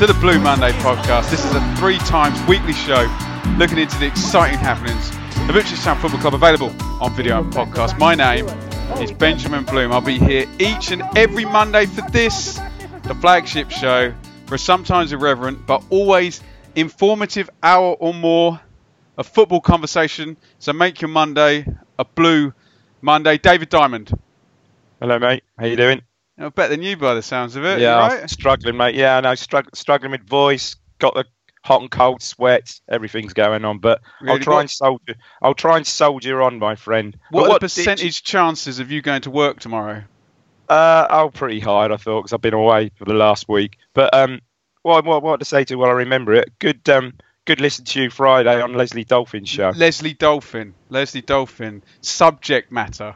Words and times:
to 0.00 0.06
the 0.06 0.14
Blue 0.14 0.38
Monday 0.38 0.70
podcast. 0.78 1.30
This 1.30 1.44
is 1.44 1.52
a 1.54 1.76
three 1.76 1.98
times 1.98 2.40
weekly 2.48 2.72
show 2.72 3.06
looking 3.58 3.76
into 3.76 3.98
the 3.98 4.06
exciting 4.06 4.58
happenings 4.58 5.10
of 5.46 5.54
Ipswich 5.54 5.78
Football 5.78 6.18
Club 6.20 6.32
available 6.32 6.72
on 7.02 7.12
video 7.12 7.42
and 7.42 7.52
podcast. 7.52 7.98
My 7.98 8.14
name 8.14 8.46
is 8.98 9.12
Benjamin 9.12 9.64
Bloom. 9.64 9.92
I'll 9.92 10.00
be 10.00 10.18
here 10.18 10.46
each 10.58 10.90
and 10.90 11.02
every 11.18 11.44
Monday 11.44 11.84
for 11.84 12.00
this, 12.12 12.58
the 13.02 13.14
flagship 13.16 13.70
show, 13.70 14.14
for 14.46 14.56
sometimes 14.56 15.12
irreverent 15.12 15.66
but 15.66 15.84
always 15.90 16.40
informative 16.76 17.50
hour 17.62 17.94
or 18.00 18.14
more 18.14 18.58
of 19.18 19.26
football 19.26 19.60
conversation. 19.60 20.38
So 20.60 20.72
make 20.72 21.02
your 21.02 21.10
Monday 21.10 21.66
a 21.98 22.06
Blue 22.06 22.54
Monday. 23.02 23.36
David 23.36 23.68
Diamond. 23.68 24.18
Hello, 24.98 25.18
mate. 25.18 25.44
How 25.58 25.66
you 25.66 25.76
doing? 25.76 26.00
Oh, 26.40 26.50
bet 26.50 26.70
than 26.70 26.82
you 26.82 26.96
by 26.96 27.14
the 27.14 27.22
sounds 27.22 27.54
of 27.56 27.64
it. 27.64 27.80
yeah, 27.80 27.96
right? 27.98 28.30
struggling, 28.30 28.76
mate. 28.76 28.94
Yeah, 28.94 29.18
I 29.18 29.20
know. 29.20 29.32
Strugg- 29.32 29.74
struggling 29.76 30.12
with 30.12 30.26
voice. 30.26 30.76
Got 30.98 31.14
the 31.14 31.24
hot 31.62 31.82
and 31.82 31.90
cold 31.90 32.22
sweats. 32.22 32.80
Everything's 32.88 33.34
going 33.34 33.64
on, 33.64 33.78
but 33.78 34.00
I'll 34.26 34.38
try 34.38 34.54
What- 34.54 34.60
and 34.62 34.70
soldier. 34.70 35.14
I'll 35.42 35.54
try 35.54 35.76
and 35.76 35.86
soldier 35.86 36.40
on, 36.42 36.58
my 36.58 36.74
friend. 36.76 37.14
What, 37.30 37.42
But 37.42 37.50
are 37.50 37.52
the 37.54 37.58
did 37.58 37.60
percentage 37.60 38.22
chances 38.22 38.78
of 38.78 38.90
you 38.90 39.02
going 39.02 39.20
to 39.22 39.30
work 39.30 39.60
tomorrow? 39.60 39.96
you- 39.96 40.04
Uh, 40.74 41.06
oh, 41.10 41.30
pretty 41.30 41.60
high, 41.60 41.86
I 41.86 41.96
thought, 41.96 42.22
because 42.22 42.32
I've 42.32 42.40
been 42.40 42.54
away 42.54 42.90
for 42.96 43.04
the 43.04 43.12
last 43.14 43.48
week. 43.48 43.76
But 43.92 44.14
um, 44.14 44.40
what 44.82 45.04
what 45.04 45.22
what 45.22 45.40
to 45.40 45.44
say 45.44 45.64
to? 45.64 45.74
you 45.74 45.78
Well, 45.78 45.90
I 45.90 45.94
remember 45.94 46.32
it. 46.32 46.58
Good 46.58 46.88
um, 46.88 47.14
good 47.44 47.60
listen 47.60 47.84
to 47.86 48.02
you 48.02 48.08
Friday 48.08 48.62
on 48.62 48.72
Lesley 48.74 49.04
Dolphin's 49.04 49.48
show. 49.50 49.70
Lesley 49.76 50.14
Dolphin. 50.14 50.72
Lesley 50.88 51.20
Dolphin. 51.20 51.82
Subject 52.00 52.70
matter. 52.72 53.14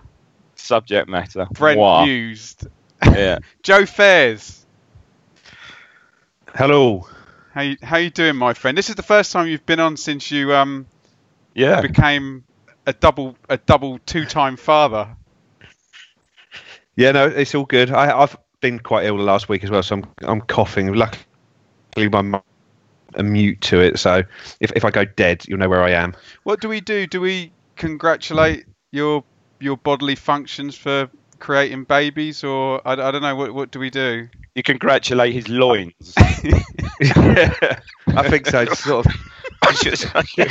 Subject 0.57 1.09
matter. 1.09 1.47
Brent 1.53 1.79
Mwah. 1.79 2.07
used. 2.07 2.67
Yeah. 3.07 3.39
Joe 3.63 3.87
Fairs. 3.87 4.65
Hello. 6.55 7.09
How 7.53 7.63
you, 7.63 7.77
how 7.83 7.99
you 7.99 8.11
doing, 8.11 8.37
my 8.37 8.55
friend? 8.55 8.77
This 8.77 8.91
is 8.91 8.97
the 8.97 9.03
first 9.03 9.33
time 9.33 9.47
you've 9.47 9.67
been 9.67 9.81
on 9.81 9.97
since 9.97 10.31
you 10.31 10.55
um 10.55 10.87
Yeah. 11.55 11.81
became 11.81 12.45
a 12.87 12.93
double 12.93 13.37
a 13.49 13.57
double 13.57 13.99
two 14.07 14.25
time 14.25 14.57
father. 14.57 15.17
Yeah, 16.97 17.13
no, 17.13 17.27
it's 17.27 17.55
all 17.55 17.65
good. 17.65 17.91
I, 17.91 18.17
I've 18.21 18.37
been 18.61 18.79
quite 18.79 19.07
ill 19.07 19.17
the 19.17 19.23
last 19.25 19.49
week 19.49 19.65
as 19.65 19.71
well, 19.71 19.83
so 19.83 19.97
I'm 19.97 20.05
I'm 20.23 20.41
coughing. 20.41 20.93
Luckily, 20.95 21.25
my 21.97 22.23
mum 22.23 22.43
a 23.17 23.23
mute 23.23 23.61
to 23.61 23.81
it, 23.81 23.99
so 23.99 24.23
if 24.61 24.73
if 24.75 24.85
I 24.85 24.91
go 24.91 25.05
dead, 25.05 25.45
you'll 25.47 25.59
know 25.59 25.69
where 25.69 25.83
I 25.85 25.91
am. 25.93 26.15
What 26.43 26.61
do 26.61 26.69
we 26.69 26.81
do? 26.81 27.07
Do 27.07 27.21
we 27.21 27.53
congratulate 27.77 28.67
your 28.91 29.23
your 29.61 29.77
bodily 29.77 30.17
functions 30.17 30.77
for 30.77 31.09
creating 31.45 31.85
babies, 31.85 32.43
or 32.43 32.81
I, 32.89 32.93
I 32.93 33.11
don't 33.11 33.21
know. 33.23 33.37
What 33.37 33.53
what 33.55 33.71
do 33.71 33.79
we 33.79 33.91
do? 33.91 34.29
You 34.55 34.63
congratulate 34.63 35.35
his 35.35 35.49
loins. 35.49 36.15
I 36.17 37.81
think 38.29 38.47
so. 38.47 38.61
It's 38.63 38.83
sort 38.83 39.07
of 39.07 39.13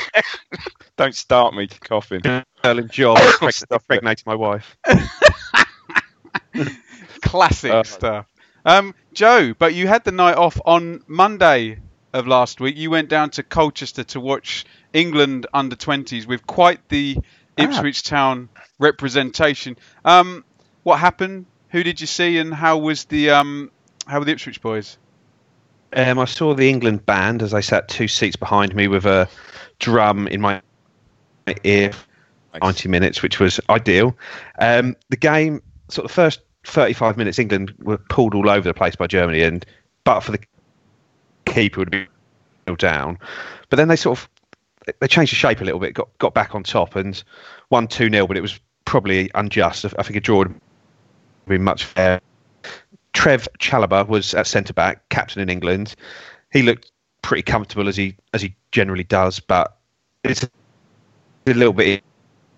Don't 0.97 1.15
start 1.15 1.53
me 1.55 1.67
coughing. 1.67 2.21
Erling 2.63 2.89
job 2.89 3.17
Stop 3.17 3.49
it. 3.49 3.63
impregnated 3.71 4.25
my 4.25 4.35
wife. 4.35 4.77
Classic 7.21 7.71
Uh, 7.71 7.83
stuff. 7.83 8.25
Um, 8.65 8.93
Joe, 9.13 9.53
but 9.57 9.73
you 9.73 9.87
had 9.87 10.03
the 10.03 10.11
night 10.11 10.35
off 10.37 10.59
on 10.65 11.03
Monday 11.07 11.79
of 12.13 12.27
last 12.27 12.61
week. 12.61 12.77
You 12.77 12.89
went 12.91 13.09
down 13.09 13.31
to 13.31 13.43
Colchester 13.43 14.03
to 14.05 14.19
watch 14.19 14.65
England 14.93 15.47
under 15.53 15.75
20s 15.75 16.27
with 16.27 16.45
quite 16.45 16.87
the 16.89 17.17
Ah. 17.57 17.63
Ipswich 17.63 18.03
Town 18.03 18.49
representation. 18.79 19.77
Um, 20.05 20.43
what 20.83 20.99
happened? 20.99 21.45
Who 21.69 21.83
did 21.83 21.99
you 21.99 22.07
see, 22.07 22.37
and 22.37 22.53
how 22.53 22.77
was 22.77 23.05
the 23.05 23.31
um, 23.31 23.71
how 24.05 24.19
were 24.19 24.25
the 24.25 24.31
Ipswich 24.31 24.61
boys? 24.61 24.97
Um, 25.93 26.19
I 26.19 26.25
saw 26.25 26.53
the 26.53 26.69
England 26.69 27.05
band 27.05 27.41
as 27.41 27.53
I 27.53 27.61
sat 27.61 27.87
two 27.87 28.07
seats 28.07 28.35
behind 28.35 28.75
me 28.75 28.87
with 28.87 29.05
a 29.05 29.27
drum 29.79 30.27
in 30.27 30.41
my 30.41 30.61
ear. 31.63 31.91
90 32.61 32.87
minutes, 32.89 33.23
which 33.23 33.39
was 33.39 33.59
ideal. 33.69 34.15
Um, 34.59 34.95
the 35.09 35.17
game, 35.17 35.61
sort 35.89 36.05
of 36.05 36.11
the 36.11 36.13
first 36.13 36.41
35 36.65 37.17
minutes, 37.17 37.39
England 37.39 37.73
were 37.79 37.97
pulled 37.97 38.35
all 38.35 38.49
over 38.49 38.67
the 38.67 38.73
place 38.73 38.95
by 38.95 39.07
Germany, 39.07 39.41
and 39.41 39.65
but 40.03 40.19
for 40.19 40.31
the 40.31 40.39
keeper 41.45 41.79
would 41.79 41.91
be 41.91 42.07
down. 42.77 43.17
But 43.69 43.77
then 43.77 43.87
they 43.87 43.95
sort 43.95 44.19
of 44.19 44.29
they 44.99 45.07
changed 45.07 45.31
the 45.31 45.35
shape 45.35 45.61
a 45.61 45.63
little 45.63 45.79
bit, 45.79 45.93
got 45.93 46.09
got 46.19 46.33
back 46.33 46.55
on 46.55 46.63
top, 46.63 46.95
and 46.95 47.21
won 47.69 47.87
two 47.87 48.09
0 48.09 48.27
But 48.27 48.37
it 48.37 48.41
was 48.41 48.59
probably 48.85 49.31
unjust. 49.33 49.85
I 49.85 50.03
think 50.03 50.15
a 50.15 50.21
draw 50.21 50.39
would 50.39 50.59
been 51.47 51.63
much 51.63 51.85
fair. 51.85 52.21
Trev 53.13 53.47
Chalobah 53.59 54.07
was 54.07 54.33
at 54.33 54.47
centre 54.47 54.73
back, 54.73 55.07
captain 55.09 55.41
in 55.41 55.49
England. 55.49 55.95
He 56.51 56.61
looked 56.61 56.91
pretty 57.21 57.43
comfortable 57.43 57.87
as 57.87 57.95
he 57.95 58.15
as 58.33 58.41
he 58.41 58.55
generally 58.71 59.03
does, 59.03 59.39
but 59.39 59.77
it's 60.23 60.43
a 60.43 60.49
little 61.45 61.73
bit 61.73 62.03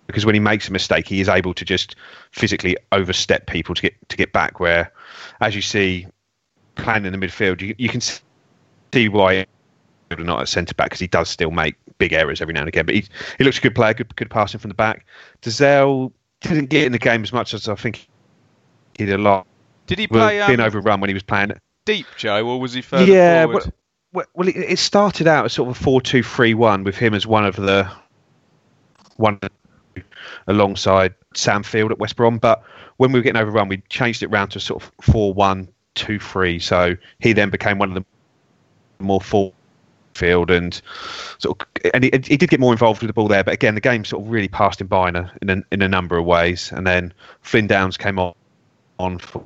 because 0.08 0.26
when 0.26 0.36
he 0.36 0.40
makes 0.40 0.68
a 0.68 0.72
mistake, 0.72 1.08
he 1.08 1.20
is 1.20 1.30
able 1.30 1.54
to 1.54 1.66
just 1.66 1.96
physically 2.32 2.78
overstep 2.92 3.48
people 3.48 3.76
to 3.76 3.82
get 3.82 4.10
to 4.10 4.18
get 4.18 4.32
back. 4.34 4.60
Where, 4.60 4.92
as 5.42 5.56
you 5.56 5.62
see, 5.62 6.08
playing 6.76 7.06
in 7.06 7.12
the 7.12 7.18
midfield, 7.18 7.62
you, 7.62 7.76
you 7.78 7.90
can 7.90 8.02
see 8.02 9.10
why 9.10 9.46
he's 10.10 10.26
not 10.26 10.42
at 10.42 10.50
centre 10.50 10.76
back 10.76 10.88
because 10.88 11.00
he 11.00 11.08
does 11.08 11.30
still 11.30 11.52
make 11.52 11.76
big 11.98 12.14
errors 12.14 12.42
every 12.42 12.54
now 12.54 12.62
and 12.62 12.70
again. 12.70 12.86
But 12.86 12.96
he 12.96 13.06
he 13.38 13.44
looks 13.44 13.58
a 13.58 13.62
good 13.62 13.76
player, 13.76 13.94
good 13.94 14.16
good 14.16 14.30
passing 14.30 14.60
from 14.60 14.70
the 14.70 14.76
back. 14.76 15.06
Dozzell 15.42 16.12
didn't 16.42 16.70
get 16.70 16.86
in 16.86 16.92
the 16.92 17.00
game 17.00 17.24
as 17.24 17.34
much 17.34 17.54
as 17.54 17.68
I 17.68 17.76
think 17.76 18.08
did 18.98 19.14
a 19.14 19.18
lot. 19.18 19.46
Did 19.88 20.00
he 20.00 20.08
play 20.08 20.42
um, 20.42 20.48
being 20.48 20.60
overrun 20.60 21.00
when 21.00 21.10
he 21.10 21.14
was 21.14 21.24
playing. 21.24 21.52
deep, 21.86 22.08
Joe, 22.18 22.46
or 22.48 22.60
was 22.60 22.74
he 22.74 22.82
further 22.82 23.06
yeah, 23.06 23.44
forward? 23.44 23.64
well, 23.64 23.74
well, 24.14 24.26
well, 24.34 24.48
it, 24.48 24.56
it 24.56 24.80
started 24.80 25.28
out 25.28 25.46
as 25.46 25.54
sort 25.54 25.70
of 25.70 25.80
a 25.80 25.84
four-two-three-one 25.84 26.84
with 26.84 26.98
him 26.98 27.14
as 27.14 27.26
one 27.26 27.46
of 27.46 27.56
the 27.56 27.90
one 29.18 29.40
alongside 30.48 31.14
Sam 31.34 31.64
Field 31.64 31.92
at 31.92 32.00
West 32.00 32.16
Brom. 32.16 32.38
But 32.38 32.64
when 32.98 33.12
we 33.12 33.20
were 33.20 33.24
getting 33.24 33.42
overrun, 33.42 33.68
we 33.68 33.78
changed 33.90 34.24
it 34.24 34.28
round 34.28 34.52
to 34.52 34.60
sort 34.60 34.84
of 34.84 34.92
four-one-two-three. 35.02 36.60
So 36.60 36.96
he 37.20 37.34
then 37.34 37.50
became 37.50 37.78
one 37.78 37.90
of 37.90 37.96
the 37.96 38.06
more 39.04 39.22
full 39.22 39.54
field 40.14 40.50
and 40.50 40.82
sort 41.40 41.62
of, 41.62 41.92
and 41.94 42.06
he, 42.06 42.12
he 42.26 42.38
did 42.38 42.50
get 42.50 42.60
more 42.60 42.72
involved 42.72 43.02
with 43.02 43.10
the 43.10 43.14
ball 43.14 43.28
there. 43.28 43.44
But 43.44 43.54
again, 43.54 43.76
the 43.76 43.82
game 43.82 44.06
sort 44.06 44.24
of 44.24 44.32
really 44.32 44.48
passed 44.48 44.82
him 44.82 44.88
by 44.88 45.10
in 45.10 45.16
a 45.16 45.32
in 45.42 45.50
a, 45.50 45.64
in 45.72 45.82
a 45.82 45.90
number 45.90 46.18
of 46.18 46.26
ways. 46.26 46.72
And 46.72 46.88
then 46.88 47.14
Flynn 47.42 47.68
Downs 47.68 47.98
came 47.98 48.18
on 48.18 48.34
on 49.00 49.18
for 49.18 49.46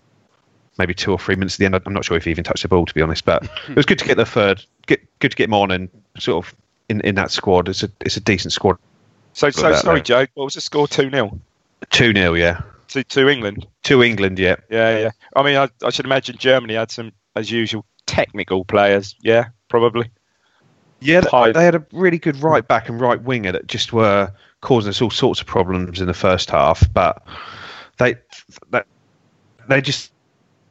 maybe 0.78 0.94
two 0.94 1.12
or 1.12 1.19
three 1.19 1.36
minutes 1.36 1.56
at 1.56 1.60
the 1.60 1.66
end. 1.66 1.81
I'm 1.86 1.94
not 1.94 2.06
sure 2.06 2.18
if 2.18 2.25
he 2.25 2.31
even 2.31 2.44
touched 2.44 2.63
the 2.63 2.69
ball 2.69 2.86
to 2.86 2.94
be 2.94 3.01
honest, 3.01 3.25
but 3.25 3.44
it 3.69 3.75
was 3.75 3.86
good 3.86 4.00
to 4.00 4.06
get 4.06 4.18
the 4.18 4.25
third, 4.25 4.63
get 4.88 5.01
good 5.19 5.31
to 5.31 5.38
get 5.38 5.46
him 5.46 5.54
on 5.54 5.72
and 5.72 5.90
sort 6.18 6.46
of 6.46 6.56
in, 6.90 7.01
in 7.01 7.16
that 7.16 7.31
squad. 7.31 7.69
It's 7.69 7.84
a 7.84 7.92
it's 8.01 8.18
a 8.18 8.22
decent 8.22 8.54
squad. 8.54 8.78
So, 9.34 9.50
so 9.51 9.74
sorry, 9.75 10.00
there. 10.00 10.25
Joe. 10.25 10.25
What 10.34 10.46
was 10.46 10.56
the 10.56 10.62
score? 10.62 10.88
Two 10.88 11.10
0 11.10 11.40
Two 11.92 12.13
0 12.13 12.34
yeah. 12.34 12.62
to 12.90 13.04
to 13.04 13.30
England. 13.30 13.68
To 13.84 14.04
England, 14.04 14.40
yeah. 14.40 14.56
Yeah, 14.69 14.98
yeah. 14.98 15.12
I 15.36 15.44
mean, 15.44 15.56
I, 15.56 15.69
I 15.84 15.90
should 15.92 16.06
imagine 16.06 16.38
Germany 16.38 16.74
had 16.74 16.92
some, 16.92 17.12
as 17.36 17.50
usual, 17.50 17.86
technical 18.06 18.66
players. 18.66 19.16
Yeah, 19.22 19.50
probably. 19.69 20.10
Yeah, 21.00 21.22
High- 21.22 21.54
they, 21.54 21.63
had 21.63 21.75
a 21.75 21.86
really 21.94 22.18
good 22.18 22.38
right 22.38 22.68
back 22.68 22.90
and 22.90 23.00
right 23.00 23.22
winger 23.22 23.54
that 23.54 23.68
just 23.68 23.94
were 23.94 24.34
causing 24.62 24.90
us 24.90 25.02
all 25.02 25.10
sorts 25.10 25.40
of 25.40 25.48
problems 25.48 26.02
in 26.02 26.07
the 26.07 26.13
first 26.13 26.50
half. 26.50 26.84
But 26.94 27.25
they 27.98 28.16
they, 28.69 28.81
they 29.69 29.81
just 29.81 30.12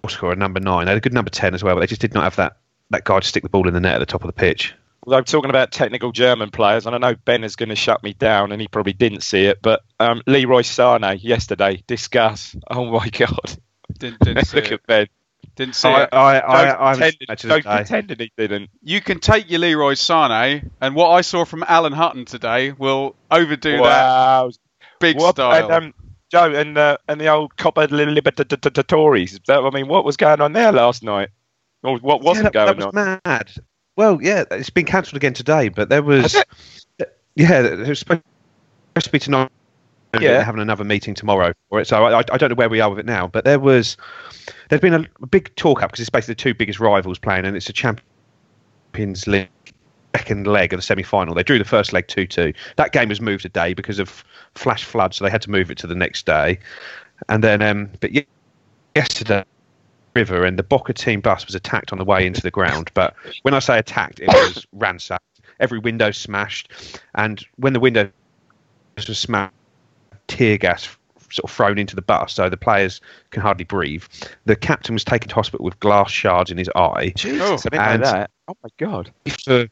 score 0.08 0.32
a 0.32 0.36
number 0.36 0.60
nine. 0.60 0.84
They 0.86 0.90
had 0.92 0.98
a 0.98 1.00
good 1.00 1.12
number 1.14 1.30
ten 1.30 1.54
as 1.54 1.62
well, 1.64 1.74
but 1.74 1.80
they 1.80 1.86
just 1.86 2.00
did 2.00 2.14
not 2.14 2.24
have 2.24 2.36
that 2.36 2.56
that 2.90 3.04
guy 3.04 3.20
to 3.20 3.26
stick 3.26 3.42
the 3.42 3.48
ball 3.48 3.68
in 3.68 3.74
the 3.74 3.80
net 3.80 3.94
at 3.94 3.98
the 3.98 4.06
top 4.06 4.22
of 4.22 4.26
the 4.28 4.32
pitch. 4.32 4.74
Although 5.06 5.22
talking 5.22 5.50
about 5.50 5.70
technical 5.72 6.12
German 6.12 6.50
players, 6.50 6.86
and 6.86 6.94
I 6.94 6.98
know 6.98 7.14
Ben 7.24 7.44
is 7.44 7.56
going 7.56 7.68
to 7.70 7.76
shut 7.76 8.02
me 8.02 8.12
down, 8.14 8.52
and 8.52 8.60
he 8.60 8.68
probably 8.68 8.92
didn't 8.92 9.22
see 9.22 9.44
it, 9.44 9.58
but 9.62 9.82
um, 10.00 10.22
Leroy 10.26 10.62
Sane 10.62 11.18
yesterday, 11.20 11.82
discuss. 11.86 12.54
Oh 12.70 12.84
my 12.90 13.08
God! 13.08 13.56
Didn't, 13.98 14.20
didn't 14.20 14.44
see 14.46 14.56
Look 14.56 14.66
it. 14.66 14.72
at 14.72 14.86
Ben. 14.86 15.06
Didn't 15.54 15.74
see 15.76 15.88
I 15.88 16.02
it. 16.04 16.08
I 16.12 16.18
I, 16.18 16.32
Don't 16.34 16.44
I, 16.46 16.64
haven't 16.66 16.78
pretend- 16.98 17.12
seen 17.12 17.26
that 17.28 17.38
don't 17.38 17.56
this 17.56 17.88
day. 17.88 17.96
pretend 18.02 18.20
he 18.20 18.32
didn't. 18.36 18.70
You 18.82 19.00
can 19.00 19.20
take 19.20 19.50
your 19.50 19.60
Leroy 19.60 19.94
Sane, 19.94 20.70
and 20.80 20.94
what 20.94 21.10
I 21.10 21.20
saw 21.22 21.44
from 21.44 21.64
Alan 21.66 21.92
Hutton 21.92 22.24
today 22.26 22.72
will 22.72 23.14
overdo 23.30 23.78
that 23.78 24.52
big 25.00 25.16
What- 25.16 25.36
style. 25.36 25.64
And, 25.72 25.84
um, 25.86 25.94
Joe 26.30 26.52
and 26.52 26.76
uh, 26.76 26.98
and 27.08 27.20
the 27.20 27.28
old 27.28 27.56
Copa 27.56 27.86
Libertadores. 27.88 29.40
I 29.48 29.70
mean, 29.70 29.88
what 29.88 30.04
was 30.04 30.16
going 30.16 30.40
on 30.40 30.52
there 30.52 30.72
last 30.72 31.02
night? 31.02 31.30
Or 31.82 31.98
what 31.98 32.22
wasn't 32.22 32.46
yeah, 32.46 32.50
that, 32.50 32.52
going 32.52 32.78
that 32.78 32.94
was 32.94 33.06
on? 33.06 33.20
mad. 33.24 33.52
Well, 33.96 34.18
yeah, 34.22 34.44
it's 34.50 34.70
been 34.70 34.84
cancelled 34.84 35.16
again 35.16 35.34
today, 35.34 35.68
but 35.68 35.88
there 35.88 36.02
was 36.02 36.34
yeah, 37.34 37.62
it 37.62 37.88
was 37.88 38.00
supposed 38.00 38.22
to 39.00 39.10
be 39.10 39.18
tonight. 39.18 39.50
Yeah. 40.14 40.20
They're 40.20 40.44
having 40.44 40.62
another 40.62 40.84
meeting 40.84 41.14
tomorrow 41.14 41.52
for 41.68 41.80
it, 41.80 41.86
so 41.86 42.04
I, 42.04 42.18
I 42.18 42.22
don't 42.38 42.48
know 42.48 42.54
where 42.54 42.68
we 42.68 42.80
are 42.80 42.88
with 42.88 42.98
it 42.98 43.06
now. 43.06 43.26
But 43.26 43.44
there 43.44 43.60
was 43.60 43.96
there's 44.68 44.80
been 44.80 44.94
a, 44.94 45.04
a 45.22 45.26
big 45.26 45.54
talk 45.56 45.82
up 45.82 45.90
because 45.90 46.00
it's 46.00 46.10
basically 46.10 46.34
the 46.34 46.42
two 46.42 46.54
biggest 46.54 46.80
rivals 46.80 47.18
playing, 47.18 47.44
and 47.44 47.56
it's 47.56 47.68
a 47.68 47.72
Champions 47.72 49.26
League 49.26 49.48
second 50.18 50.46
leg 50.46 50.72
of 50.72 50.78
the 50.78 50.82
semi-final. 50.82 51.34
They 51.34 51.42
drew 51.42 51.58
the 51.58 51.64
first 51.64 51.92
leg 51.92 52.08
two-two. 52.08 52.52
That 52.76 52.92
game 52.92 53.08
was 53.08 53.20
moved 53.20 53.44
a 53.44 53.48
day 53.48 53.72
because 53.72 53.98
of 53.98 54.24
flash 54.54 54.84
flood, 54.84 55.14
so 55.14 55.24
they 55.24 55.30
had 55.30 55.42
to 55.42 55.50
move 55.50 55.70
it 55.70 55.78
to 55.78 55.86
the 55.86 55.94
next 55.94 56.26
day. 56.26 56.58
And 57.28 57.42
then, 57.42 57.62
um, 57.62 57.90
but 58.00 58.10
yesterday, 58.94 59.44
river 60.14 60.44
and 60.44 60.58
the 60.58 60.64
Boca 60.64 60.92
team 60.92 61.20
bus 61.20 61.46
was 61.46 61.54
attacked 61.54 61.92
on 61.92 61.98
the 61.98 62.04
way 62.04 62.26
into 62.26 62.40
the 62.40 62.50
ground. 62.50 62.90
But 62.94 63.14
when 63.42 63.54
I 63.54 63.60
say 63.60 63.78
attacked, 63.78 64.18
it 64.20 64.28
was 64.28 64.66
ransacked. 64.72 65.22
Every 65.60 65.78
window 65.78 66.10
smashed, 66.10 67.00
and 67.14 67.44
when 67.56 67.72
the 67.72 67.80
window 67.80 68.10
was 68.96 69.18
smashed, 69.18 69.54
tear 70.26 70.58
gas 70.58 70.97
sort 71.30 71.50
of 71.50 71.54
thrown 71.54 71.78
into 71.78 71.94
the 71.96 72.02
bus, 72.02 72.32
so 72.34 72.48
the 72.48 72.56
players 72.56 73.00
can 73.30 73.42
hardly 73.42 73.64
breathe. 73.64 74.04
The 74.44 74.56
captain 74.56 74.94
was 74.94 75.04
taken 75.04 75.28
to 75.28 75.34
hospital 75.34 75.64
with 75.64 75.78
glass 75.80 76.10
shards 76.10 76.50
in 76.50 76.58
his 76.58 76.68
eye. 76.74 77.12
Jesus, 77.16 77.66
I 77.66 77.68
didn't 77.70 78.00
know 78.00 78.06
that. 78.06 78.30
Oh 78.48 78.54
my 78.62 78.70
God! 78.78 79.12
FIFA, 79.26 79.68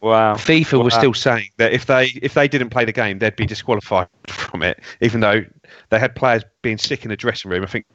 Wow. 0.00 0.34
FIFA 0.34 0.82
was 0.82 0.94
still 0.94 1.14
saying 1.14 1.48
that 1.58 1.72
if 1.72 1.86
they 1.86 2.06
if 2.22 2.34
they 2.34 2.48
didn't 2.48 2.70
play 2.70 2.84
the 2.84 2.92
game, 2.92 3.20
they'd 3.20 3.36
be 3.36 3.46
disqualified 3.46 4.08
from 4.26 4.62
it, 4.64 4.80
even 5.00 5.20
though 5.20 5.44
they 5.90 5.98
had 6.00 6.16
players 6.16 6.42
being 6.62 6.76
sick 6.76 7.04
in 7.04 7.08
the 7.10 7.16
dressing 7.16 7.50
room. 7.52 7.62
I 7.62 7.66
think 7.66 7.86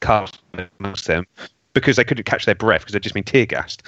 Carlson 0.00 0.38
amongst 0.80 1.06
them 1.06 1.26
because 1.74 1.96
they 1.96 2.04
couldn't 2.04 2.24
catch 2.24 2.46
their 2.46 2.54
breath 2.54 2.80
because 2.80 2.94
they'd 2.94 3.02
just 3.02 3.14
been 3.14 3.24
tear 3.24 3.44
gassed, 3.46 3.82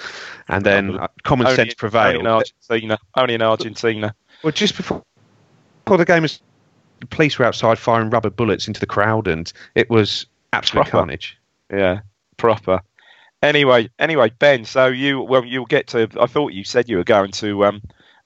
and 0.49 0.63
then 0.63 0.99
uh, 0.99 1.07
common 1.23 1.47
Only- 1.47 1.55
sense 1.55 1.73
prevailed. 1.73 2.15
Only 2.15 2.19
in 2.19 2.27
Argentina. 2.27 2.97
Only 3.15 3.33
in 3.33 3.41
Argentina. 3.41 4.15
Well, 4.43 4.51
just 4.53 4.77
before, 4.77 5.03
before 5.83 5.97
the 5.97 6.05
game 6.05 6.21
was, 6.21 6.39
the 6.99 7.07
police 7.07 7.37
were 7.37 7.45
outside 7.45 7.77
firing 7.79 8.09
rubber 8.09 8.29
bullets 8.29 8.67
into 8.67 8.79
the 8.79 8.85
crowd, 8.85 9.27
and 9.27 9.51
it 9.75 9.89
was 9.89 10.25
absolute 10.53 10.83
Proper. 10.83 10.91
carnage. 10.91 11.37
Yeah, 11.71 12.01
proper. 12.37 12.81
Anyway, 13.41 13.89
anyway, 13.99 14.31
Ben. 14.39 14.65
So 14.65 14.87
you 14.87 15.21
well, 15.21 15.45
you'll 15.45 15.65
get 15.65 15.87
to. 15.87 16.09
I 16.19 16.25
thought 16.25 16.53
you 16.53 16.63
said 16.63 16.89
you 16.89 16.97
were 16.97 17.03
going 17.03 17.31
to 17.33 17.65
um, 17.65 17.81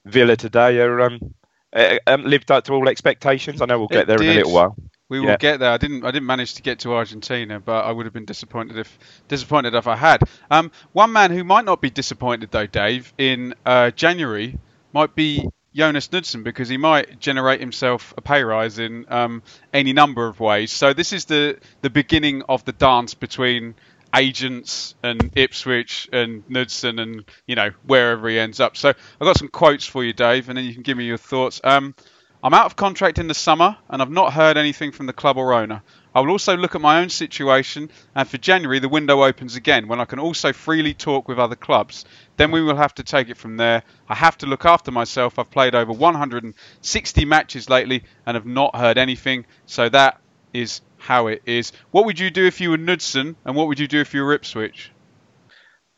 Villa 0.06 0.36
today. 0.36 0.80
Or, 0.80 1.00
um, 1.00 1.34
uh, 1.72 1.96
um, 2.06 2.24
lived 2.24 2.50
up 2.50 2.64
to 2.64 2.72
all 2.72 2.88
expectations. 2.88 3.60
I 3.60 3.66
know 3.66 3.78
we'll 3.78 3.88
It 3.88 3.92
get 3.92 4.06
there 4.08 4.20
in 4.20 4.28
a 4.28 4.34
little 4.34 4.52
while. 4.52 4.76
We 5.08 5.20
will 5.20 5.26
Yeah. 5.28 5.36
get 5.36 5.58
there. 5.60 5.70
I 5.72 5.76
didn't. 5.76 6.04
I 6.04 6.10
didn't 6.10 6.26
manage 6.26 6.54
to 6.54 6.62
get 6.62 6.80
to 6.80 6.94
Argentina, 6.94 7.60
but 7.60 7.84
I 7.84 7.92
would 7.92 8.06
have 8.06 8.12
been 8.12 8.24
disappointed 8.24 8.78
if 8.78 8.98
disappointed 9.28 9.74
if 9.74 9.86
I 9.86 9.96
had. 9.96 10.22
Um, 10.50 10.70
one 10.92 11.12
man 11.12 11.30
who 11.32 11.44
might 11.44 11.64
not 11.64 11.80
be 11.80 11.90
disappointed 11.90 12.50
though, 12.50 12.66
Dave, 12.66 13.12
in 13.18 13.54
uh, 13.66 13.90
January 13.90 14.58
might 14.92 15.14
be 15.14 15.48
Jonas 15.74 16.08
Knudsen 16.10 16.42
because 16.42 16.68
he 16.68 16.76
might 16.76 17.20
generate 17.20 17.60
himself 17.60 18.12
a 18.16 18.20
pay 18.20 18.42
rise 18.42 18.78
in 18.78 19.06
um, 19.08 19.42
any 19.72 19.92
number 19.92 20.26
of 20.26 20.40
ways. 20.40 20.72
So 20.72 20.92
this 20.92 21.12
is 21.12 21.26
the 21.26 21.58
the 21.82 21.90
beginning 21.90 22.42
of 22.48 22.64
the 22.64 22.72
dance 22.72 23.14
between 23.14 23.74
agents 24.14 24.94
and 25.02 25.30
Ipswich 25.36 26.08
and 26.12 26.42
Knudsen 26.48 26.98
and 26.98 27.24
you 27.46 27.54
know 27.54 27.70
wherever 27.86 28.28
he 28.28 28.38
ends 28.38 28.60
up. 28.60 28.76
So 28.76 28.88
I've 28.88 29.20
got 29.20 29.36
some 29.36 29.48
quotes 29.48 29.86
for 29.86 30.04
you, 30.04 30.12
Dave, 30.12 30.48
and 30.48 30.58
then 30.58 30.64
you 30.64 30.74
can 30.74 30.82
give 30.82 30.96
me 30.96 31.04
your 31.04 31.18
thoughts. 31.18 31.60
Um, 31.62 31.94
I'm 32.42 32.54
out 32.54 32.66
of 32.66 32.74
contract 32.74 33.18
in 33.18 33.28
the 33.28 33.34
summer, 33.34 33.76
and 33.88 34.00
I've 34.00 34.10
not 34.10 34.32
heard 34.32 34.56
anything 34.56 34.92
from 34.92 35.06
the 35.06 35.12
club 35.12 35.36
or 35.36 35.52
owner. 35.52 35.82
I 36.14 36.20
will 36.20 36.30
also 36.30 36.56
look 36.56 36.74
at 36.74 36.80
my 36.80 37.00
own 37.00 37.08
situation, 37.08 37.90
and 38.14 38.28
for 38.28 38.38
January 38.38 38.78
the 38.80 38.88
window 38.88 39.22
opens 39.22 39.54
again 39.56 39.86
when 39.86 40.00
I 40.00 40.04
can 40.04 40.18
also 40.18 40.52
freely 40.52 40.94
talk 40.94 41.28
with 41.28 41.38
other 41.38 41.56
clubs. 41.56 42.04
Then 42.36 42.50
we 42.50 42.62
will 42.62 42.76
have 42.76 42.94
to 42.96 43.04
take 43.04 43.28
it 43.28 43.36
from 43.36 43.56
there. 43.56 43.82
I 44.08 44.14
have 44.14 44.36
to 44.38 44.46
look 44.46 44.64
after 44.64 44.90
myself. 44.90 45.38
I've 45.38 45.50
played 45.50 45.74
over 45.74 45.92
160 45.92 47.24
matches 47.24 47.70
lately 47.70 48.02
and 48.26 48.34
have 48.34 48.46
not 48.46 48.74
heard 48.74 48.98
anything, 48.98 49.46
so 49.66 49.88
that 49.88 50.20
is 50.52 50.80
how 50.98 51.28
it 51.28 51.42
is. 51.46 51.72
What 51.90 52.06
would 52.06 52.18
you 52.18 52.30
do 52.30 52.44
if 52.44 52.60
you 52.60 52.70
were 52.70 52.78
Knudsen, 52.78 53.36
and 53.44 53.54
what 53.54 53.68
would 53.68 53.78
you 53.78 53.88
do 53.88 54.00
if 54.00 54.12
you 54.14 54.22
were 54.24 54.34
Ipswich? 54.34 54.90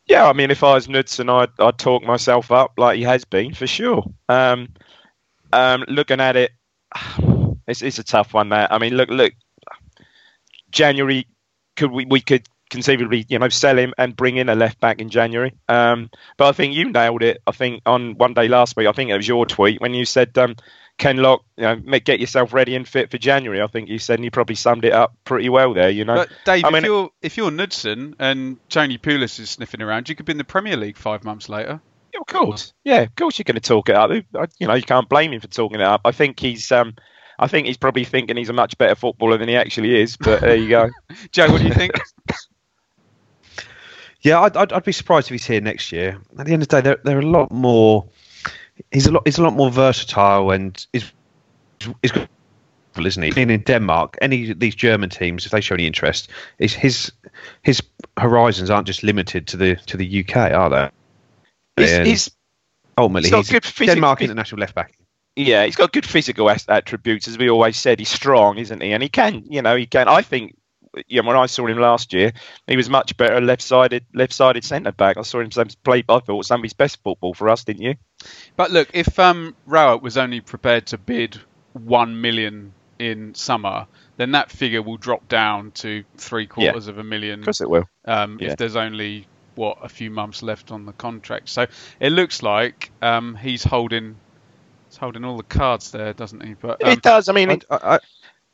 Yeah, 0.05 0.27
I 0.27 0.33
mean, 0.33 0.51
if 0.51 0.63
I 0.63 0.73
was 0.73 0.87
Knudsen, 0.87 1.29
I'd, 1.29 1.49
I'd 1.59 1.77
talk 1.77 2.03
myself 2.03 2.51
up 2.51 2.73
like 2.77 2.97
he 2.97 3.03
has 3.03 3.25
been 3.25 3.53
for 3.53 3.67
sure. 3.67 4.03
Um, 4.27 4.69
um, 5.51 5.85
looking 5.87 6.19
at 6.19 6.35
it, 6.35 6.51
it's, 7.67 7.81
it's 7.81 7.99
a 7.99 8.03
tough 8.03 8.33
one. 8.33 8.49
That 8.49 8.71
I 8.71 8.79
mean, 8.79 8.95
look, 8.95 9.09
look. 9.09 9.33
January, 10.73 11.25
could 11.77 11.91
we 11.91 12.05
we 12.05 12.19
could 12.19 12.47
conceivably, 12.69 13.25
you 13.29 13.39
know, 13.39 13.49
sell 13.49 13.77
him 13.77 13.93
and 13.97 14.15
bring 14.15 14.37
in 14.37 14.49
a 14.49 14.55
left 14.55 14.79
back 14.79 14.99
in 14.99 15.09
January. 15.09 15.53
Um, 15.69 16.09
but 16.37 16.47
I 16.47 16.51
think 16.51 16.73
you 16.73 16.91
nailed 16.91 17.21
it. 17.21 17.41
I 17.45 17.51
think 17.51 17.83
on 17.85 18.17
one 18.17 18.33
day 18.33 18.47
last 18.47 18.75
week, 18.75 18.87
I 18.87 18.91
think 18.91 19.11
it 19.11 19.15
was 19.15 19.27
your 19.27 19.45
tweet 19.45 19.79
when 19.79 19.93
you 19.93 20.05
said, 20.05 20.35
um, 20.37 20.55
"Kenlock, 20.97 21.43
you 21.55 21.63
know, 21.63 21.75
make, 21.75 22.03
get 22.03 22.19
yourself 22.19 22.51
ready 22.51 22.75
and 22.75 22.87
fit 22.87 23.11
for 23.11 23.17
January." 23.17 23.61
I 23.61 23.67
think 23.67 23.89
you 23.89 23.99
said, 23.99 24.15
and 24.15 24.25
you 24.25 24.31
probably 24.31 24.55
summed 24.55 24.85
it 24.85 24.91
up 24.93 25.15
pretty 25.23 25.49
well 25.49 25.73
there. 25.73 25.91
You 25.91 26.03
know, 26.03 26.15
But 26.15 26.29
Dave, 26.45 26.65
I 26.65 26.77
if 26.77 26.83
you're 26.83 27.09
if 27.21 27.37
you're 27.37 27.51
Knudsen 27.51 28.15
and 28.19 28.57
Tony 28.69 28.97
Pulis 28.97 29.39
is 29.39 29.51
sniffing 29.51 29.81
around, 29.81 30.09
you 30.09 30.15
could 30.15 30.25
be 30.25 30.31
in 30.31 30.37
the 30.37 30.43
Premier 30.43 30.75
League 30.75 30.97
five 30.97 31.23
months 31.23 31.47
later. 31.47 31.79
Yeah, 32.13 32.19
of 32.19 32.27
course. 32.27 32.73
Yeah, 32.83 33.01
of 33.01 33.15
course 33.15 33.37
you're 33.37 33.43
going 33.43 33.55
to 33.55 33.61
talk 33.61 33.89
it 33.89 33.95
up. 33.95 34.11
You 34.59 34.67
know, 34.67 34.75
you 34.75 34.83
can't 34.83 35.09
blame 35.09 35.33
him 35.33 35.41
for 35.41 35.47
talking 35.47 35.79
it 35.79 35.85
up. 35.85 36.01
I 36.05 36.11
think 36.11 36.39
he's, 36.39 36.71
um, 36.71 36.95
I 37.39 37.47
think 37.47 37.67
he's 37.67 37.77
probably 37.77 38.03
thinking 38.03 38.37
he's 38.37 38.49
a 38.49 38.53
much 38.53 38.77
better 38.77 38.95
footballer 38.95 39.37
than 39.37 39.49
he 39.49 39.55
actually 39.55 39.99
is. 40.01 40.17
But 40.17 40.41
there 40.41 40.55
you 40.55 40.69
go. 40.69 40.89
Joe, 41.31 41.51
what 41.51 41.61
do 41.61 41.67
you 41.67 41.73
think? 41.73 41.93
Yeah, 44.21 44.39
I'd, 44.41 44.55
I'd, 44.55 44.71
I'd 44.71 44.83
be 44.83 44.91
surprised 44.91 45.27
if 45.27 45.31
he's 45.31 45.45
here 45.45 45.59
next 45.61 45.91
year. 45.91 46.17
At 46.39 46.45
the 46.45 46.53
end 46.53 46.61
of 46.61 46.69
the 46.69 46.77
day, 46.77 46.81
they're, 46.81 46.99
they're 47.03 47.19
a 47.19 47.25
lot 47.25 47.51
more. 47.51 48.05
He's 48.91 49.05
a 49.07 49.11
lot. 49.11 49.23
He's 49.25 49.37
a 49.37 49.43
lot 49.43 49.53
more 49.53 49.69
versatile 49.69 50.51
and 50.51 50.85
is 50.93 51.11
is 52.01 52.11
good, 52.11 52.29
isn't 52.97 53.21
he? 53.21 53.31
Being 53.31 53.49
in 53.49 53.61
Denmark, 53.61 54.17
any 54.21 54.51
of 54.51 54.59
these 54.59 54.75
German 54.75 55.09
teams, 55.09 55.45
if 55.45 55.51
they 55.51 55.59
show 55.61 55.75
any 55.75 55.85
interest, 55.85 56.29
is 56.59 56.73
his 56.73 57.11
his 57.63 57.81
horizons 58.17 58.69
aren't 58.69 58.87
just 58.87 59.03
limited 59.03 59.47
to 59.47 59.57
the 59.57 59.75
to 59.87 59.97
the 59.97 60.25
UK, 60.25 60.35
are 60.37 60.69
they? 60.69 60.89
He's, 61.83 61.91
And 61.91 62.07
he's 62.07 62.31
ultimately 62.97 63.27
he's 63.27 63.31
got 63.31 63.37
he's 63.39 63.49
good 63.51 63.65
a 63.65 63.67
physic- 63.67 63.95
Denmark 63.95 64.19
phys- 64.19 64.23
international 64.23 64.59
left 64.59 64.75
back. 64.75 64.97
Yeah, 65.35 65.65
he's 65.65 65.75
got 65.75 65.91
good 65.91 66.05
physical 66.05 66.49
attributes, 66.49 67.27
as 67.27 67.37
we 67.37 67.49
always 67.49 67.77
said. 67.77 67.99
He's 67.99 68.09
strong, 68.09 68.57
isn't 68.57 68.81
he? 68.81 68.91
And 68.93 69.01
he 69.01 69.09
can, 69.09 69.43
you 69.49 69.61
know, 69.61 69.75
he 69.75 69.85
can. 69.85 70.07
I 70.07 70.21
think. 70.21 70.55
Yeah, 71.07 71.21
when 71.21 71.35
I 71.35 71.47
saw 71.47 71.65
him 71.65 71.79
last 71.79 72.13
year, 72.13 72.33
he 72.67 72.77
was 72.77 72.87
much 72.87 73.17
better 73.17 73.41
left-sided, 73.41 74.05
left-sided 74.13 74.63
centre 74.63 74.91
back. 74.91 75.17
I 75.17 75.23
saw 75.23 75.39
him 75.39 75.49
play. 75.83 76.03
I 76.07 76.19
thought 76.19 76.45
some 76.45 76.59
of 76.59 76.63
his 76.63 76.73
best 76.73 77.01
football 77.03 77.33
for 77.33 77.49
us, 77.49 77.63
didn't 77.63 77.81
you? 77.81 77.95
But 78.55 78.69
look, 78.69 78.89
if 78.93 79.17
um, 79.17 79.55
Rowett 79.65 80.03
was 80.03 80.17
only 80.17 80.39
prepared 80.39 80.85
to 80.87 80.99
bid 80.99 81.39
one 81.73 82.21
million 82.21 82.73
in 82.99 83.33
summer, 83.33 83.87
then 84.17 84.33
that 84.33 84.51
figure 84.51 84.83
will 84.83 84.97
drop 84.97 85.27
down 85.27 85.71
to 85.71 86.03
three 86.17 86.45
quarters 86.45 86.87
of 86.87 86.99
a 86.99 87.03
million. 87.03 87.39
Of 87.39 87.45
course, 87.45 87.61
it 87.61 87.69
will. 87.71 87.89
um, 88.05 88.37
Yeah. 88.39 88.51
if 88.51 88.57
there's 88.57 88.75
only 88.75 89.25
what 89.55 89.79
a 89.81 89.89
few 89.89 90.11
months 90.11 90.43
left 90.43 90.71
on 90.71 90.85
the 90.85 90.93
contract. 90.93 91.49
So 91.49 91.65
it 91.99 92.11
looks 92.11 92.43
like 92.43 92.91
um, 93.01 93.33
he's 93.35 93.63
holding 93.63 94.17
he's 94.93 94.99
holding 94.99 95.25
all 95.25 95.37
the 95.37 95.43
cards 95.43 95.91
there, 95.91 96.13
doesn't 96.13 96.45
he? 96.45 96.53
But 96.53 96.83
um, 96.83 96.91
it 96.91 97.01
does. 97.01 97.27
I 97.27 97.33
mean, 97.33 97.49
I, 97.49 97.57
I, 97.71 97.99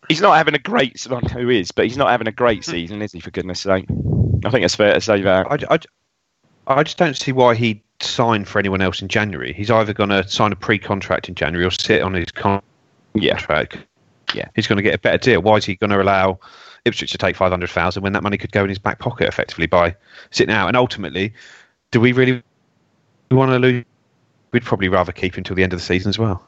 he's 0.08 0.22
not 0.22 0.38
having 0.38 0.56
a 0.56 0.60
great. 0.60 1.06
I 1.10 1.20
who 1.20 1.50
is, 1.50 1.72
but 1.72 1.86
he's 1.86 1.98
not 1.98 2.10
having 2.10 2.28
a 2.28 2.32
great 2.32 2.64
Hmm. 2.66 2.72
season, 2.72 3.02
is 3.02 3.12
he? 3.12 3.20
For 3.20 3.32
goodness' 3.32 3.60
sake, 3.62 3.86
I 4.46 4.50
think 4.50 4.64
it's 4.64 4.76
fair 4.76 4.94
to 4.94 5.02
say 5.02 5.22
that. 5.22 5.48
I, 5.52 5.76
I, 5.76 5.80
I 6.80 6.84
just 6.84 6.98
don't 6.98 7.18
see 7.18 7.34
why 7.34 7.56
he'd 7.56 7.82
sign 8.00 8.46
for 8.46 8.60
anyone 8.60 8.82
else 8.82 9.02
in 9.02 9.10
January. 9.10 9.52
He's 9.54 9.70
either 9.70 9.94
going 9.94 10.10
to 10.10 10.26
sign 10.30 10.54
a 10.54 10.56
pre-contract 10.56 11.28
in 11.28 11.36
January 11.36 11.66
or 11.66 11.72
sit 11.72 12.02
on 12.02 12.14
his 12.14 12.32
con- 12.32 12.62
Yeah. 13.14 13.36
contract. 13.36 13.78
Yeah. 14.34 14.48
he's 14.56 14.68
going 14.68 14.78
to 14.78 14.84
get 14.84 14.94
a 14.94 15.00
better 15.00 15.18
deal. 15.18 15.42
Why 15.42 15.56
is 15.58 15.66
he 15.66 15.76
going 15.76 15.90
to 15.90 16.02
allow 16.02 16.40
Ipswich 16.86 17.12
to 17.12 17.18
take 17.18 17.36
five 17.36 17.52
hundred 17.52 17.72
thousand 17.72 18.04
when 18.04 18.14
that 18.14 18.24
money 18.24 18.38
could 18.38 18.52
go 18.54 18.64
in 18.64 18.70
his 18.70 18.80
back 18.80 19.00
pocket 19.00 19.28
effectively 19.28 19.66
by 19.68 19.96
sitting 20.32 20.54
out? 20.56 20.68
And 20.70 20.78
ultimately, 20.78 21.34
do 21.92 22.00
we 22.00 22.14
really 22.14 22.42
want 23.32 23.52
to 23.52 23.60
lose? 23.60 23.84
We'd 24.52 24.64
probably 24.64 24.90
rather 24.90 25.12
keep 25.12 25.36
him 25.36 25.42
until 25.42 25.56
the 25.56 25.64
end 25.64 25.74
of 25.74 25.80
the 25.80 25.86
season 25.86 26.10
as 26.10 26.18
well. 26.20 26.44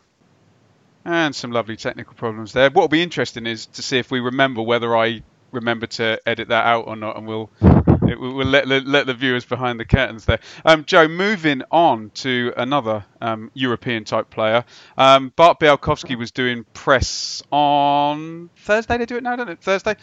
and 1.06 1.36
some 1.36 1.52
lovely 1.52 1.76
technical 1.78 2.14
problems 2.14 2.54
there. 2.54 2.70
What 2.70 2.82
will 2.84 2.88
be 2.88 3.02
interesting 3.02 3.46
is 3.48 3.66
to 3.68 3.82
see 3.82 3.98
if 3.98 4.12
we 4.12 4.20
remember 4.20 4.62
whether 4.62 4.96
I 4.96 5.24
remember 5.52 5.86
to 5.88 6.20
edit 6.26 6.48
that 6.50 6.66
out 6.66 6.88
or 6.88 6.96
not, 6.96 7.18
and 7.18 7.28
we'll 7.28 7.50
it, 7.62 8.20
we'll 8.20 8.46
let, 8.48 8.68
let 8.68 8.86
let 8.86 9.06
the 9.06 9.14
viewers 9.14 9.46
behind 9.46 9.80
the 9.80 9.86
curtains 9.86 10.26
there. 10.26 10.40
Um, 10.64 10.86
Joe, 10.86 11.08
moving 11.08 11.64
on 11.72 12.12
to 12.16 12.54
another 12.56 13.06
um, 13.20 13.52
European 13.54 14.04
type 14.06 14.30
player. 14.30 14.64
Um, 14.98 15.34
Bart 15.36 15.60
Bialkowski 15.60 16.18
was 16.18 16.32
doing 16.32 16.66
press 16.74 17.44
on 17.52 18.50
Thursday. 18.58 18.98
They 18.98 19.06
do 19.06 19.18
it 19.18 19.24
now, 19.24 19.36
don't 19.36 19.50
it? 19.50 19.62
Thursday. 19.62 19.96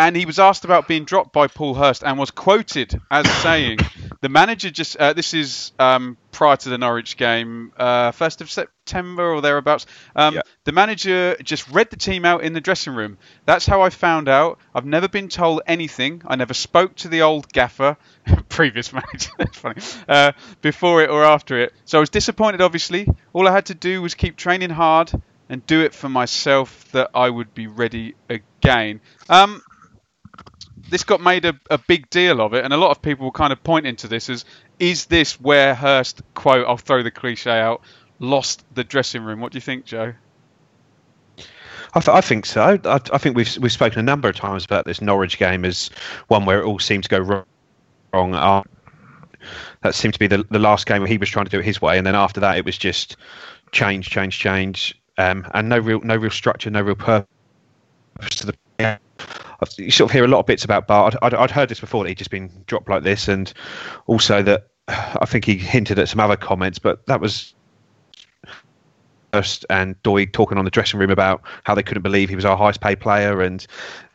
And 0.00 0.16
he 0.16 0.24
was 0.24 0.38
asked 0.38 0.64
about 0.64 0.88
being 0.88 1.04
dropped 1.04 1.30
by 1.30 1.46
Paul 1.46 1.74
Hurst 1.74 2.02
and 2.02 2.18
was 2.18 2.30
quoted 2.30 2.98
as 3.10 3.30
saying, 3.42 3.80
"The 4.22 4.30
manager 4.30 4.70
just 4.70 4.96
uh, 4.96 5.12
this 5.12 5.34
is 5.34 5.72
um, 5.78 6.16
prior 6.32 6.56
to 6.56 6.70
the 6.70 6.78
Norwich 6.78 7.18
game, 7.18 7.70
uh, 7.76 8.10
first 8.12 8.40
of 8.40 8.50
September 8.50 9.30
or 9.30 9.42
thereabouts. 9.42 9.84
Um, 10.16 10.36
Yeah. 10.36 10.40
The 10.64 10.72
manager 10.72 11.36
just 11.42 11.68
read 11.68 11.90
the 11.90 11.98
team 11.98 12.24
out 12.24 12.42
in 12.42 12.54
the 12.54 12.62
dressing 12.62 12.94
room. 12.94 13.18
That's 13.44 13.66
how 13.66 13.82
I 13.82 13.90
found 13.90 14.30
out. 14.30 14.58
I've 14.74 14.86
never 14.86 15.06
been 15.06 15.28
told 15.28 15.60
anything. 15.66 16.22
I 16.26 16.36
never 16.36 16.54
spoke 16.54 16.96
to 16.96 17.08
the 17.08 17.20
old 17.20 17.52
gaffer, 17.52 17.98
previous 18.48 18.94
manager. 18.94 19.32
That's 19.38 19.58
funny. 19.58 19.82
Uh, 20.08 20.32
before 20.62 21.02
it 21.02 21.10
or 21.10 21.24
after 21.26 21.58
it. 21.58 21.74
So 21.84 21.98
I 21.98 22.00
was 22.00 22.08
disappointed. 22.08 22.62
Obviously, 22.62 23.06
all 23.34 23.46
I 23.46 23.52
had 23.52 23.66
to 23.66 23.74
do 23.74 24.00
was 24.00 24.14
keep 24.14 24.36
training 24.36 24.70
hard." 24.70 25.12
And 25.52 25.66
do 25.66 25.80
it 25.80 25.92
for 25.94 26.08
myself 26.08 26.92
that 26.92 27.10
I 27.12 27.28
would 27.28 27.52
be 27.54 27.66
ready 27.66 28.14
again. 28.28 29.00
Um, 29.28 29.60
this 30.90 31.04
got 31.04 31.20
made 31.20 31.44
a, 31.44 31.58
a 31.70 31.78
big 31.78 32.10
deal 32.10 32.40
of 32.40 32.54
it, 32.54 32.64
and 32.64 32.72
a 32.72 32.76
lot 32.76 32.90
of 32.90 33.00
people 33.00 33.26
were 33.26 33.32
kind 33.32 33.52
of 33.52 33.62
pointing 33.62 33.96
to 33.96 34.08
this 34.08 34.28
as 34.28 34.44
is 34.78 35.06
this 35.06 35.40
where 35.40 35.74
Hurst 35.74 36.22
quote? 36.34 36.66
I'll 36.66 36.76
throw 36.76 37.02
the 37.02 37.10
cliche 37.10 37.60
out. 37.60 37.82
Lost 38.18 38.64
the 38.74 38.84
dressing 38.84 39.22
room. 39.22 39.40
What 39.40 39.52
do 39.52 39.56
you 39.56 39.62
think, 39.62 39.86
Joe? 39.86 40.12
I, 41.94 42.00
th- 42.00 42.14
I 42.14 42.20
think 42.20 42.46
so. 42.46 42.78
I, 42.84 43.00
I 43.12 43.18
think 43.18 43.36
we've 43.36 43.56
we've 43.58 43.72
spoken 43.72 43.98
a 43.98 44.02
number 44.02 44.28
of 44.28 44.36
times 44.36 44.64
about 44.64 44.84
this 44.84 45.00
Norwich 45.00 45.38
game 45.38 45.64
as 45.64 45.90
one 46.28 46.44
where 46.44 46.60
it 46.60 46.64
all 46.64 46.78
seemed 46.78 47.04
to 47.04 47.08
go 47.08 47.44
wrong. 48.12 48.34
Uh, 48.34 48.62
that 49.82 49.94
seemed 49.94 50.14
to 50.14 50.20
be 50.20 50.26
the 50.26 50.44
the 50.50 50.58
last 50.58 50.86
game 50.86 51.00
where 51.00 51.08
he 51.08 51.18
was 51.18 51.28
trying 51.28 51.46
to 51.46 51.50
do 51.50 51.58
it 51.58 51.64
his 51.64 51.80
way, 51.80 51.98
and 51.98 52.06
then 52.06 52.14
after 52.14 52.40
that 52.40 52.58
it 52.58 52.64
was 52.64 52.78
just 52.78 53.16
change, 53.72 54.10
change, 54.10 54.38
change, 54.38 55.00
um, 55.18 55.46
and 55.54 55.68
no 55.68 55.78
real 55.78 56.00
no 56.00 56.16
real 56.16 56.30
structure, 56.30 56.70
no 56.70 56.82
real 56.82 56.94
purpose 56.94 57.26
to 58.36 58.46
the. 58.46 58.98
You 59.76 59.90
sort 59.90 60.10
of 60.10 60.12
hear 60.12 60.24
a 60.24 60.28
lot 60.28 60.40
of 60.40 60.46
bits 60.46 60.64
about 60.64 60.86
Bart. 60.86 61.14
I'd, 61.22 61.34
I'd, 61.34 61.34
I'd 61.34 61.50
heard 61.50 61.68
this 61.68 61.80
before 61.80 62.04
that 62.04 62.08
he'd 62.08 62.18
just 62.18 62.30
been 62.30 62.50
dropped 62.66 62.88
like 62.88 63.02
this, 63.02 63.28
and 63.28 63.52
also 64.06 64.42
that 64.42 64.68
I 64.88 65.26
think 65.26 65.44
he 65.44 65.56
hinted 65.56 65.98
at 65.98 66.08
some 66.08 66.20
other 66.20 66.36
comments, 66.36 66.78
but 66.78 67.06
that 67.06 67.20
was 67.20 67.54
and 69.70 70.00
Doig 70.02 70.32
talking 70.32 70.58
on 70.58 70.64
the 70.64 70.70
dressing 70.70 70.98
room 70.98 71.10
about 71.10 71.42
how 71.62 71.74
they 71.74 71.82
couldn't 71.82 72.02
believe 72.02 72.28
he 72.28 72.36
was 72.36 72.44
our 72.44 72.56
highest 72.56 72.80
paid 72.80 73.00
player, 73.00 73.40
and 73.42 73.64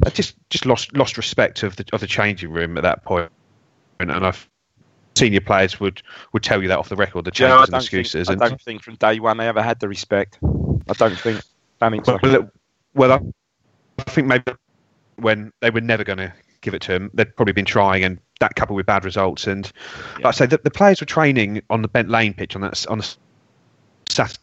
I 0.05 0.09
just 0.09 0.35
just 0.49 0.65
lost 0.65 0.95
lost 0.95 1.17
respect 1.17 1.63
of 1.63 1.75
the 1.77 1.85
of 1.93 2.01
the 2.01 2.07
changing 2.07 2.51
room 2.51 2.77
at 2.77 2.83
that 2.83 3.03
point. 3.03 3.31
And, 3.99 4.11
and 4.11 4.25
I've 4.25 4.49
senior 5.15 5.39
players 5.39 5.79
would 5.79 6.01
would 6.33 6.43
tell 6.43 6.61
you 6.61 6.67
that 6.67 6.77
off 6.77 6.89
the 6.89 6.95
record, 6.95 7.25
the 7.25 7.31
changes 7.31 7.55
I 7.55 7.63
and 7.63 7.71
don't, 7.71 7.81
excuses. 7.81 8.27
think, 8.27 8.41
I 8.41 8.45
and 8.45 8.51
don't 8.51 8.61
think 8.61 8.83
from 8.83 8.95
day 8.95 9.19
one 9.19 9.37
they 9.37 9.47
ever 9.47 9.61
had 9.61 9.79
the 9.79 9.87
respect. 9.87 10.37
I 10.89 10.93
don't 10.93 11.17
think. 11.17 11.41
I 11.81 11.89
mean, 11.89 12.03
well, 12.05 12.49
well, 12.93 13.33
I 13.99 14.03
think 14.03 14.27
maybe 14.27 14.51
when 15.17 15.51
they 15.62 15.69
were 15.69 15.81
never 15.81 16.03
going 16.03 16.17
to 16.17 16.34
give 16.62 16.74
it 16.74 16.81
to 16.84 16.93
him, 16.93 17.12
they'd 17.13 17.36
probably 17.36 17.53
been 17.53 17.65
trying, 17.65 18.03
and 18.03 18.19
that 18.39 18.55
coupled 18.55 18.75
with 18.75 18.86
bad 18.86 19.05
results. 19.05 19.48
And 19.48 19.72
like 20.15 20.25
I 20.25 20.31
say, 20.31 20.45
the, 20.45 20.57
the 20.57 20.72
players 20.72 21.00
were 21.00 21.05
training 21.05 21.62
on 21.69 21.81
the 21.81 21.88
Bent 21.88 22.10
Lane 22.10 22.34
pitch 22.34 22.55
on 22.55 22.62
that 22.62 22.86
on 22.88 23.00
the 23.00 23.15
Saturday 24.10 24.39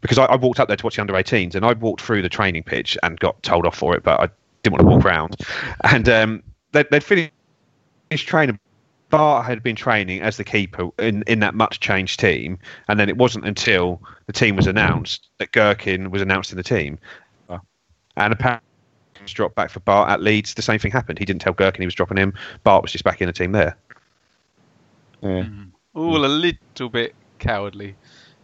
because 0.00 0.18
I, 0.18 0.26
I 0.26 0.36
walked 0.36 0.60
up 0.60 0.68
there 0.68 0.76
to 0.76 0.84
watch 0.84 0.96
the 0.96 1.02
under 1.02 1.14
18s, 1.14 1.54
and 1.54 1.64
I 1.64 1.72
walked 1.72 2.02
through 2.02 2.22
the 2.22 2.28
training 2.28 2.62
pitch 2.62 2.96
and 3.02 3.18
got 3.18 3.42
told 3.42 3.66
off 3.66 3.76
for 3.76 3.96
it, 3.96 4.02
but 4.02 4.20
I 4.20 4.28
didn't 4.62 4.74
want 4.74 4.80
to 4.80 4.96
walk 4.96 5.04
around. 5.04 5.36
And 5.84 6.08
um, 6.08 6.42
they, 6.72 6.84
they'd 6.90 7.04
finished 7.04 7.32
training. 8.12 8.58
Bart 9.10 9.46
had 9.46 9.62
been 9.62 9.76
training 9.76 10.22
as 10.22 10.38
the 10.38 10.44
keeper 10.44 10.88
in, 10.98 11.22
in 11.26 11.38
that 11.40 11.54
much 11.54 11.80
changed 11.80 12.18
team, 12.18 12.58
and 12.88 12.98
then 12.98 13.08
it 13.08 13.16
wasn't 13.16 13.46
until 13.46 14.00
the 14.26 14.32
team 14.32 14.56
was 14.56 14.66
announced 14.66 15.28
that 15.38 15.52
Gerken 15.52 16.10
was 16.10 16.20
announced 16.20 16.50
in 16.50 16.56
the 16.56 16.64
team. 16.64 16.98
And 18.16 18.32
apparently, 18.32 18.64
was 19.24 19.32
dropped 19.32 19.54
back 19.54 19.70
for 19.70 19.80
Bart 19.80 20.10
at 20.10 20.22
Leeds. 20.22 20.54
The 20.54 20.62
same 20.62 20.78
thing 20.78 20.92
happened. 20.92 21.18
He 21.18 21.24
didn't 21.24 21.42
tell 21.42 21.54
Gerken 21.54 21.80
he 21.80 21.86
was 21.86 21.94
dropping 21.94 22.16
him. 22.16 22.34
Bart 22.62 22.82
was 22.82 22.92
just 22.92 23.04
back 23.04 23.20
in 23.20 23.26
the 23.26 23.32
team 23.32 23.52
there. 23.52 23.76
Yeah. 25.20 25.46
All 25.94 26.24
a 26.24 26.26
little 26.26 26.88
bit 26.88 27.14
cowardly. 27.38 27.96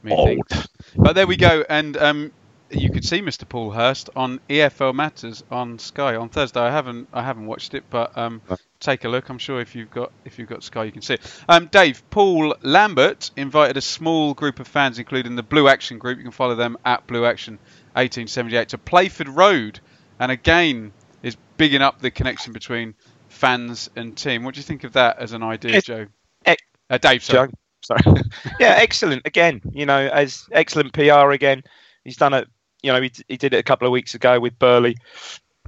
methinks. 0.02 0.68
But 0.96 1.14
there 1.14 1.26
we 1.26 1.36
go, 1.36 1.64
and 1.68 1.96
um, 1.96 2.32
you 2.70 2.90
could 2.90 3.04
see 3.04 3.20
Mr. 3.20 3.48
Paul 3.48 3.70
Hurst 3.70 4.10
on 4.14 4.40
EFL 4.48 4.94
Matters 4.94 5.42
on 5.50 5.78
Sky 5.78 6.16
on 6.16 6.28
Thursday. 6.28 6.60
I 6.60 6.70
haven't 6.70 7.08
I 7.12 7.22
haven't 7.22 7.46
watched 7.46 7.74
it, 7.74 7.84
but 7.90 8.16
um, 8.16 8.40
take 8.78 9.04
a 9.04 9.08
look. 9.08 9.28
I'm 9.28 9.38
sure 9.38 9.60
if 9.60 9.74
you've 9.74 9.90
got 9.90 10.12
if 10.24 10.38
you've 10.38 10.48
got 10.48 10.62
Sky, 10.62 10.84
you 10.84 10.92
can 10.92 11.02
see 11.02 11.14
it. 11.14 11.42
Um, 11.48 11.66
Dave 11.66 12.02
Paul 12.10 12.54
Lambert 12.62 13.30
invited 13.36 13.76
a 13.76 13.80
small 13.80 14.34
group 14.34 14.60
of 14.60 14.68
fans, 14.68 14.98
including 14.98 15.36
the 15.36 15.42
Blue 15.42 15.68
Action 15.68 15.98
group. 15.98 16.18
You 16.18 16.24
can 16.24 16.32
follow 16.32 16.54
them 16.54 16.76
at 16.84 17.06
Blue 17.06 17.24
Action 17.24 17.54
1878 17.94 18.68
to 18.70 18.78
Playford 18.78 19.28
Road, 19.28 19.80
and 20.20 20.30
again 20.30 20.92
is 21.24 21.36
bigging 21.56 21.82
up 21.82 22.00
the 22.00 22.10
connection 22.10 22.52
between 22.52 22.94
fans 23.28 23.90
and 23.96 24.16
team. 24.16 24.44
What 24.44 24.54
do 24.54 24.58
you 24.60 24.64
think 24.64 24.84
of 24.84 24.92
that 24.92 25.18
as 25.18 25.32
an 25.32 25.42
idea, 25.42 25.70
It's- 25.72 25.84
Joe? 25.84 26.06
Ec- 26.46 26.58
Uh, 26.88 26.98
Dave, 26.98 27.22
sorry. 27.24 27.48
Joe. 27.48 27.54
Sorry. 27.82 28.22
yeah, 28.60 28.74
excellent. 28.78 29.22
Again, 29.24 29.60
you 29.72 29.86
know, 29.86 29.98
as 30.08 30.46
excellent 30.52 30.92
PR 30.92 31.30
again. 31.32 31.62
He's 32.04 32.16
done 32.16 32.34
it. 32.34 32.46
You 32.82 32.92
know, 32.92 33.00
he, 33.02 33.10
he 33.28 33.36
did 33.36 33.52
it 33.54 33.58
a 33.58 33.62
couple 33.62 33.86
of 33.86 33.92
weeks 33.92 34.14
ago 34.14 34.38
with 34.40 34.58
Burley, 34.58 34.96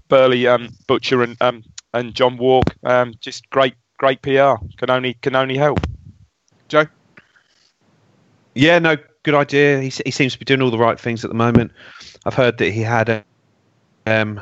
Burley, 0.08 0.46
um, 0.46 0.70
Butcher, 0.86 1.22
and 1.22 1.36
um, 1.42 1.62
and 1.94 2.14
John 2.14 2.36
Wark. 2.38 2.64
Um, 2.84 3.14
just 3.20 3.48
great, 3.50 3.74
great 3.98 4.20
PR. 4.22 4.54
Can 4.78 4.88
only 4.90 5.14
can 5.14 5.36
only 5.36 5.56
help. 5.56 5.78
Joe. 6.68 6.86
Yeah, 8.54 8.78
no, 8.78 8.96
good 9.22 9.34
idea. 9.34 9.80
He, 9.80 9.90
he 10.04 10.10
seems 10.10 10.32
to 10.34 10.38
be 10.38 10.44
doing 10.44 10.60
all 10.62 10.70
the 10.70 10.78
right 10.78 10.98
things 10.98 11.24
at 11.24 11.30
the 11.30 11.36
moment. 11.36 11.72
I've 12.26 12.34
heard 12.34 12.58
that 12.58 12.70
he 12.72 12.80
had 12.80 13.08
a, 13.08 13.24
um, 14.06 14.40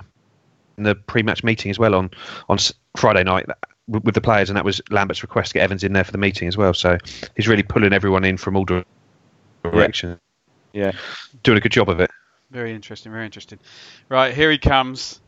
in 0.76 0.85
the 0.85 0.95
pre-match 0.95 1.45
meeting 1.45 1.71
as 1.71 1.79
well 1.79 1.95
on 1.95 2.11
on 2.49 2.59
Friday 2.97 3.25
night 3.25 3.47
with, 3.88 4.05
with 4.05 4.14
the 4.14 4.21
players, 4.21 4.50
and 4.50 4.57
that 4.57 4.64
was 4.64 4.81
Lambert's 4.90 5.23
request 5.23 5.50
to 5.50 5.55
get 5.55 5.62
Evans 5.62 5.85
in 5.85 5.93
there 5.93 6.05
for 6.05 6.12
the 6.12 6.19
meeting 6.19 6.49
as 6.49 6.57
well. 6.57 6.73
So 6.75 6.97
he's 7.37 7.49
really 7.49 7.62
pulling 7.62 7.93
everyone 7.93 8.25
in 8.25 8.37
from 8.37 8.57
all 8.57 8.64
dire- 8.64 8.85
directions. 9.62 10.19
Yeah. 10.73 10.93
doing 11.43 11.59
a 11.59 11.61
good 11.61 11.73
job 11.73 11.88
of 11.88 12.00
it. 12.00 12.11
Very 12.50 12.75
interesting, 12.75 13.12
very 13.12 13.25
interesting. 13.25 13.59
Right, 14.09 14.33
here 14.35 14.50
he 14.50 14.59
comes. 14.59 15.21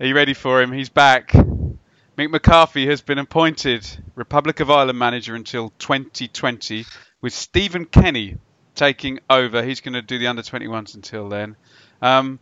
Are 0.00 0.06
you 0.06 0.14
ready 0.14 0.34
for 0.34 0.60
him? 0.60 0.72
He's 0.72 0.88
back. 0.88 1.32
Mick 1.32 2.30
McCarthy 2.30 2.86
has 2.86 3.00
been 3.00 3.18
appointed 3.18 3.86
Republic 4.14 4.60
of 4.60 4.70
Ireland 4.70 4.98
manager 4.98 5.34
until 5.34 5.72
2020, 5.78 6.84
with 7.22 7.32
Stephen 7.32 7.86
Kenny 7.86 8.36
taking 8.74 9.20
over. 9.30 9.62
He's 9.62 9.80
going 9.80 9.94
to 9.94 10.02
do 10.02 10.18
the 10.18 10.26
under 10.26 10.42
21s 10.42 10.94
until 10.94 11.28
then. 11.28 11.56
Um, 12.02 12.38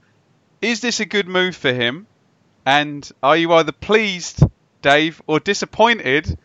is 0.62 0.81
this 0.81 1.00
a 1.00 1.07
good 1.07 1.29
move 1.29 1.57
for 1.57 1.73
him? 1.73 2.07
And 2.67 3.09
are 3.23 3.37
you 3.37 3.52
either 3.52 3.73
pleased, 3.73 4.43
Dave, 4.83 5.23
or 5.26 5.40
disappointed 5.40 6.38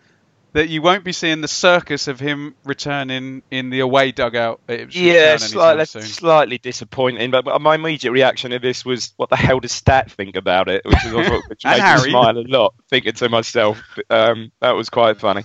that 0.53 0.69
you 0.69 0.81
won't 0.81 1.03
be 1.03 1.11
seeing 1.11 1.41
the 1.41 1.49
circus 1.49 2.07
of 2.07 2.19
him 2.19 2.55
returning 2.63 3.43
in 3.51 3.69
the 3.69 3.81
away 3.81 4.13
dugout? 4.13 4.61
Yeah, 4.89 5.35
slightly, 5.37 5.85
slightly 5.85 6.57
disappointing. 6.57 7.31
But 7.31 7.61
my 7.61 7.75
immediate 7.75 8.11
reaction 8.11 8.51
to 8.51 8.59
this 8.59 8.85
was, 8.85 9.13
"What 9.17 9.29
the 9.29 9.35
hell 9.35 9.59
does 9.59 9.73
Stat 9.73 10.09
think 10.11 10.37
about 10.37 10.69
it?" 10.69 10.85
Which 10.85 11.05
is 11.05 11.13
which 11.49 11.65
And 11.65 11.81
made 11.81 12.05
me 12.05 12.09
smile 12.11 12.37
a 12.37 12.45
lot, 12.47 12.73
thinking 12.89 13.13
to 13.13 13.27
myself, 13.27 13.83
um, 14.09 14.51
"That 14.61 14.71
was 14.71 14.89
quite 14.89 15.19
funny." 15.19 15.43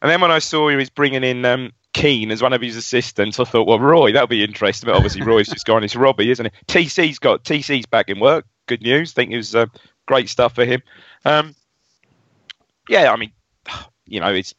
And 0.00 0.10
then 0.10 0.20
when 0.20 0.30
I 0.30 0.38
saw 0.38 0.68
he 0.68 0.76
was 0.76 0.90
bringing 0.90 1.24
in 1.24 1.44
um, 1.44 1.72
Keane 1.92 2.30
as 2.30 2.42
one 2.42 2.52
of 2.52 2.62
his 2.62 2.76
assistants, 2.76 3.38
I 3.38 3.44
thought, 3.44 3.66
"Well, 3.66 3.80
Roy, 3.80 4.12
that'll 4.12 4.26
be 4.26 4.44
interesting." 4.44 4.88
But 4.88 4.96
obviously, 4.96 5.22
Roy's 5.22 5.48
just 5.48 5.66
gone. 5.66 5.84
It's 5.84 5.96
Robbie, 5.96 6.30
isn't 6.30 6.46
it? 6.46 6.52
TC's 6.66 7.18
got 7.18 7.44
TC's 7.44 7.86
back 7.86 8.08
in 8.08 8.20
work. 8.20 8.46
Good 8.66 8.82
news. 8.82 9.12
Think 9.12 9.30
it 9.30 9.36
was 9.36 9.54
uh, 9.54 9.66
great 10.06 10.28
stuff 10.28 10.54
for 10.54 10.64
him. 10.64 10.82
Um, 11.24 11.54
yeah, 12.88 13.12
I 13.12 13.16
mean, 13.16 13.32
you 14.06 14.20
know, 14.20 14.32
it's 14.32 14.54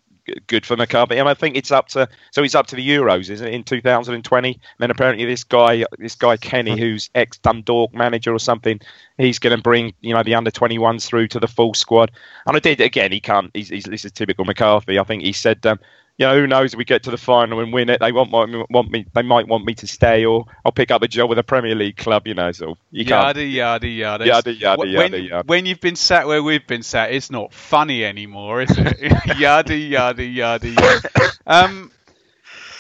good 0.48 0.66
for 0.66 0.78
McCarthy. 0.78 1.18
And 1.18 1.28
I 1.28 1.34
think 1.34 1.56
it's 1.56 1.72
up 1.72 1.88
to 1.90 2.08
so 2.32 2.44
it's 2.44 2.56
up 2.56 2.68
to 2.68 2.76
the 2.76 2.88
Euros, 2.88 3.30
isn't 3.30 3.48
it, 3.48 3.54
in 3.54 3.64
2020? 3.64 4.48
And 4.48 4.60
then 4.80 4.92
apparently 4.92 5.26
this 5.26 5.44
guy, 5.44 5.86
this 5.98 6.16
guy 6.16 6.38
Kenny, 6.38 6.80
who's 6.80 7.10
ex 7.16 7.38
Dundalk 7.38 7.94
manager 7.94 8.34
or 8.34 8.40
something, 8.40 8.80
he's 9.18 9.40
going 9.40 9.56
to 9.56 9.62
bring 9.62 9.94
you 10.02 10.14
know 10.14 10.24
the 10.24 10.36
under 10.36 10.52
21s 10.52 11.06
through 11.06 11.28
to 11.30 11.40
the 11.40 11.48
full 11.48 11.74
squad. 11.74 12.12
And 12.46 12.56
I 12.56 12.60
did 12.60 12.82
again. 12.82 13.12
He 13.12 13.20
can't. 13.20 13.52
He's, 13.54 13.70
he's 13.70 13.86
this 13.86 14.06
is 14.06 14.12
typical 14.12 14.46
McCarthy. 14.46 15.00
I 15.00 15.04
think 15.04 15.24
he 15.24 15.34
said. 15.34 15.66
Um, 15.66 15.80
you 16.18 16.28
know, 16.28 16.36
who 16.36 16.46
knows 16.46 16.76
we 16.76 16.86
get 16.86 17.04
to 17.04 17.12
the 17.12 17.18
final 17.18 17.60
and 17.60 17.74
win 17.74 17.90
it, 17.90 18.00
they 18.00 18.12
want, 18.12 18.32
want 18.32 18.92
me, 18.92 19.06
they 19.14 19.24
might 19.24 19.48
want 19.48 19.66
me 19.66 19.74
to 19.76 19.88
stay, 19.88 20.26
or 20.26 20.46
I'll 20.64 20.72
pick 20.72 20.92
up 20.92 21.02
a 21.02 21.08
job 21.08 21.30
with 21.30 21.40
a 21.40 21.44
Premier 21.44 21.76
League 21.76 21.98
club. 21.98 22.28
You 22.28 22.36
know, 22.36 22.52
so 22.52 22.78
you 22.92 23.04
yada 23.04 23.40
can't. 23.40 23.52
yada 23.52 23.88
yada 23.88 24.26
Yada 24.26 24.54
yada 24.54 24.80
when, 24.80 24.90
yada 24.92 25.20
yada. 25.22 25.44
When 25.48 25.66
you've 25.66 25.82
been 25.82 25.96
sat 25.96 26.28
where 26.28 26.44
we've 26.44 26.66
been 26.68 26.84
sat, 26.84 27.12
it's 27.12 27.32
not 27.32 27.54
funny 27.54 28.06
anymore, 28.06 28.62
is 28.62 28.78
it? 28.78 29.00
yada 29.38 29.76
yada 29.76 30.24
yada 30.24 30.70
yada. 30.70 31.10
Um, 31.48 31.92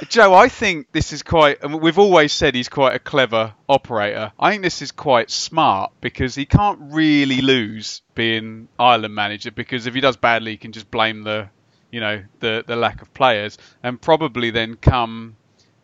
Joe, 0.09 0.33
I 0.33 0.49
think 0.49 0.91
this 0.91 1.13
is 1.13 1.23
quite. 1.23 1.67
We've 1.67 1.99
always 1.99 2.33
said 2.33 2.55
he's 2.55 2.69
quite 2.69 2.95
a 2.95 2.99
clever 2.99 3.53
operator. 3.69 4.31
I 4.39 4.51
think 4.51 4.63
this 4.63 4.81
is 4.81 4.91
quite 4.91 5.29
smart 5.29 5.91
because 6.01 6.35
he 6.35 6.45
can't 6.45 6.79
really 6.91 7.41
lose 7.41 8.01
being 8.15 8.67
Ireland 8.77 9.15
manager 9.15 9.51
because 9.51 9.87
if 9.87 9.93
he 9.93 10.01
does 10.01 10.17
badly, 10.17 10.51
he 10.51 10.57
can 10.57 10.71
just 10.71 10.89
blame 10.91 11.23
the, 11.23 11.49
you 11.93 11.99
know, 11.99 12.23
the 12.39 12.63
the 12.65 12.75
lack 12.75 13.03
of 13.03 13.13
players 13.13 13.59
and 13.83 14.01
probably 14.01 14.49
then 14.49 14.75
come 14.75 15.35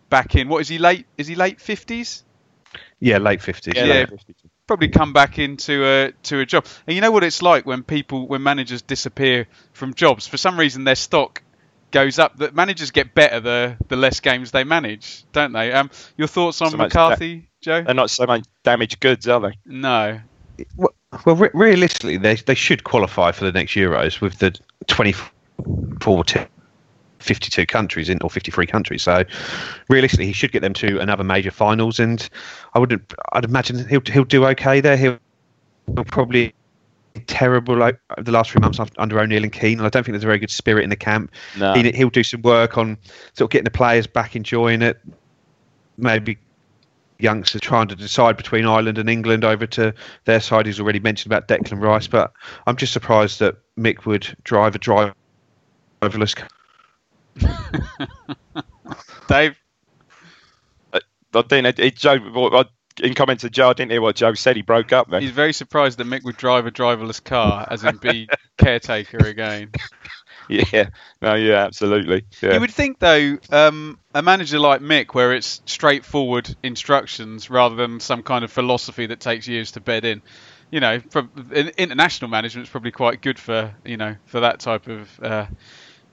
back 0.09 0.35
in. 0.35 0.49
What 0.49 0.59
is 0.59 0.67
he 0.67 0.79
late? 0.79 1.05
Is 1.19 1.27
he 1.27 1.35
late 1.35 1.61
fifties? 1.61 2.23
Yeah, 2.99 3.19
late 3.19 3.43
fifties. 3.43 3.75
Yeah, 3.77 4.07
probably 4.65 4.87
come 4.87 5.13
back 5.13 5.37
into 5.37 5.85
a 5.85 6.11
to 6.23 6.39
a 6.39 6.47
job. 6.47 6.65
And 6.87 6.95
you 6.95 7.01
know 7.01 7.11
what 7.11 7.23
it's 7.23 7.43
like 7.43 7.67
when 7.67 7.83
people 7.83 8.27
when 8.27 8.41
managers 8.41 8.81
disappear 8.81 9.47
from 9.71 9.93
jobs 9.93 10.25
for 10.25 10.37
some 10.37 10.59
reason 10.59 10.83
their 10.83 10.95
stock 10.95 11.43
goes 11.91 12.17
up. 12.17 12.37
That 12.37 12.55
managers 12.55 12.89
get 12.89 13.13
better 13.13 13.39
the 13.39 13.77
the 13.87 13.95
less 13.95 14.19
games 14.19 14.49
they 14.49 14.63
manage, 14.63 15.25
don't 15.31 15.53
they? 15.53 15.71
Um, 15.71 15.91
your 16.17 16.27
thoughts 16.27 16.59
on 16.63 16.71
So 16.71 16.77
much 16.77 16.89
McCarthy, 16.91 17.49
Joe? 17.61 17.83
They're 17.83 17.93
not 17.93 18.09
so 18.09 18.25
much 18.25 18.45
damaged 18.63 18.99
goods, 18.99 19.27
are 19.27 19.39
they? 19.41 19.59
No. 19.63 20.21
Well, 20.75 20.95
well 21.23 21.35
re- 21.35 21.51
realistically, 21.53 22.17
they 22.17 22.33
they 22.33 22.55
should 22.55 22.83
qualify 22.83 23.31
for 23.31 23.45
the 23.45 23.51
next 23.51 23.73
Euros 23.73 24.19
with 24.19 24.39
the 24.39 24.57
24 24.87 25.29
to 25.99 26.47
52 27.19 27.65
countries 27.65 28.09
in 28.09 28.19
or 28.21 28.29
53 28.29 28.65
countries. 28.65 29.03
So 29.03 29.23
realistically, 29.89 30.25
he 30.25 30.33
should 30.33 30.51
get 30.51 30.61
them 30.61 30.73
to 30.75 30.99
another 30.99 31.23
major 31.23 31.51
finals, 31.51 31.99
and 31.99 32.27
I 32.73 32.79
would 32.79 32.99
I'd 33.33 33.45
imagine 33.45 33.87
he'll 33.87 34.01
he'll 34.05 34.23
do 34.23 34.45
okay 34.47 34.81
there. 34.81 34.97
He'll, 34.97 35.19
he'll 35.95 36.05
probably 36.05 36.53
terrible 37.27 37.75
like 37.75 37.99
the 38.17 38.31
last 38.31 38.51
three 38.51 38.61
months 38.61 38.79
under 38.97 39.19
O'Neill 39.19 39.43
and 39.43 39.51
Keane. 39.51 39.79
And 39.79 39.85
I 39.85 39.89
don't 39.89 40.03
think 40.03 40.13
there's 40.13 40.23
a 40.23 40.27
very 40.27 40.39
good 40.39 40.51
spirit 40.51 40.83
in 40.83 40.89
the 40.89 40.95
camp. 40.95 41.31
No. 41.57 41.73
He, 41.73 41.91
he'll 41.91 42.09
do 42.09 42.23
some 42.23 42.41
work 42.41 42.77
on 42.77 42.97
sort 43.33 43.47
of 43.47 43.51
getting 43.51 43.65
the 43.65 43.71
players 43.71 44.07
back 44.07 44.35
enjoying 44.35 44.81
it. 44.81 44.99
Maybe 45.97 46.37
youngsters 47.19 47.61
trying 47.61 47.87
to 47.89 47.95
decide 47.95 48.37
between 48.37 48.65
Ireland 48.65 48.97
and 48.97 49.09
England 49.09 49.43
over 49.43 49.67
to 49.67 49.93
their 50.25 50.39
side. 50.39 50.65
He's 50.65 50.79
already 50.79 50.99
mentioned 50.99 51.33
about 51.33 51.47
Declan 51.47 51.81
Rice, 51.81 52.07
but 52.07 52.31
I'm 52.65 52.77
just 52.77 52.93
surprised 52.93 53.39
that 53.39 53.57
Mick 53.77 54.05
would 54.05 54.35
drive 54.43 54.75
a 54.75 54.79
driverless 54.79 55.13
car. 56.01 56.47
Dave? 59.27 59.55
I 60.93 61.41
didn't. 61.41 61.65
It, 61.67 61.79
it, 61.79 61.95
Joe, 61.95 62.17
I, 62.53 62.65
in 63.03 63.13
comment 63.13 63.41
to 63.41 63.49
Joe, 63.49 63.69
I 63.69 63.73
didn't 63.73 63.91
hear 63.91 64.01
what 64.01 64.15
Joe 64.15 64.33
said. 64.33 64.55
He 64.55 64.61
broke 64.61 64.91
up 64.91 65.09
there. 65.09 65.21
He's 65.21 65.31
very 65.31 65.53
surprised 65.53 65.99
that 65.99 66.07
Mick 66.07 66.23
would 66.23 66.37
drive 66.37 66.65
a 66.65 66.71
driverless 66.71 67.23
car, 67.23 67.67
as 67.69 67.83
in 67.83 67.97
be 67.97 68.27
caretaker 68.57 69.17
again. 69.17 69.71
Yeah. 70.47 70.89
No. 71.21 71.35
Yeah. 71.35 71.65
Absolutely. 71.65 72.25
Yeah. 72.41 72.55
You 72.55 72.59
would 72.59 72.71
think, 72.71 72.99
though, 72.99 73.37
um, 73.51 73.99
a 74.15 74.23
manager 74.23 74.59
like 74.59 74.81
Mick, 74.81 75.13
where 75.13 75.33
it's 75.33 75.61
straightforward 75.65 76.55
instructions 76.63 77.49
rather 77.49 77.75
than 77.75 77.99
some 77.99 78.23
kind 78.23 78.43
of 78.43 78.51
philosophy 78.51 79.05
that 79.05 79.19
takes 79.19 79.47
years 79.47 79.71
to 79.73 79.79
bed 79.79 80.05
in, 80.05 80.23
you 80.71 80.79
know, 80.79 80.99
from 81.09 81.29
international 81.77 82.29
management 82.29 82.67
is 82.67 82.71
probably 82.71 82.91
quite 82.91 83.21
good 83.21 83.39
for 83.39 83.73
you 83.83 83.97
know 83.97 84.15
for 84.25 84.41
that 84.41 84.59
type 84.59 84.87
of 84.87 85.19
uh, 85.21 85.45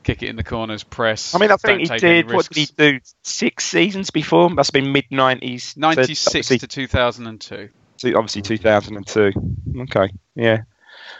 kick 0.06 0.22
it 0.22 0.28
in 0.28 0.36
the 0.36 0.44
corners 0.44 0.84
press. 0.84 1.34
I 1.34 1.38
mean, 1.38 1.50
I 1.50 1.56
think 1.56 1.80
he 1.80 1.98
did. 1.98 2.30
What 2.30 2.48
did 2.48 2.56
he 2.56 2.66
do? 2.66 3.00
Six 3.24 3.64
seasons 3.64 4.10
before? 4.10 4.48
Must 4.48 4.72
have 4.72 4.84
been 4.84 4.92
mid 4.92 5.06
nineties. 5.10 5.74
96 5.76 6.48
to 6.48 6.66
2002. 6.66 7.68
obviously 8.14 8.42
2002. 8.42 9.32
Okay, 9.80 10.12
yeah. 10.36 10.62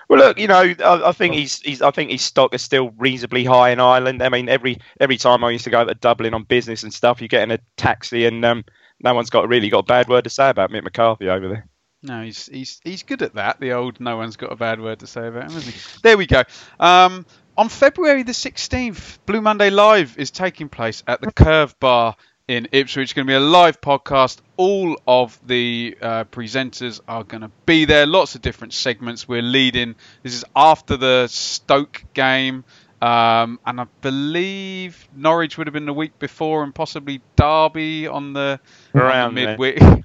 Well, 0.09 0.21
look, 0.21 0.39
you 0.39 0.47
know, 0.47 0.75
I, 0.79 1.09
I 1.09 1.13
think 1.13 1.35
he's, 1.35 1.61
he's, 1.61 1.83
I 1.83 1.91
think 1.91 2.13
his 2.13 2.23
stock 2.23 2.55
is 2.55 2.63
still 2.63 2.91
reasonably 2.97 3.45
high 3.45 3.71
in 3.71 3.81
Ireland. 3.81 4.23
I 4.23 4.29
mean, 4.29 4.49
every 4.49 4.79
every 5.01 5.17
time 5.17 5.43
I 5.43 5.51
used 5.51 5.65
to 5.65 5.71
go 5.71 5.85
to 5.85 5.95
Dublin 5.95 6.33
on 6.33 6.45
business 6.45 6.85
and 6.85 6.95
stuff, 6.95 7.21
you 7.21 7.27
get 7.27 7.43
in 7.43 7.51
a 7.51 7.59
taxi 7.77 8.25
and 8.25 8.45
um, 8.45 8.65
no 9.01 9.15
one's 9.15 9.31
got 9.31 9.49
really 9.49 9.69
got 9.69 9.81
a 9.81 9.83
bad 9.83 10.09
word 10.09 10.25
to 10.25 10.31
say 10.31 10.49
about 10.49 10.71
Mick 10.71 10.85
McCarthy 10.85 11.29
over 11.29 11.49
there. 11.49 11.69
No, 12.03 12.23
he's 12.23 12.47
he's 12.47 12.81
he's 12.85 13.03
good 13.03 13.23
at 13.23 13.35
that. 13.35 13.59
The 13.59 13.73
old 13.73 13.99
no 13.99 14.17
one's 14.17 14.37
got 14.37 14.53
a 14.53 14.57
bad 14.57 14.81
word 14.81 15.01
to 15.01 15.09
say 15.09 15.27
about 15.27 15.51
him, 15.51 15.57
isn't 15.57 15.75
he? 15.75 15.81
There 16.03 16.17
we 16.17 16.27
go. 16.27 16.45
Um, 16.79 17.27
on 17.57 17.69
February 17.69 18.23
the 18.23 18.33
16th, 18.33 19.19
Blue 19.27 19.41
Monday 19.41 19.71
Live 19.71 20.19
is 20.19 20.31
taking 20.31 20.69
place 20.69 21.03
at 21.07 21.21
the 21.21 21.33
Curve 21.33 21.79
Bar 21.81 22.17
in 22.47 22.69
Ipswich. 22.73 23.05
It's 23.05 23.13
going 23.13 23.27
to 23.27 23.31
be 23.31 23.35
a 23.35 23.41
live 23.41 23.81
podcast. 23.81 24.39
All 24.57 24.99
of 25.07 25.39
the 25.47 25.97
uh, 26.01 26.25
presenters 26.25 27.01
are 27.09 27.25
going 27.25 27.41
to 27.41 27.51
be 27.65 27.87
there. 27.87 28.07
Lots 28.07 28.35
of 28.35 28.43
different 28.43 28.75
segments. 28.75 29.27
We're 29.27 29.43
leading. 29.43 29.95
This 30.23 30.35
is 30.35 30.45
after 30.55 30.97
the 30.97 31.29
Stoke 31.29 32.05
game. 32.15 32.65
Um, 33.01 33.61
and 33.67 33.81
I 33.81 33.87
believe 34.01 35.09
Norwich 35.15 35.59
would 35.59 35.67
have 35.67 35.75
been 35.75 35.87
the 35.87 35.93
week 35.93 36.19
before, 36.19 36.65
and 36.65 36.75
possibly 36.75 37.21
Derby 37.37 38.07
on 38.07 38.33
the, 38.33 38.61
on 38.95 39.01
the 39.01 39.01
Around 39.01 39.35
midweek. 39.35 39.79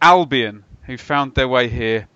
Albion, 0.01 0.65
who 0.83 0.97
found 0.97 1.35
their 1.35 1.49
way 1.49 1.69
here 1.69 2.09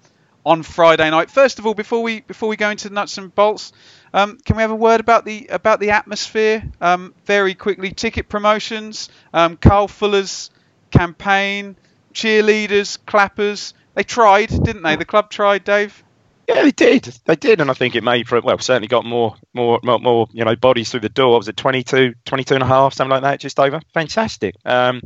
on 0.47 0.63
Friday 0.63 1.11
night. 1.11 1.31
First 1.31 1.59
of 1.59 1.67
all, 1.67 1.75
before 1.75 2.03
we 2.03 2.21
before 2.21 2.49
we 2.49 2.57
go 2.57 2.71
into 2.71 2.89
nuts 2.89 3.19
and 3.19 3.35
bolts, 3.35 3.73
um, 4.17 4.39
can 4.39 4.57
we 4.57 4.63
have 4.63 4.71
a 4.71 4.77
word 4.77 5.01
about 5.01 5.27
the 5.27 5.49
about 5.51 5.79
the 5.79 5.91
atmosphere? 5.91 6.65
Um, 6.81 7.15
very 7.27 7.55
quickly, 7.55 7.93
ticket 7.93 8.31
promotions, 8.31 9.11
um, 9.35 9.59
Carl 9.59 9.89
Fuller's 9.89 10.51
campaign, 10.91 11.77
cheerleaders, 12.15 12.99
clappers. 13.07 13.75
They 13.95 14.05
tried, 14.05 14.49
didn't 14.49 14.83
they? 14.83 14.97
The 14.97 15.05
club 15.05 15.31
tried, 15.31 15.65
Dave. 15.65 16.03
Yeah, 16.49 16.63
they 16.63 16.71
did. 16.71 17.05
They 17.27 17.37
did, 17.37 17.61
and 17.61 17.71
I 17.71 17.75
think 17.75 17.95
it 17.95 18.03
made 18.03 18.27
for 18.27 18.41
well, 18.41 18.59
certainly 18.59 18.89
got 18.89 19.05
more, 19.05 19.37
more, 19.53 19.81
more, 19.83 19.99
more 19.99 20.29
you 20.33 20.45
know, 20.45 20.57
bodies 20.57 20.91
through 20.91 21.01
the 21.01 21.09
door. 21.11 21.37
Was 21.37 21.49
it 21.49 21.57
22, 21.57 22.15
22 22.25 22.55
and 22.55 22.63
a 22.63 22.67
half, 22.67 22.95
something 22.95 23.11
like 23.11 23.23
that, 23.23 23.41
just 23.41 23.61
over? 23.61 23.81
Fantastic. 23.93 24.55
Um, 24.65 25.03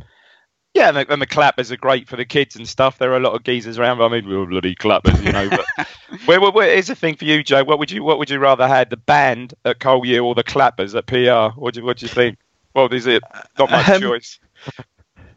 yeah, 0.73 0.87
and 0.89 0.97
the, 0.97 1.11
and 1.13 1.21
the 1.21 1.27
clappers 1.27 1.71
are 1.71 1.77
great 1.77 2.07
for 2.07 2.15
the 2.15 2.25
kids 2.25 2.55
and 2.55 2.67
stuff. 2.67 2.97
There 2.97 3.11
are 3.11 3.17
a 3.17 3.19
lot 3.19 3.33
of 3.33 3.43
geezers 3.43 3.77
around. 3.77 4.01
I 4.01 4.07
mean, 4.07 4.27
we're 4.27 4.45
bloody 4.45 4.75
clappers, 4.75 5.21
you 5.23 5.31
know. 5.31 5.49
But 5.49 5.87
where, 6.25 6.39
where, 6.39 6.51
where 6.51 6.69
is 6.69 6.87
the 6.87 6.95
thing 6.95 7.15
for 7.15 7.25
you, 7.25 7.43
Joe? 7.43 7.63
What 7.63 7.79
would 7.79 7.91
you, 7.91 8.03
what 8.03 8.17
would 8.19 8.29
you 8.29 8.39
rather 8.39 8.67
had 8.67 8.89
the 8.89 8.97
band 8.97 9.53
at 9.65 9.79
Cole 9.79 10.05
U 10.05 10.25
or 10.25 10.33
the 10.35 10.43
clappers 10.43 10.95
at 10.95 11.07
PR? 11.07 11.59
What 11.59 11.73
do 11.73 11.81
you, 11.81 11.85
what 11.85 11.97
do 11.97 12.05
you 12.05 12.11
think? 12.11 12.37
Well, 12.73 12.91
is 12.93 13.05
it 13.05 13.21
not 13.59 13.69
much 13.69 13.89
Um, 13.89 14.01
choice? 14.01 14.39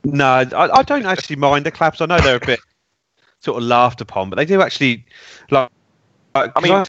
No, 0.06 0.26
I, 0.26 0.68
I 0.78 0.82
don't 0.82 1.06
actually 1.06 1.36
mind 1.36 1.64
the 1.64 1.70
claps. 1.70 2.02
I 2.02 2.06
know 2.06 2.20
they're 2.20 2.36
a 2.36 2.46
bit 2.46 2.60
sort 3.40 3.56
of 3.56 3.66
laughed 3.66 4.02
upon, 4.02 4.28
but 4.28 4.36
they 4.36 4.44
do 4.44 4.60
actually 4.60 5.06
like. 5.50 5.70
like 6.34 6.52
I 6.54 6.60
mean- 6.60 6.84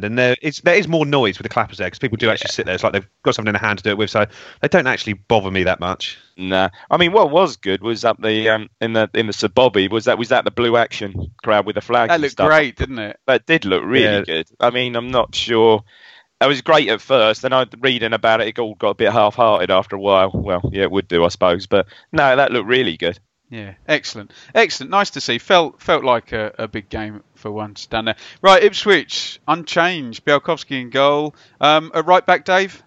'cause 0.00 0.04
and 0.04 0.18
there 0.18 0.36
is 0.42 0.58
there 0.58 0.74
is 0.74 0.88
more 0.88 1.04
noise 1.06 1.38
with 1.38 1.44
the 1.44 1.48
clappers 1.52 1.78
there 1.78 1.86
because 1.86 1.98
people 1.98 2.16
do 2.16 2.30
actually 2.30 2.48
sit 2.50 2.66
there. 2.66 2.74
It's 2.74 2.84
like 2.84 2.92
they've 2.92 3.08
got 3.22 3.34
something 3.34 3.48
in 3.50 3.54
their 3.60 3.66
hand 3.66 3.78
to 3.78 3.82
do 3.84 3.90
it 3.90 3.98
with, 3.98 4.10
so 4.10 4.26
they 4.60 4.68
don't 4.68 4.86
actually 4.86 5.14
bother 5.14 5.50
me 5.50 5.64
that 5.64 5.80
much. 5.80 6.18
Nah, 6.36 6.70
I 6.90 6.96
mean, 6.96 7.12
what 7.12 7.30
was 7.30 7.56
good 7.56 7.82
was 7.82 8.04
up 8.04 8.20
the 8.20 8.48
um, 8.48 8.68
in 8.80 8.92
the 8.94 9.08
in 9.14 9.26
the 9.26 9.32
Sir 9.32 9.48
Bobby 9.48 9.88
was 9.88 10.06
that 10.06 10.18
was 10.18 10.30
that 10.30 10.44
the 10.44 10.50
blue 10.50 10.76
action 10.76 11.30
crowd 11.42 11.66
with 11.66 11.74
the 11.74 11.80
flags. 11.80 12.08
That 12.08 12.14
and 12.14 12.22
looked 12.22 12.32
stuff. 12.32 12.48
great, 12.48 12.76
didn't 12.76 12.98
it? 12.98 13.18
That 13.26 13.46
did 13.46 13.64
look 13.64 13.82
really 13.84 14.18
Yeah. 14.18 14.20
good. 14.22 14.48
I 14.60 14.70
mean, 14.70 14.96
I'm 14.96 15.10
not 15.10 15.34
sure. 15.34 15.82
It 16.40 16.46
was 16.48 16.60
great 16.60 16.88
at 16.88 17.00
first, 17.00 17.42
Then 17.42 17.52
I 17.52 17.66
reading 17.80 18.12
about 18.12 18.40
it, 18.40 18.48
it 18.48 18.58
all 18.58 18.74
got 18.74 18.90
a 18.90 18.94
bit 18.94 19.12
half-hearted 19.12 19.70
after 19.70 19.94
a 19.94 20.00
while. 20.00 20.32
Well, 20.34 20.70
yeah, 20.72 20.82
it 20.82 20.90
would 20.90 21.06
do, 21.06 21.24
I 21.24 21.28
suppose. 21.28 21.68
But 21.68 21.86
no, 22.10 22.34
that 22.34 22.50
looked 22.50 22.66
really 22.66 22.96
good. 22.96 23.20
Yeah, 23.52 23.74
excellent, 23.86 24.32
excellent. 24.54 24.90
Nice 24.90 25.10
to 25.10 25.20
see. 25.20 25.36
Felt 25.36 25.82
felt 25.82 26.04
like 26.04 26.32
a, 26.32 26.54
a 26.58 26.66
big 26.66 26.88
game 26.88 27.22
for 27.34 27.52
once 27.52 27.84
down 27.84 28.06
there. 28.06 28.16
Right, 28.40 28.64
Ipswich 28.64 29.40
unchanged. 29.46 30.24
Bialkowski 30.24 30.80
in 30.80 30.88
goal. 30.88 31.34
Um, 31.60 31.92
at 31.94 32.06
right 32.06 32.24
back, 32.24 32.46
Dave. 32.46 32.82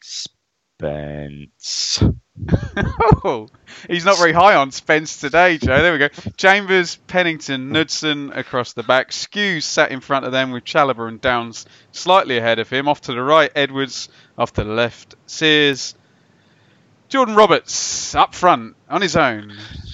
Spence. 0.00 2.00
oh, 3.24 3.48
he's 3.90 4.04
not 4.04 4.18
very 4.18 4.32
high 4.32 4.54
on 4.54 4.70
Spence 4.70 5.18
today, 5.18 5.58
Joe. 5.58 5.82
There 5.82 5.92
we 5.92 5.98
go. 5.98 6.10
Chambers, 6.36 6.94
Pennington, 7.08 7.72
Knudsen 7.72 8.30
across 8.34 8.72
the 8.72 8.84
back. 8.84 9.10
Skuse 9.10 9.64
sat 9.64 9.90
in 9.90 9.98
front 9.98 10.26
of 10.26 10.30
them 10.30 10.52
with 10.52 10.64
Chalobah 10.64 11.08
and 11.08 11.20
Downs 11.20 11.66
slightly 11.90 12.38
ahead 12.38 12.60
of 12.60 12.70
him. 12.70 12.86
Off 12.86 13.00
to 13.00 13.14
the 13.14 13.22
right, 13.22 13.50
Edwards. 13.56 14.10
Off 14.38 14.52
to 14.52 14.62
the 14.62 14.72
left, 14.72 15.16
Sears. 15.26 15.96
Jordan 17.08 17.36
Roberts 17.36 18.14
up 18.14 18.34
front 18.34 18.74
on 18.88 19.00
his 19.00 19.16
own 19.16 19.52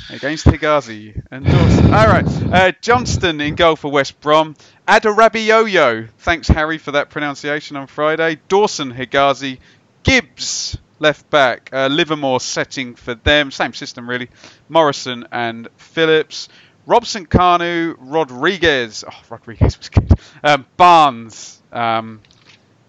against 0.09 0.47
Hegazi 0.47 1.23
and 1.31 1.45
Dawson. 1.45 1.95
All 1.95 2.07
right, 2.07 2.27
uh, 2.27 2.73
Johnstone 2.81 3.41
in 3.41 3.55
goal 3.55 3.77
for 3.77 3.91
West 3.91 4.21
Brom. 4.21 4.57
Adarabioyo, 4.89 6.09
thanks 6.19 6.49
Harry 6.49 6.79
for 6.79 6.93
that 6.93 7.11
pronunciation 7.11 7.77
on 7.77 7.87
Friday. 7.87 8.41
Dawson, 8.49 8.93
Hegazi, 8.95 9.59
Gibbs 10.05 10.79
left 10.99 11.29
back. 11.29 11.69
Uh, 11.73 11.89
Livermore 11.89 12.41
setting 12.41 12.95
for 12.95 13.15
them, 13.15 13.51
same 13.51 13.75
system 13.75 14.09
really. 14.09 14.31
Morrison 14.69 15.27
and 15.31 15.69
Phillips. 15.77 16.49
Robson 16.87 17.27
Kanu, 17.27 17.95
Rodriguez. 17.99 19.05
Oh, 19.07 19.23
Rodriguez 19.29 19.79
was 19.79 19.89
good. 19.91 20.13
Um, 20.43 20.67
Barnes 20.77 21.61
um, 21.73 22.21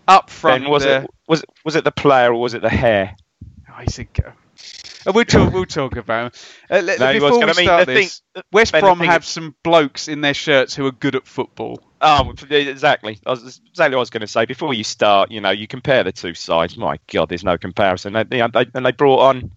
up 0.07 0.29
front. 0.29 0.63
Ben, 0.63 0.71
was 0.71 0.83
there. 0.83 1.03
it 1.03 1.09
was 1.27 1.43
it 1.43 1.49
was 1.65 1.75
it 1.75 1.83
the 1.83 1.91
player 1.91 2.31
or 2.31 2.39
was 2.39 2.53
it 2.53 2.61
the 2.61 2.69
hair? 2.69 3.15
A. 3.77 3.85
Uh, 5.05 5.11
we'll 5.13 5.25
talk. 5.25 5.53
We'll 5.53 5.65
talk 5.65 5.97
about. 5.97 6.33
Uh, 6.69 6.77
le- 6.77 6.97
No, 6.97 7.13
before 7.13 7.39
we 7.39 7.45
mean, 7.45 7.53
start 7.55 7.85
the 7.87 7.93
thing- 7.93 8.03
this, 8.03 8.21
West 8.51 8.71
Brom 8.71 8.99
have 8.99 9.23
is- 9.23 9.27
some 9.27 9.55
blokes 9.63 10.07
in 10.07 10.21
their 10.21 10.33
shirts 10.33 10.75
who 10.75 10.85
are 10.85 10.91
good 10.91 11.15
at 11.15 11.27
football. 11.27 11.81
Oh, 12.01 12.33
exactly. 12.49 13.19
Was, 13.25 13.61
exactly 13.69 13.95
what 13.95 13.99
I 13.99 14.01
was 14.01 14.09
going 14.09 14.21
to 14.21 14.27
say. 14.27 14.45
Before 14.45 14.73
you 14.73 14.83
start, 14.83 15.31
you 15.31 15.41
know, 15.41 15.51
you 15.51 15.67
compare 15.67 16.03
the 16.03 16.11
two 16.11 16.33
sides. 16.33 16.77
My 16.77 16.97
God, 17.11 17.29
there's 17.29 17.43
no 17.43 17.57
comparison. 17.57 18.13
They, 18.13 18.23
they, 18.23 18.39
and 18.41 18.85
they 18.85 18.91
brought 18.91 19.19
on 19.19 19.51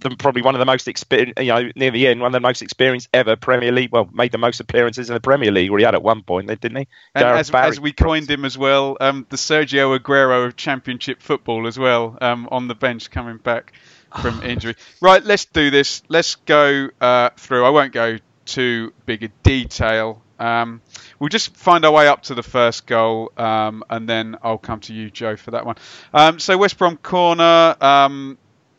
the, 0.00 0.10
probably 0.16 0.42
one 0.42 0.54
of 0.54 0.58
the 0.58 0.66
most 0.66 0.88
experienced, 0.88 1.38
you 1.38 1.46
know, 1.46 1.70
near 1.76 1.90
the 1.90 2.08
end, 2.08 2.20
one 2.20 2.28
of 2.28 2.32
the 2.32 2.40
most 2.40 2.62
experienced 2.62 3.08
ever 3.12 3.36
Premier 3.36 3.72
League. 3.72 3.92
Well, 3.92 4.08
made 4.12 4.32
the 4.32 4.38
most 4.38 4.60
appearances 4.60 5.08
in 5.08 5.14
the 5.14 5.20
Premier 5.20 5.52
League, 5.52 5.70
or 5.70 5.78
he 5.78 5.84
had 5.84 5.94
at 5.94 6.02
one 6.02 6.22
point, 6.22 6.48
didn't 6.48 6.76
he? 6.76 6.88
And 7.14 7.24
as, 7.24 7.50
as 7.50 7.80
we 7.80 7.92
coined 7.92 8.30
him 8.30 8.44
as 8.44 8.56
well, 8.56 8.96
um, 9.00 9.26
the 9.28 9.36
Sergio 9.36 9.98
Aguero 9.98 10.46
of 10.46 10.56
Championship 10.56 11.22
football 11.22 11.66
as 11.66 11.78
well, 11.78 12.16
um, 12.20 12.48
on 12.50 12.68
the 12.68 12.74
bench 12.74 13.10
coming 13.10 13.38
back 13.38 13.72
from 14.20 14.42
injury. 14.44 14.74
Right, 15.00 15.24
let's 15.24 15.44
do 15.44 15.70
this. 15.70 16.02
Let's 16.08 16.34
go 16.34 16.88
uh, 17.00 17.30
through. 17.36 17.64
I 17.64 17.70
won't 17.70 17.92
go 17.92 18.18
too 18.44 18.92
big 19.06 19.22
a 19.22 19.28
detail. 19.42 20.22
Um, 20.38 20.80
we'll 21.18 21.28
just 21.28 21.54
find 21.54 21.84
our 21.84 21.92
way 21.92 22.08
up 22.08 22.22
to 22.24 22.34
the 22.34 22.42
first 22.42 22.86
goal, 22.86 23.30
um, 23.36 23.84
and 23.90 24.08
then 24.08 24.36
I'll 24.42 24.58
come 24.58 24.80
to 24.80 24.94
you, 24.94 25.10
Joe, 25.10 25.36
for 25.36 25.50
that 25.50 25.66
one. 25.66 25.76
Um, 26.14 26.38
so 26.38 26.56
West 26.56 26.78
Brom 26.78 26.96
corner, 26.96 27.76
um, 27.80 28.38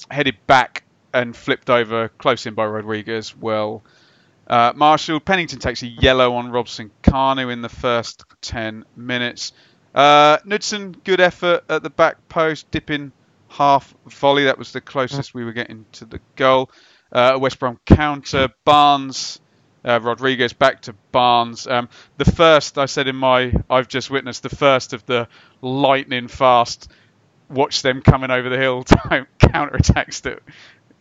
headed 0.10 0.38
back 0.48 0.84
and 1.14 1.36
flipped 1.36 1.70
over, 1.70 2.10
close 2.10 2.46
in 2.46 2.54
by 2.54 2.66
Rodriguez. 2.66 3.36
Well, 3.36 3.84
uh, 4.48 4.74
Marshall 4.76 5.20
Pennington 5.20 5.60
takes 5.60 5.82
a 5.84 5.88
yellow 5.88 6.36
on 6.36 6.52
Robson 6.52 6.92
Kanu 7.04 7.52
in 7.52 7.62
the 7.62 7.70
first 7.70 8.24
10 8.42 8.86
minutes. 8.96 9.54
Uh, 9.94 10.38
Knudsen, 10.46 10.94
good 11.04 11.20
effort 11.20 11.64
at 11.70 11.84
the 11.84 11.90
back 11.90 12.28
post, 12.30 12.70
dipping 12.72 13.12
half 13.50 13.94
volley. 14.08 14.46
That 14.46 14.58
was 14.58 14.72
the 14.72 14.82
closest 14.82 15.34
we 15.34 15.44
were 15.44 15.54
getting 15.54 15.86
to 15.94 16.06
the 16.06 16.20
goal. 16.36 16.72
Uh, 17.12 17.38
West 17.40 17.60
Brom 17.60 17.80
counter. 17.86 18.50
Barnes, 18.64 19.40
uh, 19.84 20.00
Rodriguez 20.02 20.54
back 20.54 20.82
to 20.84 20.94
Barnes. 21.12 21.68
Um, 21.68 21.90
the 22.18 22.26
first, 22.26 22.78
I 22.78 22.86
said 22.86 23.08
in 23.08 23.16
my, 23.16 23.54
I've 23.70 23.88
just 23.88 24.10
witnessed 24.10 24.44
the 24.44 24.56
first 24.56 24.94
of 24.94 25.06
the 25.06 25.28
lightning 25.62 26.28
fast. 26.28 26.90
Watch 27.50 27.82
them 27.82 28.02
coming 28.02 28.32
over 28.32 28.48
the 28.48 28.58
hill 28.58 28.84
counter 29.40 29.76
attacks 29.76 30.22
that 30.22 30.40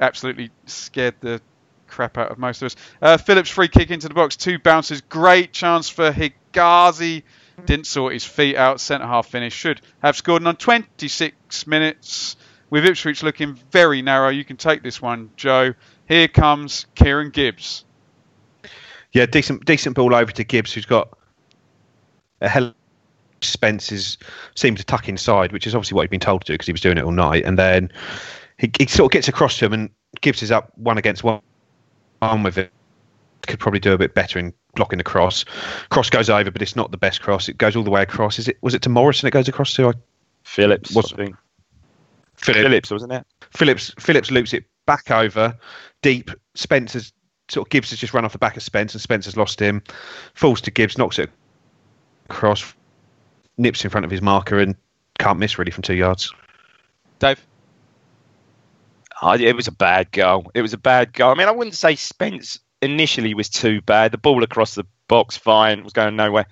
absolutely 0.00 0.50
scared 0.66 1.14
the 1.20 1.40
crap 1.86 2.16
out 2.18 2.30
of 2.30 2.38
most 2.38 2.62
of 2.62 2.66
us. 2.66 2.76
Uh, 3.02 3.16
Phillips 3.16 3.50
free 3.50 3.68
kick 3.68 3.90
into 3.90 4.08
the 4.08 4.14
box, 4.14 4.36
two 4.36 4.58
bounces, 4.58 5.00
great 5.02 5.52
chance 5.52 5.88
for 5.88 6.10
Hegazi. 6.10 7.22
Didn't 7.66 7.86
sort 7.86 8.14
his 8.14 8.24
feet 8.24 8.56
out. 8.56 8.80
Centre 8.80 9.06
half 9.06 9.26
finish 9.26 9.52
should 9.52 9.82
have 10.02 10.16
scored. 10.16 10.40
And 10.40 10.48
on 10.48 10.56
26 10.56 11.66
minutes, 11.66 12.36
with 12.70 12.86
Ipswich 12.86 13.22
looking 13.22 13.58
very 13.70 14.00
narrow, 14.00 14.30
you 14.30 14.44
can 14.44 14.56
take 14.56 14.82
this 14.82 15.02
one, 15.02 15.30
Joe. 15.36 15.74
Here 16.08 16.28
comes 16.28 16.86
Kieran 16.94 17.30
Gibbs. 17.30 17.84
Yeah, 19.12 19.26
decent 19.26 19.64
decent 19.66 19.96
ball 19.96 20.14
over 20.14 20.32
to 20.32 20.44
Gibbs, 20.44 20.72
who's 20.72 20.86
got 20.86 21.16
a 22.40 22.48
hell. 22.48 22.74
Spence 23.42 23.90
is 23.90 24.18
seemed 24.54 24.76
to 24.76 24.84
tuck 24.84 25.08
inside, 25.08 25.50
which 25.52 25.66
is 25.66 25.74
obviously 25.74 25.96
what 25.96 26.02
he'd 26.02 26.10
been 26.10 26.20
told 26.20 26.42
to 26.42 26.52
do 26.52 26.54
because 26.54 26.66
he 26.66 26.72
was 26.72 26.82
doing 26.82 26.98
it 26.98 27.04
all 27.04 27.10
night. 27.10 27.44
And 27.44 27.58
then 27.58 27.90
he, 28.60 28.70
he 28.78 28.86
sort 28.86 29.10
of 29.10 29.12
gets 29.12 29.26
across 29.28 29.58
to 29.58 29.64
him, 29.66 29.72
and 29.72 29.90
Gibbs 30.20 30.42
is 30.42 30.50
up 30.50 30.70
one 30.76 30.98
against 30.98 31.24
one, 31.24 31.40
one 32.20 32.42
with 32.42 32.58
it. 32.58 32.70
Could 33.46 33.58
probably 33.58 33.80
do 33.80 33.94
a 33.94 33.98
bit 33.98 34.14
better 34.14 34.38
in 34.38 34.52
blocking 34.74 34.98
the 34.98 35.04
cross. 35.04 35.44
Cross 35.88 36.10
goes 36.10 36.28
over, 36.28 36.50
but 36.50 36.60
it's 36.60 36.76
not 36.76 36.90
the 36.90 36.98
best 36.98 37.22
cross. 37.22 37.48
It 37.48 37.56
goes 37.56 37.74
all 37.74 37.82
the 37.82 37.90
way 37.90 38.02
across. 38.02 38.38
Is 38.38 38.48
it? 38.48 38.58
Was 38.60 38.74
it 38.74 38.82
to 38.82 38.90
Morrison? 38.90 39.26
It 39.26 39.30
goes 39.30 39.48
across 39.48 39.72
to 39.74 39.88
I 39.88 39.92
Phillips, 40.44 40.94
Was- 40.94 41.12
I 41.14 41.16
think. 41.16 41.36
Phillips. 42.36 42.62
Phillips, 42.62 42.90
wasn't 42.90 43.12
it? 43.12 43.26
Phillips 43.54 43.94
Phillips 43.98 44.30
loops 44.30 44.52
it 44.52 44.64
back 44.86 45.10
over 45.10 45.56
deep. 46.02 46.30
Spencer's 46.54 47.12
sort 47.48 47.66
of 47.66 47.70
Gibbs 47.70 47.90
has 47.90 47.98
just 47.98 48.12
run 48.14 48.24
off 48.24 48.32
the 48.32 48.38
back 48.38 48.56
of 48.58 48.62
Spence, 48.62 48.92
and 48.94 49.00
Spencer's 49.00 49.36
lost 49.36 49.58
him. 49.58 49.82
Falls 50.34 50.60
to 50.60 50.70
Gibbs, 50.70 50.98
knocks 50.98 51.18
it 51.18 51.30
across, 52.28 52.74
nips 53.56 53.84
in 53.84 53.90
front 53.90 54.04
of 54.04 54.10
his 54.10 54.20
marker, 54.22 54.58
and 54.58 54.76
can't 55.18 55.38
miss 55.38 55.58
really 55.58 55.70
from 55.70 55.82
two 55.82 55.94
yards. 55.94 56.32
Dave? 57.18 57.44
Oh, 59.22 59.34
it 59.34 59.54
was 59.54 59.68
a 59.68 59.72
bad 59.72 60.10
goal. 60.12 60.50
It 60.54 60.62
was 60.62 60.72
a 60.72 60.78
bad 60.78 61.12
goal. 61.12 61.30
I 61.30 61.34
mean, 61.34 61.48
I 61.48 61.52
wouldn't 61.52 61.74
say 61.74 61.94
Spence 61.94 62.58
initially 62.80 63.34
was 63.34 63.48
too 63.48 63.80
bad. 63.82 64.12
The 64.12 64.18
ball 64.18 64.42
across 64.42 64.74
the 64.74 64.84
box, 65.08 65.36
fine, 65.36 65.84
was 65.84 65.92
going 65.92 66.16
nowhere. 66.16 66.46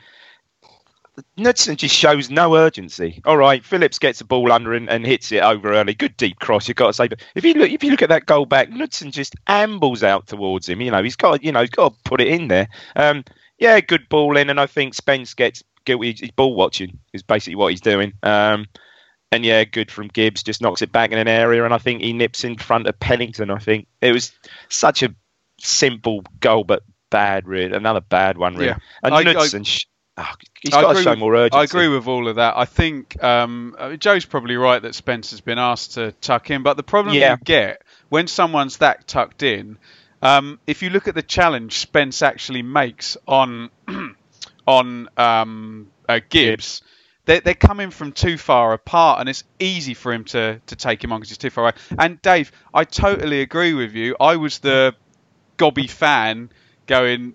Knudsen 1.37 1.76
just 1.76 1.94
shows 1.94 2.31
no 2.31 2.54
urgency. 2.54 3.20
All 3.24 3.37
right, 3.37 3.64
Phillips 3.64 3.98
gets 3.98 4.18
the 4.20 4.24
ball 4.24 4.52
under 4.52 4.72
and, 4.74 4.88
and 4.88 5.04
hits 5.04 5.33
it 5.33 5.42
over 5.42 5.72
early. 5.72 5.94
Good 5.94 6.16
deep 6.16 6.38
cross, 6.38 6.68
you've 6.68 6.76
got 6.76 6.88
to 6.88 6.92
say. 6.92 7.09
But 7.09 7.22
if 7.35 7.44
you 7.44 7.54
look, 7.54 7.70
if 7.70 7.83
you 7.83 7.90
look 7.90 8.02
at 8.02 8.09
that 8.11 8.26
goal 8.26 8.46
back, 8.46 8.70
Knudsen 8.70 9.11
just 9.11 9.35
ambles 9.46 10.02
out 10.02 10.26
towards 10.26 10.68
him. 10.68 10.81
You 10.81 10.90
know, 10.90 11.02
he's 11.02 11.16
got, 11.16 11.42
you 11.42 11.50
know, 11.50 11.61
he's 11.61 11.70
got 11.70 11.92
to 11.92 11.98
put 12.04 12.20
it 12.20 12.28
in 12.28 12.48
there. 12.48 12.68
Um, 12.94 13.24
yeah, 13.59 13.81
good 13.81 14.09
ball 14.09 14.37
in, 14.37 14.50
and 14.50 14.61
I 14.61 14.66
think 14.66 14.94
Spence 14.94 15.35
gets 15.35 15.64
guilty. 15.85 16.12
He's 16.12 16.31
ball 16.31 16.54
watching 16.54 16.98
is 17.12 17.22
basically 17.22 17.57
what 17.57 17.72
he's 17.72 17.81
doing. 17.81 18.12
Um, 18.22 18.66
and 19.32 19.44
yeah, 19.44 19.64
good 19.64 19.90
from 19.90 20.08
Gibbs. 20.08 20.42
Just 20.42 20.62
knocks 20.62 20.82
it 20.82 20.92
back 20.92 21.12
in 21.12 21.18
an 21.18 21.28
area, 21.28 21.64
and 21.64 21.74
I 21.74 21.78
think 21.78 22.02
he 22.02 22.12
nips 22.12 22.44
in 22.44 22.56
front 22.56 22.86
of 22.86 22.98
Pennington. 22.98 23.50
I 23.50 23.58
think 23.58 23.86
it 24.00 24.12
was 24.12 24.32
such 24.68 25.02
a 25.02 25.14
simple 25.60 26.22
goal, 26.40 26.64
but 26.64 26.82
bad. 27.10 27.46
Really, 27.46 27.74
another 27.76 28.00
bad 28.00 28.38
one. 28.38 28.54
Really. 28.54 28.66
Yeah. 28.68 28.78
And 29.02 29.14
I- 29.14 29.18
I- 29.18 29.22
Knudsen, 29.24 29.64
sh- 29.64 29.84
oh, 30.16 30.32
he's 30.60 30.72
I 30.74 30.80
got 30.80 30.88
to 30.88 30.90
agree 30.92 31.04
show 31.04 31.10
with- 31.10 31.18
more 31.18 31.34
urgency. 31.36 31.58
I 31.58 31.64
agree 31.64 31.88
with 31.88 32.06
all 32.06 32.28
of 32.28 32.36
that. 32.36 32.56
I 32.56 32.64
think 32.64 33.22
um, 33.22 33.76
Joe's 33.98 34.24
probably 34.24 34.56
right 34.56 34.80
that 34.80 34.94
Spence 34.94 35.30
has 35.32 35.40
been 35.40 35.58
asked 35.58 35.94
to 35.94 36.12
tuck 36.20 36.50
in, 36.50 36.62
but 36.62 36.76
the 36.76 36.82
problem 36.82 37.14
Yeah. 37.14 37.32
you 37.32 37.38
get 37.44 37.82
when 38.08 38.26
someone's 38.26 38.78
that 38.78 39.06
tucked 39.06 39.42
in, 39.42 39.76
um, 40.22 40.58
if 40.66 40.82
you 40.82 40.90
look 40.90 41.06
at 41.06 41.14
the 41.14 41.22
challenge 41.22 41.78
Spence 41.78 42.22
actually 42.22 42.62
makes 42.62 43.16
on 43.26 43.70
on 44.66 45.08
um, 45.16 45.88
uh, 46.08 46.20
Gibbs. 46.28 46.82
They're, 47.28 47.40
they're 47.40 47.54
coming 47.54 47.90
from 47.90 48.12
too 48.12 48.38
far 48.38 48.72
apart, 48.72 49.20
and 49.20 49.28
it's 49.28 49.44
easy 49.58 49.92
for 49.92 50.14
him 50.14 50.24
to, 50.24 50.62
to 50.66 50.76
take 50.76 51.04
him 51.04 51.12
on 51.12 51.20
because 51.20 51.28
he's 51.28 51.36
too 51.36 51.50
far 51.50 51.64
away. 51.64 51.72
And 51.98 52.20
Dave, 52.22 52.50
I 52.72 52.84
totally 52.84 53.42
agree 53.42 53.74
with 53.74 53.92
you. 53.92 54.16
I 54.18 54.36
was 54.36 54.60
the 54.60 54.94
gobby 55.58 55.88
fan 55.88 56.50
going, 56.86 57.34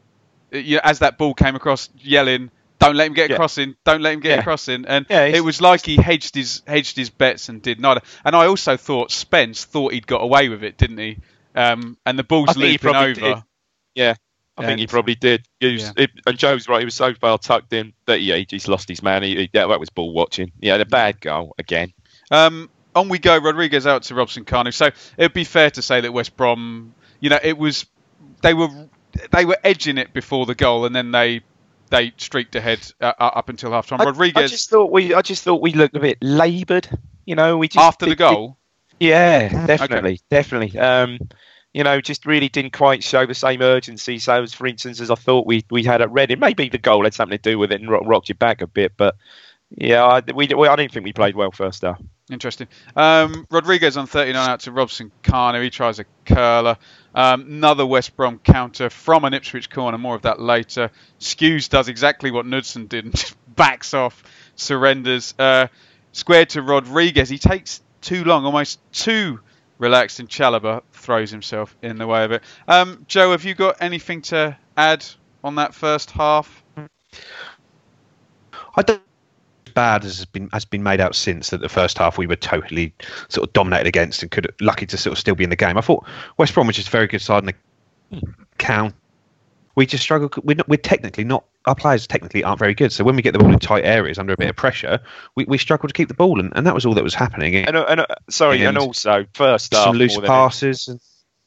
you 0.51 0.77
know, 0.77 0.81
as 0.83 0.99
that 0.99 1.19
ball 1.19 1.35
came 1.35 1.55
across, 1.55 1.91
yelling, 1.99 2.49
"Don't 2.79 2.95
let 2.95 3.05
him 3.05 3.13
get 3.13 3.29
Yeah. 3.29 3.35
across 3.35 3.59
in! 3.59 3.75
Don't 3.85 4.01
let 4.01 4.15
him 4.15 4.19
get 4.19 4.31
Yeah. 4.31 4.39
across 4.39 4.67
in!" 4.67 4.85
And 4.87 5.05
Yeah, 5.11 5.25
it 5.25 5.41
was 5.41 5.61
like 5.61 5.85
he 5.85 5.95
hedged 5.95 6.33
his 6.33 6.63
hedged 6.65 6.97
his 6.97 7.11
bets 7.11 7.49
and 7.49 7.61
did 7.61 7.79
neither. 7.79 8.01
And 8.25 8.35
I 8.35 8.47
also 8.47 8.77
thought 8.77 9.11
Spence 9.11 9.63
thought 9.63 9.93
he'd 9.93 10.07
got 10.07 10.23
away 10.23 10.49
with 10.49 10.63
it, 10.63 10.75
didn't 10.75 10.97
he? 10.97 11.19
Um, 11.53 11.97
and 12.03 12.17
the 12.17 12.23
ball's 12.23 12.55
he 12.55 12.77
over. 12.95 13.13
did. 13.13 13.37
Yeah. 13.93 14.15
I 14.57 14.65
think 14.65 14.79
he 14.79 14.87
probably 14.87 15.15
did. 15.15 15.47
He 15.59 15.73
was, 15.73 15.83
Yeah. 15.83 15.91
it, 16.03 16.11
and 16.27 16.37
Joe's 16.37 16.67
right. 16.69 16.79
He 16.79 16.85
was 16.85 16.93
so 16.95 17.13
far 17.15 17.37
tucked 17.39 17.73
in 17.73 17.93
that 18.05 18.21
yeah, 18.21 18.35
he 18.35 18.45
just 18.45 18.67
lost 18.67 18.87
his 18.87 19.01
man. 19.01 19.23
He, 19.23 19.35
he- 19.35 19.49
yeah, 19.53 19.65
that 19.67 19.79
was 19.79 19.89
ball 19.89 20.13
watching. 20.13 20.51
Yeah, 20.61 20.75
a 20.75 20.85
bad 20.85 21.19
goal 21.21 21.55
again. 21.57 21.91
Um, 22.31 22.69
on 22.95 23.09
we 23.09 23.17
go. 23.19 23.37
Rodriguez 23.37 23.87
out 23.87 24.03
to 24.03 24.15
Robson 24.15 24.45
Kanu. 24.45 24.73
So 24.73 24.89
it'd 25.17 25.33
be 25.33 25.43
fair 25.43 25.71
to 25.71 25.81
say 25.81 26.01
that 26.01 26.11
West 26.13 26.37
Brom, 26.37 26.93
you 27.19 27.29
know, 27.29 27.39
it 27.41 27.57
was 27.57 27.85
they 28.41 28.53
were 28.53 28.69
they 29.31 29.45
were 29.45 29.57
edging 29.63 29.97
it 29.97 30.13
before 30.13 30.45
the 30.45 30.55
goal, 30.55 30.85
and 30.85 30.95
then 30.95 31.11
they 31.11 31.41
they 31.89 32.13
streaked 32.17 32.55
ahead 32.55 32.79
uh, 33.01 33.13
up 33.19 33.49
until 33.49 33.71
half 33.71 33.87
time. 33.87 33.99
Rodriguez 33.99 34.43
I, 34.43 34.47
just 34.47 34.69
thought 34.69 34.91
we, 34.91 35.13
I 35.13 35.21
just 35.21 35.43
thought 35.43 35.61
we 35.61 35.73
looked 35.73 35.95
a 35.95 35.99
bit 35.99 36.17
laboured. 36.21 36.87
You 37.25 37.35
know, 37.35 37.57
we 37.57 37.67
just 37.67 37.83
after 37.83 38.05
the 38.05 38.11
did- 38.11 38.17
did- 38.19 38.29
goal. 38.35 38.57
Yeah, 38.99 39.65
definitely, 39.65 40.21
definitely. 40.29 40.79
Um, 40.79 41.17
you 41.73 41.83
know, 41.83 41.99
just 42.01 42.25
really 42.25 42.49
didn't 42.49 42.73
quite 42.73 43.03
show 43.03 43.25
the 43.25 43.33
same 43.33 43.61
urgency. 43.61 44.19
So, 44.19 44.43
as 44.43 44.53
for 44.53 44.67
instance, 44.67 45.01
as 45.01 45.09
I 45.09 45.15
thought 45.15 45.47
we 45.47 45.65
we 45.71 45.83
had 45.83 46.01
at 46.01 46.11
Reading, 46.11 46.39
maybe 46.39 46.69
the 46.69 46.77
goal 46.77 47.03
had 47.03 47.13
something 47.13 47.37
to 47.37 47.51
do 47.51 47.57
with 47.57 47.71
it 47.71 47.81
and 47.81 47.89
ro- 47.89 48.03
rocked 48.05 48.29
you 48.29 48.35
back 48.35 48.61
a 48.61 48.67
bit. 48.67 48.93
But 48.95 49.15
yeah, 49.75 50.03
I, 50.03 50.19
we, 50.19 50.47
we 50.47 50.67
I 50.67 50.75
didn't 50.75 50.91
think 50.91 51.03
we 51.03 51.13
played 51.13 51.35
well 51.35 51.51
first 51.51 51.81
half. 51.81 51.99
Interesting. 52.31 52.67
Um, 52.95 53.47
Rodriguez 53.49 53.97
on 53.97 54.07
39 54.07 54.49
out 54.49 54.61
to 54.61 54.71
Robson 54.71 55.11
Kanu. 55.23 55.61
He 55.63 55.69
tries 55.69 55.99
a 55.99 56.05
curler. 56.25 56.77
Um, 57.13 57.41
another 57.41 57.85
West 57.85 58.15
Brom 58.15 58.39
counter 58.39 58.89
from 58.89 59.25
an 59.25 59.33
Ipswich 59.33 59.69
corner. 59.69 59.97
More 59.97 60.15
of 60.15 60.21
that 60.21 60.39
later. 60.39 60.89
Skuse 61.19 61.69
does 61.69 61.89
exactly 61.89 62.31
what 62.31 62.45
Knudsen 62.45 62.87
did 62.87 63.05
and 63.05 63.15
just 63.15 63.35
backs 63.55 63.93
off, 63.93 64.23
surrenders. 64.55 65.33
Uh, 65.37 65.67
squared 66.11 66.49
to 66.49 66.61
Rodriguez. 66.61 67.29
He 67.29 67.39
takes 67.39 67.81
too 68.01 68.23
long, 68.23 68.45
almost 68.45 68.79
too 68.93 69.39
relaxed, 69.83 70.19
and 70.19 70.27
Chalobah 70.27 70.81
throws 70.91 71.29
himself 71.29 71.75
in 71.83 71.97
the 71.97 72.07
way 72.07 72.23
of 72.23 72.31
it. 72.31 72.41
Um, 72.67 73.05
Joe, 73.07 73.31
have 73.31 73.43
you 73.43 73.53
got 73.53 73.77
anything 73.81 74.21
to 74.23 74.57
add 74.75 75.05
on 75.43 75.55
that 75.55 75.75
first 75.75 76.09
half? 76.09 76.63
I 78.75 78.81
don't 78.81 79.01
bad 79.73 80.05
as 80.05 80.17
has 80.17 80.25
been 80.25 80.49
has 80.53 80.65
been 80.65 80.83
made 80.83 81.01
out 81.01 81.15
since 81.15 81.49
that 81.49 81.61
the 81.61 81.69
first 81.69 81.97
half 81.97 82.17
we 82.17 82.27
were 82.27 82.35
totally 82.35 82.93
sort 83.29 83.47
of 83.47 83.53
dominated 83.53 83.87
against 83.87 84.21
and 84.21 84.31
could 84.31 84.53
lucky 84.61 84.85
to 84.85 84.97
sort 84.97 85.13
of 85.13 85.17
still 85.17 85.35
be 85.35 85.43
in 85.43 85.49
the 85.49 85.55
game. 85.55 85.77
I 85.77 85.81
thought 85.81 86.05
West 86.37 86.53
Brom 86.53 86.67
was 86.67 86.75
just 86.75 86.89
a 86.89 86.91
very 86.91 87.07
good 87.07 87.21
side 87.21 87.43
in 87.43 87.53
the 88.11 88.23
count. 88.57 88.95
We 89.75 89.87
just 89.87 90.03
struggle. 90.03 90.29
We're, 90.43 90.55
not, 90.55 90.69
we're 90.69 90.77
technically 90.77 91.23
not. 91.23 91.45
Our 91.65 91.75
players 91.75 92.07
technically 92.07 92.43
aren't 92.43 92.59
very 92.59 92.73
good. 92.73 92.91
So 92.91 93.03
when 93.03 93.15
we 93.15 93.21
get 93.21 93.31
the 93.31 93.39
ball 93.39 93.51
in 93.51 93.59
tight 93.59 93.85
areas 93.85 94.19
under 94.19 94.33
a 94.33 94.37
bit 94.37 94.49
of 94.49 94.55
pressure, 94.55 94.99
we, 95.35 95.45
we 95.45 95.57
struggle 95.57 95.87
to 95.87 95.93
keep 95.93 96.09
the 96.09 96.13
ball, 96.13 96.39
and, 96.39 96.51
and 96.55 96.67
that 96.67 96.75
was 96.75 96.85
all 96.85 96.93
that 96.93 97.03
was 97.03 97.13
happening. 97.13 97.55
And, 97.55 97.77
and 97.77 98.01
uh, 98.01 98.05
sorry, 98.29 98.57
and, 98.57 98.69
And 98.69 98.77
also 98.77 99.25
first 99.33 99.73
half 99.73 99.85
Some 99.85 99.97
loose 99.97 100.17
passes. 100.19 100.87
And, 100.87 100.99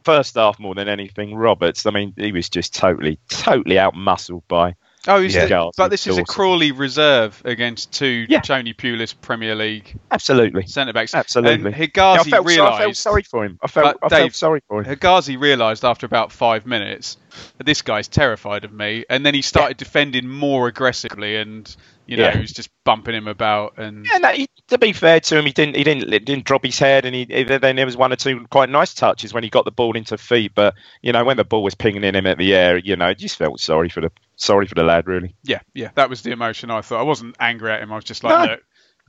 first 0.07 0.37
half 0.37 0.59
more 0.59 0.75
than 0.75 0.89
anything. 0.89 1.35
Roberts, 1.35 1.85
I 1.85 1.91
mean, 1.91 2.15
he 2.17 2.31
was 2.33 2.49
just 2.49 2.75
totally, 2.75 3.19
totally 3.29 3.79
out 3.79 3.95
muscled 3.95 4.47
by. 4.49 4.77
Oh, 5.09 5.21
he's 5.21 5.35
Yeah. 5.35 5.47
the- 5.47 5.73
but 5.77 5.89
this 5.89 6.07
is 6.07 6.19
a 6.19 6.25
Crawley 6.25 6.73
reserve 6.73 7.41
against 7.45 7.93
two 7.93 8.27
Yeah. 8.29 8.41
Tony 8.41 8.75
Pulis 8.75 9.15
Premier 9.21 9.55
League 9.55 9.95
Absolutely, 10.11 10.67
centre 10.67 10.93
backs. 10.93 11.15
absolutely. 11.15 11.55
And 11.71 11.77
Yeah, 11.77 11.85
I, 11.85 11.87
Hegazi 12.19 12.31
felt, 12.31 12.49
so- 12.51 12.67
I 12.67 12.79
felt 12.79 12.97
sorry 12.97 13.23
for 13.23 13.45
him. 13.45 13.59
I 13.63 13.67
felt, 13.69 13.99
But 14.01 14.07
I 14.07 14.09
felt 14.09 14.23
Dave- 14.23 14.35
sorry 14.37 14.61
for 14.69 14.83
him. 14.83 14.97
Hegazi 14.97 15.41
realised 15.41 15.85
after 15.85 16.07
about 16.07 16.33
five 16.33 16.67
minutes 16.67 17.17
that 17.59 17.65
this 17.65 17.83
guy's 17.83 18.09
terrified 18.09 18.65
of 18.65 18.73
me, 18.73 19.05
and 19.09 19.25
then 19.25 19.35
he 19.35 19.43
started 19.43 19.77
defending 19.77 20.29
more 20.29 20.69
aggressively, 20.69 21.37
and 21.37 21.75
you 22.07 22.17
know 22.17 22.25
Yeah. 22.25 22.33
he 22.35 22.41
was 22.41 22.53
just 22.53 22.71
bumping 22.85 23.15
him 23.15 23.27
about, 23.29 23.79
and 23.79 24.07
Yeah, 24.11 24.19
no, 24.19 24.29
he, 24.33 24.49
to 24.69 24.79
be 24.79 24.93
fair 24.93 25.21
to 25.21 25.39
him, 25.39 25.45
he 25.47 25.53
didn't. 25.53 25.77
He 25.77 25.85
didn't. 25.85 26.09
Didn't 26.11 26.45
drop 26.45 26.65
his 26.65 26.79
head, 26.79 27.05
and 27.05 27.15
he. 27.15 27.27
he- 27.29 27.43
Then 27.45 27.77
there 27.77 27.87
was 27.87 27.97
one 27.97 28.13
or 28.13 28.17
two 28.17 28.47
quite 28.51 28.69
nice 28.69 28.95
touches 28.95 29.33
when 29.35 29.43
he 29.45 29.51
got 29.51 29.65
the 29.65 29.71
ball 29.71 29.97
into 29.97 30.17
feet. 30.19 30.53
But 30.55 30.75
you 31.03 31.13
know, 31.13 31.25
when 31.25 31.37
the 31.37 31.45
ball 31.45 31.63
was 31.63 31.75
pinging 31.75 32.05
in 32.05 32.15
him 32.15 32.27
at 32.27 32.39
the 32.39 32.55
air, 32.55 32.77
you 32.79 32.97
know, 32.97 33.09
it 33.09 33.19
just 33.19 33.37
felt 33.37 33.61
sorry 33.61 33.89
for 33.89 34.01
the 34.01 34.11
sorry 34.37 34.67
for 34.67 34.75
the 34.75 34.83
lad, 34.85 35.07
really. 35.07 35.35
yeah, 35.45 35.61
yeah, 35.75 35.91
that 35.95 36.11
was 36.11 36.23
the 36.23 36.31
emotion 36.33 36.71
I 36.71 36.81
thought. 36.83 37.01
I 37.01 37.05
wasn't 37.05 37.37
angry 37.41 37.71
at 37.73 37.83
him. 37.83 37.93
I 37.93 37.97
was 37.97 38.05
just 38.05 38.23
like, 38.25 38.39
No. 38.47 38.53
look. 38.53 38.63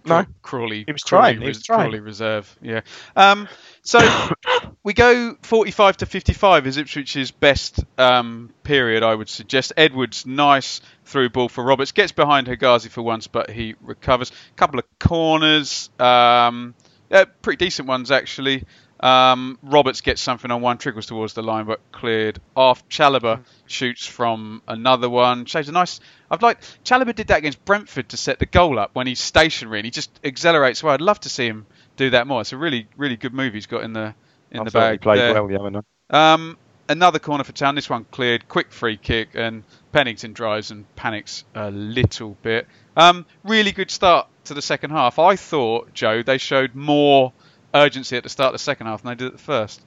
No. 0.05 0.25
Crawley. 0.41 0.83
He 0.85 0.91
was 0.91 1.03
Crawley 1.03 1.33
trying, 1.33 1.41
he 1.41 1.47
was 1.47 1.57
res- 1.57 1.63
trying. 1.63 1.79
Crawley 1.81 1.99
reserve. 1.99 2.57
Yeah. 2.61 2.81
Um, 3.15 3.47
so 3.81 3.99
we 4.83 4.93
go 4.93 5.35
45 5.41 5.97
to 5.97 6.05
55 6.05 6.67
is 6.67 6.77
Ipswich's 6.77 7.31
best 7.31 7.83
um, 7.97 8.53
period, 8.63 9.03
I 9.03 9.13
would 9.13 9.29
suggest. 9.29 9.73
Edwards, 9.75 10.25
nice 10.25 10.81
through 11.05 11.29
ball 11.29 11.49
for 11.49 11.63
Roberts. 11.63 11.91
Gets 11.91 12.11
behind 12.11 12.47
Hegazi 12.47 12.89
for 12.89 13.01
once, 13.01 13.27
but 13.27 13.49
he 13.49 13.75
recovers. 13.81 14.31
A 14.31 14.55
couple 14.55 14.79
of 14.79 14.85
corners. 14.99 15.89
Um, 15.99 16.75
uh, 17.11 17.25
pretty 17.41 17.65
decent 17.65 17.87
ones, 17.87 18.11
actually. 18.11 18.65
Um, 18.99 19.59
Roberts 19.61 20.01
gets 20.01 20.21
something 20.21 20.49
on 20.49 20.61
one, 20.61 20.77
trickles 20.77 21.05
towards 21.05 21.33
the 21.33 21.43
line, 21.43 21.65
but 21.65 21.79
cleared 21.91 22.39
off. 22.55 22.87
Chalobah 22.89 23.43
shoots 23.67 24.05
from 24.05 24.61
another 24.67 25.09
one. 25.09 25.45
Shows 25.45 25.69
a 25.69 25.71
nice. 25.71 25.99
I've 26.31 26.41
liked 26.41 26.83
Chalobah 26.83 27.15
did 27.15 27.27
that 27.27 27.39
against 27.39 27.63
Brentford 27.63 28.09
to 28.09 28.17
set 28.17 28.39
the 28.39 28.45
goal 28.45 28.79
up 28.79 28.91
when 28.93 29.07
he's 29.07 29.19
stationary 29.19 29.79
and 29.79 29.85
he 29.85 29.91
just 29.91 30.09
accelerates. 30.23 30.81
Well, 30.81 30.93
I'd 30.93 31.01
love 31.01 31.19
to 31.21 31.29
see 31.29 31.45
him 31.45 31.67
do 31.95 32.09
that 32.11 32.27
more. 32.27 32.41
It's 32.41 32.53
a 32.53 32.57
really, 32.57 32.87
really 32.97 33.17
good 33.17 33.33
move 33.33 33.53
he's 33.53 33.67
got 33.67 33.83
in 33.83 33.93
the 33.93 34.15
in 34.51 34.63
the 34.63 34.71
bag. 34.71 35.01
played 35.01 35.19
there. 35.19 35.43
well 35.43 35.69
night. 35.69 35.83
Um, 36.09 36.57
another 36.89 37.19
corner 37.19 37.43
for 37.43 37.51
Town. 37.51 37.75
This 37.75 37.89
one 37.89 38.05
cleared. 38.05 38.47
Quick 38.47 38.71
free 38.71 38.97
kick, 38.97 39.29
and 39.35 39.63
Pennington 39.91 40.33
drives 40.33 40.71
and 40.71 40.85
panics 40.95 41.43
a 41.53 41.69
little 41.69 42.37
bit. 42.41 42.67
Um, 42.95 43.25
really 43.43 43.71
good 43.71 43.91
start 43.91 44.27
to 44.45 44.53
the 44.53 44.61
second 44.61 44.91
half. 44.91 45.19
I 45.19 45.35
thought, 45.35 45.93
Joe, 45.93 46.23
they 46.23 46.37
showed 46.37 46.75
more 46.75 47.33
urgency 47.77 48.17
at 48.17 48.23
the 48.23 48.29
start 48.29 48.49
of 48.49 48.53
the 48.53 48.59
second 48.59 48.87
half 48.87 49.01
than 49.01 49.11
they 49.11 49.15
did 49.15 49.27
at 49.27 49.33
the 49.33 49.43
first. 49.43 49.81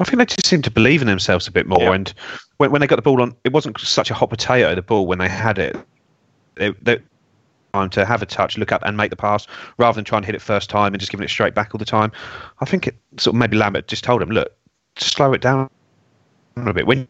I 0.00 0.04
think 0.04 0.18
they 0.18 0.24
just 0.24 0.46
seemed 0.46 0.64
to 0.64 0.70
believe 0.70 1.02
in 1.02 1.06
themselves 1.06 1.46
a 1.46 1.50
bit 1.50 1.66
more. 1.66 1.82
Yeah. 1.82 1.92
And 1.92 2.14
when, 2.56 2.70
when 2.70 2.80
they 2.80 2.86
got 2.86 2.96
the 2.96 3.02
ball 3.02 3.20
on, 3.20 3.36
it 3.44 3.52
wasn't 3.52 3.78
such 3.78 4.10
a 4.10 4.14
hot 4.14 4.30
potato. 4.30 4.74
The 4.74 4.82
ball 4.82 5.06
when 5.06 5.18
they 5.18 5.28
had 5.28 5.58
it, 5.58 5.76
they, 6.54 6.70
they 6.82 6.98
time 7.72 7.90
to 7.90 8.04
have 8.04 8.22
a 8.22 8.26
touch, 8.26 8.58
look 8.58 8.72
up, 8.72 8.82
and 8.84 8.96
make 8.96 9.10
the 9.10 9.16
pass 9.16 9.46
rather 9.78 9.96
than 9.96 10.04
trying 10.04 10.22
to 10.22 10.26
hit 10.26 10.34
it 10.34 10.42
first 10.42 10.68
time 10.68 10.92
and 10.92 11.00
just 11.00 11.10
giving 11.10 11.24
it 11.24 11.28
straight 11.28 11.54
back 11.54 11.74
all 11.74 11.78
the 11.78 11.84
time. 11.84 12.12
I 12.60 12.64
think 12.64 12.86
it 12.86 12.96
sort 13.18 13.34
of 13.34 13.38
maybe 13.38 13.56
Lambert 13.56 13.88
just 13.88 14.04
told 14.04 14.22
him, 14.22 14.30
look, 14.30 14.54
slow 14.96 15.32
it 15.32 15.40
down 15.40 15.70
a 16.56 16.72
bit. 16.72 16.86
When 16.86 17.08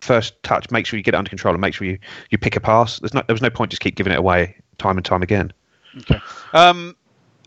first 0.00 0.42
touch, 0.42 0.70
make 0.70 0.86
sure 0.86 0.96
you 0.96 1.02
get 1.02 1.14
it 1.14 1.18
under 1.18 1.28
control 1.28 1.54
and 1.54 1.60
make 1.60 1.74
sure 1.74 1.86
you, 1.86 1.98
you 2.30 2.38
pick 2.38 2.56
a 2.56 2.60
pass. 2.60 2.98
There's 2.98 3.14
no 3.14 3.22
there 3.26 3.34
was 3.34 3.42
no 3.42 3.50
point 3.50 3.70
just 3.70 3.82
keep 3.82 3.94
giving 3.94 4.12
it 4.12 4.18
away 4.18 4.56
time 4.78 4.96
and 4.96 5.04
time 5.04 5.22
again. 5.22 5.52
Okay. 5.98 6.20
Um, 6.52 6.96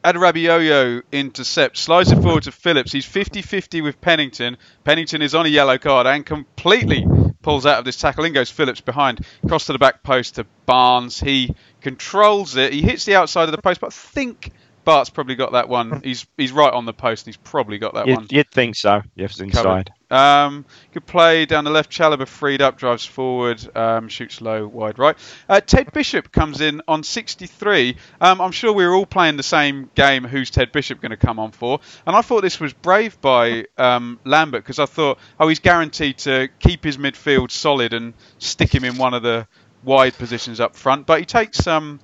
Adarabioyo 0.03 1.01
intercepts, 1.13 1.79
slides 1.79 2.11
it 2.11 2.21
forward 2.21 2.43
to 2.43 2.51
Phillips. 2.51 2.91
He's 2.91 3.05
50-50 3.05 3.81
with 3.81 4.01
Pennington. 4.01 4.57
Pennington 4.83 5.21
is 5.21 5.33
on 5.33 5.45
a 5.45 5.49
yellow 5.49 5.77
card 5.77 6.07
and 6.07 6.25
completely 6.25 7.05
pulls 7.41 7.65
out 7.65 7.79
of 7.79 7.85
this 7.85 7.97
tackle. 7.97 8.25
In 8.25 8.33
goes 8.33 8.49
Phillips 8.49 8.81
behind, 8.81 9.25
cross 9.47 9.67
to 9.67 9.73
the 9.73 9.79
back 9.79 10.03
post 10.03 10.35
to 10.35 10.45
Barnes. 10.65 11.19
He 11.19 11.55
controls 11.81 12.57
it. 12.57 12.73
He 12.73 12.81
hits 12.81 13.05
the 13.05 13.15
outside 13.15 13.43
of 13.43 13.51
the 13.51 13.61
post, 13.61 13.79
but 13.79 13.87
I 13.87 13.91
think 13.91 14.51
Bart's 14.83 15.09
probably 15.09 15.35
got 15.35 15.53
that 15.53 15.69
one. 15.69 16.01
He's 16.03 16.25
he's 16.37 16.51
right 16.51 16.71
on 16.73 16.85
the 16.85 16.93
post. 16.93 17.25
and 17.25 17.35
He's 17.35 17.41
probably 17.43 17.77
got 17.77 17.93
that 17.93 18.07
one. 18.07 18.21
You'd, 18.23 18.31
you'd 18.31 18.51
think 18.51 18.75
so. 18.75 19.01
Yes, 19.15 19.39
inside. 19.39 19.91
Um, 20.13 20.65
good 20.91 21.07
play 21.07 21.45
down 21.47 21.63
the 21.63 21.71
left. 21.71 21.91
Chalobah 21.91 22.27
freed 22.27 22.61
up, 22.61 22.77
drives 22.77 23.03
forward, 23.03 23.65
um, 23.75 24.09
shoots 24.09 24.41
low, 24.41 24.67
wide 24.67 24.99
right. 24.99 25.17
Uh, 25.49 25.59
Ted 25.59 25.91
Bishop 25.91 26.31
comes 26.31 26.61
in 26.61 26.81
on 26.87 27.03
63. 27.03 27.97
Um, 28.21 28.39
I'm 28.39 28.51
sure 28.51 28.71
we 28.73 28.85
were 28.85 28.93
all 28.93 29.07
playing 29.07 29.37
the 29.37 29.43
same 29.43 29.89
game. 29.95 30.23
Who's 30.23 30.51
Ted 30.51 30.71
Bishop 30.71 31.01
going 31.01 31.09
to 31.11 31.17
come 31.17 31.39
on 31.39 31.51
for? 31.51 31.79
And 32.05 32.15
I 32.15 32.21
thought 32.21 32.41
this 32.41 32.59
was 32.59 32.73
brave 32.73 33.19
by 33.21 33.65
um, 33.77 34.19
Lambert 34.23 34.63
because 34.63 34.77
I 34.77 34.85
thought, 34.85 35.17
oh, 35.39 35.47
he's 35.47 35.59
guaranteed 35.59 36.19
to 36.19 36.47
keep 36.59 36.83
his 36.83 36.97
midfield 36.97 37.49
solid 37.49 37.93
and 37.93 38.13
stick 38.37 38.73
him 38.73 38.83
in 38.83 38.97
one 38.97 39.15
of 39.15 39.23
the 39.23 39.47
wide 39.83 40.15
positions 40.15 40.59
up 40.59 40.75
front. 40.75 41.07
But 41.07 41.19
he 41.19 41.25
takes 41.25 41.65
um, 41.65 41.99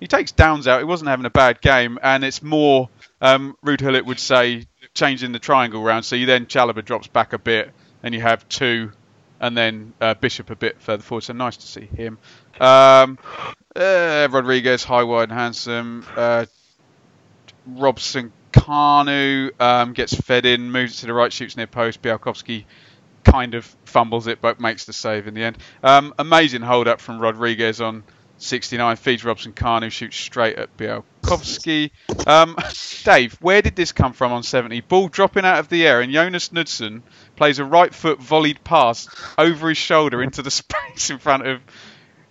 he 0.00 0.06
takes 0.06 0.32
Downs 0.32 0.68
out. 0.68 0.78
He 0.78 0.84
wasn't 0.84 1.08
having 1.08 1.26
a 1.26 1.30
bad 1.30 1.60
game, 1.60 1.98
and 2.02 2.24
it's 2.24 2.42
more 2.42 2.88
um, 3.20 3.56
Ruud 3.64 3.78
Gullit 3.78 4.04
would 4.06 4.20
say 4.20 4.66
changing 4.94 5.32
the 5.32 5.38
triangle 5.38 5.82
round. 5.82 6.04
So 6.04 6.16
you 6.16 6.26
then 6.26 6.46
Chalobah 6.46 6.84
drops 6.84 7.06
back 7.06 7.32
a 7.32 7.38
bit, 7.38 7.70
and 8.02 8.14
you 8.14 8.20
have 8.20 8.48
two, 8.48 8.92
and 9.40 9.56
then 9.56 9.92
uh, 10.00 10.14
Bishop 10.14 10.50
a 10.50 10.56
bit 10.56 10.80
further 10.80 11.02
forward. 11.02 11.22
So 11.22 11.32
nice 11.32 11.56
to 11.58 11.66
see 11.66 11.86
him. 11.86 12.18
Um, 12.60 13.18
uh, 13.74 14.28
Rodriguez, 14.30 14.84
high, 14.84 15.04
wide, 15.04 15.30
and 15.30 15.32
handsome. 15.32 16.04
Uh, 16.16 16.46
Robson 17.66 18.32
Kanu 18.52 19.60
um, 19.60 19.92
gets 19.92 20.14
fed 20.14 20.46
in, 20.46 20.70
moves 20.70 21.00
to 21.00 21.06
the 21.06 21.12
right, 21.12 21.32
shoots 21.32 21.56
near 21.56 21.66
post. 21.66 22.02
Bialkowski 22.02 22.64
kind 23.24 23.54
of 23.54 23.64
fumbles 23.84 24.26
it, 24.26 24.40
but 24.40 24.60
makes 24.60 24.84
the 24.84 24.92
save 24.92 25.26
in 25.26 25.34
the 25.34 25.42
end. 25.42 25.58
Um, 25.82 26.14
amazing 26.18 26.62
hold 26.62 26.86
up 26.88 27.00
from 27.00 27.18
Rodriguez 27.18 27.80
on 27.80 28.04
69. 28.38 28.96
Feeds 28.96 29.24
Robson 29.24 29.52
Kanu, 29.52 29.90
shoots 29.90 30.16
straight 30.16 30.56
at 30.56 30.76
Bialkowski. 30.76 31.90
Um, 32.26 32.56
Dave, 33.04 33.34
where 33.40 33.62
did 33.62 33.76
this 33.76 33.92
come 33.92 34.12
from 34.12 34.32
on 34.32 34.42
70? 34.42 34.80
Ball 34.82 35.08
dropping 35.08 35.44
out 35.44 35.58
of 35.58 35.68
the 35.68 35.86
air, 35.86 36.00
and 36.00 36.12
Jonas 36.12 36.52
Knudsen 36.52 37.02
plays 37.36 37.58
a 37.58 37.64
right 37.64 37.94
foot 37.94 38.20
volleyed 38.20 38.62
pass 38.64 39.08
over 39.38 39.68
his 39.68 39.78
shoulder 39.78 40.22
into 40.22 40.42
the 40.42 40.50
space 40.62 41.10
in 41.10 41.18
front 41.18 41.46
of. 41.46 41.60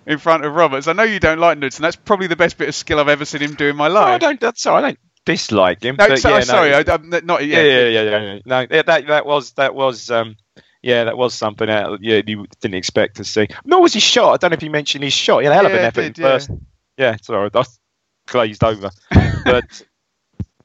In 0.07 0.19
front 0.19 0.45
of 0.45 0.53
Roberts, 0.53 0.87
I 0.87 0.93
know 0.93 1.01
you 1.01 1.19
don't 1.19 1.39
like 1.39 1.57
Knudsen. 1.57 1.81
That's 1.81 1.95
probably 1.95 2.27
the 2.27 2.35
best 2.35 2.59
bit 2.59 2.69
of 2.69 2.75
skill 2.75 2.99
I've 2.99 3.07
ever 3.07 3.25
seen 3.25 3.41
him 3.41 3.55
do 3.55 3.69
in 3.69 3.75
my 3.75 3.87
No, 3.87 4.01
I 4.01 4.17
don't. 4.19 4.39
That's 4.39 4.61
sorry. 4.61 4.77
I 4.77 4.81
don't 4.81 4.99
dislike 5.25 5.83
him. 5.83 5.95
No, 5.97 6.15
so, 6.15 6.29
yeah, 6.29 6.35
no, 6.35 6.41
sorry, 6.41 6.73
I, 6.73 6.83
I'm 6.87 7.09
not. 7.09 7.45
yeah, 7.45 7.61
Yeah, 7.61 7.87
yeah, 7.87 8.01
yeah, 8.01 8.21
yeah. 8.21 8.39
No, 8.45 8.65
that 8.83 9.07
that 9.07 9.25
was 9.25 9.51
that 9.53 9.73
was 9.75 10.11
um, 10.11 10.37
yeah, 10.85 11.05
that 11.05 11.17
was 11.17 11.33
something 11.33 11.67
out 11.67 12.03
yeah, 12.03 12.21
you 12.27 12.45
didn't 12.61 12.75
expect 12.75 13.15
to 13.15 13.23
see. 13.23 13.47
Nor 13.65 13.81
was 13.81 13.93
his 13.93 14.03
shot. 14.03 14.33
I 14.33 14.37
don't 14.37 14.51
know 14.51 14.55
if 14.55 14.61
you 14.61 14.69
mentioned 14.69 15.03
his 15.03 15.13
shot. 15.13 15.39
He 15.39 15.45
had 15.45 15.53
a 15.53 15.55
hell 15.55 15.65
of 15.65 15.73
an 15.73 15.79
effort 15.79 16.01
did, 16.01 16.19
in 16.19 16.23
yeah. 16.23 16.29
first. 16.29 16.49
Yeah, 16.95 17.17
sorry, 17.23 17.49
I 17.51 17.63
glazed 18.27 18.63
over. 18.63 18.91
but 19.45 19.81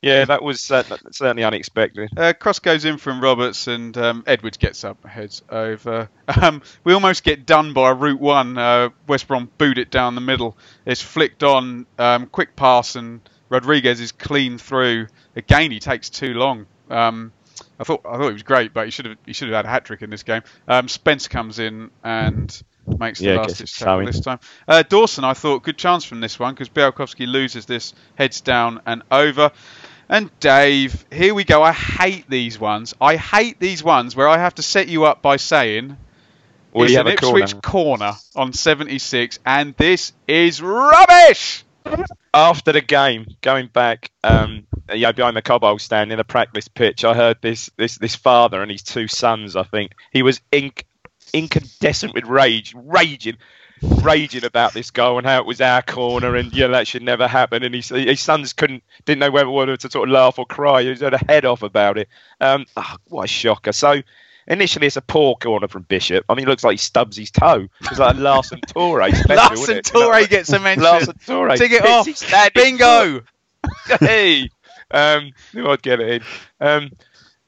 yeah, 0.02 0.26
that 0.26 0.42
was 0.42 0.60
certainly 0.60 1.42
unexpected. 1.42 2.10
Uh, 2.14 2.34
cross 2.34 2.58
goes 2.58 2.84
in 2.84 2.98
from 2.98 3.22
Roberts 3.22 3.66
and 3.66 3.96
um, 3.96 4.22
Edwards 4.26 4.58
gets 4.58 4.84
up, 4.84 5.04
heads 5.06 5.42
over. 5.48 6.08
Um, 6.40 6.62
we 6.84 6.92
almost 6.92 7.24
get 7.24 7.44
done 7.44 7.72
by 7.72 7.90
Route 7.90 8.20
1. 8.20 8.56
Uh, 8.56 8.90
West 9.08 9.26
Brom 9.26 9.50
boot 9.58 9.78
it 9.78 9.90
down 9.90 10.14
the 10.14 10.20
middle. 10.20 10.56
It's 10.86 11.02
flicked 11.02 11.42
on, 11.42 11.86
um, 11.98 12.26
quick 12.26 12.54
pass, 12.54 12.94
and 12.94 13.20
Rodriguez 13.48 14.00
is 14.00 14.12
clean 14.12 14.58
through. 14.58 15.08
Again, 15.34 15.72
he 15.72 15.80
takes 15.80 16.08
too 16.08 16.34
long. 16.34 16.66
Um, 16.88 17.32
I 17.80 17.84
thought 17.84 18.02
I 18.04 18.18
thought 18.18 18.26
he 18.26 18.32
was 18.34 18.42
great, 18.42 18.74
but 18.74 18.84
he 18.84 18.90
should 18.90 19.06
have 19.06 19.16
he 19.24 19.32
should 19.32 19.48
have 19.48 19.56
had 19.56 19.64
a 19.64 19.68
hat 19.68 19.86
trick 19.86 20.02
in 20.02 20.10
this 20.10 20.22
game. 20.22 20.42
Um, 20.68 20.86
Spence 20.86 21.28
comes 21.28 21.58
in 21.58 21.90
and 22.04 22.62
makes 22.98 23.20
the 23.20 23.26
Yeah, 23.26 23.36
last 23.36 23.56
ditch 23.56 23.78
tackle 23.78 24.04
this 24.04 24.20
time. 24.20 24.38
Uh, 24.68 24.82
Dawson, 24.82 25.24
I 25.24 25.32
thought 25.32 25.62
good 25.62 25.78
chance 25.78 26.04
from 26.04 26.20
this 26.20 26.38
one 26.38 26.52
because 26.52 26.68
Bialkowski 26.68 27.26
loses 27.26 27.64
this, 27.64 27.94
heads 28.16 28.42
down 28.42 28.80
and 28.84 29.02
over. 29.10 29.50
And 30.10 30.30
Dave, 30.40 31.06
here 31.10 31.34
we 31.34 31.44
go. 31.44 31.62
I 31.62 31.72
hate 31.72 32.28
these 32.28 32.58
ones. 32.58 32.94
I 33.00 33.16
hate 33.16 33.58
these 33.60 33.82
ones 33.82 34.14
where 34.14 34.28
I 34.28 34.38
have 34.38 34.56
to 34.56 34.62
set 34.62 34.88
you 34.88 35.04
up 35.04 35.22
by 35.22 35.36
saying 35.36 35.96
Well, 36.72 36.84
it's 36.84 36.96
an 36.96 37.06
Ipswich 37.06 37.62
corner. 37.62 38.08
corner 38.08 38.12
on 38.36 38.52
76, 38.52 39.38
and 39.46 39.74
this 39.76 40.12
is 40.28 40.60
rubbish. 40.60 41.64
After 42.34 42.72
the 42.72 42.80
game, 42.80 43.26
going 43.40 43.68
back, 43.68 44.10
um, 44.24 44.66
yeah, 44.92 45.12
behind 45.12 45.36
the 45.36 45.42
Cobbold 45.42 45.80
stand 45.80 46.12
in 46.12 46.18
the 46.18 46.24
practice 46.24 46.68
pitch, 46.68 47.04
I 47.04 47.14
heard 47.14 47.38
this 47.40 47.70
this 47.76 47.96
this 47.98 48.14
father 48.14 48.62
and 48.62 48.70
his 48.70 48.82
two 48.82 49.08
sons. 49.08 49.56
I 49.56 49.62
think 49.64 49.92
he 50.12 50.22
was 50.22 50.40
inc- 50.52 50.84
incandescent 51.32 52.14
with 52.14 52.24
rage, 52.24 52.74
raging, 52.76 53.36
raging 54.02 54.44
about 54.44 54.72
this 54.74 54.90
goal 54.90 55.18
and 55.18 55.26
how 55.26 55.40
it 55.40 55.46
was 55.46 55.60
our 55.60 55.82
corner 55.82 56.36
and 56.36 56.52
yeah, 56.52 56.68
that 56.68 56.86
should 56.86 57.02
never 57.02 57.26
happen. 57.26 57.62
And 57.62 57.74
his, 57.74 57.88
his 57.88 58.20
sons 58.20 58.52
couldn't 58.52 58.82
didn't 59.04 59.20
know 59.20 59.30
whether 59.30 59.50
whether 59.50 59.76
to 59.76 59.90
sort 59.90 60.08
of 60.08 60.12
laugh 60.12 60.38
or 60.38 60.46
cry. 60.46 60.82
He 60.82 60.88
had 60.88 61.14
a 61.14 61.24
head 61.28 61.44
off 61.44 61.62
about 61.62 61.98
it. 61.98 62.08
Um, 62.40 62.66
ah, 62.76 62.96
what 63.08 63.24
a 63.24 63.28
shocker! 63.28 63.72
So. 63.72 64.02
Initially, 64.50 64.88
it's 64.88 64.96
a 64.96 65.02
poor 65.02 65.36
corner 65.36 65.68
from 65.68 65.82
Bishop. 65.82 66.24
I 66.28 66.34
mean, 66.34 66.46
it 66.46 66.48
looks 66.48 66.64
like 66.64 66.72
he 66.72 66.78
stubs 66.78 67.16
his 67.16 67.30
toe. 67.30 67.68
It's 67.82 68.00
like 68.00 68.16
a 68.16 68.18
Larson 68.18 68.60
Torre 68.62 69.08
special. 69.12 69.36
Larson 69.36 69.62
isn't? 69.62 69.94
You 69.94 70.00
know, 70.00 70.06
Torre 70.06 70.26
gets 70.26 70.50
a 70.50 70.58
mention. 70.58 70.82
Larson 70.82 71.18
Torre. 71.24 71.50
It 71.52 71.84
off. 71.84 72.52
Bingo. 72.52 73.22
hey, 74.00 74.48
um, 74.90 75.30
knew 75.54 75.68
I'd 75.68 75.82
get 75.82 76.00
it 76.00 76.08
in. 76.10 76.22
Um, 76.66 76.90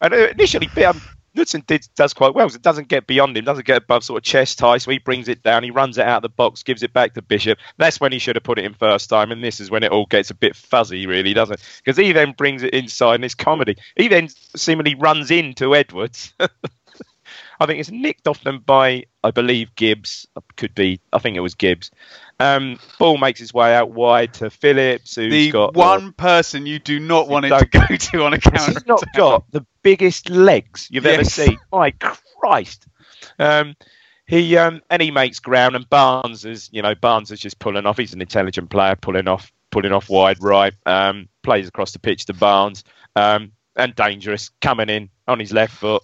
and 0.00 0.14
uh, 0.14 0.28
initially, 0.28 0.68
um, 0.84 1.00
Knudsen 1.34 1.64
did 1.66 1.88
does 1.96 2.12
quite 2.12 2.34
well. 2.34 2.46
It 2.46 2.62
doesn't 2.62 2.88
get 2.88 3.06
beyond 3.06 3.36
him, 3.36 3.44
doesn't 3.44 3.66
get 3.66 3.78
above 3.78 4.04
sort 4.04 4.18
of 4.18 4.24
chest 4.24 4.60
high. 4.60 4.78
So 4.78 4.90
he 4.90 4.98
brings 4.98 5.28
it 5.28 5.42
down. 5.42 5.64
He 5.64 5.70
runs 5.70 5.98
it 5.98 6.06
out 6.06 6.18
of 6.18 6.22
the 6.22 6.28
box, 6.28 6.62
gives 6.62 6.82
it 6.82 6.92
back 6.92 7.14
to 7.14 7.22
Bishop. 7.22 7.58
That's 7.78 8.00
when 8.00 8.12
he 8.12 8.20
should 8.20 8.36
have 8.36 8.44
put 8.44 8.58
it 8.58 8.64
in 8.64 8.74
first 8.74 9.08
time. 9.08 9.32
And 9.32 9.42
this 9.42 9.58
is 9.58 9.70
when 9.70 9.82
it 9.82 9.90
all 9.90 10.06
gets 10.06 10.30
a 10.30 10.34
bit 10.34 10.54
fuzzy, 10.54 11.06
really, 11.06 11.34
doesn't 11.34 11.54
it? 11.54 11.80
Because 11.84 11.96
he 11.96 12.12
then 12.12 12.32
brings 12.32 12.62
it 12.62 12.74
inside, 12.74 13.16
and 13.16 13.24
it's 13.24 13.34
comedy. 13.34 13.76
He 13.96 14.08
then 14.08 14.28
seemingly 14.54 14.94
runs 14.94 15.30
into 15.30 15.74
Edwards. 15.74 16.32
I 17.62 17.66
think 17.66 17.78
it's 17.78 17.90
nicked 17.90 18.26
off 18.26 18.42
them 18.42 18.58
by, 18.64 19.04
I 19.22 19.30
believe, 19.30 19.74
Gibbs. 19.76 20.26
Could 20.56 20.74
be. 20.74 21.00
I 21.12 21.18
think 21.18 21.36
it 21.36 21.40
was 21.40 21.54
Gibbs. 21.54 21.90
Um, 22.40 22.78
ball 22.98 23.18
makes 23.18 23.38
his 23.38 23.54
way 23.54 23.74
out 23.74 23.90
wide 23.90 24.34
to 24.34 24.50
Phillips, 24.50 25.14
who's 25.14 25.30
The 25.30 25.50
got 25.52 25.74
one 25.74 26.12
person 26.12 26.66
you 26.66 26.80
do 26.80 26.98
not 26.98 27.28
want 27.28 27.46
it 27.46 27.50
to 27.50 27.66
go 27.66 27.96
to 27.96 28.24
on 28.24 28.32
a 28.32 28.38
counter. 28.38 28.72
He's 28.72 28.86
not 28.86 29.04
got 29.14 29.50
the 29.52 29.64
biggest 29.82 30.28
legs 30.28 30.88
you've 30.90 31.06
ever 31.06 31.24
seen. 31.24 31.58
My 31.70 31.92
Christ. 32.40 32.86
Um, 33.38 33.76
he 34.26 34.56
um, 34.56 34.82
and 34.90 35.00
he 35.00 35.10
makes 35.12 35.38
ground, 35.38 35.76
and 35.76 35.88
Barnes 35.88 36.44
is, 36.44 36.68
you 36.72 36.82
know, 36.82 36.94
Barnes 36.94 37.30
is 37.30 37.38
just 37.38 37.58
pulling 37.58 37.86
off. 37.86 37.98
He's 37.98 38.14
an 38.14 38.20
intelligent 38.20 38.70
player, 38.70 38.96
pulling 38.96 39.28
off, 39.28 39.52
pulling 39.70 39.92
off 39.92 40.08
wide 40.08 40.42
right. 40.42 40.74
Um, 40.86 41.28
plays 41.42 41.68
across 41.68 41.92
the 41.92 41.98
pitch 42.00 42.26
to 42.26 42.34
Barnes, 42.34 42.82
um, 43.14 43.52
and 43.76 43.94
dangerous 43.94 44.50
coming 44.60 44.88
in 44.88 45.10
on 45.28 45.38
his 45.38 45.52
left 45.52 45.74
foot, 45.74 46.02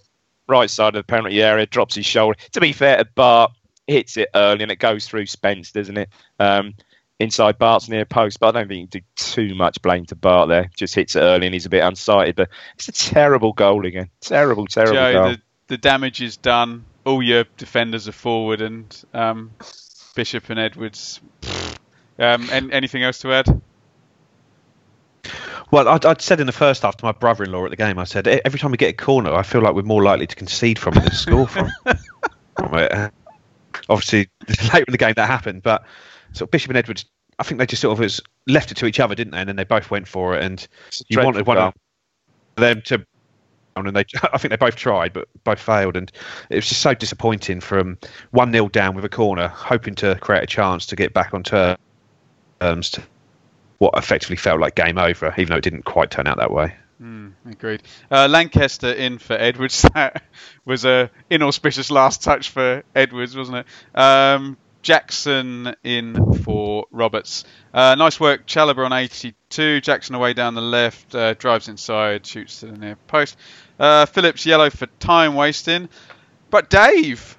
right 0.49 0.69
side 0.69 0.95
of 0.95 0.99
the 0.99 1.03
penalty 1.03 1.41
area, 1.41 1.65
drops 1.65 1.95
his 1.95 2.05
shoulder. 2.05 2.37
To 2.53 2.59
be 2.59 2.73
fair 2.73 2.97
to 2.97 3.05
Bart, 3.05 3.51
hits 3.87 4.17
it 4.17 4.29
early 4.35 4.63
and 4.63 4.71
it 4.71 4.79
goes 4.79 5.07
through 5.07 5.25
Spence, 5.25 5.71
doesn't 5.71 5.97
it? 5.97 6.09
Um, 6.39 6.73
inside 7.19 7.57
Bart's 7.57 7.89
near 7.89 8.05
post, 8.05 8.39
but 8.39 8.49
I 8.55 8.59
don't 8.59 8.67
think 8.67 8.79
you 8.79 8.87
can 8.87 8.99
do 9.01 9.49
too 9.49 9.55
much 9.55 9.81
blame 9.81 10.05
to 10.05 10.15
Bart 10.15 10.49
there. 10.49 10.69
Just 10.75 10.95
hits 10.95 11.15
it 11.15 11.21
early 11.21 11.47
and 11.47 11.53
he's 11.53 11.65
a 11.65 11.69
bit 11.69 11.83
unsighted. 11.83 12.35
But 12.35 12.49
it's 12.75 12.87
a 12.87 12.91
terrible 12.91 13.53
goal 13.53 13.85
again. 13.85 14.09
Terrible, 14.21 14.67
terrible 14.67 14.93
Joe, 14.93 15.13
goal. 15.13 15.29
the, 15.31 15.41
the 15.67 15.77
damage 15.77 16.21
is 16.21 16.37
done. 16.37 16.85
All 17.05 17.23
your 17.23 17.45
defenders 17.57 18.07
are 18.07 18.13
forward, 18.13 18.61
and 18.61 19.03
um, 19.13 19.51
Bishop 20.15 20.49
and 20.49 20.59
Edwards. 20.59 21.21
Um, 22.19 22.49
and 22.51 22.71
anything 22.73 23.03
else 23.03 23.19
to 23.19 23.33
add? 23.33 23.61
Well, 25.71 25.87
I'd, 25.87 26.05
I'd 26.05 26.21
said 26.21 26.39
in 26.39 26.47
the 26.47 26.51
first 26.51 26.81
half 26.81 26.97
to 26.97 27.05
my 27.05 27.11
brother-in-law 27.11 27.65
at 27.65 27.69
the 27.71 27.77
game, 27.77 27.99
I 27.99 28.03
said 28.03 28.27
"E- 28.27 28.41
every 28.43 28.59
time 28.59 28.71
we 28.71 28.77
get 28.77 28.89
a 28.89 28.93
corner, 28.93 29.33
I 29.33 29.43
feel 29.43 29.61
like 29.61 29.75
we're 29.75 29.83
more 29.83 30.01
likely 30.01 30.25
to 30.25 30.35
concede 30.35 30.79
from 30.79 30.97
it 30.97 31.01
than 31.01 31.11
score 31.11 31.47
from. 31.47 31.69
Obviously, 33.89 34.29
later 34.73 34.85
in 34.87 34.91
the 34.91 34.97
game 34.97 35.13
that 35.15 35.27
happened, 35.27 35.61
but 35.63 35.83
sort 36.33 36.47
of 36.47 36.51
Bishop 36.51 36.69
and 36.69 36.77
Edwards, 36.77 37.05
I 37.37 37.43
think 37.43 37.59
they 37.59 37.65
just 37.65 37.81
sort 37.81 37.93
of 37.93 37.99
was 37.99 38.19
left 38.47 38.71
it 38.71 38.75
to 38.75 38.85
each 38.85 38.99
other, 38.99 39.15
didn't 39.15 39.31
they? 39.31 39.39
And 39.39 39.47
then 39.47 39.55
they 39.55 39.63
both 39.63 39.91
went 39.91 40.07
for 40.07 40.35
it, 40.35 40.43
and 40.43 40.67
you 41.07 41.17
wanted 41.21 41.45
one 41.45 41.57
of 41.57 41.73
them 42.57 42.81
to. 42.85 43.05
And 43.75 43.95
they, 43.95 44.05
I 44.33 44.37
think 44.39 44.49
they 44.49 44.57
both 44.57 44.75
tried, 44.75 45.13
but 45.13 45.27
both 45.43 45.59
failed, 45.59 45.95
and 45.95 46.11
it 46.49 46.55
was 46.55 46.67
just 46.67 46.81
so 46.81 46.93
disappointing. 46.95 47.61
From 47.61 47.97
one 48.31 48.51
0 48.51 48.69
down 48.69 48.95
with 48.95 49.05
a 49.05 49.09
corner, 49.09 49.47
hoping 49.47 49.95
to 49.95 50.15
create 50.15 50.43
a 50.43 50.47
chance 50.47 50.87
to 50.87 50.95
get 50.95 51.13
back 51.13 51.33
on 51.33 51.43
terms 51.43 51.77
to 52.89 53.01
what 53.79 53.97
effectively 53.97 54.35
felt 54.35 54.59
like 54.59 54.75
game 54.75 54.97
over, 54.97 55.33
even 55.37 55.49
though 55.49 55.57
it 55.57 55.63
didn't 55.63 55.83
quite 55.83 56.11
turn 56.11 56.27
out 56.27 56.37
that 56.37 56.51
way. 56.51 56.75
Agreed. 57.49 57.81
Uh, 58.11 58.27
Lancaster 58.29 58.91
in 58.91 59.17
for 59.17 59.33
Edwards. 59.33 59.85
That 59.93 60.23
was 60.65 60.85
a 60.85 61.09
inauspicious 61.29 61.89
last 61.89 62.21
touch 62.21 62.49
for 62.49 62.83
Edwards, 62.93 63.35
wasn't 63.35 63.59
it? 63.59 63.97
Um, 63.99 64.57
Jackson 64.81 65.75
in 65.83 66.33
for 66.43 66.85
Roberts. 66.91 67.45
Uh, 67.73 67.95
nice 67.95 68.19
work, 68.19 68.45
Chalobah 68.45 68.85
on 68.85 68.93
82. 68.93 69.81
Jackson 69.81 70.15
away 70.15 70.33
down 70.33 70.55
the 70.55 70.61
left, 70.61 71.15
uh, 71.15 71.33
drives 71.33 71.67
inside, 71.67 72.25
shoots 72.25 72.59
to 72.61 72.67
the 72.67 72.77
near 72.77 72.95
post. 73.07 73.37
Uh, 73.79 74.05
Phillips 74.05 74.45
yellow 74.45 74.69
for 74.69 74.87
time 74.99 75.35
wasting. 75.35 75.89
But 76.49 76.69
Dave, 76.69 77.37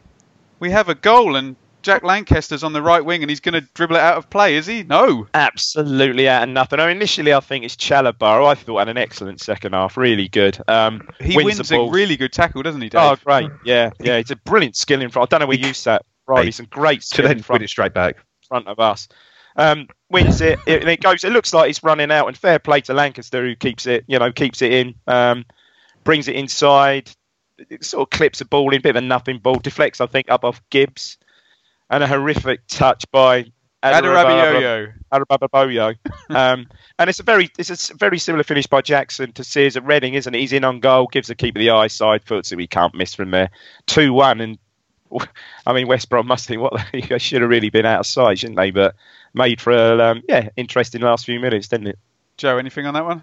we 0.58 0.70
have 0.70 0.88
a 0.88 0.94
goal 0.94 1.36
and 1.36 1.56
Jack 1.82 2.02
Lancaster's 2.02 2.62
on 2.64 2.72
the 2.72 2.82
right 2.82 3.04
wing 3.04 3.22
and 3.22 3.30
he's 3.30 3.40
going 3.40 3.54
to 3.54 3.60
dribble 3.74 3.96
it 3.96 4.00
out 4.02 4.16
of 4.18 4.28
play, 4.30 4.56
is 4.56 4.66
he? 4.66 4.82
No. 4.82 5.26
Absolutely 5.34 6.28
out 6.28 6.42
of 6.44 6.48
nothing. 6.50 6.80
I 6.80 6.86
mean, 6.88 6.96
initially, 6.96 7.32
I 7.32 7.40
think 7.40 7.64
it's 7.64 7.76
Chalobah. 7.76 8.46
I 8.50 8.54
thought 8.54 8.78
had 8.78 8.88
an 8.88 8.96
excellent 8.98 9.40
second 9.40 9.72
half, 9.72 9.96
really 9.96 10.28
good. 10.28 10.58
Um, 10.68 11.08
He 11.20 11.36
wins, 11.36 11.58
wins, 11.58 11.72
a 11.72 11.88
really 11.90 12.16
good 12.16 12.32
tackle, 12.32 12.62
doesn't 12.62 12.80
he, 12.80 12.88
Dave? 12.88 13.00
Oh, 13.00 13.16
great! 13.24 13.50
Yeah, 13.64 13.90
yeah. 14.00 14.16
It's 14.16 14.30
a 14.30 14.36
brilliant 14.36 14.76
skill 14.76 15.00
in 15.00 15.10
front. 15.10 15.28
I 15.32 15.38
don't 15.38 15.40
know 15.44 15.48
where 15.48 15.58
you 15.58 15.72
sat, 15.74 16.04
right? 16.26 16.44
He's 16.44 16.60
a 16.60 16.66
great 16.66 17.00
To 17.00 17.06
skill 17.06 17.28
then 17.28 17.38
in 17.38 17.42
front. 17.42 17.62
it 17.62 17.68
straight 17.68 17.94
back. 17.94 18.16
front 18.48 18.66
of 18.68 18.78
us. 18.80 19.08
Um, 19.56 19.88
wins 20.10 20.40
it, 20.40 20.58
it, 20.66 20.80
and 20.82 20.90
it 20.90 21.00
goes. 21.02 21.24
It 21.24 21.32
looks 21.32 21.52
like 21.52 21.70
it's 21.70 21.82
running 21.82 22.10
out, 22.10 22.28
and 22.28 22.36
fair 22.36 22.58
play 22.58 22.80
to 22.82 22.94
Lancaster 22.94 23.44
who 23.44 23.56
keeps 23.56 23.86
it. 23.86 24.04
You 24.06 24.18
know, 24.18 24.32
keeps 24.32 24.62
it 24.62 24.72
in, 24.72 24.94
um, 25.06 25.44
brings 26.04 26.28
it 26.28 26.36
inside, 26.36 27.10
it 27.58 27.84
sort 27.84 28.02
of 28.06 28.10
clips 28.16 28.38
the 28.38 28.44
ball 28.44 28.72
in, 28.74 28.80
bit 28.80 28.90
of 28.90 28.96
a 28.96 29.00
nothing 29.06 29.38
ball, 29.38 29.56
deflects 29.56 30.00
I 30.00 30.06
think 30.06 30.30
up 30.30 30.44
off 30.44 30.60
Gibbs, 30.70 31.18
and 31.90 32.02
a 32.02 32.06
horrific 32.06 32.66
touch 32.68 33.04
by 33.10 33.46
Adarabioyo. 33.82 34.92
Arababoyo. 35.12 35.96
um, 36.30 36.66
and 36.98 37.10
it's 37.10 37.20
a 37.20 37.22
very 37.22 37.50
it's 37.58 37.90
a 37.90 37.94
very 37.94 38.18
similar 38.18 38.44
finish 38.44 38.66
by 38.66 38.80
Jackson 38.80 39.32
to 39.32 39.44
Sears 39.44 39.76
at 39.76 39.84
Reading, 39.84 40.14
isn't 40.14 40.34
it? 40.34 40.38
He's 40.38 40.52
in 40.52 40.64
on 40.64 40.80
goal, 40.80 41.08
gives 41.10 41.28
the 41.28 41.34
keeper 41.34 41.58
the 41.58 41.70
eye 41.70 41.88
side 41.88 42.24
foot, 42.24 42.46
so 42.46 42.56
he 42.56 42.66
can't 42.66 42.94
miss 42.94 43.14
from 43.14 43.30
there. 43.30 43.50
Two 43.86 44.12
one, 44.12 44.40
and 44.40 44.58
I 45.66 45.72
mean 45.72 45.88
West 45.88 46.08
Brom 46.08 46.26
must 46.26 46.46
think 46.46 46.62
what 46.62 46.80
they 46.92 47.18
should 47.18 47.42
have 47.42 47.50
really 47.50 47.70
been 47.70 47.86
out 47.86 48.00
of 48.00 48.06
sight, 48.06 48.38
shouldn't 48.38 48.58
they? 48.58 48.70
But 48.70 48.94
made 49.34 49.60
for 49.60 49.72
a 49.72 49.98
um, 50.10 50.22
yeah 50.28 50.50
interesting 50.56 51.00
last 51.00 51.24
few 51.24 51.40
minutes, 51.40 51.68
didn't 51.68 51.88
it? 51.88 51.98
Joe, 52.36 52.58
anything 52.58 52.86
on 52.86 52.94
that 52.94 53.04
one? 53.04 53.22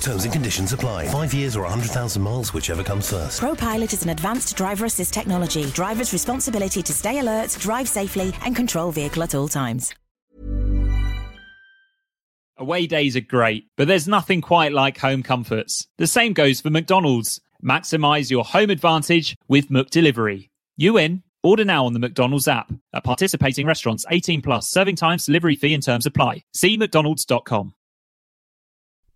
Terms 0.00 0.24
and 0.24 0.32
conditions 0.32 0.72
apply. 0.72 1.08
Five 1.08 1.34
years 1.34 1.56
or 1.56 1.62
100,000 1.62 2.22
miles, 2.22 2.54
whichever 2.54 2.82
comes 2.82 3.10
first. 3.10 3.40
ProPilot 3.40 3.92
is 3.92 4.02
an 4.02 4.10
advanced 4.10 4.56
driver 4.56 4.86
assist 4.86 5.12
technology. 5.12 5.64
Driver's 5.66 6.12
responsibility 6.12 6.82
to 6.82 6.92
stay 6.92 7.18
alert, 7.18 7.56
drive 7.60 7.88
safely, 7.88 8.32
and 8.44 8.54
control 8.56 8.90
vehicle 8.90 9.22
at 9.22 9.34
all 9.34 9.48
times. 9.48 9.94
Away 12.60 12.88
days 12.88 13.16
are 13.16 13.20
great, 13.20 13.66
but 13.76 13.86
there's 13.86 14.08
nothing 14.08 14.40
quite 14.40 14.72
like 14.72 14.98
home 14.98 15.22
comforts. 15.22 15.86
The 15.98 16.08
same 16.08 16.32
goes 16.32 16.60
for 16.60 16.70
McDonald's. 16.70 17.40
Maximize 17.64 18.30
your 18.30 18.44
home 18.44 18.70
advantage 18.70 19.36
with 19.46 19.68
McDelivery. 19.68 20.50
You 20.76 20.96
in? 20.96 21.22
Order 21.44 21.64
now 21.64 21.86
on 21.86 21.92
the 21.92 22.00
McDonald's 22.00 22.48
app. 22.48 22.72
At 22.92 23.04
participating 23.04 23.66
restaurants, 23.66 24.04
18 24.10 24.42
plus, 24.42 24.68
serving 24.68 24.96
times, 24.96 25.26
delivery 25.26 25.54
fee 25.54 25.72
and 25.72 25.82
terms 25.82 26.04
apply. 26.04 26.42
See 26.52 26.76
McDonald's.com. 26.76 27.74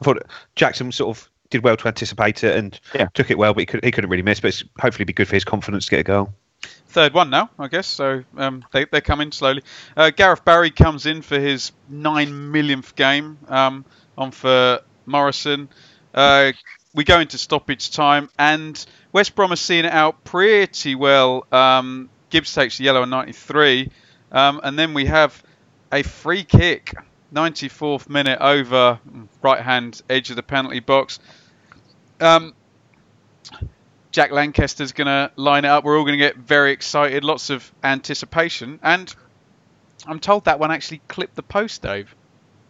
I 0.00 0.04
thought 0.04 0.22
Jackson 0.56 0.92
sort 0.92 1.16
of 1.16 1.30
did 1.50 1.62
well 1.64 1.76
to 1.76 1.88
anticipate 1.88 2.44
it 2.44 2.56
and 2.56 2.78
Yeah. 2.94 3.08
took 3.14 3.30
it 3.30 3.38
well, 3.38 3.54
but 3.54 3.60
he, 3.60 3.66
could, 3.66 3.84
he 3.84 3.90
couldn't 3.90 4.10
really 4.10 4.22
miss. 4.22 4.40
But 4.40 4.48
it's 4.48 4.64
hopefully 4.78 5.04
be 5.04 5.12
good 5.12 5.28
for 5.28 5.34
his 5.36 5.44
confidence 5.44 5.86
to 5.86 5.90
get 5.92 6.00
a 6.00 6.04
goal. 6.04 6.32
Third 6.88 7.14
one 7.14 7.30
now, 7.30 7.50
I 7.58 7.68
guess. 7.68 7.86
So 7.86 8.24
um, 8.36 8.64
they, 8.72 8.84
they're 8.86 9.00
coming 9.00 9.32
slowly. 9.32 9.62
Uh, 9.96 10.10
Gareth 10.10 10.44
Barry 10.44 10.70
comes 10.70 11.06
in 11.06 11.22
for 11.22 11.38
his 11.38 11.72
nine 11.88 12.50
millionth 12.52 12.94
game 12.96 13.38
um, 13.48 13.84
on 14.16 14.30
for 14.30 14.80
Morrison. 15.06 15.68
Uh, 16.14 16.52
we 16.94 17.04
go 17.04 17.20
into 17.20 17.38
stoppage 17.38 17.92
time, 17.92 18.28
and 18.38 18.84
West 19.12 19.34
Brom 19.34 19.52
are 19.52 19.56
seeing 19.56 19.84
it 19.84 19.92
out 19.92 20.24
pretty 20.24 20.94
well. 20.94 21.46
Um, 21.52 22.08
Gibbs 22.30 22.52
takes 22.52 22.78
the 22.78 22.84
yellow 22.84 23.02
in 23.04 23.10
93, 23.10 23.90
um, 24.32 24.60
and 24.64 24.78
then 24.78 24.94
we 24.94 25.04
have 25.06 25.40
a 25.92 26.02
free 26.02 26.44
kick, 26.44 26.94
94th 27.32 28.08
minute 28.08 28.38
over 28.40 28.98
right 29.42 29.60
hand 29.60 30.00
edge 30.08 30.30
of 30.30 30.36
the 30.36 30.42
penalty 30.42 30.80
box. 30.80 31.18
Um, 32.20 32.54
Jack 34.10 34.32
Lancaster's 34.32 34.92
going 34.92 35.06
to 35.06 35.30
line 35.36 35.64
it 35.64 35.68
up. 35.68 35.84
We're 35.84 35.98
all 35.98 36.04
going 36.04 36.18
to 36.18 36.24
get 36.24 36.36
very 36.36 36.72
excited, 36.72 37.24
lots 37.24 37.50
of 37.50 37.70
anticipation, 37.84 38.80
and 38.82 39.14
I'm 40.06 40.20
told 40.20 40.46
that 40.46 40.58
one 40.58 40.70
actually 40.70 41.02
clipped 41.08 41.34
the 41.34 41.42
post, 41.42 41.82
Dave. 41.82 42.14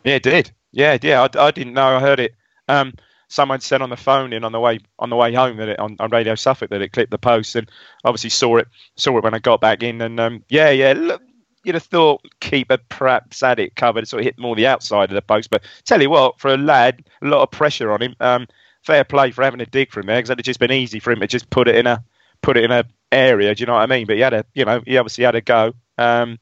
Yeah, 0.05 0.15
it 0.15 0.23
did. 0.23 0.51
Yeah, 0.73 0.99
yeah. 1.01 1.23
I, 1.23 1.47
I 1.47 1.51
didn't 1.51 1.75
know. 1.75 1.97
I 1.97 2.01
heard 2.01 2.21
it. 2.21 2.35
Um, 2.69 2.93
someone 3.29 3.61
said 3.61 3.83
on 3.83 3.91
the 3.91 3.97
phone 3.97 4.33
in 4.33 4.43
on 4.43 4.53
the 4.53 4.61
way 4.61 4.81
on 4.99 5.11
the 5.11 5.17
way 5.17 5.33
home 5.35 5.59
that 5.59 5.69
it 5.69 5.79
on, 5.79 5.97
on 6.01 6.11
Radio 6.11 6.35
Suffolk 6.35 6.71
that 6.71 6.83
it 6.83 6.93
clipped 6.93 7.11
the 7.11 7.19
post, 7.19 7.57
and 7.57 7.71
obviously 8.05 8.31
saw 8.31 8.57
it 8.57 8.69
saw 8.97 9.17
it 9.19 9.25
when 9.25 9.35
I 9.35 9.39
got 9.39 9.61
back 9.61 9.83
in. 9.83 10.01
And 10.01 10.19
um, 10.19 10.45
yeah, 10.49 10.71
yeah. 10.71 10.95
Look, 10.97 11.23
you'd 11.69 11.75
have 11.75 11.85
thought 11.85 12.23
keeper 12.41 12.79
perhaps 12.89 13.41
had 13.41 13.61
it 13.61 13.77
covered, 13.77 14.09
sort 14.09 14.21
of 14.21 14.25
hit 14.25 14.39
more 14.39 14.57
the 14.57 14.67
outside 14.67 15.11
of 15.11 15.15
the 15.15 15.23
post. 15.23 15.51
But 15.51 15.63
tell 15.85 16.03
you 16.03 16.11
what, 16.11 16.41
for 16.41 16.53
a 16.53 16.57
lad, 16.57 17.05
a 17.23 17.27
lot 17.27 17.43
of 17.43 17.51
pressure 17.51 17.93
on 17.93 18.03
him. 18.03 18.17
Um, 18.19 18.49
fair 18.83 19.05
play 19.05 19.31
for 19.31 19.45
having 19.45 19.61
a 19.61 19.67
dig 19.67 19.93
from 19.93 20.07
there 20.07 20.17
because 20.19 20.31
it'd 20.31 20.45
just 20.45 20.61
been 20.61 20.73
easy 20.73 20.99
for 20.99 21.13
him 21.13 21.21
to 21.21 21.27
just 21.27 21.51
put 21.51 21.69
it 21.69 21.75
in 21.77 21.87
a 21.87 22.03
put 22.43 22.57
it 22.57 22.65
in 22.65 22.71
a 22.71 22.85
area. 23.13 23.55
Do 23.55 23.63
you 23.63 23.67
know 23.67 23.75
what 23.75 23.83
I 23.83 23.87
mean? 23.87 24.07
But 24.07 24.17
he 24.17 24.23
had 24.23 24.35
a, 24.35 24.45
you 24.55 24.65
know, 24.65 24.83
he 24.85 24.97
obviously 24.97 25.25
had 25.25 25.35
a 25.35 25.41
go. 25.41 25.75
Um, 25.99 26.39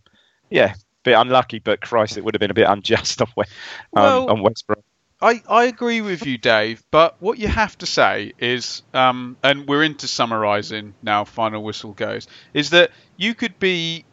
yeah, 0.48 0.74
bit 1.02 1.14
unlucky, 1.14 1.58
but 1.58 1.80
Christ, 1.80 2.16
it 2.16 2.24
would 2.24 2.34
have 2.34 2.40
been 2.40 2.50
a 2.50 2.54
bit 2.54 2.68
unjust 2.68 3.20
on, 3.22 3.28
West, 3.36 3.52
um, 3.94 4.02
Well- 4.02 4.30
on 4.30 4.42
West 4.42 4.66
Brom. 4.66 4.82
I, 5.18 5.42
I 5.48 5.64
agree 5.64 6.02
with 6.02 6.26
you, 6.26 6.36
Dave, 6.36 6.84
but 6.90 7.16
what 7.20 7.38
you 7.38 7.48
have 7.48 7.78
to 7.78 7.86
say 7.86 8.34
is, 8.38 8.82
um, 8.92 9.38
and 9.42 9.66
we're 9.66 9.82
into 9.82 10.06
summarising 10.06 10.92
now, 11.02 11.24
final 11.24 11.62
whistle 11.62 11.94
goes, 11.94 12.28
is 12.52 12.68
that 12.70 12.90
you 13.16 13.34
could 13.34 13.58
be 13.58 14.04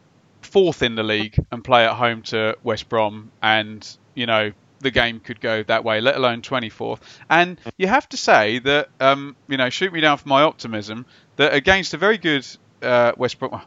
fourth 0.44 0.82
in 0.82 0.94
the 0.94 1.02
league 1.02 1.36
and 1.50 1.62
play 1.62 1.84
at 1.84 1.94
home 1.94 2.22
to 2.22 2.56
West 2.62 2.88
Brom, 2.88 3.30
and, 3.42 3.96
you 4.14 4.26
know, 4.26 4.52
the 4.80 4.90
game 4.90 5.20
could 5.20 5.40
go 5.40 5.62
that 5.64 5.84
way, 5.84 6.00
let 6.00 6.16
alone 6.16 6.42
24th. 6.42 7.00
And 7.28 7.58
you 7.76 7.86
have 7.86 8.08
to 8.10 8.16
say 8.16 8.58
that, 8.60 8.88
um, 9.00 9.34
you 9.48 9.56
know, 9.56 9.70
shoot 9.70 9.92
me 9.92 10.00
down 10.00 10.18
for 10.18 10.28
my 10.28 10.42
optimism, 10.42 11.06
that 11.36 11.54
against 11.54 11.94
a 11.94 11.96
very 11.96 12.18
good 12.18 12.46
uh, 12.82 13.12
West 13.16 13.38
Brom, 13.38 13.60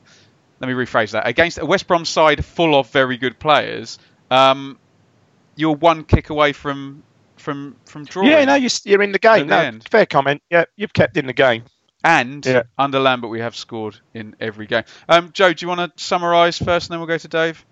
let 0.60 0.68
me 0.68 0.74
rephrase 0.74 1.12
that, 1.12 1.28
against 1.28 1.58
a 1.58 1.66
West 1.66 1.88
Brom 1.88 2.06
side 2.06 2.44
full 2.46 2.80
of 2.80 2.90
very 2.92 3.18
good 3.18 3.40
players, 3.40 4.00
um, 4.32 4.78
you're 5.56 5.76
one 5.76 6.04
kick 6.04 6.30
away 6.30 6.54
from 6.54 7.04
from 7.38 7.76
from 7.86 8.06
drawing. 8.06 8.30
Yeah, 8.30 8.46
no, 8.46 8.56
you're, 8.56 8.70
you're 8.84 9.02
in 9.02 9.12
the 9.12 9.20
game. 9.20 9.48
No, 9.48 9.72
fair 9.90 10.06
comment. 10.06 10.42
Yeah, 10.50 10.66
you've 10.76 10.94
kept 10.94 11.18
in 11.18 11.28
the 11.28 11.34
game. 11.34 11.64
And 12.08 12.46
Yeah. 12.46 12.64
under 12.78 13.02
Lambert, 13.02 13.30
we 13.30 13.42
have 13.42 13.54
scored 13.54 14.00
in 14.14 14.34
every 14.40 14.66
game. 14.66 14.86
Um, 15.10 15.32
Joe, 15.34 15.52
do 15.52 15.66
you 15.66 15.68
want 15.68 15.98
to 15.98 16.04
summarise 16.04 16.58
first, 16.58 16.88
and 16.88 16.94
then 16.94 17.00
we'll 17.02 17.08
go 17.08 17.18
to 17.18 17.28
Dave? 17.28 17.66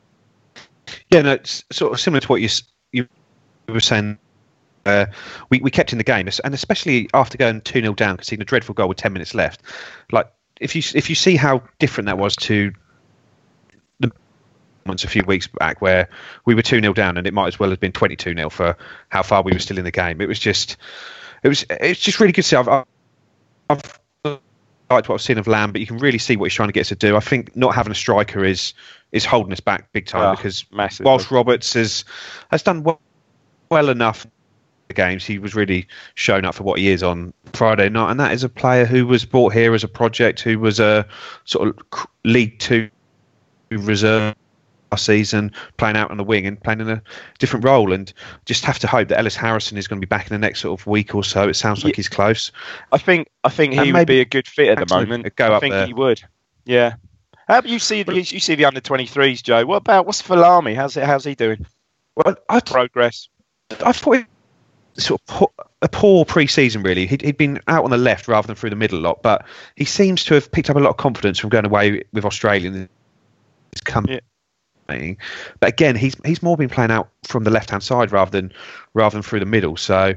Yeah, 1.10 1.22
no, 1.22 1.32
it's 1.32 1.64
sort 1.72 1.94
of 1.94 2.02
similar 2.02 2.20
to 2.20 2.28
what 2.28 2.42
you 2.42 2.50
you 2.92 3.08
were 3.70 3.80
saying. 3.80 4.20
Uh, 4.86 5.06
we 5.50 5.62
we 5.62 5.72
kept 5.72 5.94
in 5.94 5.98
the 5.98 6.04
game, 6.04 6.28
and 6.44 6.54
especially 6.54 7.10
after 7.14 7.38
going 7.38 7.62
two 7.62 7.80
0 7.80 7.94
down, 7.94 8.18
conceding 8.18 8.42
a 8.42 8.46
dreadful 8.46 8.76
goal 8.76 8.90
with 8.90 8.98
ten 8.98 9.14
minutes 9.14 9.34
left. 9.34 9.62
Like 10.12 10.30
if 10.60 10.76
you 10.76 10.82
if 10.94 11.10
you 11.10 11.16
see 11.16 11.38
how 11.38 11.64
different 11.80 12.08
that 12.08 12.18
was 12.18 12.36
to 12.36 12.74
the 14.02 14.12
once 14.86 15.06
a 15.06 15.08
few 15.08 15.24
weeks 15.26 15.48
back, 15.48 15.82
where 15.82 16.10
we 16.44 16.56
were 16.56 16.62
two 16.62 16.82
0 16.82 16.92
down, 16.92 17.18
and 17.18 17.26
it 17.26 17.34
might 17.34 17.48
as 17.48 17.58
well 17.58 17.70
have 17.70 17.80
been 17.80 17.94
twenty 17.94 18.18
two 18.18 18.36
0 18.36 18.50
for 18.50 18.76
how 19.08 19.24
far 19.24 19.44
we 19.44 19.54
were 19.54 19.60
still 19.60 19.78
in 19.78 19.86
the 19.86 19.92
game. 19.92 20.20
It 20.20 20.28
was 20.28 20.40
just 20.40 20.76
it 21.42 21.48
was 21.48 21.66
it's 21.70 22.02
just 22.02 22.20
really 22.20 22.34
good 22.34 22.44
to 22.44 22.48
see. 22.50 22.58
I've 22.58 22.86
I've 23.70 24.00
liked 24.90 25.10
what 25.10 25.16
I've 25.16 25.22
seen 25.22 25.38
of 25.38 25.48
Lamb, 25.48 25.72
but 25.72 25.82
you 25.82 25.88
can 25.88 25.98
really 25.98 26.18
see 26.18 26.36
what 26.36 26.46
he's 26.46 26.54
trying 26.54 26.70
to 26.70 26.74
get 26.74 26.82
us 26.82 26.90
to 26.90 26.96
do. 26.96 27.16
I 27.16 27.20
think 27.20 27.56
not 27.56 27.74
having 27.76 27.92
a 27.92 27.96
striker 27.96 28.44
is 28.44 28.74
is 29.12 29.26
holding 29.26 29.54
us 29.54 29.60
back 29.60 29.92
big 29.94 30.06
time 30.06 30.24
Ah, 30.24 30.36
because 30.36 30.66
massively. 30.72 31.10
whilst 31.10 31.32
Roberts 31.32 31.74
has 31.74 32.04
has 32.52 32.62
done 32.64 32.84
well, 32.84 33.00
well 33.70 33.90
enough 33.90 34.26
in 34.26 34.32
the 34.90 34.94
games, 34.94 35.26
he 35.26 35.40
was 35.40 35.56
really 35.56 35.88
shown 36.16 36.46
up 36.46 36.56
for 36.56 36.64
what 36.64 36.80
he 36.80 36.90
is 36.90 37.02
on 37.02 37.34
Friday 37.54 37.90
night, 37.90 38.12
and 38.12 38.20
that 38.20 38.32
is 38.34 38.44
a 38.44 38.50
player 38.50 38.86
who 38.86 39.08
was 39.08 39.26
brought 39.26 39.54
here 39.54 39.74
as 39.74 39.84
a 39.84 39.88
project, 39.88 40.42
who 40.42 40.60
was 40.60 40.80
a 40.80 41.08
sort 41.46 41.70
of 41.70 42.08
League 42.24 42.60
Two 42.60 42.90
reserve 43.72 44.36
season, 44.98 45.52
playing 45.78 45.98
out 45.98 46.12
on 46.12 46.18
the 46.18 46.24
wing 46.24 46.46
and 46.46 46.62
playing 46.64 46.82
in 46.82 46.90
a 46.90 47.02
different 47.40 47.66
role, 47.66 47.92
and 47.92 48.14
just 48.46 48.64
have 48.66 48.80
to 48.80 48.88
hope 48.88 49.08
that 49.10 49.18
Ellis 49.20 49.36
Harrison 49.36 49.78
is 49.78 49.88
going 49.88 50.00
to 50.00 50.06
be 50.06 50.10
back 50.10 50.30
in 50.30 50.34
the 50.34 50.38
next 50.40 50.62
sort 50.62 50.80
of 50.80 50.88
week 50.88 51.14
or 51.16 51.24
so. 51.24 51.48
It 51.50 51.56
sounds 51.56 51.84
like 51.84 51.94
Yeah. 51.94 51.98
he's 51.98 52.10
close. 52.10 52.52
I 52.92 52.98
think 52.98 53.28
I 53.44 53.50
think 53.50 53.74
he 53.74 53.80
And 53.80 53.94
would 53.94 54.08
be 54.08 54.22
a 54.22 54.26
good 54.26 54.48
fit 54.48 54.70
at 54.78 54.88
the 54.88 54.96
moment. 54.96 55.36
go 55.36 55.48
I 55.48 55.56
up 55.56 55.62
think 55.62 55.74
there. 55.74 55.88
he 55.88 55.94
would. 55.94 56.22
Yeah. 56.66 56.96
How 57.48 57.60
about 57.60 57.70
you 57.70 57.80
see 57.80 58.04
the 58.04 58.16
you 58.16 58.24
see 58.40 58.56
the 58.56 58.66
under 58.66 58.82
23s, 58.82 59.44
Joe? 59.44 59.66
What 59.66 59.78
about 59.78 60.06
what's 60.06 60.22
Folami? 60.22 60.76
How's 60.76 60.98
it? 60.98 61.04
How's 61.04 61.26
he 61.26 61.36
doing? 61.36 61.66
Well, 62.16 62.36
I, 62.50 62.60
Progress. 62.60 63.28
I 63.86 63.92
thought 63.92 64.24
sort 64.98 65.20
of 65.22 65.28
poor, 65.28 65.52
a 65.82 65.90
poor 65.90 66.26
pre-season 66.26 66.82
really. 66.82 67.06
He'd, 67.06 67.22
he'd 67.22 67.38
been 67.38 67.60
out 67.68 67.84
on 67.84 67.90
the 67.92 67.98
left 67.98 68.28
rather 68.28 68.48
than 68.48 68.56
through 68.56 68.70
the 68.70 68.76
middle 68.76 68.98
a 69.00 69.02
lot, 69.02 69.22
but 69.22 69.46
he 69.76 69.86
seems 69.86 70.24
to 70.26 70.34
have 70.36 70.52
picked 70.52 70.70
up 70.70 70.78
a 70.78 70.80
lot 70.80 70.92
of 70.92 70.98
confidence 70.98 71.38
from 71.38 71.50
going 71.50 71.66
away 71.66 72.04
with 72.14 72.26
Australia. 72.26 72.72
His 72.72 73.82
company. 73.84 74.22
But 74.88 75.18
again, 75.70 75.96
he's 75.96 76.16
he's 76.26 76.44
more 76.44 76.56
been 76.58 76.70
playing 76.70 76.92
out 76.92 77.10
from 77.24 77.44
the 77.44 77.52
left-hand 77.52 77.84
side 77.84 78.12
rather 78.12 78.32
than 78.32 78.54
rather 78.94 79.14
than 79.16 79.24
through 79.24 79.40
the 79.40 79.46
middle. 79.46 79.78
So 79.78 80.14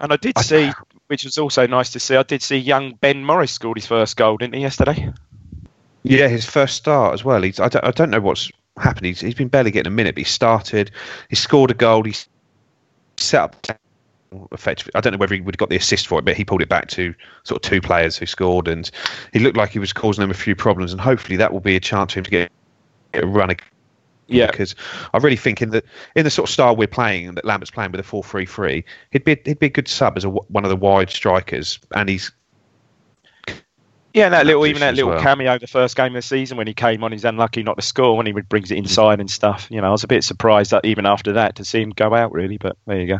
And 0.00 0.12
I 0.12 0.16
did 0.16 0.34
I- 0.36 0.42
see, 0.42 0.72
which 1.08 1.24
was 1.24 1.38
also 1.38 1.66
nice 1.66 1.90
to 1.90 2.00
see. 2.00 2.16
I 2.16 2.22
did 2.22 2.42
see 2.42 2.56
young 2.56 2.94
Ben 3.00 3.24
Morris 3.24 3.52
scored 3.52 3.76
his 3.78 3.86
first 3.86 4.16
goal, 4.16 4.36
didn't 4.36 4.54
he, 4.54 4.60
yesterday? 4.60 5.12
yeah, 6.04 6.28
his 6.28 6.44
first 6.44 6.76
start 6.76 7.14
as 7.14 7.24
well. 7.24 7.42
He's 7.42 7.60
I 7.60 7.68
don't, 7.68 7.84
I 7.84 7.90
don't 7.90 8.10
know 8.10 8.20
what's 8.20 8.50
happened. 8.78 9.06
He's, 9.06 9.20
he's 9.20 9.34
been 9.34 9.48
barely 9.48 9.70
getting 9.70 9.92
a 9.92 9.94
minute, 9.94 10.14
but 10.14 10.20
he 10.20 10.24
started. 10.24 10.90
He 11.28 11.36
scored 11.36 11.70
a 11.70 11.74
goal. 11.74 12.04
He 12.04 12.14
set 13.16 13.40
up 13.40 13.66
effectively. 14.52 14.92
I 14.94 15.00
don't 15.00 15.12
know 15.12 15.18
whether 15.18 15.34
he 15.34 15.40
would 15.42 15.54
have 15.54 15.58
got 15.58 15.68
the 15.68 15.76
assist 15.76 16.06
for 16.06 16.18
it, 16.18 16.24
but 16.24 16.36
he 16.36 16.44
pulled 16.44 16.62
it 16.62 16.68
back 16.68 16.88
to 16.88 17.14
sort 17.44 17.64
of 17.64 17.68
two 17.70 17.80
players 17.80 18.16
who 18.16 18.26
scored, 18.26 18.66
and 18.68 18.90
he 19.32 19.38
looked 19.40 19.56
like 19.56 19.70
he 19.70 19.78
was 19.78 19.92
causing 19.92 20.22
them 20.22 20.30
a 20.30 20.34
few 20.34 20.56
problems. 20.56 20.92
And 20.92 21.00
hopefully, 21.00 21.36
that 21.36 21.52
will 21.52 21.60
be 21.60 21.76
a 21.76 21.80
chance 21.80 22.12
for 22.14 22.20
him 22.20 22.24
to 22.24 22.30
get, 22.30 22.52
get 23.12 23.24
a 23.24 23.26
run. 23.26 23.50
Again. 23.50 23.66
Yeah. 24.28 24.50
because 24.50 24.74
I 25.12 25.18
really 25.18 25.36
think 25.36 25.60
in 25.60 25.70
the 25.70 25.82
in 26.16 26.24
the 26.24 26.30
sort 26.30 26.48
of 26.48 26.52
style 26.52 26.74
we're 26.74 26.86
playing, 26.86 27.34
that 27.34 27.44
Lambert's 27.44 27.70
playing 27.70 27.92
with 27.92 28.00
a 28.00 28.04
four 28.04 28.22
three 28.22 28.46
three, 28.46 28.84
he'd 29.10 29.24
be 29.24 29.36
he'd 29.44 29.58
be 29.58 29.66
a 29.66 29.70
good 29.70 29.88
sub 29.88 30.16
as 30.16 30.24
a, 30.24 30.30
one 30.30 30.64
of 30.64 30.70
the 30.70 30.76
wide 30.76 31.10
strikers, 31.10 31.78
and 31.94 32.08
he's 32.08 32.32
Yeah, 34.14 34.26
and 34.26 34.34
that 34.34 34.46
little, 34.46 34.66
even 34.66 34.80
that 34.80 34.94
little 34.94 35.10
well. 35.10 35.22
cameo 35.22 35.58
the 35.58 35.66
first 35.66 35.96
game 35.96 36.08
of 36.08 36.14
the 36.14 36.22
season 36.22 36.56
when 36.56 36.66
he 36.66 36.74
came 36.74 37.02
on, 37.02 37.12
he's 37.12 37.24
unlucky 37.24 37.62
not 37.62 37.76
to 37.76 37.82
score 37.82 38.16
when 38.16 38.26
he 38.26 38.32
brings 38.32 38.70
it 38.70 38.74
mm. 38.74 38.78
inside 38.78 39.20
and 39.20 39.30
stuff. 39.30 39.68
You 39.70 39.80
know, 39.80 39.88
I 39.88 39.90
was 39.90 40.04
a 40.04 40.08
bit 40.08 40.24
surprised 40.24 40.70
that 40.70 40.84
even 40.84 41.06
after 41.06 41.34
that 41.34 41.56
to 41.56 41.64
see 41.64 41.80
him 41.80 41.90
go 41.90 42.14
out 42.14 42.32
really, 42.32 42.58
but 42.58 42.76
there 42.86 43.00
you 43.00 43.06
go. 43.06 43.18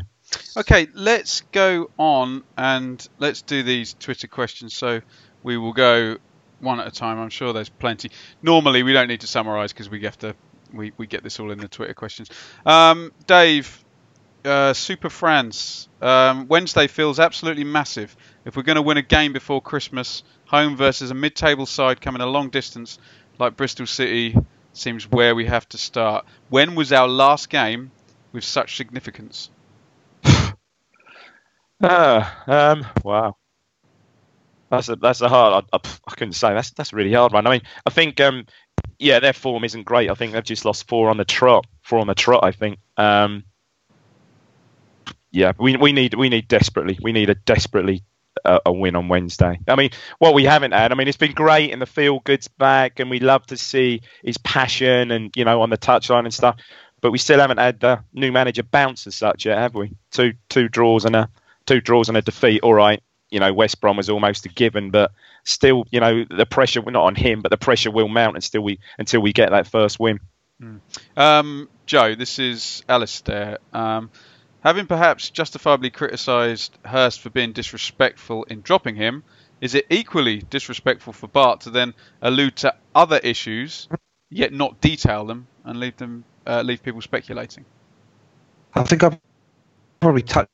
Okay, 0.56 0.88
let's 0.94 1.42
go 1.52 1.90
on 1.98 2.42
and 2.56 3.06
let's 3.18 3.42
do 3.42 3.62
these 3.62 3.94
Twitter 3.94 4.26
questions. 4.26 4.74
So 4.74 5.00
we 5.42 5.56
will 5.58 5.72
go 5.72 6.16
one 6.60 6.80
at 6.80 6.86
a 6.86 6.90
time. 6.90 7.18
I'm 7.18 7.30
sure 7.30 7.52
there's 7.52 7.68
plenty. 7.68 8.10
Normally 8.42 8.82
we 8.82 8.92
don't 8.92 9.08
need 9.08 9.20
to 9.22 9.26
summarise 9.26 9.72
because 9.72 9.90
we 9.90 10.00
have 10.02 10.18
to. 10.20 10.34
We, 10.72 10.92
we 10.96 11.06
get 11.06 11.22
this 11.22 11.40
all 11.40 11.50
in 11.50 11.58
the 11.58 11.68
Twitter 11.68 11.94
questions. 11.94 12.30
Um, 12.64 13.12
Dave, 13.26 13.84
uh, 14.44 14.72
Super 14.72 15.10
France. 15.10 15.88
Um, 16.00 16.48
Wednesday 16.48 16.86
feels 16.86 17.20
absolutely 17.20 17.64
massive. 17.64 18.16
If 18.44 18.56
we're 18.56 18.62
going 18.62 18.76
to 18.76 18.82
win 18.82 18.96
a 18.96 19.02
game 19.02 19.32
before 19.32 19.60
Christmas, 19.60 20.22
home 20.46 20.76
versus 20.76 21.10
a 21.10 21.14
mid-table 21.14 21.66
side 21.66 22.00
coming 22.00 22.20
a 22.22 22.26
long 22.26 22.50
distance 22.50 22.98
like 23.38 23.56
Bristol 23.56 23.86
City 23.86 24.36
seems 24.72 25.10
where 25.10 25.34
we 25.34 25.46
have 25.46 25.68
to 25.70 25.78
start. 25.78 26.26
When 26.48 26.74
was 26.74 26.92
our 26.92 27.08
last 27.08 27.50
game 27.50 27.90
with 28.32 28.44
such 28.44 28.76
significance? 28.76 29.50
Ah, 31.82 32.42
um, 32.46 32.86
wow. 33.02 33.36
That's 34.70 34.88
a 34.88 34.96
that's 34.96 35.20
a 35.20 35.28
hard. 35.28 35.66
I, 35.72 35.76
I, 35.76 36.10
couldn't 36.12 36.32
say. 36.32 36.54
That's 36.54 36.70
that's 36.70 36.94
really 36.94 37.12
hard 37.12 37.32
one. 37.32 37.46
I 37.46 37.50
mean, 37.50 37.60
I 37.84 37.90
think 37.90 38.20
um, 38.20 38.46
yeah, 39.02 39.20
their 39.20 39.32
form 39.32 39.64
isn't 39.64 39.84
great. 39.84 40.10
I 40.10 40.14
think 40.14 40.32
they've 40.32 40.44
just 40.44 40.64
lost 40.64 40.88
four 40.88 41.10
on 41.10 41.16
the 41.16 41.24
trot. 41.24 41.66
Four 41.82 41.98
on 41.98 42.06
the 42.06 42.14
trot. 42.14 42.44
I 42.44 42.52
think. 42.52 42.78
Um, 42.96 43.44
yeah, 45.30 45.52
we 45.58 45.76
we 45.76 45.92
need 45.92 46.14
we 46.14 46.28
need 46.28 46.48
desperately. 46.48 46.98
We 47.02 47.12
need 47.12 47.30
a 47.30 47.34
desperately 47.34 48.04
uh, 48.44 48.60
a 48.66 48.72
win 48.72 48.96
on 48.96 49.08
Wednesday. 49.08 49.58
I 49.66 49.76
mean, 49.76 49.90
what 50.18 50.34
we 50.34 50.44
haven't 50.44 50.72
had. 50.72 50.92
I 50.92 50.94
mean, 50.94 51.08
it's 51.08 51.16
been 51.16 51.32
great 51.32 51.72
and 51.72 51.80
the 51.80 51.86
feel 51.86 52.20
goods 52.20 52.48
back, 52.48 53.00
and 53.00 53.10
we 53.10 53.20
love 53.20 53.46
to 53.46 53.56
see 53.56 54.02
his 54.22 54.38
passion 54.38 55.10
and 55.10 55.34
you 55.36 55.44
know 55.44 55.62
on 55.62 55.70
the 55.70 55.78
touchline 55.78 56.24
and 56.24 56.34
stuff. 56.34 56.56
But 57.00 57.10
we 57.10 57.18
still 57.18 57.40
haven't 57.40 57.58
had 57.58 57.80
the 57.80 58.04
new 58.12 58.30
manager 58.30 58.62
bounce 58.62 59.06
as 59.06 59.16
such 59.16 59.46
yet, 59.46 59.58
have 59.58 59.74
we? 59.74 59.92
Two 60.10 60.34
two 60.48 60.68
draws 60.68 61.04
and 61.04 61.16
a 61.16 61.28
two 61.66 61.80
draws 61.80 62.08
and 62.08 62.16
a 62.16 62.22
defeat. 62.22 62.62
All 62.62 62.74
right, 62.74 63.02
you 63.32 63.40
know 63.40 63.52
West 63.52 63.80
Brom 63.80 63.96
was 63.96 64.10
almost 64.10 64.46
a 64.46 64.48
given, 64.50 64.90
but 64.90 65.10
still, 65.44 65.84
you 65.90 65.98
know 66.00 66.24
the 66.24 66.46
pressure 66.46 66.82
not 66.82 67.04
on 67.04 67.14
him, 67.14 67.40
but 67.40 67.50
the 67.50 67.56
pressure 67.56 67.90
will 67.90 68.08
mount 68.08 68.36
until 68.36 68.62
we 68.62 68.78
until 68.98 69.20
we 69.20 69.32
get 69.32 69.50
that 69.50 69.66
first 69.66 69.98
win. 69.98 70.20
Um, 71.16 71.68
Joe, 71.86 72.14
this 72.14 72.38
is 72.38 72.84
Alistair. 72.88 73.58
Um, 73.72 74.10
having 74.60 74.86
perhaps 74.86 75.30
justifiably 75.30 75.90
criticised 75.90 76.76
Hurst 76.84 77.20
for 77.20 77.30
being 77.30 77.52
disrespectful 77.52 78.44
in 78.44 78.60
dropping 78.60 78.94
him, 78.94 79.24
is 79.60 79.74
it 79.74 79.86
equally 79.90 80.38
disrespectful 80.38 81.12
for 81.12 81.26
Bart 81.26 81.62
to 81.62 81.70
then 81.70 81.94
allude 82.20 82.56
to 82.56 82.74
other 82.94 83.18
issues, 83.18 83.88
yet 84.30 84.52
not 84.52 84.80
detail 84.80 85.24
them 85.24 85.46
and 85.64 85.80
leave 85.80 85.96
them 85.96 86.24
uh, 86.46 86.62
leave 86.62 86.82
people 86.82 87.00
speculating? 87.00 87.64
I 88.74 88.84
think 88.84 89.02
I've 89.02 89.18
probably 90.00 90.22
touched 90.22 90.50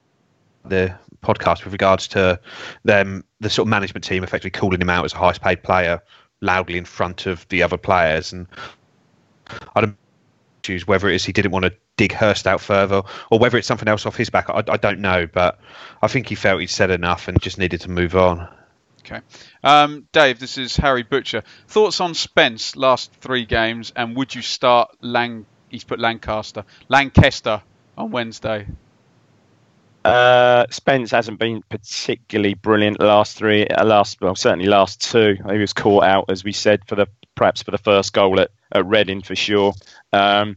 the 0.64 0.96
podcast 1.22 1.64
with 1.64 1.72
regards 1.72 2.08
to 2.08 2.40
them, 2.84 3.24
the 3.40 3.50
sort 3.50 3.66
of 3.66 3.70
management 3.70 4.04
team 4.04 4.24
effectively 4.24 4.50
calling 4.50 4.80
him 4.80 4.90
out 4.90 5.04
as 5.04 5.12
a 5.12 5.16
highest 5.16 5.40
paid 5.40 5.62
player 5.62 6.02
loudly 6.40 6.78
in 6.78 6.84
front 6.84 7.26
of 7.26 7.46
the 7.48 7.62
other 7.62 7.76
players. 7.76 8.32
And 8.32 8.46
I 9.74 9.80
don't 9.80 9.96
choose 10.62 10.86
whether 10.86 11.08
it 11.08 11.14
is 11.14 11.24
he 11.24 11.32
didn't 11.32 11.52
want 11.52 11.64
to 11.64 11.74
dig 11.96 12.12
Hurst 12.12 12.46
out 12.46 12.60
further 12.60 13.02
or 13.30 13.38
whether 13.38 13.58
it's 13.58 13.66
something 13.66 13.88
else 13.88 14.06
off 14.06 14.16
his 14.16 14.30
back. 14.30 14.48
I, 14.48 14.62
I 14.68 14.76
don't 14.76 15.00
know, 15.00 15.26
but 15.26 15.58
I 16.00 16.08
think 16.08 16.28
he 16.28 16.34
felt 16.34 16.60
he'd 16.60 16.68
said 16.68 16.90
enough 16.90 17.28
and 17.28 17.40
just 17.40 17.58
needed 17.58 17.82
to 17.82 17.90
move 17.90 18.14
on. 18.16 18.48
Okay. 19.00 19.20
Um, 19.64 20.06
Dave, 20.12 20.38
this 20.38 20.58
is 20.58 20.76
Harry 20.76 21.02
Butcher. 21.02 21.42
Thoughts 21.66 22.00
on 22.00 22.14
Spence 22.14 22.76
last 22.76 23.12
three 23.14 23.46
games, 23.46 23.92
and 23.96 24.14
would 24.16 24.34
you 24.34 24.42
start 24.42 24.90
Lang? 25.00 25.46
He's 25.70 25.84
put 25.84 25.98
Lancaster, 25.98 26.64
Lancaster 26.88 27.62
on 27.96 28.10
Wednesday. 28.10 28.66
Uh, 30.08 30.66
Spence 30.70 31.10
hasn't 31.10 31.38
been 31.38 31.62
particularly 31.68 32.54
brilliant 32.54 32.98
last 33.00 33.36
three, 33.36 33.66
uh, 33.66 33.84
last 33.84 34.20
well 34.20 34.34
certainly 34.34 34.66
last 34.66 35.00
two. 35.02 35.36
He 35.50 35.58
was 35.58 35.72
caught 35.72 36.04
out 36.04 36.26
as 36.30 36.44
we 36.44 36.52
said 36.52 36.80
for 36.86 36.94
the 36.94 37.06
perhaps 37.34 37.62
for 37.62 37.70
the 37.70 37.78
first 37.78 38.12
goal 38.12 38.40
at, 38.40 38.50
at 38.72 38.86
Reading 38.86 39.22
for 39.22 39.36
sure. 39.36 39.74
Um, 40.12 40.56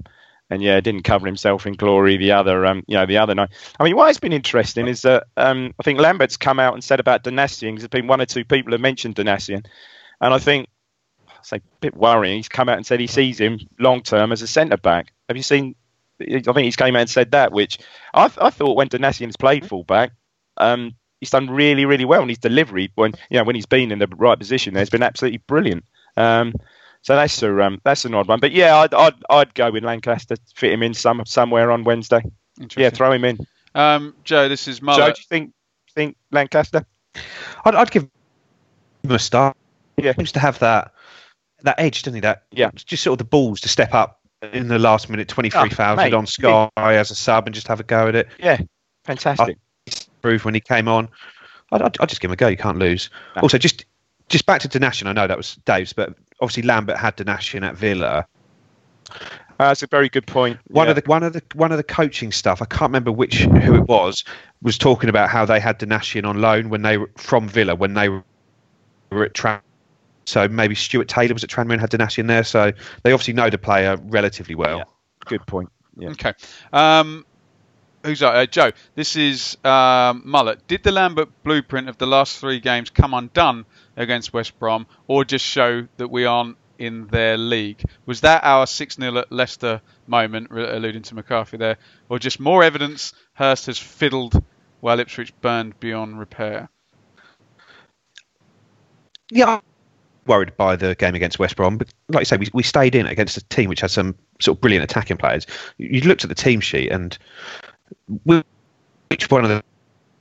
and 0.49 0.61
yeah, 0.61 0.79
didn't 0.81 1.03
cover 1.03 1.25
himself 1.27 1.65
in 1.65 1.73
glory 1.73 2.17
the 2.17 2.31
other 2.33 2.65
um, 2.65 2.83
you 2.87 2.95
know 2.95 3.05
the 3.05 3.17
other 3.17 3.35
night. 3.35 3.49
I 3.79 3.83
mean, 3.83 3.95
what 3.95 4.07
has 4.07 4.19
been 4.19 4.33
interesting 4.33 4.87
is 4.87 5.01
that 5.01 5.23
um, 5.37 5.73
I 5.79 5.83
think 5.83 5.99
Lambert's 5.99 6.37
come 6.37 6.59
out 6.59 6.73
and 6.73 6.83
said 6.83 6.99
about 6.99 7.23
Donacien. 7.23 7.73
'cause 7.73 7.81
There's 7.81 7.89
been 8.01 8.07
one 8.07 8.21
or 8.21 8.25
two 8.25 8.45
people 8.45 8.71
who 8.71 8.77
mentioned 8.77 9.15
Donacien, 9.15 9.65
and 10.21 10.33
I 10.33 10.39
think 10.39 10.67
I 11.29 11.33
say 11.41 11.57
a 11.57 11.61
bit 11.79 11.95
worrying. 11.95 12.37
He's 12.37 12.49
come 12.49 12.69
out 12.69 12.77
and 12.77 12.85
said 12.85 12.99
he 12.99 13.07
sees 13.07 13.39
him 13.39 13.59
long 13.79 14.01
term 14.01 14.31
as 14.31 14.41
a 14.41 14.47
centre 14.47 14.77
back. 14.77 15.13
Have 15.29 15.37
you 15.37 15.43
seen? 15.43 15.75
I 16.21 16.41
think 16.41 16.57
he's 16.65 16.75
came 16.75 16.95
out 16.95 17.01
and 17.01 17.09
said 17.09 17.31
that, 17.31 17.51
which 17.51 17.77
I, 18.13 18.25
I 18.39 18.49
thought 18.49 18.75
when 18.75 18.87
Donacien's 18.87 19.37
played 19.37 19.65
fullback, 19.67 20.11
um, 20.57 20.95
he's 21.19 21.29
done 21.29 21.49
really, 21.49 21.85
really 21.85 22.05
well, 22.05 22.21
and 22.21 22.29
his 22.29 22.37
delivery 22.37 22.91
when 22.95 23.13
you 23.29 23.37
know 23.37 23.43
when 23.43 23.55
he's 23.55 23.65
been 23.65 23.91
in 23.91 23.99
the 23.99 24.07
right 24.07 24.37
position, 24.37 24.73
there 24.73 24.81
has 24.81 24.89
been 24.89 25.03
absolutely 25.03 25.39
brilliant. 25.47 25.85
Um, 26.17 26.53
so 27.03 27.15
that's 27.15 27.41
a 27.41 27.63
um, 27.63 27.81
that's 27.83 28.05
an 28.05 28.13
odd 28.13 28.27
one, 28.27 28.39
but 28.39 28.51
yeah, 28.51 28.77
I'd 28.77 28.93
I'd, 28.93 29.15
I'd 29.29 29.53
go 29.55 29.71
with 29.71 29.83
Lancaster, 29.83 30.35
fit 30.55 30.71
him 30.73 30.83
in 30.83 30.93
some 30.93 31.23
somewhere 31.25 31.71
on 31.71 31.83
Wednesday. 31.83 32.21
Yeah, 32.77 32.89
throw 32.91 33.11
him 33.11 33.23
in. 33.25 33.37
Um, 33.73 34.13
Joe, 34.23 34.49
this 34.49 34.67
is 34.67 34.79
Joe, 34.79 34.85
Mullet. 34.85 35.15
do 35.15 35.21
you 35.21 35.25
think 35.29 35.53
think 35.95 36.15
Lancaster? 36.31 36.85
I'd, 37.65 37.75
I'd 37.75 37.91
give 37.91 38.03
him 38.03 39.11
a 39.11 39.19
start. 39.19 39.57
Yeah. 39.97 40.13
He 40.13 40.19
seems 40.19 40.31
to 40.33 40.39
have 40.39 40.59
that 40.59 40.93
that 41.63 41.79
edge, 41.79 42.03
doesn't 42.03 42.15
he? 42.15 42.21
That 42.21 42.43
Yeah. 42.51 42.71
just 42.75 43.03
sort 43.03 43.13
of 43.13 43.17
the 43.19 43.29
balls 43.29 43.61
to 43.61 43.69
step 43.69 43.93
up 43.93 44.19
in 44.53 44.67
the 44.67 44.79
last 44.79 45.09
minute, 45.09 45.27
twenty 45.27 45.49
three 45.49 45.61
Oh, 45.61 45.69
thousand 45.69 46.03
mate. 46.05 46.13
on 46.13 46.25
Sky 46.25 46.69
as 46.77 47.11
a 47.11 47.15
sub 47.15 47.47
and 47.47 47.53
just 47.53 47.67
have 47.67 47.79
a 47.79 47.83
go 47.83 48.07
at 48.07 48.15
it. 48.15 48.27
Yeah, 48.39 48.59
fantastic. 49.05 49.57
Prove 50.21 50.45
when 50.45 50.53
he 50.53 50.59
came 50.59 50.87
on. 50.87 51.09
I'd, 51.71 51.81
I'd, 51.81 51.99
I'd 51.99 52.09
just 52.09 52.21
give 52.21 52.29
him 52.29 52.33
a 52.33 52.37
go. 52.37 52.47
You 52.47 52.57
can't 52.57 52.77
lose. 52.79 53.09
No. 53.35 53.43
Also, 53.43 53.57
just 53.57 53.85
just 54.29 54.45
back 54.45 54.61
to 54.61 54.67
Donacien. 54.69 55.07
I 55.07 55.13
know 55.13 55.27
that 55.27 55.37
was 55.37 55.55
Dave's, 55.65 55.93
but 55.93 56.13
obviously 56.41 56.63
Lambert 56.63 56.97
had 56.97 57.17
Donacien 57.17 57.63
at 57.65 57.75
Villa. 57.75 58.25
Uh, 59.09 59.15
that's 59.67 59.83
a 59.83 59.87
very 59.87 60.09
good 60.09 60.25
point. 60.25 60.57
One 60.69 60.87
Yeah. 60.87 60.91
of 60.91 60.95
the 60.95 61.03
one 61.09 61.23
of 61.23 61.33
the 61.33 61.41
one 61.53 61.71
of 61.71 61.77
the 61.77 61.83
coaching 61.83 62.31
stuff. 62.31 62.61
I 62.61 62.65
can't 62.65 62.89
remember 62.89 63.11
which 63.11 63.39
who 63.43 63.75
it 63.75 63.87
was. 63.87 64.23
Was 64.63 64.77
talking 64.77 65.09
about 65.09 65.29
how 65.29 65.45
they 65.45 65.59
had 65.59 65.79
Donacien 65.79 66.25
on 66.27 66.39
loan 66.41 66.69
when 66.69 66.81
they 66.81 66.97
were 66.97 67.09
from 67.17 67.47
Villa 67.47 67.75
when 67.75 67.93
they 67.93 68.09
were 68.09 68.23
at 69.11 69.33
Tran. 69.33 69.59
So 70.25 70.47
maybe 70.47 70.75
Stuart 70.75 71.07
Taylor 71.07 71.33
was 71.33 71.43
at 71.43 71.49
Tranmere 71.49 71.73
and 71.73 71.81
had 71.81 71.89
Donacien 71.89 72.27
there. 72.27 72.43
So 72.43 72.71
they 73.03 73.11
obviously 73.11 73.33
know 73.33 73.49
the 73.49 73.57
player 73.57 73.97
relatively 73.97 74.55
well. 74.55 74.77
Yeah. 74.77 74.83
good 75.25 75.45
point. 75.45 75.69
Yeah. 75.97 76.09
Okay. 76.09 76.33
Um, 76.71 77.25
who's 78.03 78.19
that? 78.19 78.35
Uh, 78.35 78.45
Joe. 78.45 78.71
This 78.95 79.15
is 79.15 79.57
um, 79.63 80.21
Mullet. 80.25 80.65
Did 80.67 80.83
the 80.83 80.91
Lambert 80.91 81.29
blueprint 81.43 81.89
of 81.89 81.97
the 81.97 82.07
last 82.07 82.37
three 82.37 82.59
games 82.59 82.89
come 82.89 83.13
undone 83.13 83.65
against 83.97 84.33
West 84.33 84.57
Brom, 84.59 84.87
or 85.07 85.25
just 85.25 85.45
show 85.45 85.87
that 85.97 86.09
we 86.09 86.25
aren't 86.25 86.57
in 86.77 87.07
their 87.07 87.37
league? 87.37 87.83
Was 88.05 88.21
that 88.21 88.43
our 88.43 88.65
6 88.65 88.95
0 88.95 89.17
at 89.17 89.31
Leicester 89.31 89.81
moment, 90.07 90.49
re- 90.51 90.69
alluding 90.69 91.03
to 91.03 91.15
McCarthy 91.15 91.57
there, 91.57 91.77
or 92.09 92.19
just 92.19 92.39
more 92.39 92.63
evidence 92.63 93.13
Hurst 93.33 93.67
has 93.67 93.77
fiddled 93.77 94.41
while 94.79 94.99
Ipswich 94.99 95.33
burned 95.41 95.79
beyond 95.79 96.19
repair? 96.19 96.69
Yeah, 99.29 99.45
I'm 99.45 99.61
worried 100.31 100.55
by 100.55 100.75
the 100.77 100.95
game 100.95 101.13
against 101.13 101.39
West 101.39 101.55
Brom, 101.57 101.77
but 101.77 101.93
like 102.09 102.21
I 102.21 102.23
say, 102.23 102.37
we, 102.37 102.47
we 102.53 102.63
stayed 102.63 102.95
in 102.95 103.05
against 103.05 103.35
a 103.37 103.43
team 103.49 103.67
which 103.69 103.81
had 103.81 103.91
some 103.91 104.15
sort 104.39 104.57
of 104.57 104.61
brilliant 104.61 104.83
attacking 104.83 105.17
players. 105.17 105.45
You 105.77 105.89
you 105.91 106.01
looked 106.01 106.23
at 106.23 106.29
the 106.29 106.41
team 106.47 106.61
sheet 106.61 106.89
and 106.91 107.17
which 108.23 109.29
one 109.29 109.43
of 109.43 109.49
them 109.49 109.61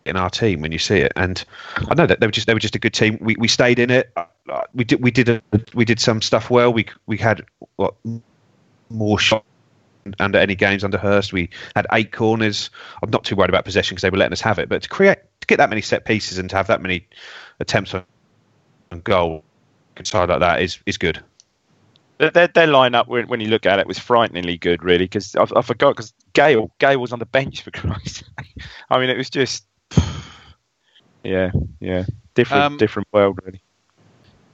in 0.04 0.16
our 0.16 0.30
team 0.30 0.62
when 0.62 0.72
you 0.72 0.78
see 0.78 0.98
it, 0.98 1.12
and 1.14 1.44
I 1.90 1.94
know 1.94 2.06
that 2.06 2.18
they 2.20 2.26
were 2.26 2.32
just 2.32 2.46
they 2.46 2.54
were 2.54 2.66
just 2.68 2.74
a 2.74 2.80
good 2.80 2.92
team. 2.92 3.18
We 3.20 3.36
we 3.38 3.48
stayed 3.48 3.78
in 3.78 3.90
it. 3.90 4.11
Uh, 4.16 4.24
We 4.74 4.84
did 4.84 5.00
we 5.00 5.11
did 5.12 5.28
a, 5.28 5.40
we 5.74 5.84
did 5.84 6.00
some 6.00 6.20
stuff 6.20 6.50
well. 6.50 6.72
We 6.72 6.86
we 7.06 7.16
had 7.16 7.44
what 7.76 7.94
more 8.88 9.18
shots 9.18 9.46
under 10.18 10.38
any 10.38 10.56
games 10.56 10.82
under 10.82 10.98
Hurst. 10.98 11.32
We 11.32 11.50
had 11.76 11.86
eight 11.92 12.11
corners. 12.11 12.70
I'm 13.02 13.11
not 13.11 13.22
too 13.24 13.36
worried 13.36 13.50
about 13.50 13.64
possession 13.64 13.94
because 13.94 14.02
they 14.02 14.11
were 14.11 14.18
letting 14.18 14.32
us 14.32 14.40
have 14.40 14.58
it, 14.58 14.68
but 14.68 14.82
to 14.82 14.88
create 14.88 15.18
to 15.40 15.46
get 15.46 15.58
that 15.58 15.70
many 15.70 15.82
set 15.82 16.04
pieces 16.04 16.38
and 16.38 16.50
to 16.50 16.56
have 16.56 16.66
that 16.66 16.82
many 16.82 17.06
attempts 17.61 17.94
on 17.94 18.04
goal 19.04 19.44
side 20.07 20.28
like 20.28 20.40
that 20.40 20.62
is 20.62 20.78
is 20.86 20.98
good. 20.98 21.22
Their, 22.18 22.30
their, 22.30 22.48
their 22.48 22.66
lineup, 22.66 23.07
when, 23.07 23.28
when 23.28 23.40
you 23.40 23.48
look 23.48 23.64
at 23.64 23.78
it, 23.78 23.86
was 23.86 23.98
frighteningly 23.98 24.59
good, 24.59 24.84
really. 24.84 25.07
Because 25.07 25.34
I, 25.36 25.46
I 25.57 25.62
forgot 25.62 25.96
because 25.96 26.12
Gale, 26.34 26.70
Gale 26.78 27.01
was 27.01 27.12
on 27.12 27.18
the 27.18 27.24
bench 27.26 27.62
for 27.62 27.70
Christ's 27.72 28.18
sake. 28.18 28.62
I 28.90 28.98
mean, 28.98 29.09
it 29.09 29.16
was 29.16 29.30
just 29.30 29.64
yeah, 31.24 31.51
yeah. 31.80 32.05
Different, 32.34 32.62
Um, 32.62 32.76
different 32.76 33.09
world, 33.12 33.38
really. 33.44 33.62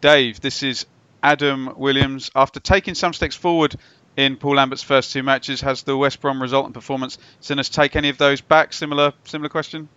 Dave, 0.01 0.41
this 0.41 0.63
is 0.63 0.87
Adam 1.23 1.75
Williams. 1.77 2.31
After 2.35 2.61
taking 2.61 2.95
some 2.95 3.13
steps 3.13 3.35
forward 3.35 3.75
in 4.17 4.37
Paul 4.37 4.55
Lambert's 4.57 4.83
first 4.83 5.13
two 5.13 5.23
matches, 5.23 5.61
has 5.63 5.83
the 5.83 5.97
West 5.97 6.21
Brom 6.21 6.41
result 6.41 6.67
and 6.67 6.75
performance 6.75 7.19
seen 7.41 7.59
us 7.59 7.69
take 7.69 7.97
any 7.97 8.09
of 8.09 8.19
those 8.19 8.41
back? 8.41 8.73
Similar, 8.73 9.13
similar 9.25 9.49
question. 9.49 9.89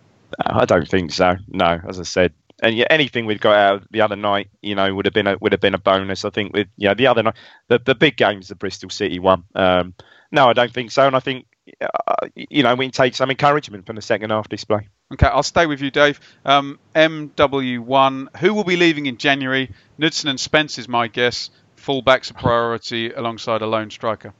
I 0.44 0.64
don't 0.64 0.88
think 0.88 1.12
so. 1.12 1.36
No, 1.48 1.80
as 1.88 2.00
I 2.00 2.04
said, 2.04 2.32
and 2.60 2.76
yeah, 2.76 2.86
anything 2.90 3.26
we'd 3.26 3.40
got 3.40 3.56
out 3.56 3.90
the 3.90 4.02
other 4.02 4.16
night, 4.16 4.48
you 4.62 4.74
know, 4.74 4.94
would 4.94 5.06
have 5.06 5.14
been 5.14 5.26
a 5.26 5.36
would 5.40 5.52
have 5.52 5.60
been 5.60 5.74
a 5.74 5.78
bonus. 5.78 6.24
I 6.24 6.30
think 6.30 6.52
with 6.52 6.68
know 6.88 6.94
the 6.94 7.06
other 7.06 7.22
night, 7.22 7.36
the 7.68 7.78
the 7.78 7.94
big 7.94 8.16
games, 8.16 8.48
the 8.48 8.54
Bristol 8.54 8.90
City 8.90 9.18
one. 9.18 9.44
Um, 9.54 9.94
no, 10.30 10.46
I 10.46 10.52
don't 10.52 10.72
think 10.72 10.90
so, 10.90 11.06
and 11.06 11.16
I 11.16 11.20
think 11.20 11.46
uh, 11.80 12.28
you 12.34 12.62
know 12.62 12.74
we 12.74 12.86
can 12.86 12.92
take 12.92 13.14
some 13.14 13.30
encouragement 13.30 13.86
from 13.86 13.96
the 13.96 14.02
second 14.02 14.30
half 14.30 14.48
display. 14.48 14.88
Okay, 15.12 15.26
I'll 15.26 15.42
stay 15.42 15.66
with 15.66 15.80
you, 15.80 15.90
Dave. 15.90 16.20
Um, 16.44 16.78
MW1, 16.94 18.36
who 18.36 18.54
will 18.54 18.64
be 18.64 18.76
leaving 18.76 19.06
in 19.06 19.16
January? 19.16 19.70
Knudsen 19.98 20.30
and 20.30 20.38
Spence 20.38 20.78
is 20.78 20.88
my 20.88 21.08
guess. 21.08 21.50
Fullback's 21.76 22.30
a 22.30 22.34
priority 22.34 23.10
alongside 23.10 23.62
a 23.62 23.66
lone 23.66 23.90
striker. 23.90 24.32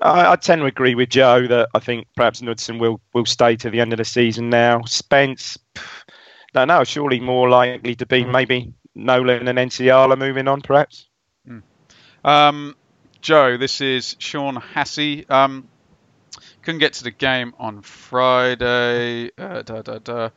I, 0.00 0.32
I 0.32 0.36
tend 0.36 0.60
to 0.60 0.66
agree 0.66 0.94
with 0.94 1.10
Joe 1.10 1.46
that 1.46 1.68
I 1.74 1.78
think 1.78 2.06
perhaps 2.16 2.40
Knudsen 2.40 2.78
will 2.78 3.00
will 3.12 3.26
stay 3.26 3.56
to 3.56 3.70
the 3.70 3.80
end 3.80 3.92
of 3.92 3.98
the 3.98 4.04
season 4.04 4.50
now. 4.50 4.82
Spence, 4.82 5.58
pff, 5.74 6.02
no, 6.54 6.64
no, 6.64 6.84
surely 6.84 7.20
more 7.20 7.48
likely 7.48 7.94
to 7.96 8.06
be 8.06 8.24
maybe 8.24 8.72
Nolan 8.94 9.48
and 9.48 9.58
Nsiala 9.58 10.18
moving 10.18 10.48
on, 10.48 10.60
perhaps. 10.60 11.08
Um, 12.24 12.76
Joe, 13.20 13.56
this 13.56 13.80
is 13.80 14.16
Sean 14.18 14.56
Hassey. 14.56 15.28
Um, 15.30 15.68
couldn't 16.62 16.80
get 16.80 16.94
to 16.94 17.04
the 17.04 17.10
game 17.10 17.54
on 17.58 17.82
Friday. 17.82 19.30
Uh, 19.38 19.62
da, 19.62 19.82
da, 19.82 19.98
da. 19.98 20.30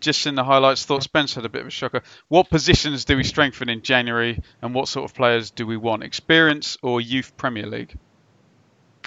Just 0.00 0.26
in 0.26 0.36
the 0.36 0.44
highlights, 0.44 0.84
thought 0.84 1.02
Spence 1.02 1.34
had 1.34 1.44
a 1.44 1.48
bit 1.48 1.62
of 1.62 1.68
a 1.68 1.70
shocker. 1.70 2.02
What 2.28 2.50
positions 2.50 3.04
do 3.04 3.16
we 3.16 3.24
strengthen 3.24 3.68
in 3.68 3.82
January, 3.82 4.40
and 4.62 4.74
what 4.74 4.88
sort 4.88 5.10
of 5.10 5.14
players 5.16 5.50
do 5.50 5.66
we 5.66 5.76
want? 5.76 6.04
Experience 6.04 6.78
or 6.82 7.00
youth 7.00 7.36
Premier 7.36 7.66
League? 7.66 7.96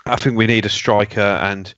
I 0.06 0.18
think 0.18 0.36
we 0.36 0.48
need 0.48 0.66
a 0.66 0.70
striker, 0.70 1.22
and 1.22 1.74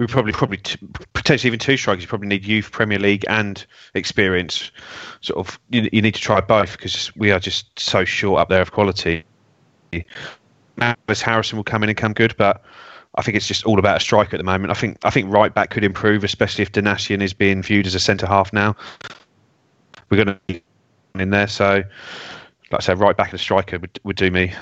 we 0.00 0.06
probably 0.06 0.32
probably 0.32 0.56
t- 0.56 0.78
potentially 1.12 1.48
even 1.48 1.58
two 1.58 1.76
strikers. 1.76 2.02
You 2.02 2.08
probably 2.08 2.28
need 2.28 2.44
youth 2.44 2.72
Premier 2.72 2.98
League 2.98 3.26
and 3.28 3.64
experience. 3.94 4.70
Sort 5.20 5.46
of, 5.46 5.60
you, 5.68 5.90
you 5.92 6.00
need 6.00 6.14
to 6.14 6.20
try 6.20 6.40
both 6.40 6.72
because 6.72 7.14
we 7.16 7.30
are 7.30 7.38
just 7.38 7.78
so 7.78 8.06
short 8.06 8.40
up 8.40 8.48
there 8.48 8.62
of 8.62 8.72
quality. 8.72 9.24
Ellis 10.80 11.20
Harrison 11.20 11.58
will 11.58 11.64
come 11.64 11.82
in 11.82 11.90
and 11.90 11.98
come 11.98 12.14
good, 12.14 12.34
but 12.38 12.64
I 13.16 13.22
think 13.22 13.36
it's 13.36 13.46
just 13.46 13.66
all 13.66 13.78
about 13.78 13.98
a 13.98 14.00
striker 14.00 14.34
at 14.34 14.38
the 14.38 14.44
moment. 14.44 14.70
I 14.70 14.74
think 14.74 14.96
I 15.04 15.10
think 15.10 15.30
right 15.30 15.52
back 15.52 15.68
could 15.68 15.84
improve, 15.84 16.24
especially 16.24 16.62
if 16.62 16.72
Donacien 16.72 17.20
is 17.20 17.34
being 17.34 17.62
viewed 17.62 17.86
as 17.86 17.94
a 17.94 18.00
centre 18.00 18.26
half 18.26 18.54
now. 18.54 18.74
We're 20.08 20.24
going 20.24 20.38
to 20.38 20.40
be 20.46 20.62
in 21.14 21.28
there, 21.28 21.46
so 21.46 21.82
like 22.70 22.80
I 22.80 22.80
said, 22.80 22.98
right 22.98 23.16
back 23.16 23.32
and 23.32 23.34
a 23.34 23.42
striker 23.42 23.78
would, 23.78 24.00
would 24.02 24.16
do 24.16 24.30
me. 24.30 24.54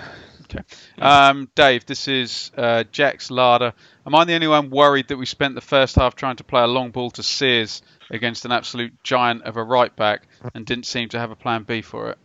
Okay. 0.51 0.65
Um, 0.99 1.51
Dave, 1.55 1.85
this 1.85 2.09
is 2.09 2.51
uh, 2.57 2.85
Larder. 3.31 3.75
Am 4.09 4.15
I 4.15 4.25
the 4.25 4.33
only 4.33 4.49
one 4.49 4.71
worried 4.71 5.09
that 5.09 5.19
we 5.19 5.27
spent 5.27 5.55
the 5.55 5.61
first 5.61 5.97
half 5.97 6.15
trying 6.15 6.37
to 6.37 6.45
play 6.45 6.63
a 6.63 6.67
long 6.67 6.93
ball 6.93 7.11
to 7.11 7.23
Sears 7.23 7.83
against 8.11 8.47
an 8.47 8.53
absolute 8.53 8.95
giant 9.05 9.43
of 9.43 9.59
a 9.59 9.63
right 9.63 9.95
back 9.95 10.23
and 10.55 10.65
didn't 10.65 10.87
seem 10.87 11.11
to 11.11 11.19
have 11.19 11.31
a 11.31 11.37
plan 11.37 11.65
B 11.65 11.83
for 11.83 12.09
it? 12.09 12.19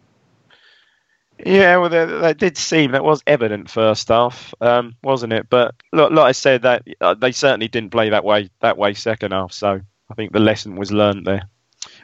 Yeah, 1.46 1.76
well, 1.76 1.90
that, 1.90 2.06
that 2.06 2.38
did 2.38 2.56
seem 2.56 2.92
that 2.92 3.04
was 3.04 3.22
evident 3.28 3.70
first 3.70 4.08
half, 4.08 4.54
um, 4.62 4.96
wasn't 5.04 5.34
it? 5.34 5.50
But 5.50 5.76
look, 5.92 6.14
like 6.14 6.30
I 6.30 6.32
said, 6.32 6.62
that 6.62 6.88
uh, 7.02 7.16
they 7.16 7.34
certainly 7.34 7.68
didn't 7.68 7.92
play 7.92 8.12
that 8.12 8.24
way 8.24 8.50
that 8.62 8.78
way 8.78 8.94
second 8.94 9.34
half. 9.34 9.52
So 9.52 9.82
I 10.10 10.14
think 10.14 10.32
the 10.32 10.40
lesson 10.40 10.78
was 10.78 10.94
learned 10.94 11.28
there. 11.28 11.50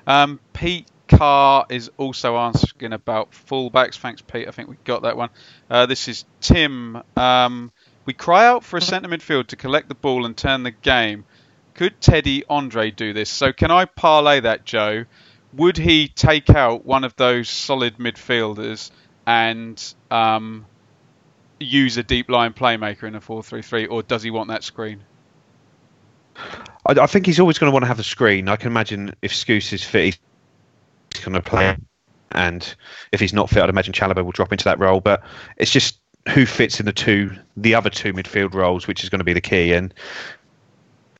Um, 0.06 0.42
Pete 0.52 0.90
Carr 1.08 1.66
is 1.70 1.90
also 1.96 2.36
asking 2.36 2.92
about 2.92 3.32
fullbacks. 3.32 3.98
Thanks, 3.98 4.22
Pete. 4.22 4.50
I 4.50 4.52
think 4.52 4.68
we 4.68 4.76
got 4.84 5.04
that 5.04 5.16
one. 5.16 5.30
Uh, 5.70 5.86
this 5.86 6.10
is 6.10 6.26
Tim. 6.42 7.02
Um, 7.16 7.72
we 8.10 8.14
cry 8.14 8.47
out 8.47 8.64
for 8.64 8.78
a 8.78 8.82
centre 8.82 9.07
midfield 9.07 9.45
to 9.45 9.55
collect 9.55 9.88
the 9.88 9.93
ball 9.93 10.26
and 10.26 10.36
turn 10.36 10.64
the 10.64 10.72
game. 10.72 11.26
Could 11.76 12.01
Teddy 12.01 12.43
Andre 12.49 12.89
do 12.89 13.14
this? 13.14 13.30
So 13.30 13.53
can 13.53 13.70
I 13.70 13.86
parlay 13.86 14.39
that, 14.39 14.66
Joe? 14.66 15.05
Would 15.53 15.78
he 15.78 16.07
take 16.07 16.49
out 16.49 16.84
one 16.84 17.03
of 17.03 17.16
those 17.18 17.49
solid 17.49 17.97
midfielders 17.99 18.89
and 19.28 19.93
um, 20.10 20.66
use 21.60 21.97
a 21.97 22.03
deep 22.03 22.32
line 22.32 22.53
playmaker 22.53 23.03
in 23.03 23.14
a 23.14 23.22
4-3-3, 23.22 23.91
or 23.91 24.01
does 24.01 24.24
he 24.24 24.32
want 24.32 24.49
that 24.49 24.64
screen? 24.64 25.01
I, 26.36 26.93
I 26.99 27.05
think 27.05 27.28
he's 27.28 27.39
always 27.39 27.60
going 27.60 27.70
to 27.70 27.74
want 27.74 27.84
to 27.84 27.89
have 27.89 27.97
the 27.97 28.03
screen. 28.03 28.49
I 28.49 28.55
can 28.55 28.72
imagine 28.72 29.14
if 29.22 29.34
Skuse 29.34 29.72
is 29.72 29.84
fit, 29.84 30.18
he's 31.14 31.24
going 31.24 31.36
to 31.36 31.43
play, 31.43 31.78
and 32.32 32.76
if 33.12 33.20
he's 33.20 33.34
not 33.34 33.51
fit, 33.51 33.62
I'd 33.62 33.70
imagine 33.70 33.93
Chalobah 33.93 34.26
will 34.26 34.32
drop 34.32 34.51
into 34.51 34.66
that 34.66 34.80
role. 34.80 34.99
But 34.99 35.22
it's 35.57 35.70
just 35.70 35.99
who 36.28 36.45
fits 36.45 36.80
in 36.80 36.86
the 36.86 36.93
two, 36.93 37.32
the 37.55 37.76
other 37.76 37.89
two 37.89 38.13
midfield 38.13 38.53
roles, 38.53 38.88
which 38.88 39.03
is 39.03 39.09
going 39.09 39.20
to 39.20 39.26
be 39.26 39.34
the 39.34 39.41
key. 39.41 39.74
And 39.74 39.93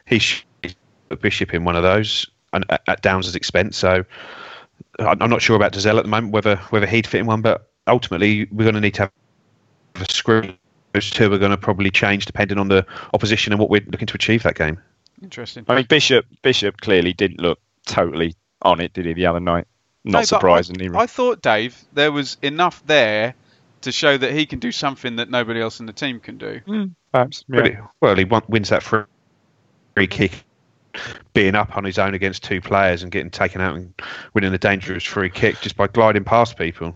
he 0.06 0.20
should 0.20 0.46
put 1.10 1.22
Bishop 1.22 1.54
in 1.54 1.64
one 1.64 1.76
of 1.76 1.84
those, 1.84 2.30
and 2.54 2.66
at, 2.70 2.82
at 2.88 3.02
Downes' 3.02 3.36
expense. 3.36 3.78
So 3.78 4.04
I'm 5.00 5.22
I'm 5.22 5.30
not 5.30 5.42
sure 5.42 5.56
about 5.56 5.74
Dozzell 5.74 5.98
at 5.98 6.04
the 6.04 6.10
moment 6.10 6.34
whether 6.34 6.58
whether 6.70 6.86
he'd 6.86 7.08
fit 7.08 7.20
in 7.20 7.26
one, 7.26 7.42
but 7.42 7.70
ultimately 7.88 8.48
we're 8.52 8.66
going 8.66 8.76
to 8.76 8.82
need 8.82 8.96
to 8.96 9.04
have 9.04 9.12
a 9.96 10.12
screw. 10.12 10.54
Those 10.94 11.10
two 11.12 11.32
are 11.32 11.38
going 11.38 11.52
to 11.52 11.58
probably 11.58 11.92
change 11.92 12.26
depending 12.26 12.58
on 12.58 12.68
the 12.68 12.86
opposition 13.14 13.54
and 13.54 13.60
what 13.60 13.70
we're 13.70 13.86
looking 13.88 14.08
to 14.08 14.16
achieve 14.16 14.44
that 14.44 14.56
game. 14.56 14.80
Interesting. 15.22 15.66
I 15.68 15.76
mean, 15.76 15.86
Bishop 15.88 16.26
Bishop 16.42 16.82
clearly 16.82 17.14
didn't 17.14 17.40
look 17.40 17.60
totally 17.86 18.36
on 18.62 18.80
it, 18.80 18.94
did 18.94 19.06
he? 19.06 19.14
The 19.14 19.26
other 19.26 19.40
night, 19.40 19.68
not 20.04 20.20
but 20.20 20.28
surprisingly. 20.28 20.90
I, 20.90 21.02
I 21.02 21.08
thought, 21.08 21.42
Dave, 21.42 21.78
there 21.94 22.12
was 22.12 22.38
enough 22.42 22.84
there 22.86 23.36
to 23.82 23.92
show 23.92 24.18
that 24.18 24.32
he 24.32 24.46
can 24.46 24.60
do 24.60 24.72
something 24.72 25.18
that 25.18 25.30
nobody 25.30 25.62
else 25.62 25.80
in 25.80 25.86
the 25.86 25.94
team 25.94 26.20
can 26.20 26.38
do. 26.38 26.92
perhaps. 27.12 27.46
Yeah. 27.48 27.66
it, 27.66 27.78
well, 28.02 28.16
he 28.16 28.26
won, 28.26 28.44
wins 28.48 28.70
that 28.70 28.84
free, 28.84 29.04
free 29.96 30.08
kick, 30.08 30.32
being 31.34 31.56
up 31.56 31.78
on 31.78 31.84
his 31.84 32.00
own 32.00 32.14
against 32.14 32.44
two 32.44 32.62
players 32.62 33.04
and 33.04 33.12
getting 33.12 33.30
taken 33.32 33.62
out 33.62 33.76
and 33.76 33.94
winning 34.34 34.52
the 34.52 34.58
dangerous 34.58 35.04
free 35.04 35.30
kick 35.30 35.62
just 35.62 35.76
by 35.78 35.88
gliding 35.88 36.24
past 36.24 36.58
people. 36.58 36.96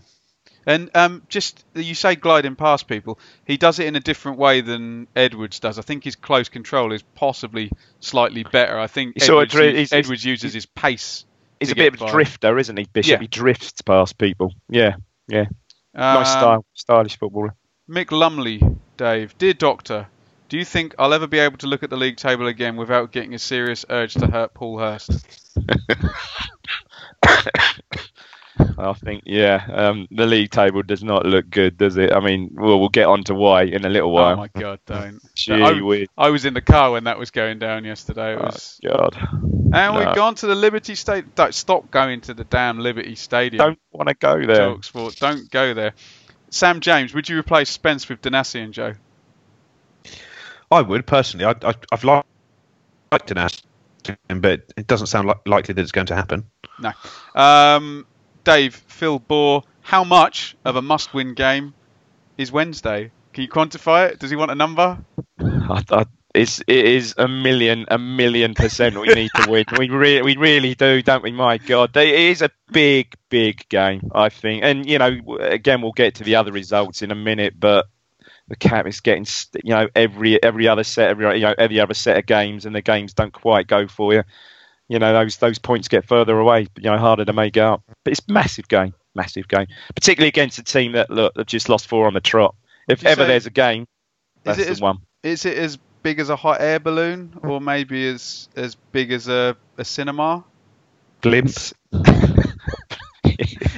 And 0.66 0.90
um, 0.96 1.22
just 1.28 1.62
you 1.74 1.94
say 1.94 2.14
gliding 2.14 2.56
past 2.56 2.88
people, 2.88 3.18
he 3.44 3.58
does 3.58 3.78
it 3.78 3.86
in 3.86 3.96
a 3.96 4.00
different 4.00 4.38
way 4.38 4.62
than 4.62 5.06
Edwards 5.14 5.60
does. 5.60 5.78
I 5.78 5.82
think 5.82 6.04
his 6.04 6.16
close 6.16 6.48
control 6.48 6.92
is 6.92 7.02
possibly 7.14 7.70
slightly 8.00 8.44
better. 8.44 8.78
I 8.78 8.86
think 8.86 9.14
He 9.16 9.22
Edwards, 9.24 9.52
dri- 9.52 9.66
u- 9.66 9.76
he's- 9.76 9.90
he's- 9.90 10.04
Edwards 10.06 10.24
uses 10.24 10.54
his 10.54 10.64
pace. 10.64 11.26
He's 11.60 11.70
a 11.70 11.74
bit 11.74 11.94
of 11.94 12.00
a 12.00 12.04
by. 12.06 12.10
drifter, 12.10 12.58
isn't 12.58 12.76
he? 12.78 12.86
Bishop. 12.92 13.12
Yeah. 13.12 13.18
He 13.20 13.26
drifts 13.26 13.80
past 13.82 14.16
people. 14.18 14.54
Yeah, 14.70 14.96
yeah. 15.28 15.46
Nice 15.94 16.34
Um, 16.34 16.40
style, 16.40 16.64
stylish 16.74 17.18
footballer. 17.18 17.54
Mick 17.88 18.10
Lumley, 18.10 18.60
Dave, 18.96 19.36
dear 19.38 19.54
Doctor, 19.54 20.06
do 20.48 20.58
you 20.58 20.64
think 20.64 20.94
I'll 20.98 21.14
ever 21.14 21.26
be 21.26 21.38
able 21.38 21.58
to 21.58 21.66
look 21.66 21.82
at 21.82 21.90
the 21.90 21.96
league 21.96 22.16
table 22.16 22.46
again 22.46 22.76
without 22.76 23.12
getting 23.12 23.34
a 23.34 23.38
serious 23.38 23.84
urge 23.90 24.14
to 24.14 24.26
hurt 24.26 24.54
Paul 24.54 24.78
Hurst? 24.78 25.10
I 28.78 28.92
think, 28.92 29.22
yeah. 29.26 29.66
Um, 29.72 30.06
the 30.10 30.26
league 30.26 30.50
table 30.50 30.82
does 30.82 31.02
not 31.02 31.26
look 31.26 31.50
good, 31.50 31.76
does 31.76 31.96
it? 31.96 32.12
I 32.12 32.20
mean, 32.20 32.50
well, 32.54 32.78
we'll 32.78 32.88
get 32.88 33.06
on 33.06 33.24
to 33.24 33.34
why 33.34 33.62
in 33.64 33.84
a 33.84 33.88
little 33.88 34.12
while. 34.12 34.34
Oh 34.34 34.36
my 34.36 34.48
God, 34.48 34.78
don't! 34.86 35.20
Gee 35.34 35.54
I, 35.54 35.80
whiz. 35.80 36.08
I 36.16 36.30
was 36.30 36.44
in 36.44 36.54
the 36.54 36.60
car 36.60 36.92
when 36.92 37.04
that 37.04 37.18
was 37.18 37.30
going 37.30 37.58
down 37.58 37.84
yesterday. 37.84 38.34
It 38.34 38.38
Oh, 38.40 38.44
was, 38.44 38.80
God. 38.84 39.16
and 39.16 39.72
no. 39.72 39.98
we've 39.98 40.14
gone 40.14 40.34
to 40.36 40.46
the 40.46 40.54
Liberty 40.54 40.94
Stadium. 40.94 41.32
Don't 41.34 41.54
stop 41.54 41.90
going 41.90 42.20
to 42.22 42.34
the 42.34 42.44
damn 42.44 42.78
Liberty 42.78 43.16
Stadium. 43.16 43.58
Don't 43.58 43.78
want 43.92 44.08
to 44.08 44.14
go 44.14 44.44
there. 44.46 44.68
Talk 44.68 44.84
sport. 44.84 45.16
Don't 45.16 45.50
go 45.50 45.74
there. 45.74 45.94
Sam 46.50 46.80
James, 46.80 47.12
would 47.12 47.28
you 47.28 47.38
replace 47.38 47.70
Spence 47.70 48.08
with 48.08 48.22
Donacien 48.22 48.64
and 48.64 48.74
Joe? 48.74 48.94
I 50.70 50.80
would 50.82 51.06
personally. 51.06 51.44
I, 51.46 51.54
I, 51.62 51.74
I've 51.90 52.04
liked 52.04 52.28
liked 53.10 53.30
an 53.30 53.48
but 54.40 54.72
it 54.76 54.86
doesn't 54.86 55.06
sound 55.06 55.28
li- 55.28 55.34
likely 55.46 55.74
that 55.74 55.80
it's 55.80 55.92
going 55.92 56.06
to 56.08 56.14
happen. 56.14 56.46
No. 56.78 56.92
Um, 57.34 58.06
Dave, 58.44 58.74
Phil 58.86 59.18
Bohr, 59.18 59.64
how 59.80 60.04
much 60.04 60.56
of 60.64 60.76
a 60.76 60.82
must-win 60.82 61.34
game 61.34 61.74
is 62.38 62.52
Wednesday? 62.52 63.10
Can 63.32 63.42
you 63.42 63.48
quantify 63.48 64.10
it? 64.10 64.18
Does 64.18 64.30
he 64.30 64.36
want 64.36 64.50
a 64.50 64.54
number? 64.54 64.98
I, 65.40 65.82
I, 65.90 66.04
it's 66.34 66.60
it 66.66 66.84
is 66.84 67.14
a 67.16 67.28
million 67.28 67.86
a 67.88 67.98
million 67.98 68.54
percent 68.54 68.98
we 69.00 69.06
need 69.08 69.30
to 69.36 69.50
win. 69.50 69.64
We 69.78 69.88
really 69.88 70.22
we 70.22 70.36
really 70.36 70.74
do, 70.74 71.00
don't 71.00 71.22
we? 71.22 71.32
My 71.32 71.58
God, 71.58 71.96
it 71.96 72.14
is 72.14 72.42
a 72.42 72.50
big 72.72 73.14
big 73.28 73.68
game. 73.68 74.10
I 74.14 74.28
think, 74.28 74.64
and 74.64 74.88
you 74.88 74.98
know, 74.98 75.16
again, 75.40 75.80
we'll 75.80 75.92
get 75.92 76.16
to 76.16 76.24
the 76.24 76.36
other 76.36 76.52
results 76.52 77.02
in 77.02 77.12
a 77.12 77.14
minute, 77.14 77.58
but 77.58 77.86
the 78.48 78.56
cap 78.56 78.86
is 78.86 79.00
getting 79.00 79.26
you 79.62 79.74
know 79.74 79.88
every 79.94 80.42
every 80.42 80.68
other 80.68 80.84
set 80.84 81.08
every 81.08 81.36
you 81.36 81.46
know 81.46 81.54
every 81.56 81.80
other 81.80 81.94
set 81.94 82.18
of 82.18 82.26
games, 82.26 82.66
and 82.66 82.74
the 82.74 82.82
games 82.82 83.14
don't 83.14 83.32
quite 83.32 83.68
go 83.68 83.86
for 83.86 84.12
you. 84.12 84.24
You 84.88 84.98
know, 84.98 85.12
those 85.12 85.36
those 85.38 85.58
points 85.58 85.88
get 85.88 86.06
further 86.06 86.38
away. 86.38 86.66
You 86.76 86.90
know, 86.90 86.98
harder 86.98 87.24
to 87.24 87.32
make 87.32 87.56
up. 87.56 87.82
But 88.04 88.12
it's 88.12 88.28
massive 88.28 88.68
game, 88.68 88.94
massive 89.14 89.48
game, 89.48 89.66
particularly 89.94 90.28
against 90.28 90.58
a 90.58 90.62
team 90.62 90.92
that 90.92 91.10
look 91.10 91.32
have 91.36 91.46
just 91.46 91.68
lost 91.68 91.86
four 91.88 92.06
on 92.06 92.14
the 92.14 92.20
trot. 92.20 92.54
If 92.88 93.04
ever 93.04 93.22
say- 93.22 93.28
there's 93.28 93.46
a 93.46 93.50
game, 93.50 93.86
that's 94.42 94.58
it 94.58 94.64
the 94.66 94.70
as- 94.72 94.80
one. 94.80 94.98
Is 95.22 95.46
it 95.46 95.56
as 95.56 95.78
big 96.02 96.20
as 96.20 96.28
a 96.28 96.36
hot 96.36 96.60
air 96.60 96.78
balloon, 96.78 97.38
or 97.42 97.60
maybe 97.60 98.06
as 98.08 98.48
as 98.56 98.74
big 98.74 99.10
as 99.10 99.26
a, 99.28 99.56
a 99.78 99.84
cinema? 99.84 100.44
Glimpse. 101.22 101.72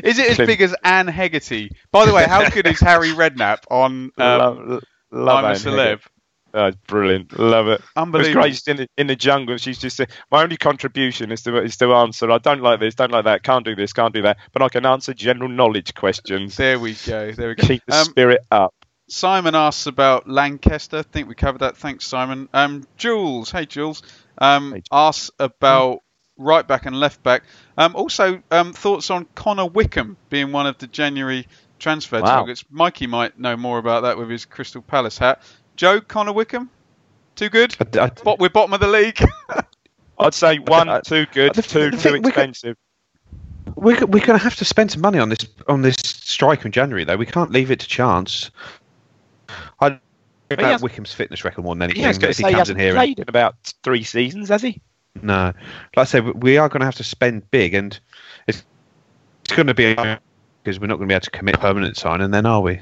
Is 0.02 0.18
it 0.18 0.30
as 0.30 0.36
big 0.46 0.60
as 0.60 0.74
Anne 0.84 1.06
Hegarty? 1.06 1.70
By 1.90 2.06
the 2.06 2.12
way, 2.12 2.24
how 2.24 2.48
good 2.50 2.66
is 2.66 2.78
Harry 2.80 3.10
Redknapp 3.10 3.64
on 3.70 4.12
um, 4.18 4.68
love, 4.68 4.84
love 5.10 5.44
I'm 5.44 5.52
a 5.52 5.54
Celeb? 5.54 5.84
Higgins. 5.86 6.00
Oh, 6.58 6.72
brilliant. 6.88 7.38
Love 7.38 7.68
it. 7.68 7.82
Unbelievable. 7.96 8.40
great 8.42 8.66
in 8.66 8.76
the, 8.78 8.88
in 8.96 9.06
the 9.08 9.14
jungle. 9.14 9.58
She's 9.58 9.78
just 9.78 10.00
uh, 10.00 10.06
my 10.30 10.42
only 10.42 10.56
contribution 10.56 11.30
is 11.30 11.42
to 11.42 11.62
is 11.62 11.76
to 11.76 11.92
answer. 11.92 12.30
I 12.30 12.38
don't 12.38 12.62
like 12.62 12.80
this, 12.80 12.94
don't 12.94 13.10
like 13.12 13.26
that, 13.26 13.42
can't 13.42 13.64
do 13.64 13.74
this, 13.76 13.92
can't 13.92 14.14
do 14.14 14.22
that, 14.22 14.38
but 14.52 14.62
I 14.62 14.68
can 14.70 14.86
answer 14.86 15.12
general 15.12 15.50
knowledge 15.50 15.94
questions. 15.94 16.56
There 16.56 16.78
we 16.80 16.94
go. 17.06 17.30
There 17.32 17.48
we 17.48 17.54
go. 17.56 17.66
Keep 17.66 17.82
the 17.86 17.96
Um, 17.96 18.04
spirit 18.06 18.40
up. 18.50 18.74
Simon 19.08 19.54
asks 19.54 19.86
about 19.86 20.28
Lancaster. 20.28 20.98
I 20.98 21.02
think 21.02 21.28
we 21.28 21.34
covered 21.34 21.58
that. 21.60 21.76
Thanks, 21.76 22.06
Simon. 22.06 22.48
Um, 22.54 22.84
Jules, 22.96 23.50
hey 23.50 23.66
Jules, 23.66 24.02
um, 24.38 24.72
Hey. 24.72 24.82
asks 24.90 25.30
about 25.38 26.00
right 26.38 26.66
back 26.66 26.86
and 26.86 26.98
left 26.98 27.22
back. 27.22 27.42
Um, 27.76 27.94
also, 27.94 28.42
um, 28.50 28.72
thoughts 28.72 29.10
on 29.10 29.26
Connor 29.34 29.66
Wickham 29.66 30.16
being 30.30 30.52
one 30.52 30.66
of 30.66 30.78
the 30.78 30.86
January 30.86 31.46
transfer 31.78 32.20
Wow. 32.20 32.26
targets. 32.36 32.64
Mikey 32.70 33.06
might 33.06 33.38
know 33.38 33.56
more 33.56 33.78
about 33.78 34.02
that 34.04 34.16
with 34.18 34.30
his 34.30 34.44
Crystal 34.46 34.82
Palace 34.82 35.18
hat. 35.18 35.40
Joe, 35.76 36.00
Connor 36.00 36.32
Wickham, 36.32 36.70
too 37.36 37.48
good. 37.48 37.76
I, 37.96 38.04
I, 38.04 38.10
But 38.24 38.38
we're 38.38 38.48
bottom 38.48 38.72
of 38.72 38.80
the 38.80 38.88
league. 38.88 39.18
I'd 40.18 40.34
say 40.34 40.58
one, 40.58 40.88
I- 40.88 41.00
too 41.00 41.26
good, 41.32 41.54
the- 41.54 41.62
two, 41.62 41.90
too 41.90 41.96
thing- 41.96 42.24
expensive. 42.24 42.76
we're, 43.74 43.98
we're 44.06 44.24
going 44.24 44.38
to 44.38 44.42
have 44.42 44.56
to 44.56 44.64
spend 44.64 44.90
some 44.90 45.02
money 45.02 45.18
on 45.18 45.28
this 45.28 45.46
on 45.68 45.82
this 45.82 45.96
striker 46.02 46.66
in 46.66 46.72
January, 46.72 47.04
though. 47.04 47.16
We 47.16 47.26
can't 47.26 47.50
leave 47.50 47.70
it 47.70 47.80
to 47.80 47.86
chance. 47.86 48.50
I 49.80 49.98
about 50.50 50.64
has- 50.64 50.82
Wickham's 50.82 51.12
fitness 51.12 51.44
record 51.44 51.64
more 51.64 51.74
than 51.74 51.82
anything. 51.82 52.02
Yeah, 52.02 52.08
I 52.08 52.10
if 52.12 52.22
he 52.22 52.32
say 52.32 52.48
he 52.48 52.54
comes 52.54 52.70
in 52.70 52.76
hasn't 52.76 52.80
here, 52.80 52.88
and, 52.90 52.96
played 52.96 53.18
in 53.18 53.28
about 53.28 53.56
three 53.82 54.02
seasons, 54.04 54.48
has 54.48 54.62
he? 54.62 54.80
no, 55.22 55.46
like 55.46 55.54
I 55.96 56.04
said, 56.04 56.42
we 56.42 56.56
are 56.58 56.68
going 56.68 56.80
to 56.80 56.86
have 56.86 56.94
to 56.96 57.04
spend 57.04 57.50
big, 57.50 57.74
and 57.74 57.98
it's 58.46 58.64
it's 59.44 59.54
going 59.54 59.66
to 59.66 59.74
be 59.74 59.94
because 59.94 60.80
we're 60.80 60.86
not 60.86 60.96
going 60.96 61.08
to 61.08 61.12
be 61.12 61.14
able 61.14 61.20
to 61.22 61.30
commit 61.30 61.60
permanent 61.60 61.96
sign, 61.96 62.20
and 62.20 62.32
then 62.32 62.46
are 62.46 62.60
we? 62.60 62.80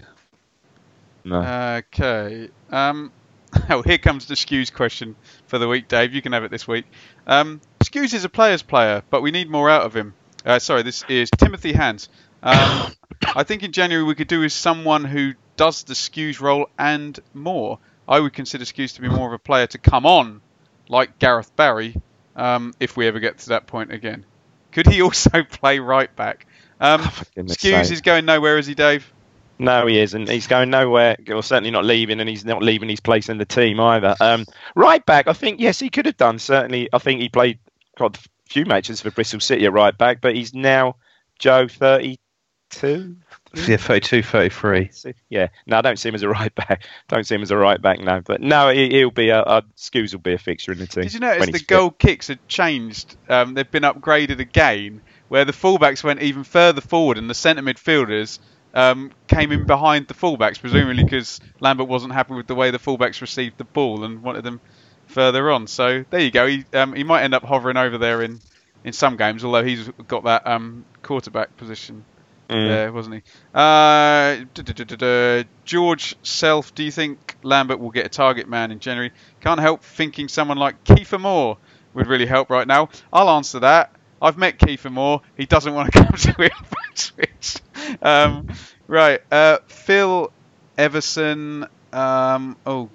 No. 1.25 1.41
Okay. 1.79 2.51
Um, 2.71 3.13
oh, 3.71 3.83
here 3.83 3.99
comes 3.99 4.27
the 4.27 4.35
Skuse 4.35 4.73
question 4.73 5.17
for 5.47 5.59
the 5.59 5.69
week, 5.69 5.89
Dave. 5.89 6.13
You 6.13 6.23
can 6.23 6.33
have 6.33 6.45
it 6.45 6.51
this 6.51 6.69
week. 6.69 6.87
Um, 7.27 7.61
Skuse 7.81 8.15
is 8.15 8.25
a 8.25 8.29
player's 8.29 8.63
player, 8.63 9.03
but 9.11 9.23
we 9.23 9.31
need 9.31 9.51
more 9.51 9.71
out 9.71 9.83
of 9.83 9.95
him. 9.95 10.15
Uh, 10.45 10.59
sorry, 10.59 10.83
this 10.83 11.05
is 11.09 11.31
Timothy 11.31 11.73
Hands. 11.73 12.09
Um, 12.43 12.93
I 13.35 13.45
think 13.45 13.63
in 13.63 13.73
January 13.73 14.05
we 14.05 14.15
could 14.15 14.29
do 14.29 14.41
with 14.41 14.53
someone 14.53 15.05
who 15.05 15.35
does 15.57 15.85
the 15.85 15.95
Skuse 15.95 16.41
role 16.41 16.69
and 16.79 17.19
more. 17.33 17.79
I 18.07 18.21
would 18.21 18.35
consider 18.35 18.65
Skuse 18.65 18.97
to 18.97 19.01
be 19.01 19.09
more 19.09 19.29
of 19.29 19.33
a 19.33 19.39
player 19.39 19.67
to 19.69 19.79
come 19.79 20.05
on, 20.05 20.43
like 20.89 21.19
Gareth 21.19 21.57
Barry, 21.57 21.97
um, 22.37 22.75
if 22.81 22.97
we 22.97 23.07
ever 23.07 23.19
get 23.19 23.39
to 23.39 23.49
that 23.51 23.67
point 23.67 23.93
again. 23.93 24.27
Could 24.73 24.87
he 24.87 25.01
also 25.03 25.43
play 25.43 25.79
right 25.79 26.15
back? 26.15 26.47
Um, 26.81 27.01
goodness 27.35 27.57
Skuse 27.57 27.93
is 27.93 28.03
going 28.03 28.27
nowhere, 28.27 28.59
is 28.59 28.67
he, 28.67 28.75
Dave? 28.75 29.11
No, 29.59 29.87
he 29.87 30.01
isn't. 30.01 30.29
He's 30.29 30.47
going 30.47 30.71
nowhere. 30.71 31.17
Or 31.29 31.43
certainly 31.43 31.71
not 31.71 31.85
leaving, 31.85 32.21
and 32.21 32.29
he's 32.29 32.45
not 32.45 32.63
leaving 32.63 32.89
his 32.89 33.01
place 33.01 33.29
in 33.29 33.39
the 33.39 33.45
team 33.45 33.79
either. 33.81 34.17
Um, 34.21 34.47
right 34.75 35.05
back, 35.05 35.29
I 35.29 35.33
think 35.33 35.61
yes, 35.61 35.79
he 35.79 35.91
could 35.91 36.07
have 36.07 36.17
done. 36.17 36.39
Certainly, 36.39 36.89
I 36.93 36.99
think 36.99 37.21
he 37.21 37.29
played 37.29 37.59
quite 37.97 38.17
a 38.17 38.21
few 38.49 38.65
matches 38.65 39.01
for 39.01 39.11
Bristol 39.11 39.41
City 39.41 39.65
at 39.65 39.73
right 39.73 39.97
back, 39.97 40.21
but 40.21 40.35
he's 40.35 40.55
now 40.55 40.97
Joe 41.39 41.69
thirty-two. 41.69 43.17
Yeah, 43.57 43.77
32, 43.77 44.25
33. 44.25 44.91
Yeah, 45.29 45.47
no, 45.67 45.79
I 45.79 45.81
don't 45.81 45.97
see 45.97 46.09
him 46.09 46.17
as 46.17 46.25
a 46.25 46.29
right 46.29 46.53
back. 46.57 46.85
Don't 47.09 47.25
see 47.25 47.37
him 47.37 47.43
as 47.43 47.53
a 47.53 47.57
right 47.57 47.81
back 47.81 48.01
now. 48.01 48.19
But 48.19 48.41
no, 48.41 48.69
he, 48.71 48.91
he'll 48.91 49.13
be 49.13 49.29
a, 49.29 49.43
a 49.43 49.63
Skuse 49.77 50.13
will 50.13 50.21
be 50.21 50.33
a 50.33 50.39
fixture 50.39 50.73
in 50.73 50.79
the 50.79 50.89
team. 50.89 51.05
Did 51.05 51.15
you 51.15 51.21
notice 51.21 51.47
the 51.47 51.59
fit. 51.59 51.69
goal 51.69 51.91
kicks 51.93 52.27
had 52.27 52.47
changed? 52.49 53.17
Um, 53.29 53.55
they've 53.55 53.71
been 53.71 53.85
upgraded 53.85 54.41
again, 54.41 55.03
where 55.29 55.45
the 55.45 55.53
fullbacks 55.53 56.03
went 56.03 56.23
even 56.23 56.43
further 56.43 56.81
forward 56.81 57.17
and 57.17 57.31
the 57.31 57.35
centre 57.35 57.63
midfielders 57.63 58.41
um, 58.75 59.13
came 59.29 59.53
in 59.53 59.65
behind 59.67 60.09
the 60.09 60.15
fullbacks, 60.15 60.61
presumably 60.61 61.05
because 61.05 61.41
Lambert 61.61 61.89
wasn't 61.89 62.13
happy 62.13 62.35
with 62.35 62.47
the 62.47 62.55
way 62.55 62.71
the 62.71 62.79
fullbacks 62.79 63.21
received 63.21 63.57
the 63.59 63.65
ball 63.65 64.05
and 64.05 64.23
wanted 64.23 64.45
them 64.45 64.61
further 65.07 65.51
on. 65.51 65.67
So 65.67 66.05
there 66.11 66.21
you 66.21 66.31
go. 66.31 66.47
He 66.47 66.65
um, 66.75 66.95
he 66.95 67.05
might 67.05 67.23
end 67.23 67.35
up 67.35 67.45
hovering 67.45 67.77
over 67.77 67.99
there 67.99 68.23
in, 68.23 68.41
in 68.85 68.93
some 68.93 69.17
games, 69.17 69.45
although 69.45 69.65
he's 69.65 69.89
got 70.09 70.25
that 70.25 70.47
um, 70.47 70.85
quarterback 71.03 71.57
position 71.57 72.05
Mm. 72.47 72.69
there, 72.69 72.93
wasn't 72.93 73.15
he? 73.15 73.23
Uh. 73.55 75.45
George 75.65 76.15
Self, 76.23 76.75
do 76.75 76.85
you 76.85 76.91
think 76.91 77.37
Lambert 77.43 77.81
will 77.81 77.91
get 77.91 78.05
a 78.05 78.11
target 78.11 78.49
man 78.49 78.71
in 78.71 78.81
January? 78.81 79.13
Can't 79.41 79.61
help 79.61 79.83
thinking 79.83 80.29
someone 80.29 80.59
like 80.59 80.85
Kiefer 80.85 81.19
Moore 81.19 81.57
would 81.95 82.07
really 82.07 82.27
help 82.27 82.51
right 82.51 82.67
now. 82.67 82.91
I'll 83.13 83.31
answer 83.31 83.61
that. 83.61 83.93
I've 84.21 84.39
met 84.39 84.59
Kiefer 84.59 84.91
Moore. 84.91 85.23
He 85.37 85.47
doesn't 85.47 85.75
want 85.75 85.93
to 85.93 85.99
come 86.05 86.17
to 86.17 86.51
Ipswich. 86.91 87.57
Um, 88.01 88.49
right. 88.87 89.21
Uh, 89.31 89.59
Phil 89.67 90.33
Everson. 90.79 91.67
Um, 91.93 92.57
oh, 92.67 92.89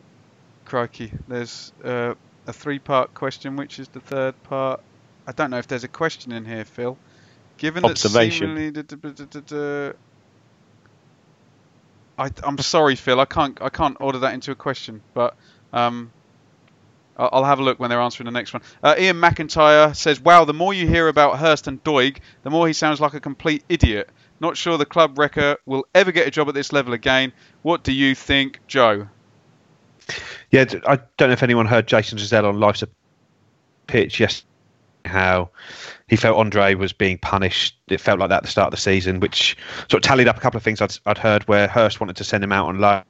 crikey. 0.65 1.11
There's 1.28 1.72
uh, 1.84 2.15
a 2.47 2.53
three 2.53 2.80
part 2.80 3.13
question. 3.13 3.55
Which 3.55 3.80
is 3.80 3.88
the 3.89 3.99
third 3.99 4.41
part? 4.43 4.82
I 5.28 5.32
don't 5.32 5.51
know 5.51 5.59
if 5.59 5.67
there's 5.67 5.84
a 5.84 5.89
question 5.89 6.32
in 6.32 6.45
here, 6.45 6.65
Phil. 6.65 6.97
Given 7.57 7.86
Observation. 7.86 8.55
that 8.55 8.55
seemingly, 8.55 8.72
I, 12.17 12.30
I'm 12.43 12.57
sorry, 12.57 12.95
Phil. 12.95 13.20
I 13.20 13.26
can't. 13.26 13.61
I 13.61 13.70
can't 13.70 13.97
order 13.99 14.20
that 14.20 14.34
into 14.34 14.51
a 14.51 14.55
question, 14.55 15.01
but 15.13 15.36
um, 15.72 16.11
I'll, 17.20 17.43
have 17.43 17.59
a 17.59 17.63
look 17.63 17.80
when 17.80 17.89
they're 17.89 17.99
answering 17.99 18.26
the 18.26 18.32
next 18.32 18.53
one. 18.53 18.61
Uh, 18.82 18.95
Ian 18.97 19.17
McIntyre 19.17 19.95
says, 19.95 20.22
"Wow, 20.22 20.45
the 20.45 20.53
more 20.53 20.74
you 20.74 20.88
hear 20.88 21.09
about 21.09 21.38
Hurst 21.38 21.67
and 21.67 21.84
Doig, 21.84 22.20
the 22.43 22.49
more 22.49 22.65
he 22.65 22.74
sounds 22.74 23.01
like 23.01 23.13
a 23.13 23.20
complete 23.20 23.63
idiot. 23.67 24.09
Not 24.39 24.55
sure 24.55 24.78
the 24.78 24.86
club 24.86 25.20
wrecker 25.20 25.57
will 25.65 25.86
ever 25.93 26.13
get 26.13 26.28
a 26.28 26.32
job 26.32 26.47
at 26.47 26.53
this 26.53 26.72
level 26.72 26.93
again. 26.93 27.34
What 27.61 27.84
do 27.84 27.91
you 27.91 28.15
think, 28.15 28.59
Joe?" 28.67 29.07
Yeah, 30.49 30.65
I 30.88 30.99
don't 31.17 31.30
know 31.30 31.34
if 31.34 31.43
anyone 31.43 31.65
heard 31.65 31.88
Jason 31.88 32.17
Dozzell 32.17 32.45
on 32.45 32.59
Life's 32.59 32.84
a 32.84 32.88
Pitch 33.88 34.20
yesterday, 34.20 34.47
how 35.05 35.49
he 36.07 36.15
felt 36.15 36.38
Andre 36.38 36.76
was 36.76 36.93
being 36.93 37.17
punished. 37.17 37.76
It 37.88 37.99
felt 37.99 38.20
like 38.20 38.30
that 38.30 38.38
at 38.38 38.43
the 38.43 38.49
start 38.49 38.67
of 38.67 38.72
the 38.72 38.78
season, 38.78 39.20
which 39.20 39.57
sort 39.89 39.93
of 39.93 40.01
tallied 40.01 40.28
up 40.28 40.38
a 40.38 40.39
couple 40.39 40.57
of 40.57 40.63
things 40.63 40.80
I'd, 40.80 40.95
I'd 41.05 41.17
heard 41.17 41.47
where 41.47 41.67
Hurst 41.67 41.99
wanted 41.99 42.15
to 42.17 42.24
send 42.24 42.43
him 42.43 42.51
out 42.51 42.67
on 42.67 42.80
loan. 42.80 43.03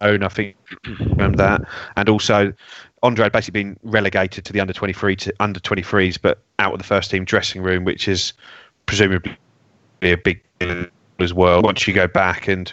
I 0.00 0.28
think 0.28 0.56
remember 0.86 1.36
that, 1.38 1.62
and 1.96 2.08
also 2.08 2.52
Andre 3.02 3.24
had 3.24 3.32
basically 3.32 3.62
been 3.62 3.78
relegated 3.82 4.44
to 4.46 4.52
the 4.52 4.60
under 4.60 4.72
twenty 4.72 4.92
three 4.92 5.16
to 5.16 5.34
under 5.40 5.60
twenty 5.60 5.82
threes, 5.82 6.18
but 6.18 6.42
out 6.58 6.72
of 6.72 6.78
the 6.78 6.84
first 6.84 7.10
team 7.10 7.24
dressing 7.24 7.62
room, 7.62 7.84
which 7.84 8.08
is 8.08 8.32
presumably 8.86 9.36
a 10.02 10.14
big 10.14 10.42
deal 10.58 10.86
as 11.18 11.34
well. 11.34 11.62
Once 11.62 11.86
you 11.86 11.94
go 11.94 12.06
back 12.06 12.48
and 12.48 12.72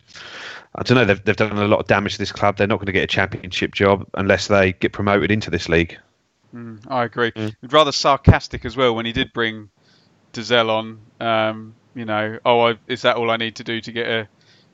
I 0.75 0.83
don't 0.83 0.95
know, 0.95 1.05
they've, 1.05 1.23
they've 1.23 1.35
done 1.35 1.57
a 1.57 1.67
lot 1.67 1.79
of 1.79 1.87
damage 1.87 2.13
to 2.13 2.19
this 2.19 2.31
club. 2.31 2.57
They're 2.57 2.67
not 2.67 2.77
going 2.77 2.85
to 2.85 2.91
get 2.91 3.03
a 3.03 3.07
championship 3.07 3.73
job 3.73 4.07
unless 4.13 4.47
they 4.47 4.73
get 4.73 4.93
promoted 4.93 5.31
into 5.31 5.49
this 5.49 5.67
league. 5.67 5.97
Mm, 6.55 6.79
I 6.87 7.03
agree. 7.03 7.31
Rather 7.63 7.91
sarcastic 7.91 8.63
as 8.63 8.77
well 8.77 8.95
when 8.95 9.05
he 9.05 9.11
did 9.11 9.33
bring 9.33 9.69
Dozzell 10.33 10.69
on. 10.69 10.99
Um, 11.19 11.75
you 11.95 12.05
know, 12.05 12.37
oh, 12.45 12.59
I, 12.67 12.77
is 12.87 13.01
that 13.01 13.17
all 13.17 13.31
I 13.31 13.37
need 13.37 13.55
to 13.55 13.63
do 13.63 13.81
to 13.81 13.91
get 13.91 14.07
a 14.07 14.27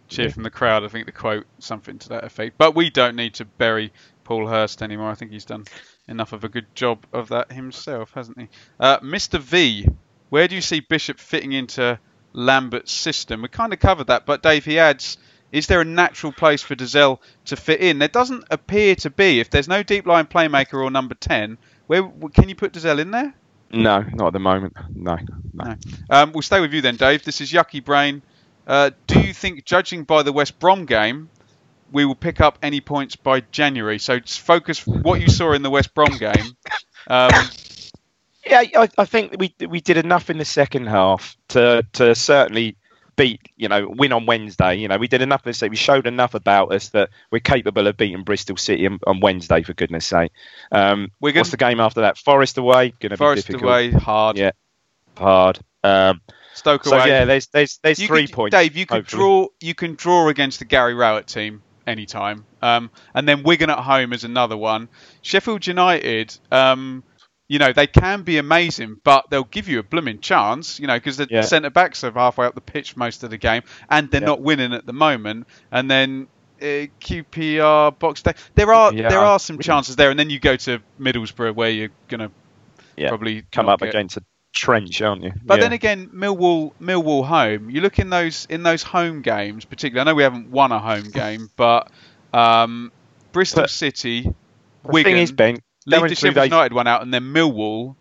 cheer 0.07 0.29
from 0.29 0.43
the 0.43 0.49
crowd? 0.49 0.83
I 0.83 0.87
think 0.87 1.05
the 1.05 1.11
quote 1.11 1.45
something 1.59 1.99
to 1.99 2.09
that 2.09 2.23
effect. 2.23 2.57
But 2.57 2.75
we 2.75 2.89
don't 2.89 3.15
need 3.15 3.35
to 3.35 3.45
bury 3.45 3.91
Paul 4.23 4.47
Hurst 4.47 4.81
anymore. 4.81 5.09
I 5.09 5.15
think 5.15 5.31
he's 5.31 5.45
done 5.45 5.65
enough 6.07 6.33
of 6.33 6.43
a 6.43 6.49
good 6.49 6.73
job 6.75 7.05
of 7.13 7.29
that 7.29 7.51
himself, 7.51 8.11
hasn't 8.13 8.39
he? 8.39 8.49
Uh, 8.79 8.99
Mr. 8.99 9.39
V, 9.39 9.87
where 10.29 10.47
do 10.47 10.55
you 10.55 10.61
see 10.61 10.79
Bishop 10.79 11.19
fitting 11.19 11.51
into 11.51 11.99
Lambert's 12.33 12.91
system? 12.91 13.41
We 13.41 13.47
kind 13.47 13.73
of 13.73 13.79
covered 13.79 14.07
that, 14.07 14.25
but 14.25 14.43
Dave, 14.43 14.65
he 14.65 14.79
adds. 14.79 15.17
Is 15.51 15.67
there 15.67 15.81
a 15.81 15.85
natural 15.85 16.31
place 16.31 16.63
for 16.63 16.75
Dozzell 16.75 17.19
to 17.45 17.55
fit 17.55 17.79
in? 17.79 17.99
There 17.99 18.07
doesn't 18.07 18.45
appear 18.49 18.95
to 18.95 19.11
be. 19.11 19.39
If 19.39 19.51
there's 19.51 19.67
no 19.67 19.83
deep 19.83 20.07
line 20.07 20.25
playmaker 20.25 20.83
or 20.83 20.89
number 20.89 21.13
10, 21.13 21.59
where 21.85 22.11
can 22.33 22.49
you 22.49 22.55
put 22.55 22.73
Dozzell 22.73 22.97
in 22.97 23.11
there? 23.11 23.35
No, 23.71 24.03
not 24.13 24.27
at 24.27 24.33
the 24.33 24.39
moment. 24.39 24.75
No, 24.95 25.15
no. 25.53 25.65
No. 25.65 25.75
Um, 26.09 26.31
we'll 26.31 26.41
stay 26.41 26.59
with 26.59 26.73
you 26.73 26.81
then, 26.81 26.95
Dave. 26.95 27.23
This 27.23 27.41
is 27.41 27.51
Yucky 27.51 27.83
Brain. 27.83 28.23
Uh, 28.65 28.91
do 29.07 29.19
you 29.19 29.33
think, 29.33 29.65
judging 29.65 30.03
by 30.03 30.23
the 30.23 30.31
West 30.31 30.59
Brom 30.59 30.85
game, 30.85 31.29
we 31.91 32.05
will 32.05 32.15
pick 32.15 32.41
up 32.41 32.57
any 32.61 32.81
points 32.81 33.15
by 33.15 33.41
January? 33.41 33.99
So 33.99 34.19
just 34.19 34.41
focus 34.41 34.85
what 34.87 35.21
you 35.21 35.29
saw 35.29 35.53
in 35.53 35.61
the 35.61 35.69
West 35.69 35.93
Brom 35.93 36.17
game. 36.17 36.55
Um, 37.07 37.31
Yeah, 38.45 38.63
I, 38.75 38.89
I 38.97 39.05
think 39.05 39.35
we 39.39 39.55
we 39.67 39.79
did 39.79 39.97
enough 39.97 40.29
in 40.29 40.37
the 40.37 40.45
second 40.45 40.87
half 40.87 41.37
to 41.49 41.85
to 41.93 42.13
certainly 42.13 42.75
beat, 43.15 43.41
you 43.55 43.69
know, 43.69 43.87
win 43.87 44.11
on 44.11 44.25
Wednesday. 44.25 44.75
You 44.75 44.87
know, 44.87 44.97
we 44.97 45.07
did 45.07 45.21
enough. 45.21 45.43
This 45.43 45.61
we 45.61 45.75
showed 45.75 46.07
enough 46.07 46.33
about 46.33 46.73
us 46.73 46.89
that 46.89 47.09
we're 47.31 47.39
capable 47.39 47.87
of 47.87 47.95
beating 47.95 48.23
Bristol 48.23 48.57
City 48.57 48.85
on, 48.85 48.99
on 49.07 49.21
Wednesday. 49.21 49.63
For 49.63 49.73
goodness' 49.73 50.05
sake, 50.05 50.31
um, 50.71 51.11
Wigan? 51.21 51.39
what's 51.39 51.51
the 51.51 51.57
game 51.57 51.79
after 51.79 52.01
that? 52.01 52.17
Forest 52.17 52.57
away, 52.57 52.93
going 52.99 53.11
to 53.11 53.17
be 53.17 53.35
difficult. 53.35 53.61
Forest 53.61 53.63
away, 53.63 53.91
hard. 53.91 54.37
Yeah, 54.37 54.51
hard. 55.17 55.59
Um, 55.83 56.21
Stoke 56.53 56.83
so 56.85 56.95
away. 56.97 57.07
yeah, 57.09 57.25
there's 57.25 57.47
there's 57.47 57.79
there's 57.83 57.99
You 57.99 58.07
three 58.07 58.27
could- 58.27 58.35
points. 58.35 58.55
Dave, 58.55 58.75
you 58.77 58.85
hopefully. 58.89 59.19
draw. 59.19 59.47
You 59.61 59.73
can 59.75 59.95
draw 59.95 60.27
against 60.29 60.59
the 60.59 60.65
Gary 60.65 60.93
Rowett 60.93 61.27
team 61.27 61.61
anytime, 61.87 62.45
um, 62.61 62.89
and 63.13 63.27
then 63.27 63.43
Wigan 63.43 63.69
at 63.69 63.79
home 63.79 64.13
is 64.13 64.23
another 64.23 64.55
one. 64.55 64.87
Sheffield 65.21 65.65
United. 65.67 66.37
Um, 66.51 67.03
you 67.49 67.59
know, 67.59 67.73
they 67.73 67.87
can 67.87 68.21
be 68.21 68.37
amazing, 68.37 68.97
but 69.03 69.29
they'll 69.29 69.43
give 69.43 69.67
you 69.67 69.79
a 69.79 69.83
blooming 69.83 70.19
chance, 70.21 70.79
you 70.79 70.87
know, 70.87 70.95
because 70.95 71.17
the 71.17 71.27
Yeah. 71.29 71.41
centre 71.41 71.69
backs 71.69 72.03
are 72.03 72.11
halfway 72.11 72.45
up 72.47 72.55
the 72.55 72.61
pitch 72.61 72.95
most 72.95 73.23
of 73.23 73.31
the 73.31 73.37
game, 73.37 73.63
and 73.89 74.09
they're 74.09 74.21
Yeah. 74.21 74.27
not 74.27 74.41
winning 74.41 74.73
at 74.73 74.85
the 74.85 74.93
moment. 74.93 75.47
And 75.71 75.91
then 75.91 76.27
uh, 76.61 76.87
QPR 77.01 77.91
box 77.99 78.21
day, 78.21 78.33
there 78.55 78.73
are 78.73 78.93
Yeah, 78.93 79.09
there 79.09 79.19
are 79.19 79.37
some 79.39 79.59
chances 79.59 79.97
there, 79.97 80.09
and 80.09 80.17
then 80.17 80.29
you 80.29 80.39
go 80.39 80.55
to 80.55 80.79
Middlesbrough 80.99 81.53
where 81.55 81.69
you're 81.69 81.89
gonna 82.07 82.31
Yeah. 82.95 83.09
probably 83.09 83.43
Come 83.51 83.67
up 83.67 83.81
get- 83.81 83.89
against 83.89 84.15
a 84.17 84.23
trench, 84.53 85.01
aren't 85.01 85.23
you? 85.23 85.33
But 85.43 85.55
Yeah. 85.55 85.61
then 85.65 85.73
again, 85.73 86.09
Millwall, 86.13 86.71
Millwall 86.81 87.25
home. 87.25 87.69
You 87.69 87.81
look 87.81 87.99
in 87.99 88.09
those 88.09 88.45
in 88.49 88.63
those 88.63 88.83
home 88.83 89.21
games, 89.21 89.65
particularly. 89.65 90.07
I 90.07 90.11
know 90.11 90.15
we 90.15 90.23
haven't 90.23 90.49
won 90.49 90.71
a 90.71 90.79
home 90.79 91.09
game, 91.11 91.49
but 91.57 91.89
um, 92.33 92.91
Bristol 93.31 93.63
But 93.63 93.69
City, 93.69 94.21
the 94.21 94.33
Wigan, 94.83 95.11
thing 95.13 95.21
is, 95.21 95.31
Ben, 95.31 95.55
leave 95.85 95.99
going 95.99 96.09
the 96.09 96.15
through 96.15 96.29
Sheffield 96.29 96.35
those- 96.35 96.49
United 96.51 96.73
one 96.73 96.87
out, 96.87 97.01
and 97.01 97.13
then 97.13 97.23
Millwall. 97.33 97.95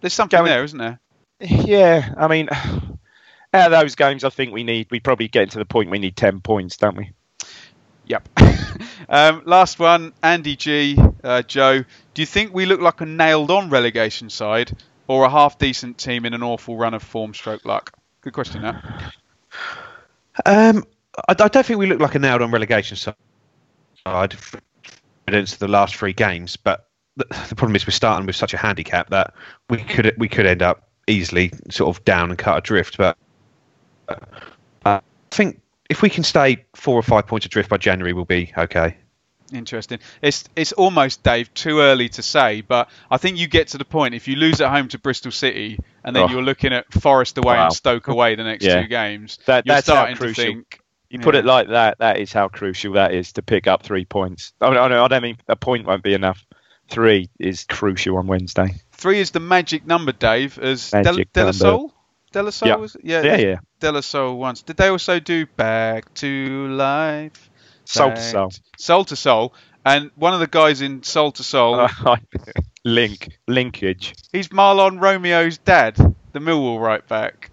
There's 0.00 0.14
something 0.14 0.38
Going- 0.38 0.48
there, 0.50 0.64
isn't 0.64 0.78
there? 0.78 0.98
Yeah, 1.40 2.14
I 2.16 2.28
mean, 2.28 2.48
out 3.54 3.72
of 3.72 3.80
those 3.80 3.94
games, 3.96 4.24
I 4.24 4.30
think 4.30 4.52
we 4.52 4.64
need 4.64 4.88
we 4.90 5.00
probably 5.00 5.28
get 5.28 5.50
to 5.52 5.58
the 5.58 5.64
point 5.64 5.90
we 5.90 5.98
need 5.98 6.16
ten 6.16 6.40
points, 6.40 6.76
don't 6.76 6.96
we? 6.96 7.10
Yep. 8.06 8.28
um, 9.08 9.42
last 9.44 9.78
one, 9.78 10.12
Andy 10.22 10.56
G, 10.56 10.98
uh, 11.22 11.42
Joe. 11.42 11.84
Do 12.14 12.22
you 12.22 12.26
think 12.26 12.52
we 12.52 12.66
look 12.66 12.80
like 12.80 13.00
a 13.00 13.06
nailed-on 13.06 13.70
relegation 13.70 14.28
side, 14.28 14.76
or 15.08 15.24
a 15.24 15.30
half-decent 15.30 15.98
team 15.98 16.24
in 16.24 16.34
an 16.34 16.42
awful 16.42 16.76
run 16.76 16.94
of 16.94 17.02
form, 17.02 17.34
stroke 17.34 17.64
luck? 17.64 17.92
Good 18.20 18.32
question, 18.32 18.62
that. 18.62 19.12
Um, 20.46 20.84
I, 21.28 21.32
I 21.38 21.48
don't 21.48 21.66
think 21.66 21.78
we 21.78 21.86
look 21.86 22.00
like 22.00 22.14
a 22.14 22.18
nailed 22.18 22.42
on 22.42 22.50
relegation 22.50 22.96
side 22.96 23.14
of 24.06 25.58
the 25.58 25.68
last 25.68 25.96
three 25.96 26.12
games, 26.12 26.56
but 26.56 26.88
the, 27.16 27.24
the 27.48 27.54
problem 27.54 27.76
is 27.76 27.86
we're 27.86 27.92
starting 27.92 28.26
with 28.26 28.36
such 28.36 28.54
a 28.54 28.56
handicap 28.56 29.10
that 29.10 29.34
we 29.68 29.78
could 29.78 30.14
we 30.16 30.28
could 30.28 30.46
end 30.46 30.62
up 30.62 30.88
easily 31.06 31.52
sort 31.70 31.94
of 31.94 32.04
down 32.04 32.30
and 32.30 32.38
cut 32.38 32.58
adrift. 32.58 32.96
But 32.96 33.16
uh, 34.08 34.16
I 34.84 35.00
think 35.30 35.60
if 35.90 36.02
we 36.02 36.08
can 36.08 36.24
stay 36.24 36.64
four 36.74 36.96
or 36.96 37.02
five 37.02 37.26
points 37.26 37.46
adrift 37.46 37.68
by 37.68 37.76
January, 37.76 38.12
we'll 38.12 38.24
be 38.24 38.52
okay. 38.56 38.96
Interesting. 39.52 39.98
It's 40.22 40.44
it's 40.56 40.72
almost 40.72 41.22
Dave 41.22 41.52
too 41.54 41.80
early 41.80 42.08
to 42.10 42.22
say, 42.22 42.60
but 42.62 42.88
I 43.10 43.16
think 43.18 43.38
you 43.38 43.46
get 43.46 43.68
to 43.68 43.78
the 43.78 43.84
point 43.84 44.14
if 44.14 44.28
you 44.28 44.36
lose 44.36 44.60
at 44.60 44.70
home 44.70 44.88
to 44.88 44.98
Bristol 44.98 45.30
City 45.32 45.78
and 46.04 46.14
then 46.16 46.24
Oh. 46.24 46.28
you're 46.28 46.42
looking 46.42 46.72
at 46.72 46.92
Forest 46.92 47.38
away 47.38 47.54
Wow. 47.56 47.66
and 47.66 47.72
Stoke 47.74 48.08
away 48.08 48.34
the 48.34 48.44
next 48.44 48.64
Yeah. 48.64 48.82
two 48.82 48.88
games. 48.88 49.38
That 49.46 49.66
you're 49.66 49.74
that's 49.76 49.86
how 49.88 49.94
starting 49.94 50.16
to 50.16 50.20
crucial. 50.22 50.44
think. 50.44 50.78
You 51.10 51.18
put 51.18 51.34
it 51.34 51.44
like 51.44 51.68
that. 51.68 51.98
That 51.98 52.18
is 52.18 52.32
how 52.32 52.48
crucial 52.48 52.94
that 52.94 53.12
is 53.12 53.32
to 53.34 53.42
pick 53.42 53.66
up 53.66 53.82
three 53.82 54.06
points. 54.06 54.54
No, 54.62 54.72
no, 54.72 55.04
I 55.04 55.08
don't 55.08 55.22
mean 55.22 55.36
a 55.46 55.56
point 55.56 55.86
won't 55.86 56.02
be 56.02 56.14
enough. 56.14 56.42
Three 56.88 57.28
is 57.38 57.64
crucial 57.64 58.16
on 58.16 58.26
Wednesday. 58.26 58.68
Three 58.92 59.20
is 59.20 59.30
the 59.30 59.40
magic 59.40 59.86
number, 59.86 60.12
Dave. 60.12 60.58
As 60.58 60.92
Magic 60.92 61.32
De 61.32 61.40
La 61.40 61.44
number. 61.46 61.52
Soul, 61.52 61.94
De 62.32 62.42
La 62.42 62.50
Soul 62.50 62.68
Yeah. 62.68 62.74
was? 62.76 62.96
Yeah, 63.02 63.22
Yeah, 63.22 63.36
yeah. 63.36 63.56
De 63.80 63.92
La 63.92 64.00
Soul 64.00 64.38
once. 64.38 64.62
Did 64.62 64.76
they 64.78 64.88
also 64.88 65.20
do 65.20 65.44
Back 65.44 66.12
to 66.14 66.68
Life? 66.68 67.50
Soul 67.84 68.10
to 68.12 68.20
soul. 68.20 68.52
Soul 68.78 69.04
to 69.06 69.16
Soul. 69.16 69.54
And 69.84 70.10
one 70.14 70.32
of 70.34 70.40
the 70.40 70.46
guys 70.46 70.80
in 70.80 71.02
Soul 71.02 71.32
to 71.32 71.42
Soul, 71.42 71.88
Link, 72.84 73.38
linkage. 73.48 74.14
he's 74.32 74.48
Mahlon 74.48 75.00
Romeo's 75.00 75.58
dad, 75.58 75.96
the 75.96 76.38
Millwall 76.38 76.80
right 76.80 77.06
back. 77.08 77.50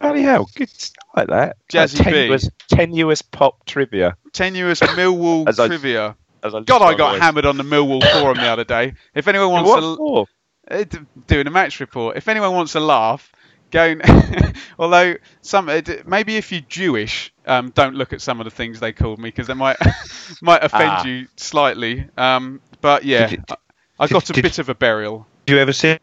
Bloody 0.00 0.22
hell, 0.22 0.48
good 0.54 0.68
stuff 0.70 1.04
like 1.16 1.28
that. 1.28 1.56
Jazzie 1.68 1.98
B. 1.98 2.04
tenuous, 2.04 2.48
tenuous 2.68 3.22
pop 3.22 3.66
trivia. 3.66 4.16
Tenuous 4.32 4.80
Millwall 4.80 5.46
As 5.48 5.58
I- 5.60 5.66
trivia. 5.68 6.16
As 6.42 6.54
I 6.54 6.60
God, 6.62 6.80
I 6.80 6.94
got 6.96 7.20
hammered 7.20 7.44
on 7.44 7.58
the 7.58 7.64
Millwall 7.64 8.02
forum 8.12 8.38
the 8.38 8.46
other 8.48 8.64
day. 8.64 8.94
If 9.14 9.28
anyone 9.28 9.50
wants 9.52 9.68
What 9.68 9.80
to 9.80 9.96
for? 9.96 10.26
Uh, 10.70 10.84
d- 10.84 10.98
doing 11.26 11.46
a 11.46 11.50
match 11.50 11.80
report. 11.80 12.16
If 12.16 12.28
anyone 12.28 12.54
wants 12.54 12.72
to 12.72 12.80
laugh, 12.80 13.30
go. 13.70 13.82
And 14.02 14.54
although 14.78 15.16
some 15.42 15.68
uh, 15.68 15.82
maybe 16.06 16.36
if 16.38 16.50
you're 16.50 16.62
Jewish, 16.62 17.34
um, 17.50 17.70
don't 17.70 17.94
look 17.94 18.12
at 18.12 18.20
some 18.22 18.40
of 18.40 18.44
the 18.44 18.50
things 18.50 18.80
they 18.80 18.92
called 18.92 19.18
me 19.18 19.28
because 19.28 19.46
they 19.46 19.54
might 19.54 19.76
might 20.42 20.62
offend 20.64 20.90
Ah. 20.90 21.04
you 21.04 21.26
slightly. 21.36 22.06
Um, 22.16 22.60
but 22.80 23.04
yeah, 23.04 23.26
Did 23.26 23.40
you- 23.48 23.56
I, 23.98 24.06
did- 24.06 24.12
got 24.14 24.30
a 24.30 24.32
did- 24.32 24.42
bit 24.42 24.58
of 24.58 24.68
a 24.68 24.74
burial. 24.74 25.26
Did 25.46 25.54
you 25.54 25.60
ever 25.60 25.72
see 25.72 25.98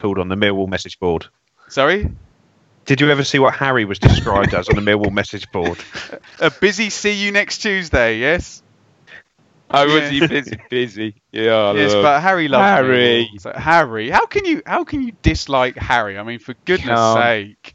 called 0.00 0.18
on 0.18 0.28
the 0.28 0.34
Millwall 0.36 0.68
message 0.68 0.98
board? 0.98 1.26
Sorry, 1.68 2.10
Did 2.86 3.00
you 3.02 3.10
ever 3.10 3.22
see 3.22 3.38
what 3.38 3.54
Harry 3.54 3.84
was 3.84 3.98
described 3.98 4.54
as 4.54 4.68
on 4.70 4.76
the 4.76 4.80
Millwall 4.90 5.12
message 5.12 5.50
board? 5.52 5.78
a 6.40 6.50
busy. 6.50 6.88
See 6.90 7.12
you 7.12 7.30
next 7.32 7.58
Tuesday. 7.58 8.18
Yes. 8.18 8.62
I 9.70 9.84
Yeah. 9.84 9.94
was 10.00 10.08
he 10.10 10.26
busy? 10.26 10.56
Busy. 10.70 11.14
Yeah. 11.30 11.72
Yes, 11.74 11.92
look. 11.92 12.02
but 12.02 12.20
Harry 12.22 12.48
loves 12.48 12.64
Harry. 12.64 13.30
So, 13.38 13.52
Harry, 13.54 14.08
how 14.08 14.24
can 14.24 14.46
you 14.46 14.62
how 14.64 14.84
can 14.84 15.02
you 15.02 15.12
dislike 15.20 15.76
Harry? 15.76 16.16
I 16.18 16.22
mean, 16.22 16.38
for 16.38 16.54
goodness 16.64 16.98
sake, 17.14 17.74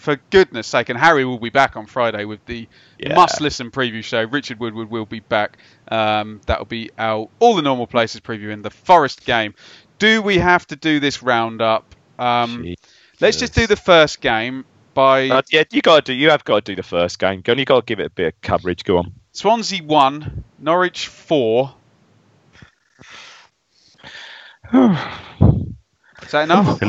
for 0.00 0.16
goodness 0.30 0.66
sake, 0.66 0.88
and 0.88 0.98
Harry 0.98 1.24
will 1.24 1.38
be 1.38 1.50
back 1.50 1.76
on 1.76 1.86
Friday 1.86 2.24
with 2.24 2.44
the 2.46 2.66
Yeah. 2.98 3.14
must 3.14 3.40
listen 3.40 3.70
preview 3.70 4.02
show. 4.02 4.22
Richard 4.24 4.58
Woodward 4.58 4.90
will 4.90 5.04
be 5.06 5.20
back. 5.20 5.58
Um, 5.88 6.40
that'll 6.46 6.64
be 6.64 6.90
out 6.98 7.28
all 7.38 7.54
the 7.54 7.62
normal 7.62 7.86
places 7.86 8.20
previewing 8.20 8.62
the 8.62 8.70
Forest 8.70 9.24
game. 9.26 9.54
Do 9.98 10.22
we 10.22 10.38
have 10.38 10.66
to 10.68 10.76
do 10.76 11.00
this 11.00 11.22
roundup? 11.22 11.94
Um, 12.18 12.74
let's 13.20 13.36
just 13.38 13.54
do 13.54 13.66
the 13.66 13.76
first 13.76 14.20
game 14.20 14.64
by 14.94 15.28
Uh, 15.28 15.42
yeah, 15.52 15.64
you 15.70 15.82
got 15.82 16.04
to 16.04 16.12
do. 16.12 16.18
You 16.18 16.30
have 16.30 16.44
got 16.44 16.64
to 16.64 16.72
do 16.72 16.76
the 16.76 16.82
first 16.82 17.18
game. 17.18 17.42
Go 17.42 17.52
on, 17.52 17.58
you 17.58 17.64
got 17.66 17.80
to 17.80 17.84
give 17.86 18.00
it 18.00 18.06
a 18.06 18.10
bit 18.10 18.34
of 18.34 18.40
coverage. 18.40 18.84
Go 18.84 18.98
on. 18.98 19.12
Swansea 19.32 19.82
one, 19.82 20.44
Norwich 20.58 21.06
four. 21.08 21.74
Is 24.72 26.30
that 26.32 26.44
enough? 26.44 26.80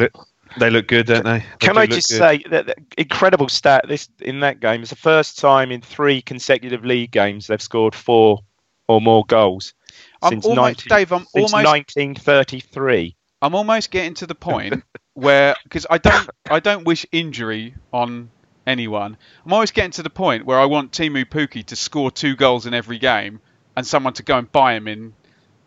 They 0.59 0.69
look, 0.69 0.87
good, 0.87 1.07
don't 1.07 1.23
they? 1.23 1.39
They 1.39 1.45
Can 1.59 1.75
do 1.75 1.79
I 1.81 1.85
just 1.87 2.09
good. 2.09 2.17
say 2.17 2.43
that 2.49 2.65
that 2.67 2.77
incredible 2.97 3.47
stat 3.49 3.85
this 3.87 4.09
in 4.19 4.41
that 4.41 4.59
game? 4.59 4.81
It's 4.81 4.89
the 4.89 4.95
first 4.95 5.39
time 5.39 5.71
in 5.71 5.81
three 5.81 6.21
consecutive 6.21 6.83
league 6.85 7.11
games 7.11 7.47
they've 7.47 7.61
scored 7.61 7.95
four 7.95 8.39
or 8.87 8.99
more 8.99 9.23
goals 9.25 9.73
I'm 10.21 10.31
since, 10.33 10.45
almost- 10.45 10.85
19, 10.89 10.97
Dave, 10.97 11.11
I'm 11.13 11.19
since 11.25 11.53
almost- 11.53 11.65
1933. 11.65 13.15
I'm 13.41 13.55
almost 13.55 13.89
getting 13.91 14.13
to 14.15 14.27
the 14.27 14.35
point 14.35 14.83
where 15.13 15.55
because 15.63 15.87
I 15.89 15.97
don't 15.97 16.29
I 16.49 16.59
don't 16.59 16.83
wish 16.85 17.05
injury 17.11 17.73
on 17.91 18.29
anyone. 18.67 19.17
I'm 19.45 19.53
always 19.53 19.71
getting 19.71 19.91
to 19.91 20.03
the 20.03 20.09
point 20.11 20.45
where 20.45 20.59
I 20.59 20.65
want 20.65 20.91
Teemu 20.91 21.25
Pukki 21.25 21.65
to 21.67 21.75
score 21.75 22.11
two 22.11 22.35
goals 22.35 22.65
in 22.67 22.73
every 22.75 22.99
game 22.99 23.39
and 23.75 23.85
someone 23.87 24.13
to 24.13 24.23
go 24.23 24.37
and 24.37 24.51
buy 24.51 24.75
him 24.75 24.87
in 24.87 25.13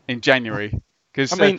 in 0.07 0.21
January. 0.21 0.79
Because 1.13 1.33
I 1.33 1.37
mean, 1.45 1.57
uh, 1.57 1.59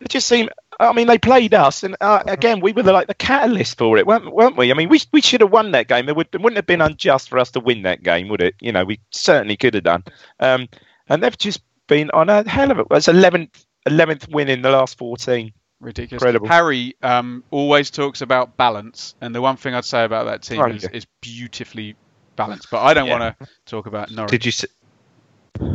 it 0.00 0.08
just 0.08 0.26
seemed. 0.26 0.50
I 0.80 0.92
mean, 0.94 1.06
they 1.06 1.18
played 1.18 1.52
us, 1.52 1.82
and 1.82 1.94
uh, 2.00 2.22
again, 2.26 2.60
we 2.60 2.72
were 2.72 2.82
the, 2.82 2.92
like 2.92 3.06
the 3.06 3.14
catalyst 3.14 3.76
for 3.78 3.98
it, 3.98 4.06
weren't, 4.06 4.32
weren't 4.32 4.56
we? 4.56 4.70
I 4.70 4.74
mean, 4.74 4.88
we 4.88 5.00
we 5.12 5.20
should 5.20 5.42
have 5.42 5.52
won 5.52 5.72
that 5.72 5.88
game. 5.88 6.08
It, 6.08 6.16
would, 6.16 6.28
it 6.32 6.40
wouldn't 6.40 6.56
have 6.56 6.66
been 6.66 6.80
unjust 6.80 7.28
for 7.28 7.38
us 7.38 7.50
to 7.52 7.60
win 7.60 7.82
that 7.82 8.02
game, 8.02 8.28
would 8.28 8.40
it? 8.40 8.54
You 8.60 8.72
know, 8.72 8.84
we 8.84 8.98
certainly 9.10 9.56
could 9.56 9.74
have 9.74 9.84
done. 9.84 10.04
Um, 10.40 10.68
and 11.08 11.22
they've 11.22 11.36
just 11.36 11.60
been 11.86 12.10
on 12.12 12.30
a 12.30 12.48
hell 12.48 12.70
of 12.70 12.78
a. 12.78 12.84
It's 12.92 13.08
11th 13.08 13.64
11th 13.88 14.32
win 14.32 14.48
in 14.48 14.62
the 14.62 14.70
last 14.70 14.96
14. 14.98 15.52
ridiculous. 15.80 16.22
incredible. 16.22 16.48
Harry 16.48 16.94
um, 17.02 17.44
always 17.50 17.90
talks 17.90 18.20
about 18.22 18.56
balance, 18.56 19.14
and 19.20 19.34
the 19.34 19.40
one 19.40 19.56
thing 19.56 19.74
I'd 19.74 19.84
say 19.84 20.04
about 20.04 20.24
that 20.24 20.42
team 20.42 20.60
Oh, 20.60 20.66
is, 20.66 20.84
yeah. 20.84 20.90
is 20.92 21.06
beautifully 21.20 21.96
balanced. 22.36 22.70
But 22.70 22.82
I 22.82 22.94
don't 22.94 23.06
Yeah. 23.06 23.18
want 23.18 23.38
to 23.38 23.46
talk 23.66 23.86
about 23.86 24.10
Norwich. 24.10 24.30
Did 24.30 24.46
you 24.46 24.52
see, 24.52 24.68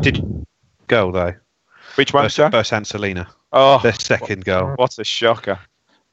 did 0.01 0.17
you 0.17 0.45
goal 0.87 1.11
though? 1.11 1.33
Which 1.95 2.13
one, 2.13 2.25
Versus, 2.25 2.35
sir? 2.35 2.49
Oh, 3.55 3.79
Their 3.79 3.93
second 3.93 4.43
goal. 4.45 4.73
What 4.75 4.99
a 4.99 5.03
shocker! 5.03 5.57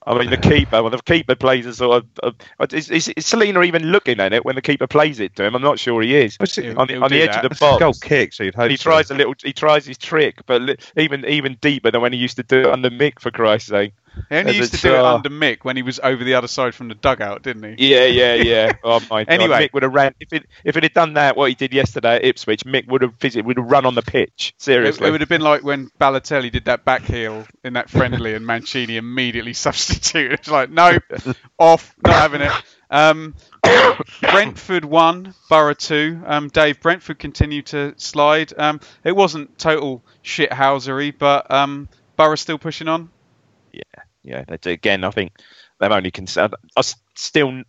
I 0.06 0.18
mean, 0.18 0.30
the 0.30 0.36
keeper. 0.36 0.82
When 0.82 0.90
the 0.92 1.00
keeper 1.02 1.34
plays 1.36 1.64
a 1.64 1.74
sort 1.74 2.04
of, 2.22 2.34
uh, 2.58 2.66
is, 2.72 2.90
is, 2.90 3.08
is 3.08 3.24
Celina 3.24 3.62
even 3.62 3.84
looking 3.84 4.18
at 4.18 4.32
it 4.32 4.44
when 4.44 4.56
the 4.56 4.62
keeper 4.62 4.86
plays 4.88 5.20
it 5.20 5.36
to 5.36 5.44
him? 5.44 5.54
I'm 5.54 5.62
not 5.62 5.78
sure 5.78 6.02
he 6.02 6.16
is. 6.16 6.36
It- 6.40 6.76
on 6.76 6.88
the, 6.88 6.96
on 7.00 7.10
the 7.10 7.22
edge 7.22 7.30
that. 7.30 7.44
of 7.44 7.50
the 7.50 7.56
box. 7.58 7.80
goal 7.80 7.92
kick, 7.94 8.32
so 8.32 8.44
he 8.44 8.50
so. 8.52 8.76
tries 8.76 9.10
a 9.10 9.14
little. 9.14 9.34
He 9.42 9.52
tries 9.52 9.86
his 9.86 9.98
trick, 9.98 10.38
but 10.46 10.62
li- 10.62 10.76
even 10.96 11.24
even 11.26 11.56
deeper 11.60 11.90
than 11.90 12.00
when 12.00 12.12
he 12.12 12.18
used 12.18 12.36
to 12.36 12.42
do 12.42 12.60
it 12.60 12.66
under 12.66 12.90
Mick. 12.90 13.20
For 13.20 13.30
Christ's 13.30 13.68
sake! 13.68 13.92
He 14.28 14.36
only 14.36 14.50
as 14.52 14.56
used 14.56 14.74
to 14.74 14.80
do 14.80 14.94
it 14.94 15.00
under 15.00 15.30
Mick 15.30 15.58
when 15.62 15.76
he 15.76 15.82
was 15.82 16.00
over 16.02 16.22
the 16.22 16.34
other 16.34 16.48
side 16.48 16.74
from 16.74 16.88
the 16.88 16.94
dugout, 16.94 17.42
didn't 17.42 17.78
he? 17.78 17.88
Yeah, 17.94 18.04
yeah, 18.06 18.34
yeah. 18.34 18.72
Oh 18.84 19.00
my 19.10 19.22
Anyway. 19.24 19.48
god! 19.48 19.62
Mick 19.62 19.72
would 19.74 19.82
have 19.82 19.92
ran 19.94 20.14
if 20.20 20.32
it 20.32 20.46
if 20.64 20.76
it 20.76 20.82
had 20.82 20.92
done 20.94 21.14
that 21.14 21.36
what 21.36 21.48
he 21.48 21.54
did 21.54 21.72
yesterday 21.72 22.16
at 22.16 22.24
Ipswich. 22.24 22.64
Mick 22.64 22.88
would 22.88 23.02
have 23.02 23.14
physically 23.18 23.46
would 23.46 23.56
have 23.58 23.70
run 23.70 23.86
on 23.86 23.94
the 23.94 24.02
pitch. 24.02 24.54
Seriously. 24.58 25.08
it 25.08 25.10
would 25.10 25.20
have 25.20 25.28
been 25.28 25.40
like 25.40 25.62
when 25.62 25.90
Balotelli 26.00 26.50
did 26.50 26.66
that 26.66 26.84
back 26.84 27.02
heel 27.02 27.46
in 27.64 27.74
that 27.74 27.90
friendly, 27.90 28.34
and 28.34 28.44
Mancini 28.46 28.96
immediately 28.96 29.52
substituted. 29.54 30.32
It's 30.40 30.48
like, 30.50 30.70
nope, 30.70 31.02
off, 31.58 31.94
not 32.04 32.14
having 32.14 32.40
it. 32.42 32.52
Um, 32.90 33.34
Brentford 34.20 34.84
one, 34.84 35.34
Borough 35.48 35.74
two. 35.74 36.20
Um, 36.26 36.48
Dave, 36.48 36.80
Brentford 36.80 37.18
continued 37.18 37.66
to 37.66 37.94
slide. 37.96 38.52
Um, 38.56 38.80
it 39.04 39.16
wasn't 39.16 39.58
total 39.58 40.02
shithousery, 40.24 41.14
but 41.16 41.50
um, 41.50 41.88
Borough 42.16 42.34
still 42.36 42.58
pushing 42.58 42.88
on. 42.88 43.10
Yeah, 43.72 44.02
yeah, 44.22 44.44
they 44.46 44.56
do. 44.56 44.70
again, 44.70 45.04
I 45.04 45.10
think 45.10 45.32
they've 45.78 45.90
only 45.90 46.10
conceded. 46.10 46.54
I 46.76 46.82
still, 47.14 47.50
Have 47.50 47.64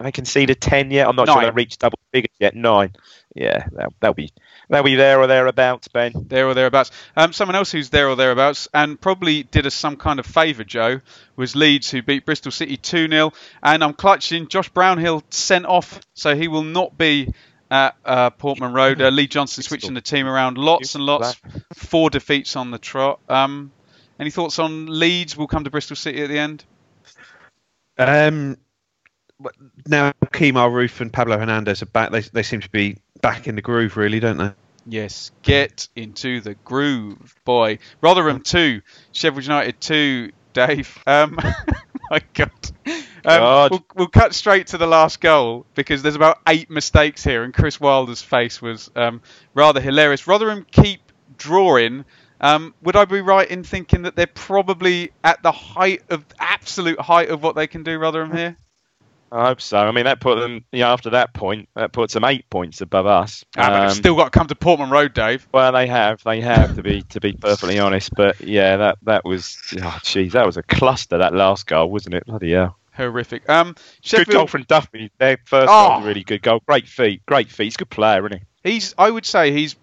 they 0.00 0.12
conceded 0.12 0.60
ten 0.60 0.90
yet? 0.90 1.08
I'm 1.08 1.16
not 1.16 1.28
sure 1.28 1.42
they've 1.42 1.54
reached 1.54 1.80
double 1.80 1.98
figures 2.12 2.34
yet. 2.38 2.54
Nine. 2.54 2.92
Yeah, 3.34 3.66
they'll, 3.72 3.94
they'll 4.00 4.14
be 4.14 4.30
they'll 4.68 4.82
be 4.82 4.94
there 4.94 5.20
or 5.20 5.26
thereabouts, 5.26 5.88
Ben. 5.88 6.12
There 6.28 6.46
or 6.46 6.54
thereabouts. 6.54 6.90
Um, 7.16 7.32
someone 7.32 7.56
else 7.56 7.72
who's 7.72 7.90
there 7.90 8.08
or 8.08 8.16
thereabouts 8.16 8.68
and 8.74 9.00
probably 9.00 9.42
did 9.42 9.66
us 9.66 9.74
some 9.74 9.96
kind 9.96 10.18
of 10.18 10.26
favour, 10.26 10.64
Joe, 10.64 11.00
was 11.36 11.56
Leeds, 11.56 11.90
who 11.90 12.02
beat 12.02 12.26
Bristol 12.26 12.52
City 12.52 12.76
2 12.76 13.08
0. 13.08 13.32
And 13.62 13.82
I'm 13.82 13.94
clutching 13.94 14.48
Josh 14.48 14.68
Brownhill 14.68 15.22
sent 15.30 15.66
off, 15.66 16.00
so 16.14 16.34
he 16.34 16.48
will 16.48 16.64
not 16.64 16.96
be 16.98 17.32
at 17.70 17.96
uh, 18.04 18.30
Portman 18.30 18.74
Road. 18.74 19.00
Uh, 19.00 19.08
Lee 19.08 19.26
Johnson 19.26 19.62
switching 19.62 19.94
the 19.94 20.02
team 20.02 20.26
around. 20.26 20.58
Lots 20.58 20.94
and 20.94 21.04
lots. 21.04 21.40
Four 21.74 22.10
defeats 22.10 22.54
on 22.54 22.70
the 22.70 22.78
trot. 22.78 23.18
Um, 23.30 23.72
any 24.22 24.30
thoughts 24.30 24.58
on 24.58 24.86
Leeds? 24.86 25.36
We'll 25.36 25.48
come 25.48 25.64
to 25.64 25.70
Bristol 25.70 25.96
City 25.96 26.22
at 26.22 26.28
the 26.28 26.38
end. 26.38 26.64
Um, 27.98 28.56
now 29.86 30.12
Kemar 30.26 30.70
Roofe 30.70 31.00
and 31.00 31.12
Pablo 31.12 31.38
Hernandez 31.38 31.82
are 31.82 31.86
back. 31.86 32.10
They 32.10 32.20
they 32.20 32.42
seem 32.42 32.60
to 32.60 32.70
be 32.70 32.98
back 33.20 33.46
in 33.46 33.56
the 33.56 33.62
groove, 33.62 33.96
really, 33.96 34.20
don't 34.20 34.38
they? 34.38 34.52
Yes, 34.86 35.30
get 35.42 35.88
into 35.94 36.40
the 36.40 36.54
groove, 36.54 37.36
boy. 37.44 37.78
Rotherham 38.00 38.40
2, 38.40 38.82
Sheffield 39.12 39.44
United 39.44 39.80
2, 39.80 40.32
Dave. 40.52 40.98
Um, 41.06 41.38
my 42.10 42.20
God. 42.34 42.50
Um, 42.86 43.02
God. 43.24 43.70
We'll, 43.70 43.86
we'll 43.94 44.08
cut 44.08 44.34
straight 44.34 44.68
to 44.68 44.78
the 44.78 44.88
last 44.88 45.20
goal 45.20 45.66
because 45.76 46.02
there's 46.02 46.16
about 46.16 46.40
eight 46.48 46.68
mistakes 46.68 47.22
here, 47.22 47.44
and 47.44 47.54
Chris 47.54 47.80
Wilder's 47.80 48.22
face 48.22 48.60
was 48.60 48.90
um, 48.96 49.22
rather 49.54 49.80
hilarious. 49.80 50.26
Rotherham 50.26 50.66
keep 50.68 51.00
drawing. 51.36 52.04
Um, 52.42 52.74
would 52.82 52.96
I 52.96 53.04
be 53.04 53.20
right 53.20 53.48
in 53.48 53.62
thinking 53.62 54.02
that 54.02 54.16
they're 54.16 54.26
probably 54.26 55.12
at 55.22 55.42
the 55.42 55.52
height 55.52 56.02
of 56.10 56.24
absolute 56.40 57.00
height 57.00 57.30
of 57.30 57.42
what 57.42 57.54
they 57.54 57.66
can 57.68 57.84
do, 57.84 57.96
Rotherham 57.98 58.36
here? 58.36 58.56
I 59.30 59.46
hope 59.46 59.62
so. 59.62 59.78
I 59.78 59.92
mean, 59.92 60.04
that 60.04 60.20
put 60.20 60.38
them. 60.38 60.62
You 60.72 60.80
know, 60.80 60.88
after 60.88 61.10
that 61.10 61.32
point, 61.32 61.70
that 61.74 61.92
puts 61.92 62.12
them 62.12 62.24
eight 62.24 62.50
points 62.50 62.82
above 62.82 63.06
us. 63.06 63.46
Ah, 63.56 63.70
they've 63.70 63.90
Um, 63.90 63.94
still 63.96 64.14
got 64.14 64.24
to 64.24 64.30
come 64.38 64.46
to 64.48 64.54
Portman 64.54 64.90
Road, 64.90 65.14
Dave. 65.14 65.48
Well, 65.52 65.72
they 65.72 65.86
have, 65.86 66.22
they 66.22 66.42
have 66.42 66.76
to 66.76 66.82
be 66.82 67.00
to 67.10 67.20
be 67.20 67.32
perfectly 67.32 67.78
honest. 67.78 68.10
But 68.14 68.42
yeah, 68.42 68.76
that 68.76 68.98
that 69.04 69.24
was, 69.24 69.56
oh, 69.78 69.98
jeez, 70.02 70.32
that 70.32 70.44
was 70.44 70.58
a 70.58 70.62
cluster. 70.62 71.16
That 71.18 71.32
last 71.34 71.66
goal, 71.66 71.90
wasn't 71.90 72.16
it? 72.16 72.26
Bloody 72.26 72.52
hell! 72.52 72.76
Horrific. 72.94 73.48
Um, 73.48 73.74
Good 74.06 74.26
goal 74.28 74.46
from 74.48 74.64
Duffy. 74.64 75.10
Their 75.16 75.38
first 75.46 75.68
Oh. 75.70 75.88
goal 75.88 75.96
was 75.96 76.04
a 76.04 76.08
really 76.08 76.24
good 76.24 76.42
goal. 76.42 76.60
Great 76.66 76.86
feet, 76.86 77.24
great 77.24 77.50
feet. 77.50 77.64
He's 77.64 77.74
a 77.76 77.78
good 77.78 77.90
player, 77.90 78.26
isn't 78.26 78.42
he? 78.64 78.70
He's, 78.70 78.94
I 78.98 79.10
would 79.10 79.24
say, 79.24 79.50
he's 79.52 79.76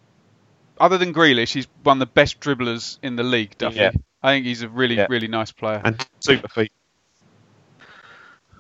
other 0.80 0.98
than 0.98 1.14
Grealish, 1.14 1.54
he's 1.54 1.68
one 1.84 1.98
of 1.98 2.00
the 2.08 2.12
best 2.14 2.40
dribblers 2.40 2.98
in 3.02 3.16
the 3.16 3.24
league. 3.24 3.58
Duffy. 3.58 3.78
Yeah. 3.78 3.92
I 4.22 4.34
think 4.34 4.46
he's 4.46 4.62
a 4.62 4.70
really, 4.70 4.96
Yeah. 4.96 5.08
really 5.10 5.28
nice 5.28 5.52
player. 5.52 5.82
And 5.84 6.06
Super 6.20 6.48
feet. 6.48 6.72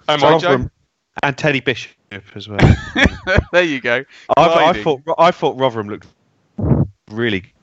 Um, 0.08 0.40
Joe? 0.40 0.70
And 1.22 1.38
Teddy 1.38 1.60
Bishop 1.60 1.92
as 2.36 2.48
well. 2.48 2.60
there 3.52 3.64
you 3.64 3.82
go. 3.82 4.06
I, 4.38 4.70
I 4.70 4.84
thought 4.84 5.02
I 5.18 5.32
thought 5.32 5.58
Rotherham 5.60 5.90
looked 5.90 6.08
really 7.12 7.54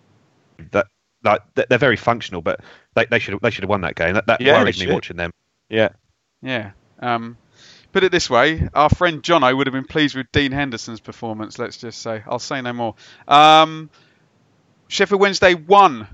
that 0.72 0.86
like 1.24 1.40
they're 1.54 1.66
they're 1.68 1.78
very 1.78 1.96
functional, 1.96 2.42
but 2.42 2.60
they, 2.94 3.06
they 3.06 3.18
should 3.18 3.38
they 3.40 3.50
should 3.50 3.64
have 3.64 3.70
won 3.70 3.80
that 3.80 3.94
game. 3.94 4.14
That, 4.14 4.26
that 4.26 4.40
Yeah, 4.40 4.60
worried 4.60 4.78
me 4.78 4.92
watching 4.92 5.16
them. 5.16 5.30
yeah. 5.68 5.90
Yeah. 6.42 6.72
Um, 7.00 7.36
put 7.92 8.04
it 8.04 8.12
this 8.12 8.28
way, 8.28 8.68
our 8.74 8.90
friend 8.90 9.22
Jono 9.22 9.56
would 9.56 9.66
have 9.66 9.74
been 9.74 9.86
pleased 9.86 10.14
with 10.14 10.30
Dean 10.32 10.52
Henderson's 10.52 11.00
performance. 11.00 11.58
Let's 11.58 11.78
just 11.78 12.00
say. 12.02 12.22
I'll 12.26 12.38
say 12.38 12.60
no 12.60 12.72
more. 12.74 12.94
Um, 13.26 13.90
Sheffield 14.88 15.20
Wednesday 15.20 15.54
one, 15.54 16.06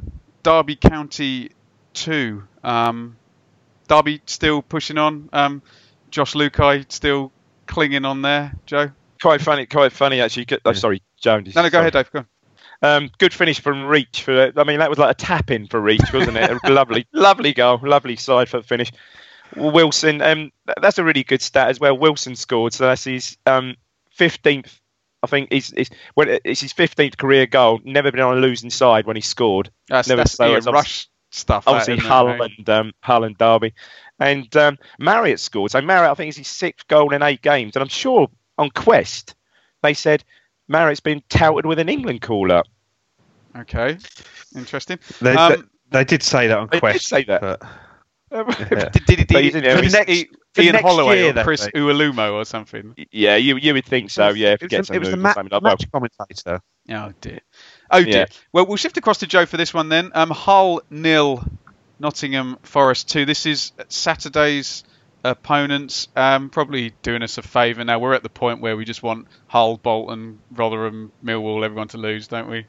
Derby 0.43 0.77
County 0.77 1.51
two. 1.93 2.45
Um, 2.65 3.17
Derby 3.89 4.23
still 4.27 4.63
pushing 4.63 4.99
on. 4.99 5.29
Um, 5.33 5.63
Jos 6.11 6.35
Luhukay 6.35 6.91
still 6.91 7.33
clinging 7.67 8.05
on 8.05 8.23
there. 8.23 8.53
Joe. 8.67 8.91
Quite 9.21 9.41
funny, 9.41 9.67
quite 9.67 9.93
funny 9.93 10.21
actually. 10.21 10.47
Oh, 10.65 10.73
sorry, 10.73 11.03
Jones. 11.17 11.55
No, 11.55 11.63
no, 11.63 11.69
go 11.69 11.77
Sorry. 11.77 11.89
ahead, 11.89 11.93
Dave. 11.93 12.11
Go 12.11 12.19
on. 12.21 12.27
Um, 12.83 13.11
good 13.19 13.33
finish 13.33 13.61
from 13.61 13.85
Reach. 13.85 14.23
For 14.25 14.53
I 14.57 14.65
mean, 14.65 14.81
that 14.81 14.91
was 14.91 14.99
like 14.99 15.13
a 15.13 15.15
tap 15.15 15.51
in 15.51 15.69
for 15.69 15.81
Reach, 15.81 16.13
wasn't 16.13 16.37
it? 16.37 16.51
A 16.65 16.71
lovely, 16.71 17.07
lovely 17.13 17.53
goal, 17.53 17.79
lovely 17.83 18.17
side 18.17 18.49
for 18.49 18.59
the 18.59 18.67
finish. 18.67 18.91
Wilson, 19.55 20.21
um, 20.23 20.51
that's 20.81 20.99
a 20.99 21.05
really 21.05 21.23
good 21.23 21.43
stat 21.43 21.69
as 21.69 21.79
well. 21.79 21.97
Wilson 21.97 22.35
scored, 22.35 22.73
so 22.73 22.87
that's 22.87 23.05
his 23.05 23.37
um, 23.47 23.77
15th. 24.19 24.81
I 25.23 25.27
think 25.29 25.53
he's, 25.53 25.69
he's 25.71 25.91
when 26.15 26.39
it's 26.45 26.61
his 26.61 26.73
15th 26.73 27.17
career 27.17 27.47
goal. 27.47 27.81
Never 27.85 28.11
been 28.11 28.21
on 28.21 28.37
a 28.39 28.41
losing 28.41 28.71
side 28.71 29.07
when 29.07 29.17
he 29.17 29.23
scored. 29.23 29.71
That's, 29.89 30.09
Never 30.09 30.19
that's 30.23 30.33
so 30.33 30.49
Ian 30.51 30.65
Rush 30.65 31.09
stuff. 31.31 31.65
Obviously, 31.67 31.95
isn't 31.95 32.05
it, 32.07 32.09
Hull 32.09 32.29
and 32.43 32.69
um, 32.69 32.93
Hull 33.01 33.25
and 33.25 33.39
Derby, 33.39 33.73
and 34.19 34.55
um, 34.57 34.79
Marriott 34.99 35.39
scored. 35.41 35.71
So 35.71 35.81
Marriott, 35.81 36.11
I 36.11 36.15
think, 36.15 36.29
is 36.31 36.37
his 36.39 36.49
sixth 36.49 36.89
goal 36.89 37.13
in 37.15 37.23
eight 37.23 37.41
games, 37.43 37.77
and 37.77 37.83
I'm 37.83 37.89
sure 37.89 38.29
on 38.59 38.71
Quest 38.71 39.35
they 39.83 39.95
said 39.95 40.25
Marriott's 40.69 41.01
been 41.01 41.23
touted 41.29 41.67
with 41.67 41.79
an 41.79 41.89
England 41.89 42.21
call 42.23 42.51
up. 42.53 42.67
Okay, 43.57 43.99
interesting. 44.57 44.99
They, 45.21 45.35
Um, 45.35 45.69
they, 45.91 45.99
they 46.01 46.05
did 46.05 46.23
say 46.23 46.47
that 46.49 46.59
on 46.59 46.67
They 46.69 46.77
did 46.77 46.81
Quest. 46.81 47.07
say 47.07 47.25
that. 47.25 47.41
but- 47.41 47.63
Did, 48.33 48.93
did, 48.93 49.05
did, 49.07 49.19
But 49.19 49.29
did, 49.29 49.45
he's 49.45 49.55
in 49.55 49.63
there. 49.63 49.77
did, 49.81 49.91
For 49.91 49.97
next- 49.99 50.25
for 50.25 50.27
Ian 50.59 50.75
Holloway 50.77 51.19
year, 51.19 51.31
or 51.31 51.33
that 51.35 51.45
Chris 51.45 51.65
way. 51.65 51.73
Ualumo 51.75 52.33
or 52.35 52.45
something? 52.45 52.95
Yeah, 53.11 53.37
you 53.37 53.57
you 53.57 53.73
would 53.75 53.87
think 53.87 54.11
so. 54.11 54.31
Yeah, 54.31 54.53
if 54.53 54.63
it 54.63 54.71
get 54.71 54.79
was, 54.79 54.87
some 54.89 54.95
the, 54.95 54.97
it 54.97 55.01
was 55.01 55.11
the 55.11 55.17
ma- 55.17 55.33
something 55.33 55.53
like 55.53 55.63
match 55.63 55.91
commentator. 55.91 56.61
Oh 56.91 57.13
dear. 57.21 57.41
Oh 57.91 58.05
dear. 58.05 58.13
Yeah. 58.13 58.27
Well, 58.53 58.67
we'll 58.67 58.77
shift 58.77 58.97
across 58.97 59.19
to 59.19 59.27
Joe 59.27 59.47
for 59.47 59.57
this 59.57 59.73
one 59.73 59.89
then. 59.89 60.11
Um, 60.15 60.31
Hull 60.31 60.83
nil, 60.91 61.43
Nottingham 61.99 62.59
Forest 62.63 63.09
two. 63.09 63.25
This 63.25 63.47
is 63.47 63.73
Saturday's 63.89 64.85
opponents. 65.25 66.09
Um, 66.17 66.51
probably 66.51 66.93
doing 67.03 67.23
us 67.23 67.39
a 67.39 67.43
favour 67.43 67.85
now. 67.85 67.99
We're 67.99 68.15
at 68.15 68.23
the 68.23 68.29
point 68.29 68.61
where 68.61 68.77
we 68.77 68.85
just 68.85 69.03
want 69.03 69.29
Hull, 69.47 69.77
Bolton, 69.79 70.41
Rotherham, 70.51 71.13
Millwall, 71.25 71.65
everyone 71.65 71.89
to 71.89 71.99
lose, 71.99 72.29
don't 72.29 72.51
we? 72.51 72.67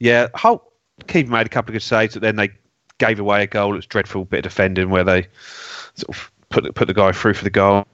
Yeah, 0.00 0.28
Hull 0.34 0.64
keeper 1.06 1.30
made 1.30 1.46
a 1.46 1.50
couple 1.50 1.70
of 1.70 1.74
good 1.74 1.82
saves, 1.82 2.14
but 2.14 2.22
then 2.22 2.36
they 2.36 2.50
gave 2.98 3.20
away 3.20 3.44
a 3.44 3.46
goal. 3.46 3.72
It 3.72 3.76
was 3.76 3.86
dreadful 3.86 4.24
bit 4.24 4.38
of 4.38 4.42
defending 4.44 4.90
where 4.90 5.04
they 5.04 5.28
sort 5.94 6.16
of 6.16 6.32
put 6.48 6.74
put 6.74 6.86
the 6.86 6.94
guy 6.94 7.12
through 7.12 7.34
for 7.34 7.44
the 7.44 7.50
goal, 7.50 7.86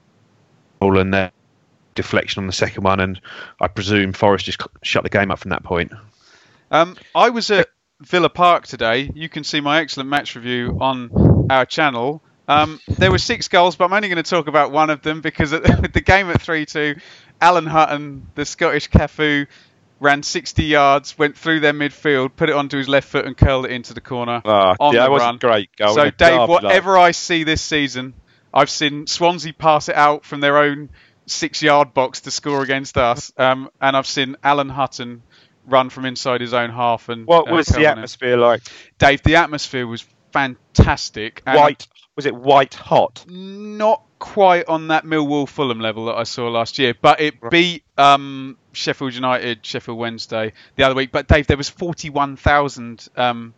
and 0.81 1.13
then 1.13 1.31
deflection 1.95 2.41
on 2.41 2.47
the 2.47 2.53
second 2.53 2.83
one, 2.83 2.99
and 2.99 3.19
I 3.59 3.67
presume 3.67 4.13
Forest 4.13 4.45
just 4.45 4.61
shut 4.83 5.03
the 5.03 5.09
game 5.09 5.31
up 5.31 5.39
from 5.39 5.49
that 5.49 5.63
point. 5.63 5.91
Um, 6.69 6.97
I 7.15 7.29
was 7.29 7.49
at 7.51 7.69
Villa 8.01 8.29
Park 8.29 8.67
today. 8.67 9.09
You 9.13 9.29
can 9.29 9.43
see 9.43 9.61
my 9.61 9.79
excellent 9.79 10.09
match 10.09 10.35
review 10.35 10.77
on 10.81 11.47
our 11.49 11.65
channel. 11.65 12.21
Um, 12.47 12.79
there 12.87 13.11
were 13.11 13.17
six 13.17 13.47
goals, 13.47 13.75
but 13.75 13.85
I'm 13.85 13.93
only 13.93 14.09
going 14.09 14.23
to 14.23 14.29
talk 14.29 14.47
about 14.47 14.71
one 14.71 14.89
of 14.89 15.01
them 15.01 15.21
because 15.21 15.51
the 15.51 16.03
game 16.05 16.29
at 16.29 16.39
3-2, 16.39 17.01
Alan 17.41 17.65
Hutton, 17.65 18.27
the 18.35 18.45
Scottish 18.45 18.89
Cafu, 18.89 19.47
ran 20.05 20.23
60 20.23 20.63
yards, 20.63 21.17
went 21.17 21.37
through 21.37 21.59
their 21.59 21.73
midfield, 21.73 22.35
put 22.35 22.49
it 22.49 22.55
onto 22.55 22.77
his 22.77 22.87
left 22.87 23.07
foot, 23.09 23.25
and 23.25 23.35
curled 23.35 23.65
it 23.65 23.71
into 23.71 23.93
the 23.93 24.01
corner 24.01 24.41
Oh, 24.45 24.75
on 24.79 24.93
yeah, 24.93 24.99
the 25.01 25.05
that 25.05 25.11
was 25.11 25.21
run. 25.21 25.35
a 25.35 25.37
great 25.39 25.75
goal. 25.75 25.93
so, 25.95 26.09
Dave, 26.11 26.47
whatever 26.47 26.97
I 26.97 27.11
see 27.11 27.43
this 27.43 27.61
season, 27.61 28.13
I've 28.53 28.69
seen 28.69 29.07
Swansea 29.07 29.53
pass 29.53 29.89
it 29.89 29.95
out 29.95 30.23
from 30.25 30.39
their 30.39 30.57
own 30.57 30.89
six-yard 31.25 31.93
box 31.93 32.21
to 32.21 32.31
score 32.31 32.61
against 32.61 32.97
us, 32.97 33.33
um, 33.37 33.69
and 33.81 33.97
I've 33.97 34.07
seen 34.07 34.35
Alan 34.43 34.69
Hutton 34.69 35.23
run 35.67 35.89
from 35.89 36.05
inside 36.05 36.41
his 36.41 36.53
own 36.53 36.69
half. 36.69 37.09
And 37.09 37.25
What 37.25 37.49
uh, 37.51 37.55
was 37.55 37.65
the 37.67 37.87
atmosphere 37.87 38.37
like? 38.37 38.61
Dave? 38.99 39.23
The 39.23 39.37
atmosphere 39.37 39.87
was 39.87 40.05
fantastic. 40.31 41.41
and 41.45 41.57
White 41.59 41.87
was 42.15 42.25
it 42.25 42.35
white 42.35 42.73
hot? 42.75 43.25
not 43.27 44.03
quite 44.19 44.67
on 44.69 44.87
that 44.87 45.03
Millwall 45.03 45.47
Fulham 45.49 45.79
level 45.81 46.05
that 46.05 46.15
I 46.15 46.23
saw 46.23 46.47
last 46.47 46.79
year, 46.79 46.93
but 46.99 47.19
it 47.19 47.35
beat 47.49 47.83
um, 47.97 48.57
Sheffield 48.75 49.13
United, 49.13 49.65
Sheffield 49.65 49.97
Wednesday 49.97 50.53
the 50.75 50.83
other 50.83 50.95
week. 50.95 51.11
But 51.11 51.27
Dave, 51.27 51.47
there 51.47 51.57
was 51.57 51.69
41,000 51.69 53.07
um, 53.15 53.53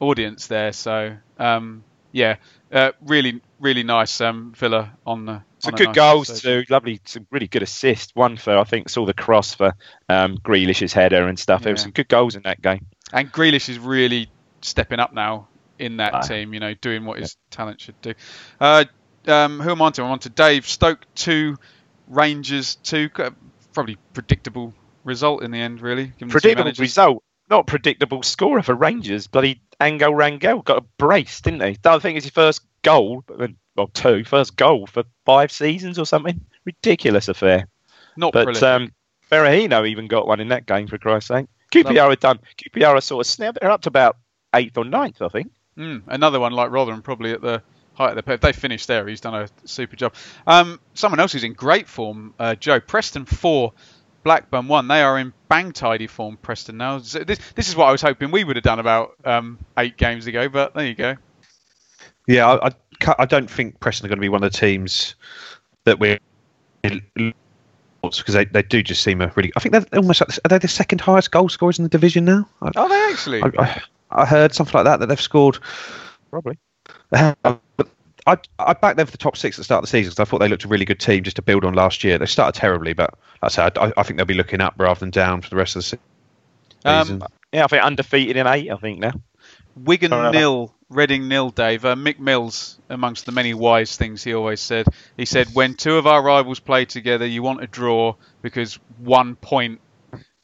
audience 0.00 0.46
there, 0.46 0.72
so 0.72 1.16
um, 1.38 1.84
yeah, 2.12 2.36
uh, 2.72 2.92
really, 3.02 3.40
really 3.60 3.82
nice 3.82 4.20
um, 4.20 4.52
Villa 4.56 4.92
on 5.06 5.26
the. 5.26 5.42
Some 5.58 5.74
a 5.74 5.76
good 5.78 5.86
nice 5.88 5.96
goals 5.96 6.42
too. 6.42 6.64
Lovely, 6.68 7.00
some 7.04 7.26
really 7.30 7.48
good 7.48 7.62
assists. 7.62 8.14
One 8.14 8.36
for 8.36 8.58
I 8.58 8.64
think 8.64 8.88
saw 8.88 9.06
the 9.06 9.14
cross 9.14 9.54
for 9.54 9.74
um, 10.08 10.36
Grealish's 10.38 10.92
header 10.92 11.26
and 11.26 11.38
stuff. 11.38 11.62
There 11.62 11.72
were 11.72 11.78
some 11.78 11.92
good 11.92 12.08
goals 12.08 12.36
in 12.36 12.42
that 12.42 12.60
game. 12.60 12.86
And 13.12 13.32
Grealish 13.32 13.68
is 13.68 13.78
really 13.78 14.28
stepping 14.60 15.00
up 15.00 15.12
now 15.12 15.48
in 15.78 15.98
that 15.98 16.14
Aye. 16.14 16.20
team, 16.22 16.54
you 16.54 16.60
know, 16.60 16.74
doing 16.74 17.04
what 17.04 17.18
his 17.18 17.36
talent 17.50 17.80
should 17.80 18.00
do. 18.02 18.14
Uh, 18.60 18.84
um, 19.26 19.60
who 19.60 19.70
am 19.70 19.82
I 19.82 19.86
on 19.86 19.92
to? 19.94 20.02
I'm 20.02 20.10
on 20.10 20.18
to 20.20 20.28
Dave. 20.28 20.66
Stoke 20.66 21.00
2, 21.14 21.56
Rangers 22.08 22.76
2. 22.76 23.10
Probably 23.74 23.96
predictable 24.12 24.72
result 25.04 25.42
in 25.42 25.50
the 25.50 25.58
end, 25.58 25.80
really. 25.80 26.12
Predictable 26.28 26.72
result. 26.78 27.22
Not 27.50 27.66
predictable 27.66 28.22
scorer 28.22 28.62
for 28.62 28.74
Rangers. 28.74 29.26
Bloody 29.26 29.60
Angel 29.82 30.12
Rangel 30.12 30.64
got 30.64 30.78
a 30.78 30.84
brace, 30.98 31.40
didn't 31.42 31.60
he? 31.60 31.76
I 31.84 31.98
think 31.98 32.16
it's 32.16 32.24
his 32.24 32.32
first 32.32 32.62
goal, 32.82 33.22
but 33.26 33.50
well, 33.76 33.88
two 33.88 34.24
first 34.24 34.56
goal 34.56 34.86
for 34.86 35.04
five 35.26 35.52
seasons 35.52 35.98
or 35.98 36.06
something. 36.06 36.40
Ridiculous 36.64 37.28
affair. 37.28 37.66
Not 38.16 38.32
But 38.32 38.44
prolific. 38.44 38.62
um, 38.62 38.92
Berahino 39.30 39.86
even 39.86 40.06
got 40.06 40.26
one 40.26 40.40
in 40.40 40.48
that 40.48 40.66
game 40.66 40.86
for 40.86 40.96
Christ's 40.96 41.28
sake. 41.28 41.46
QPR 41.72 42.10
had 42.10 42.20
done. 42.20 42.38
QPR 42.56 42.94
are 42.94 43.00
sort 43.00 43.26
of 43.26 43.30
snapped. 43.30 43.58
They're 43.60 43.70
up 43.70 43.82
to 43.82 43.88
about 43.88 44.16
eighth 44.54 44.78
or 44.78 44.84
ninth, 44.84 45.20
I 45.20 45.28
think. 45.28 45.50
Mm, 45.76 46.02
another 46.06 46.38
one 46.38 46.52
like 46.52 46.70
Rotherham, 46.70 47.02
probably 47.02 47.32
at 47.32 47.40
the 47.42 47.62
height 47.94 48.16
of 48.16 48.24
the. 48.24 48.32
If 48.32 48.40
they 48.40 48.52
finish 48.52 48.86
there, 48.86 49.06
he's 49.06 49.20
done 49.20 49.34
a 49.34 49.48
super 49.64 49.96
job. 49.96 50.14
Um, 50.46 50.80
someone 50.94 51.20
else 51.20 51.32
who's 51.32 51.44
in 51.44 51.54
great 51.54 51.88
form, 51.88 52.34
uh, 52.38 52.54
Joe 52.54 52.80
Preston 52.80 53.24
four, 53.24 53.72
Blackburn 54.22 54.68
one. 54.68 54.88
They 54.88 55.02
are 55.02 55.18
in 55.18 55.32
bang 55.48 55.72
tidy 55.72 56.06
form, 56.06 56.36
Preston 56.36 56.76
now. 56.76 56.98
So 56.98 57.24
this 57.24 57.38
this 57.54 57.68
is 57.68 57.76
what 57.76 57.86
I 57.86 57.92
was 57.92 58.02
hoping 58.02 58.30
we 58.30 58.44
would 58.44 58.56
have 58.56 58.64
done 58.64 58.78
about 58.78 59.16
um, 59.24 59.58
eight 59.78 59.96
games 59.96 60.26
ago, 60.26 60.48
but 60.48 60.74
there 60.74 60.86
you 60.86 60.94
go. 60.94 61.16
Yeah, 62.26 62.48
I, 62.48 62.68
I, 62.68 63.14
I 63.20 63.24
don't 63.26 63.50
think 63.50 63.80
Preston 63.80 64.06
are 64.06 64.08
going 64.08 64.18
to 64.18 64.22
be 64.22 64.28
one 64.28 64.42
of 64.42 64.50
the 64.52 64.58
teams 64.58 65.14
that 65.84 65.98
we're 65.98 66.18
because 68.02 68.34
they, 68.34 68.44
they 68.44 68.62
do 68.62 68.82
just 68.82 69.02
seem 69.02 69.20
a 69.20 69.32
really. 69.34 69.52
I 69.56 69.60
think 69.60 69.72
they're 69.72 69.86
almost 70.00 70.20
like, 70.20 70.30
are 70.44 70.48
they 70.48 70.58
the 70.58 70.68
second 70.68 71.00
highest 71.00 71.30
goal 71.30 71.48
scorers 71.48 71.78
in 71.78 71.84
the 71.84 71.88
division 71.88 72.24
now? 72.24 72.48
I, 72.60 72.70
Are 72.76 72.88
they 72.88 73.12
actually? 73.12 73.42
I, 73.42 73.50
I, 73.58 73.82
I 74.10 74.26
heard 74.26 74.54
something 74.54 74.74
like 74.74 74.84
that 74.84 75.00
that 75.00 75.06
they've 75.06 75.20
scored. 75.20 75.58
Probably. 76.30 76.58
But 77.42 77.88
I 78.26 78.38
I 78.58 78.72
backed 78.72 78.96
them 78.96 79.06
for 79.06 79.12
the 79.12 79.18
top 79.18 79.36
six 79.36 79.56
at 79.56 79.60
the 79.60 79.64
start 79.64 79.78
of 79.78 79.82
the 79.84 79.88
season 79.88 80.10
because 80.10 80.20
I 80.20 80.24
thought 80.24 80.38
they 80.38 80.48
looked 80.48 80.64
a 80.64 80.68
really 80.68 80.86
good 80.86 81.00
team 81.00 81.24
just 81.24 81.36
to 81.36 81.42
build 81.42 81.64
on 81.64 81.74
last 81.74 82.04
year. 82.04 82.18
They 82.18 82.26
started 82.26 82.58
terribly, 82.58 82.94
but 82.94 83.14
like 83.42 83.42
I 83.42 83.48
said 83.48 83.78
I, 83.78 83.92
I 83.96 84.02
think 84.02 84.16
they'll 84.16 84.26
be 84.26 84.34
looking 84.34 84.60
up 84.60 84.74
rather 84.78 84.98
than 84.98 85.10
down 85.10 85.42
for 85.42 85.50
the 85.50 85.56
rest 85.56 85.76
of 85.76 85.80
the 85.80 85.82
season. 85.82 86.00
Um, 86.84 87.24
Yeah, 87.52 87.64
I 87.64 87.66
think 87.68 87.82
undefeated 87.82 88.36
in 88.36 88.46
eight. 88.46 88.70
I 88.70 88.76
think 88.76 89.00
now. 89.00 89.12
Wigan 89.76 90.10
nil, 90.32 90.74
Reading 90.88 91.28
nil, 91.28 91.50
Dave. 91.50 91.84
Uh, 91.84 91.96
Mick 91.96 92.18
Mills, 92.18 92.78
amongst 92.88 93.26
the 93.26 93.32
many 93.32 93.54
wise 93.54 93.96
things 93.96 94.22
he 94.22 94.32
always 94.32 94.60
said, 94.60 94.86
he 95.16 95.24
said, 95.24 95.48
when 95.52 95.74
two 95.74 95.96
of 95.96 96.06
our 96.06 96.22
rivals 96.22 96.60
play 96.60 96.84
together, 96.84 97.26
you 97.26 97.42
want 97.42 97.62
a 97.62 97.66
draw 97.66 98.14
because 98.42 98.78
one 98.98 99.34
point 99.34 99.80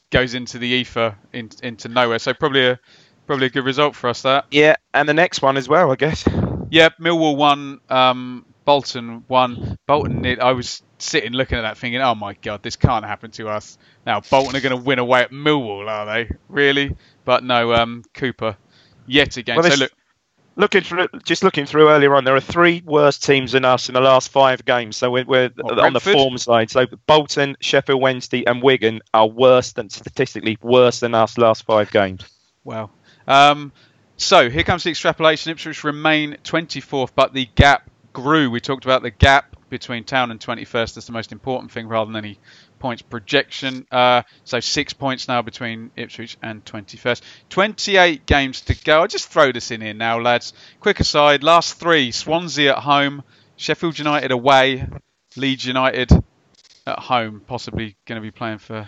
goes 0.09 0.33
into 0.33 0.57
the 0.57 0.67
ether, 0.67 1.15
in, 1.31 1.49
into 1.63 1.87
nowhere. 1.87 2.19
So 2.19 2.33
probably 2.33 2.67
a 2.67 2.79
probably 3.27 3.47
a 3.47 3.49
good 3.49 3.63
result 3.63 3.95
for 3.95 4.09
us. 4.09 4.23
That. 4.23 4.45
Yeah, 4.51 4.75
and 4.93 5.07
the 5.07 5.13
next 5.13 5.41
one 5.41 5.55
as 5.55 5.69
well, 5.69 5.91
I 5.91 5.95
guess. 5.95 6.25
Yeah, 6.71 6.89
Millwall 6.99 7.35
won. 7.37 7.81
Um, 7.89 8.45
Bolton 8.65 9.25
won. 9.27 9.77
Bolton. 9.87 10.25
It, 10.25 10.39
I 10.39 10.53
was 10.53 10.81
sitting 10.97 11.33
looking 11.33 11.57
at 11.57 11.61
that, 11.61 11.77
thinking, 11.77 12.01
"Oh 12.01 12.15
my 12.15 12.33
God, 12.33 12.63
this 12.63 12.77
can't 12.77 13.05
happen 13.05 13.29
to 13.31 13.49
us." 13.49 13.77
Now 14.05 14.21
Bolton 14.21 14.55
are 14.55 14.61
going 14.61 14.75
to 14.75 14.81
win 14.81 14.97
away 14.97 15.21
at 15.21 15.31
Millwall, 15.31 15.87
are 15.87 16.05
they? 16.05 16.31
Really? 16.47 16.95
But 17.25 17.43
no. 17.43 17.73
Um, 17.73 18.03
Cooper, 18.13 18.55
yet 19.05 19.37
again. 19.37 19.57
Well, 19.57 19.69
so 19.69 19.75
look, 19.75 19.91
Looking 20.57 20.81
through, 20.81 21.07
just 21.23 21.43
looking 21.43 21.65
through 21.65 21.89
earlier 21.89 22.13
on, 22.13 22.25
there 22.25 22.35
are 22.35 22.41
three 22.41 22.83
worse 22.85 23.17
teams 23.17 23.53
than 23.53 23.63
us 23.63 23.87
in 23.87 23.93
the 23.93 24.01
last 24.01 24.29
five 24.29 24.65
games. 24.65 24.97
So 24.97 25.09
we're, 25.09 25.23
we're 25.25 25.49
What, 25.55 25.79
on 25.79 25.93
the 25.93 26.01
form 26.01 26.37
side. 26.37 26.69
So 26.69 26.87
Bolton, 27.07 27.55
Sheffield 27.61 28.01
Wednesday, 28.01 28.45
and 28.45 28.61
Wigan 28.61 28.99
are 29.13 29.27
worse 29.27 29.71
than 29.71 29.89
statistically 29.89 30.57
worse 30.61 30.99
than 30.99 31.15
us 31.15 31.37
last 31.37 31.63
five 31.63 31.89
games. 31.91 32.25
Wow. 32.65 32.89
Um, 33.27 33.71
so 34.21 34.49
here 34.49 34.63
comes 34.63 34.83
the 34.83 34.91
extrapolation. 34.91 35.51
Ipswich 35.51 35.83
remain 35.83 36.37
24th, 36.43 37.09
but 37.15 37.33
the 37.33 37.47
gap 37.55 37.89
grew. 38.13 38.49
We 38.51 38.59
talked 38.59 38.85
about 38.85 39.01
the 39.01 39.11
gap 39.11 39.55
between 39.69 40.03
Town 40.03 40.31
and 40.31 40.39
21st 40.39 40.97
as 40.97 41.05
the 41.05 41.11
most 41.11 41.31
important 41.31 41.71
thing 41.71 41.87
rather 41.87 42.11
than 42.11 42.23
any 42.23 42.37
points 42.77 43.01
projection. 43.01 43.87
Uh, 43.91 44.21
so 44.43 44.59
six 44.59 44.93
points 44.93 45.27
now 45.27 45.41
between 45.41 45.91
Ipswich 45.95 46.37
and 46.43 46.63
21st. 46.65 47.21
28 47.49 48.25
games 48.25 48.61
to 48.61 48.83
go. 48.83 49.01
I'll 49.01 49.07
just 49.07 49.29
throw 49.29 49.51
this 49.51 49.71
in 49.71 49.81
here 49.81 49.93
now, 49.93 50.19
lads. 50.19 50.53
Quick 50.79 50.99
aside 50.99 51.43
last 51.43 51.79
three 51.79 52.11
Swansea 52.11 52.73
at 52.73 52.83
home, 52.83 53.23
Sheffield 53.55 53.97
United 53.97 54.31
away, 54.31 54.87
Leeds 55.35 55.65
United 55.65 56.11
at 56.85 56.99
home, 56.99 57.41
possibly 57.47 57.95
going 58.05 58.21
to 58.21 58.21
be 58.21 58.31
playing 58.31 58.59
for 58.59 58.87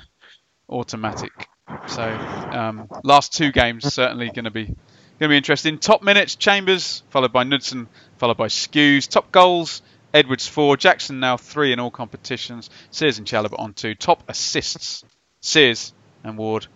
automatic. 0.70 1.48
So 1.88 2.04
um, 2.04 2.88
last 3.04 3.34
two 3.34 3.52
games 3.52 3.92
certainly 3.92 4.30
going 4.30 4.46
to 4.46 4.52
be 4.52 4.76
going 5.20 5.30
to 5.30 5.34
be 5.34 5.38
interesting. 5.38 5.80
Top 5.80 6.03
minutes: 6.03 6.36
Chambers, 6.36 7.03
followed 7.09 7.32
by 7.32 7.43
Knudsen, 7.43 7.88
followed 8.18 8.38
by 8.38 8.47
Skuse. 8.47 9.07
Top 9.07 9.32
goals: 9.32 9.82
Edwards 10.14 10.47
four, 10.47 10.78
Jackson 10.78 11.20
now 11.20 11.38
three 11.38 11.74
in 11.74 11.80
all 11.80 11.91
competitions. 11.91 12.70
Sears 12.91 13.18
and 13.18 13.28
Chalobah 13.28 13.59
on 13.59 13.74
two. 13.74 13.95
Top 13.95 14.24
assists: 14.28 15.03
Sears 15.41 15.93
and 16.24 16.38
Ward, 16.38 16.68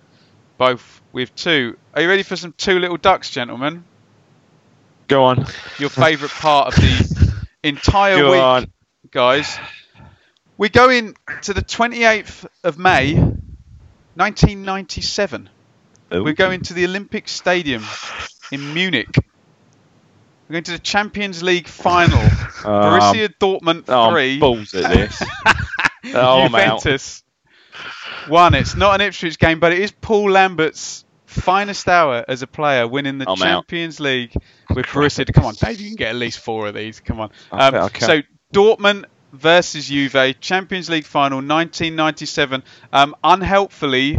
both 0.58 1.02
with 1.12 1.36
two. 1.36 1.78
Are 1.94 2.02
you 2.02 2.10
ready 2.10 2.24
for 2.24 2.36
some 2.36 2.54
two 2.54 2.80
little 2.80 2.98
ducks, 2.98 3.30
gentlemen? 3.30 3.84
Go 5.08 5.24
on. 5.24 5.46
Your 5.80 5.90
favourite 5.90 6.34
part 6.34 6.68
of 6.68 6.76
the 6.76 7.34
entire 7.64 8.18
Go 8.18 8.32
week, 8.32 8.42
on. 8.42 8.72
guys. 9.10 9.58
We're 10.58 10.70
going 10.70 11.16
to 11.44 11.54
the 11.54 11.62
28th 11.62 12.48
of 12.64 12.80
May, 12.80 13.14
1997. 13.14 15.50
Ooh. 16.14 16.24
We're 16.24 16.34
going 16.34 16.62
to 16.62 16.74
the 16.74 16.86
Olympic 16.86 17.28
Stadium 17.28 17.84
in 18.52 18.74
Munich. 18.74 19.10
We're 20.48 20.54
going 20.54 20.64
to 20.66 20.72
the 20.72 20.80
Champions 20.80 21.44
League 21.44 21.68
final. 21.68 22.22
Um, 22.66 22.74
Borussia 23.00 23.30
Dortmund 23.40 23.84
Oh, 23.88 24.10
3. 24.12 24.40
balls 24.40 24.74
at 24.74 24.92
this. 24.92 25.22
oh. 26.16 26.48
Juventus 26.48 27.24
1. 28.28 28.56
It's 28.56 28.76
not 28.76 28.96
an 29.00 29.08
Ipswich 29.08 29.38
game, 29.38 29.60
but 29.60 29.72
it 29.72 29.80
is 29.80 29.92
Paul 29.92 30.32
Lambert's 30.32 31.06
finest 31.28 31.88
hour 31.88 32.26
as 32.28 32.42
a 32.42 32.48
player, 32.48 32.88
winning 32.88 33.20
the 33.20 33.26
I'm 33.30 33.42
out. 33.44 33.68
Champions 33.68 34.00
League 34.00 34.34
with 34.74 34.88
Borussia. 34.88 35.32
Come 35.32 35.46
on, 35.46 35.54
Dave, 35.54 35.80
you 35.80 35.90
can 35.90 35.96
get 35.98 36.10
at 36.10 36.16
least 36.16 36.40
four 36.40 36.68
of 36.68 36.74
these. 36.74 37.00
Come 37.00 37.20
on. 37.20 37.30
Um, 37.52 37.72
bet 37.74 37.84
I 37.84 37.90
can. 37.90 38.08
so 38.08 38.22
Dortmund 38.54 39.06
versus 39.32 39.88
Juve, 39.88 40.40
Champions 40.42 40.90
League 40.90 41.06
final, 41.06 41.38
1997. 41.38 42.64
Um, 42.92 43.16
unhelpfully, 43.24 44.18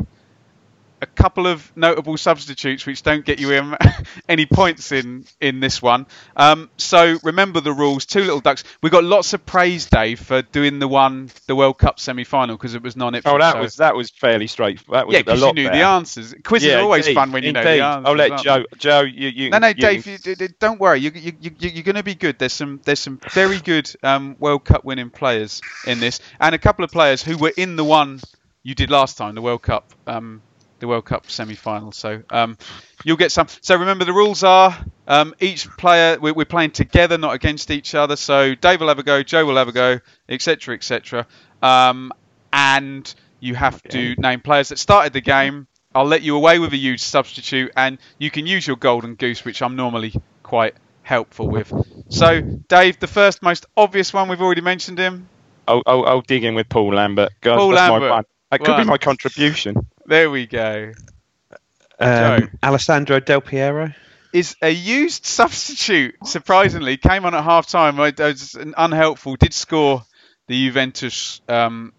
a 1.01 1.07
couple 1.07 1.47
of 1.47 1.71
notable 1.77 2.17
substitutes 2.17 2.85
which 2.87 3.03
don't 3.03 3.25
get 3.25 3.39
you 3.41 3.53
in 3.53 3.77
any 4.29 4.47
points 4.47 4.93
in 4.93 5.25
in 5.41 5.61
this 5.61 5.81
one. 5.81 6.07
Um, 6.37 6.71
so 6.77 7.19
remember 7.23 7.61
the 7.61 7.73
rules. 7.73 8.07
Two 8.07 8.21
little 8.21 8.41
ducks. 8.41 8.65
We 8.83 8.91
got 8.91 9.05
lots 9.05 9.33
of 9.33 9.45
praise, 9.47 9.87
Dave, 9.87 10.21
for 10.21 10.43
doing 10.43 10.79
the 10.79 10.89
one 10.89 11.31
the 11.47 11.55
World 11.57 11.79
Cup 11.79 12.01
semi-final 12.01 12.57
because 12.57 12.75
it 12.75 12.83
was 12.83 12.97
non-Ipswich. 12.97 13.33
Oh, 13.33 13.39
that 13.39 13.53
so- 13.55 13.61
was 13.61 13.77
that 13.77 13.95
was 13.95 14.11
fairly 14.11 14.47
straight. 14.47 14.81
That 14.91 15.07
was 15.07 15.15
yeah, 15.15 15.21
because 15.21 15.41
you 15.41 15.53
knew 15.53 15.65
the 15.71 15.83
answers. 15.83 16.35
Quizzes 16.45 16.69
Yeah, 16.69 16.79
are 16.79 16.83
always 16.83 17.07
indeed, 17.07 17.15
fun 17.15 17.33
when 17.33 17.43
you 17.45 17.53
know 17.53 17.61
indeed. 17.61 17.79
the 17.79 17.85
answers. 17.85 18.05
I'll 18.07 18.17
let 18.17 18.43
Joe. 18.43 18.65
Joe, 18.77 19.01
you, 19.03 19.29
you. 19.29 19.51
no, 19.51 19.59
no, 19.59 19.69
you- 19.69 19.75
Dave, 19.75 20.07
you, 20.07 20.49
don't 20.59 20.81
worry. 20.81 21.01
You, 21.01 21.11
you, 21.15 21.33
you, 21.41 21.51
you're 21.59 21.83
going 21.85 21.97
to 21.97 22.03
be 22.03 22.15
good. 22.15 22.39
There's 22.39 22.53
some, 22.53 22.81
there's 22.85 23.01
some 23.01 23.21
very 23.33 23.59
good 23.65 23.91
um, 24.03 24.37
World 24.39 24.65
Cup 24.65 24.85
winning 24.85 25.11
players 25.11 25.61
in 25.87 26.01
this, 26.01 26.21
and 26.41 26.55
a 26.55 26.59
couple 26.59 26.85
of 26.85 26.91
players 26.91 27.23
who 27.23 27.37
were 27.39 27.53
in 27.57 27.77
the 27.77 27.85
one 27.85 28.21
you 28.63 28.75
did 28.75 28.91
last 28.91 29.17
time, 29.17 29.35
the 29.35 29.41
World 29.43 29.63
Cup, 29.63 29.93
um, 30.07 30.43
the 30.81 30.89
World 30.89 31.05
Cup 31.05 31.31
semi-final. 31.31 31.93
So 31.93 32.23
um, 32.31 32.57
you'll 33.05 33.17
get 33.17 33.33
some. 33.33 33.49
So 33.61 33.77
remember, 33.77 34.05
the 34.05 34.13
rules 34.13 34.45
are 34.45 34.77
um, 35.07 35.35
each 35.41 35.69
player 35.71 36.19
we're, 36.21 36.35
we're 36.35 36.45
playing 36.45 36.73
together, 36.73 37.19
not 37.19 37.35
against 37.35 37.71
each 37.71 37.95
other. 37.95 38.17
So 38.17 38.55
Dave 38.55 38.81
will 38.81 38.89
have 38.89 38.99
a 38.99 39.03
go, 39.03 39.23
Joe 39.23 39.45
will 39.45 39.57
have 39.57 39.69
a 39.69 39.73
go, 39.73 40.01
etc., 40.29 40.75
etc. 40.75 41.27
Um, 41.63 42.13
and 42.53 43.13
you 43.41 43.55
have 43.55 43.83
to 43.85 44.15
name 44.19 44.41
players 44.41 44.69
that 44.69 44.79
started 44.79 45.13
the 45.13 45.21
game. 45.21 45.67
I'll 45.95 46.05
let 46.05 46.23
you 46.23 46.37
away 46.37 46.59
with 46.59 46.73
a 46.73 46.77
huge 46.77 47.01
substitute, 47.01 47.73
and 47.77 47.99
you 48.19 48.31
can 48.31 48.47
use 48.47 48.67
your 48.67 48.77
golden 48.77 49.15
goose, 49.15 49.45
which 49.45 49.63
I'm 49.63 49.75
normally 49.75 50.13
quite 50.43 50.75
helpful 51.03 51.49
with. 51.49 51.73
So, 52.11 52.41
Dave, 52.41 53.01
the 53.01 53.07
first 53.07 53.43
most 53.43 53.67
obvious 53.77 54.13
one 54.13 54.29
we've 54.29 54.41
already 54.41 54.61
mentioned 54.61 54.99
him. 54.99 55.29
I'll, 55.67 55.83
I'll, 55.87 56.07
I'll 56.07 56.21
dig 56.21 56.45
in 56.45 56.55
with 56.55 56.69
Paul 56.69 56.95
Lambert. 56.95 57.33
God, 57.41 57.57
Paul 57.57 57.71
that's 57.71 57.91
Lambert. 57.91 58.27
That 58.51 58.61
could 58.61 58.69
One. 58.69 58.83
be 58.83 58.87
my 58.87 58.99
contribution. 58.99 59.77
There 60.09 60.31
we 60.31 60.47
go. 60.47 60.93
Um. 62.01 62.51
Alessandro 62.63 63.21
Del 63.21 63.43
Piero. 63.43 63.93
Is 64.33 64.57
a 64.63 64.71
used 64.71 65.27
substitute. 65.27 66.15
Surprisingly, 66.25 66.97
came 66.97 67.27
on 67.27 67.35
at 67.35 67.45
half 67.45 67.67
time. 67.67 67.99
Was 67.99 68.57
unhelpful. 68.77 69.37
Did 69.37 69.53
score 69.53 70.03
the 70.47 70.67
Juventus 70.67 71.43
um, 71.47 71.93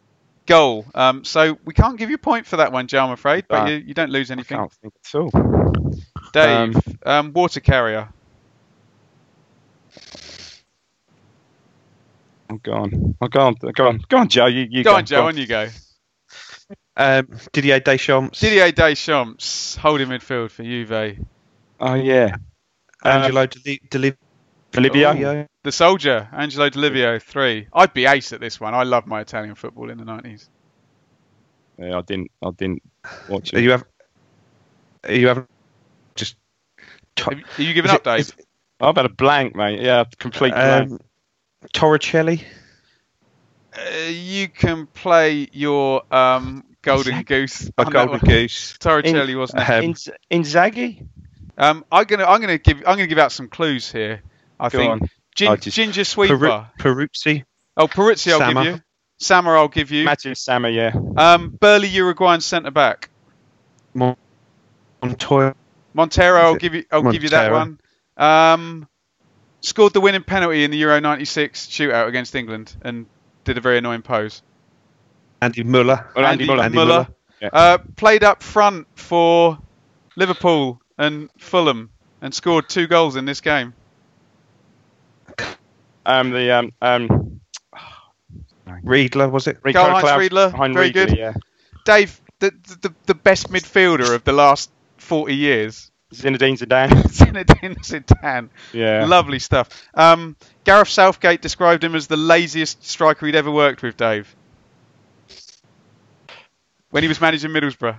goal. 0.47 0.85
Um, 0.95 1.23
so 1.23 1.59
we 1.65 1.75
can't 1.75 1.97
give 1.97 2.09
you 2.09 2.15
a 2.15 2.19
point 2.19 2.47
for 2.47 2.57
that 2.57 2.71
one, 2.71 2.87
Joe. 2.87 3.05
I'm 3.05 3.11
afraid, 3.11 3.45
but 3.47 3.59
Ah. 3.59 3.65
you, 3.67 3.75
you 3.75 3.93
don't 3.93 4.09
lose 4.09 4.31
anything. 4.31 4.57
I 4.57 4.61
can't 4.61 4.73
think 4.73 4.93
at 5.05 5.15
all. 5.19 5.93
Dave, 6.33 6.77
um, 7.05 7.31
water 7.33 7.59
carrier. 7.59 8.09
I'm 12.49 12.57
gone. 12.57 13.15
I'm 13.21 13.29
gone. 13.29 13.55
Go 13.73 13.87
on. 13.87 14.01
Go 14.09 14.17
on, 14.17 14.29
Joe. 14.29 14.47
You, 14.47 14.67
you 14.69 14.83
Go 14.83 14.95
on, 14.95 15.05
Joe. 15.05 15.27
On 15.27 15.37
you 15.37 15.45
go. 15.45 15.67
Um, 16.97 17.27
Didier 17.53 17.79
Deschamps. 17.79 18.39
Didier 18.39 18.71
Deschamps, 18.71 19.75
holding 19.77 20.07
midfield 20.09 20.51
for 20.51 20.63
Juve. 20.63 21.17
Oh 21.79 21.93
yeah. 21.93 22.35
Angelo 23.03 23.45
Deli- 23.45 23.81
Deli- 23.89 24.13
Olivia. 24.77 25.47
The 25.63 25.71
soldier, 25.71 26.27
Angelo 26.31 26.69
Di 26.69 26.79
Livio, 26.79 27.19
three. 27.19 27.67
I'd 27.73 27.93
be 27.93 28.05
ace 28.05 28.33
at 28.33 28.39
this 28.39 28.59
one. 28.59 28.73
I 28.73 28.83
love 28.83 29.07
my 29.07 29.21
Italian 29.21 29.55
football 29.55 29.89
in 29.89 29.97
the 29.97 30.03
90s. 30.05 30.47
Yeah, 31.77 31.97
I 31.97 32.01
didn't. 32.01 32.31
I 32.43 32.51
didn't 32.51 32.81
watch 33.29 33.53
Are 33.53 33.59
you 33.59 33.71
have? 33.71 33.83
Are 35.05 35.13
you 35.13 35.27
have? 35.29 35.47
Just. 36.15 36.35
To- 37.17 37.31
are 37.31 37.61
you 37.61 37.73
giving 37.73 37.89
is 37.91 37.95
up, 37.95 38.03
Dave? 38.03 38.19
is- 38.19 38.33
I've 38.81 38.95
had 38.95 39.05
a 39.05 39.09
blank, 39.09 39.55
mate. 39.55 39.81
Yeah, 39.81 40.05
complete 40.17 40.53
blank. 40.53 40.91
um, 40.91 40.99
Torricelli. 41.73 42.43
Uh, 43.73 44.07
you 44.09 44.47
can 44.47 44.87
play 44.87 45.47
your 45.51 46.03
um, 46.13 46.63
golden 46.81 47.23
goose. 47.23 47.67
A 47.67 47.71
on 47.77 47.85
that 47.85 47.91
golden 47.93 48.11
one. 48.11 48.19
goose. 48.21 48.77
Torricelli 48.79 49.37
wasn't 49.37 49.61
it? 49.61 49.69
Um, 49.69 49.83
In, 50.29 50.41
Inzaghi. 50.43 51.07
Um, 51.57 51.83
I'm 51.91 52.05
gonna 52.05 52.25
I'm 52.25 52.39
gonna 52.41 52.57
give 52.57 52.77
I'm 52.79 52.95
gonna 52.95 53.07
give 53.07 53.17
out 53.17 53.31
some 53.31 53.47
clues 53.49 53.91
here. 53.91 54.21
I 54.59 54.69
Go 54.69 54.77
think 54.77 54.91
on. 54.91 55.09
Gin, 55.35 55.47
I 55.51 55.55
just- 55.57 55.75
ginger 55.75 56.03
sweeper. 56.03 56.37
Peru- 56.77 57.05
Peruzzi. 57.07 57.43
oh, 57.77 57.87
Peruzzi, 57.87 58.31
I'll 58.33 58.39
Sammer. 58.39 58.63
give 58.63 58.75
you. 58.75 58.81
Sammer, 59.19 59.57
I'll 59.57 59.67
give 59.67 59.91
you. 59.91 60.05
Matthew 60.05 60.33
Sammer, 60.35 60.69
yeah. 60.69 60.93
Um, 61.17 61.49
Burly 61.49 61.87
Uruguayan 61.89 62.39
centre 62.41 62.71
back. 62.71 63.09
Mon- 63.93 64.15
Montoya. 65.01 65.55
Montero, 65.93 66.39
I'll 66.39 66.55
give 66.55 66.73
you. 66.75 66.85
I'll 66.91 67.11
give 67.11 67.23
you 67.23 67.29
that 67.29 67.51
one. 67.51 67.79
Um, 68.15 68.87
scored 69.61 69.93
the 69.93 70.01
winning 70.01 70.23
penalty 70.23 70.63
in 70.63 70.71
the 70.71 70.77
Euro 70.77 70.99
'96 70.99 71.67
shootout 71.67 72.07
against 72.07 72.35
England 72.35 72.75
and 72.81 73.05
did 73.43 73.57
a 73.57 73.61
very 73.61 73.77
annoying 73.79 74.01
pose. 74.01 74.41
Andy 75.41 75.63
Muller. 75.63 76.07
Well, 76.15 76.25
Andy 76.25 76.45
Muller. 76.45 76.63
Andy 76.63 76.75
Muller. 76.75 76.87
Muller. 76.87 77.07
Yeah. 77.41 77.49
Uh, 77.53 77.77
played 77.95 78.23
up 78.23 78.43
front 78.43 78.87
for 78.95 79.57
Liverpool 80.15 80.81
and 80.97 81.29
Fulham 81.37 81.89
and 82.21 82.33
scored 82.33 82.67
two 82.67 82.87
goals 82.87 83.15
in 83.15 83.25
this 83.25 83.41
game. 83.41 83.73
Um, 86.05 86.31
the 86.31 86.51
um, 86.51 86.73
um, 86.81 87.39
Riedler, 88.83 89.31
was 89.31 89.47
it? 89.47 89.59
Rico 89.63 89.79
Karl-Heinz 89.79 90.31
Riedler, 90.31 90.73
very 90.73 90.89
Riedler, 90.89 90.93
good. 90.93 91.17
Yeah. 91.17 91.33
Dave, 91.85 92.19
the, 92.39 92.51
the 92.81 92.93
the 93.05 93.15
best 93.15 93.49
midfielder 93.49 94.13
of 94.13 94.23
the 94.23 94.33
last 94.33 94.71
40 94.97 95.35
years. 95.35 95.91
Zinedine 96.13 96.57
Zidane. 96.57 96.89
Zinedine 97.07 97.77
Zidane. 97.77 98.49
Yeah. 98.73 99.05
Lovely 99.05 99.39
stuff. 99.39 99.69
Um, 99.93 100.35
Gareth 100.63 100.89
Southgate 100.89 101.41
described 101.41 101.83
him 101.83 101.95
as 101.95 102.07
the 102.07 102.17
laziest 102.17 102.83
striker 102.83 103.27
he'd 103.27 103.35
ever 103.35 103.51
worked 103.51 103.83
with, 103.83 103.95
Dave. 103.95 104.35
When 106.91 107.03
he 107.03 107.07
was 107.07 107.21
managing 107.21 107.51
Middlesbrough. 107.51 107.97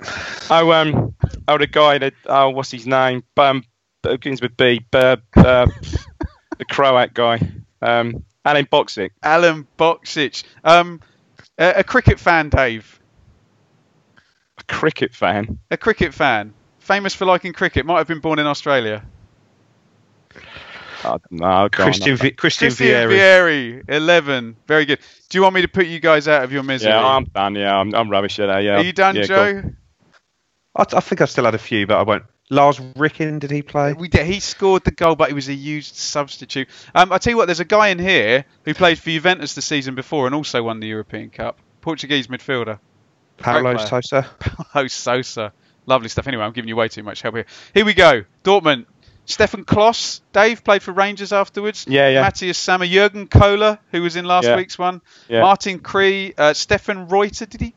Oh, 0.50 0.72
um, 0.72 1.14
oh, 1.48 1.56
the 1.56 1.68
guy 1.68 1.96
that, 1.98 2.12
oh, 2.26 2.50
what's 2.50 2.70
his 2.70 2.86
name? 2.86 3.22
Um, 3.38 3.64
begins 4.02 4.42
with 4.42 4.54
B. 4.56 4.84
Uh, 4.92 5.16
the 5.34 6.64
Croat 6.68 7.14
guy. 7.14 7.40
Um, 7.80 8.24
Alan 8.44 8.66
Boksic. 8.66 9.10
Alan 9.22 9.66
Boksic. 9.78 10.42
Um, 10.64 11.00
a, 11.56 11.74
a 11.78 11.84
cricket 11.84 12.18
fan, 12.20 12.48
Dave. 12.48 13.00
A 14.58 14.64
cricket 14.64 15.14
fan. 15.14 15.58
A 15.70 15.76
cricket 15.76 16.12
fan. 16.12 16.52
Famous 16.80 17.14
for 17.14 17.24
liking 17.24 17.52
cricket. 17.52 17.86
Might 17.86 17.98
have 17.98 18.08
been 18.08 18.20
born 18.20 18.38
in 18.38 18.46
Australia. 18.46 19.04
Oh, 21.04 21.18
no, 21.30 21.68
Christian, 21.70 22.16
Vi- 22.16 22.30
Christian, 22.32 22.68
Christian 22.68 22.86
Vieri. 22.86 23.18
Vieri, 23.18 23.84
11. 23.88 24.56
Very 24.66 24.84
good. 24.84 25.00
Do 25.28 25.38
you 25.38 25.42
want 25.42 25.54
me 25.54 25.62
to 25.62 25.68
put 25.68 25.86
you 25.86 26.00
guys 26.00 26.28
out 26.28 26.44
of 26.44 26.52
your 26.52 26.62
misery? 26.62 26.90
Yeah, 26.90 27.04
I'm 27.04 27.24
done. 27.24 27.54
Yeah, 27.54 27.76
I'm, 27.76 27.94
I'm 27.94 28.10
rubbish 28.10 28.38
at 28.38 28.46
that. 28.46 28.60
Yeah. 28.60 28.76
Are 28.76 28.82
you 28.82 28.92
done, 28.92 29.16
yeah, 29.16 29.22
Joe? 29.22 29.52
go 29.52 29.58
on. 29.58 29.76
I, 30.76 30.96
I 30.96 31.00
think 31.00 31.20
I 31.20 31.24
still 31.26 31.44
had 31.44 31.54
a 31.54 31.58
few, 31.58 31.86
but 31.86 31.98
I 31.98 32.02
won't. 32.02 32.24
Lars 32.50 32.78
Ricken, 32.96 33.38
did 33.38 33.50
he 33.50 33.62
play? 33.62 33.94
We 33.94 34.08
did, 34.08 34.26
he 34.26 34.40
scored 34.40 34.84
the 34.84 34.90
goal, 34.90 35.16
but 35.16 35.28
he 35.28 35.34
was 35.34 35.48
a 35.48 35.54
used 35.54 35.96
substitute. 35.96 36.68
Um, 36.94 37.10
I 37.10 37.18
tell 37.18 37.30
you 37.32 37.36
what, 37.36 37.46
there's 37.46 37.60
a 37.60 37.64
guy 37.64 37.88
in 37.88 37.98
here 37.98 38.44
who 38.64 38.74
played 38.74 38.98
for 38.98 39.08
Juventus 39.08 39.54
the 39.54 39.62
season 39.62 39.94
before 39.94 40.26
and 40.26 40.34
also 40.34 40.62
won 40.62 40.78
the 40.80 40.86
European 40.86 41.30
Cup. 41.30 41.58
Portuguese 41.80 42.26
midfielder, 42.26 42.78
Paulo 43.38 43.74
player. 43.74 43.86
Sousa. 43.86 44.30
Paulo 44.38 44.86
Sousa. 44.86 45.52
Lovely 45.86 46.08
stuff. 46.08 46.28
Anyway, 46.28 46.44
I'm 46.44 46.52
giving 46.52 46.68
you 46.68 46.76
way 46.76 46.88
too 46.88 47.02
much 47.02 47.22
help 47.22 47.34
here. 47.34 47.46
Here 47.74 47.84
we 47.84 47.94
go. 47.94 48.24
Dortmund. 48.44 48.86
Stefan 49.24 49.64
Klos, 49.64 50.20
Dave 50.32 50.64
played 50.64 50.82
for 50.82 50.92
Rangers 50.92 51.32
afterwards. 51.32 51.86
Yeah, 51.88 52.08
yeah. 52.08 52.22
Matthias 52.22 52.58
Sammer, 52.58 52.86
Jurgen 52.86 53.28
Kohler, 53.28 53.78
who 53.92 54.02
was 54.02 54.16
in 54.16 54.24
last 54.24 54.46
Yeah. 54.46 54.56
week's 54.56 54.78
one. 54.78 55.00
Yeah. 55.28 55.42
Martin 55.42 55.78
Kree, 55.78 56.34
uh, 56.38 56.54
Stefan 56.54 57.08
Reuter, 57.08 57.46
did 57.46 57.60
he? 57.60 57.74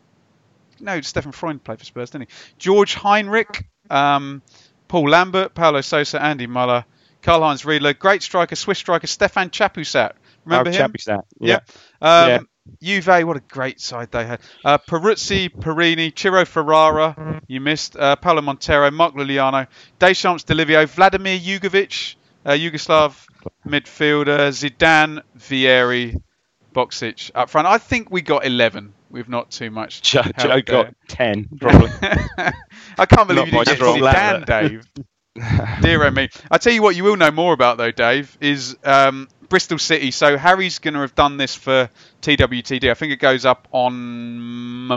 No, 0.80 1.00
Stefan 1.02 1.32
Freund 1.32 1.64
played 1.64 1.80
for 1.80 1.86
Spurs, 1.86 2.10
didn't 2.10 2.30
he? 2.30 2.36
George 2.58 2.96
Heinrich, 2.96 3.66
um, 3.90 4.42
Paul 4.88 5.10
Lambert, 5.10 5.54
Paulo 5.54 5.82
Sousa, 5.82 6.22
Andy 6.22 6.48
Muller, 6.48 6.86
Karl-Heinz 7.22 7.64
Riedler, 7.64 7.98
great 7.98 8.24
striker, 8.24 8.56
Swiss 8.56 8.78
striker, 8.78 9.08
Stefan 9.08 9.50
Chapuisat. 9.50 10.14
Remember 10.46 10.70
oh, 10.70 10.74
him? 10.74 10.78
Chappie's 10.78 11.06
that. 11.06 11.26
Yeah. 11.40 11.60
Um, 12.02 12.30
Yeah. 12.30 12.40
Juve, 12.82 13.26
what 13.28 13.38
a 13.38 13.42
great 13.42 13.80
side 13.80 14.12
they 14.12 14.26
had. 14.26 14.42
Uh, 14.64 14.78
Peruzzi, 14.78 15.50
Porrini, 15.50 16.18
Ciro 16.18 16.46
Ferrara, 16.46 17.42
you 17.48 17.62
missed. 17.62 17.96
Uh, 17.96 18.16
Paolo 18.16 18.42
Montero, 18.42 18.90
Mark 18.92 19.16
Iuliano, 19.16 19.68
Deschamps, 20.00 20.44
Di 20.44 20.54
Livio, 20.54 20.86
Vladimir 20.86 21.40
Jugovic, 21.40 22.16
uh, 22.46 22.52
Yugoslav 22.52 23.26
midfielder, 23.68 24.50
Zidane, 24.52 25.22
Vieri, 25.38 26.20
Boksic 26.74 27.32
up 27.34 27.50
front. 27.50 27.68
I 27.68 27.78
think 27.78 28.12
we 28.12 28.22
got 28.22 28.46
11 28.46 28.94
We've 29.16 29.30
not 29.30 29.50
too 29.50 29.72
much. 29.72 30.02
Joe, 30.02 30.24
Joe 30.38 30.62
got 30.62 30.94
10, 31.08 31.48
probably. 31.62 31.90
I 32.98 33.06
can't 33.06 33.30
believe 33.30 33.50
Not 33.54 33.60
you 33.60 33.64
didn't 33.64 33.66
get 33.66 33.78
from 33.78 34.02
Zidane. 34.02 34.46
Dave. 34.46 34.90
Dear 35.82 36.12
me. 36.12 36.28
I 36.52 36.58
tell 36.58 36.74
you 36.74 36.82
what, 36.82 36.98
you 36.98 37.06
will 37.06 37.16
know 37.16 37.32
more 37.32 37.54
about 37.54 37.78
though, 37.78 37.92
Dave, 37.92 38.38
is 38.42 38.76
um, 38.84 39.30
Bristol 39.50 39.80
City. 39.80 40.12
So 40.12 40.38
Harry's 40.38 40.80
going 40.80 40.94
to 40.94 41.02
have 41.02 41.16
done 41.16 41.38
this 41.38 41.56
for 41.56 41.90
TWTD. 42.22 42.90
I 42.90 42.94
think 42.94 43.14
it 43.14 43.20
goes 43.20 43.46
up 43.46 43.68
on 43.72 44.88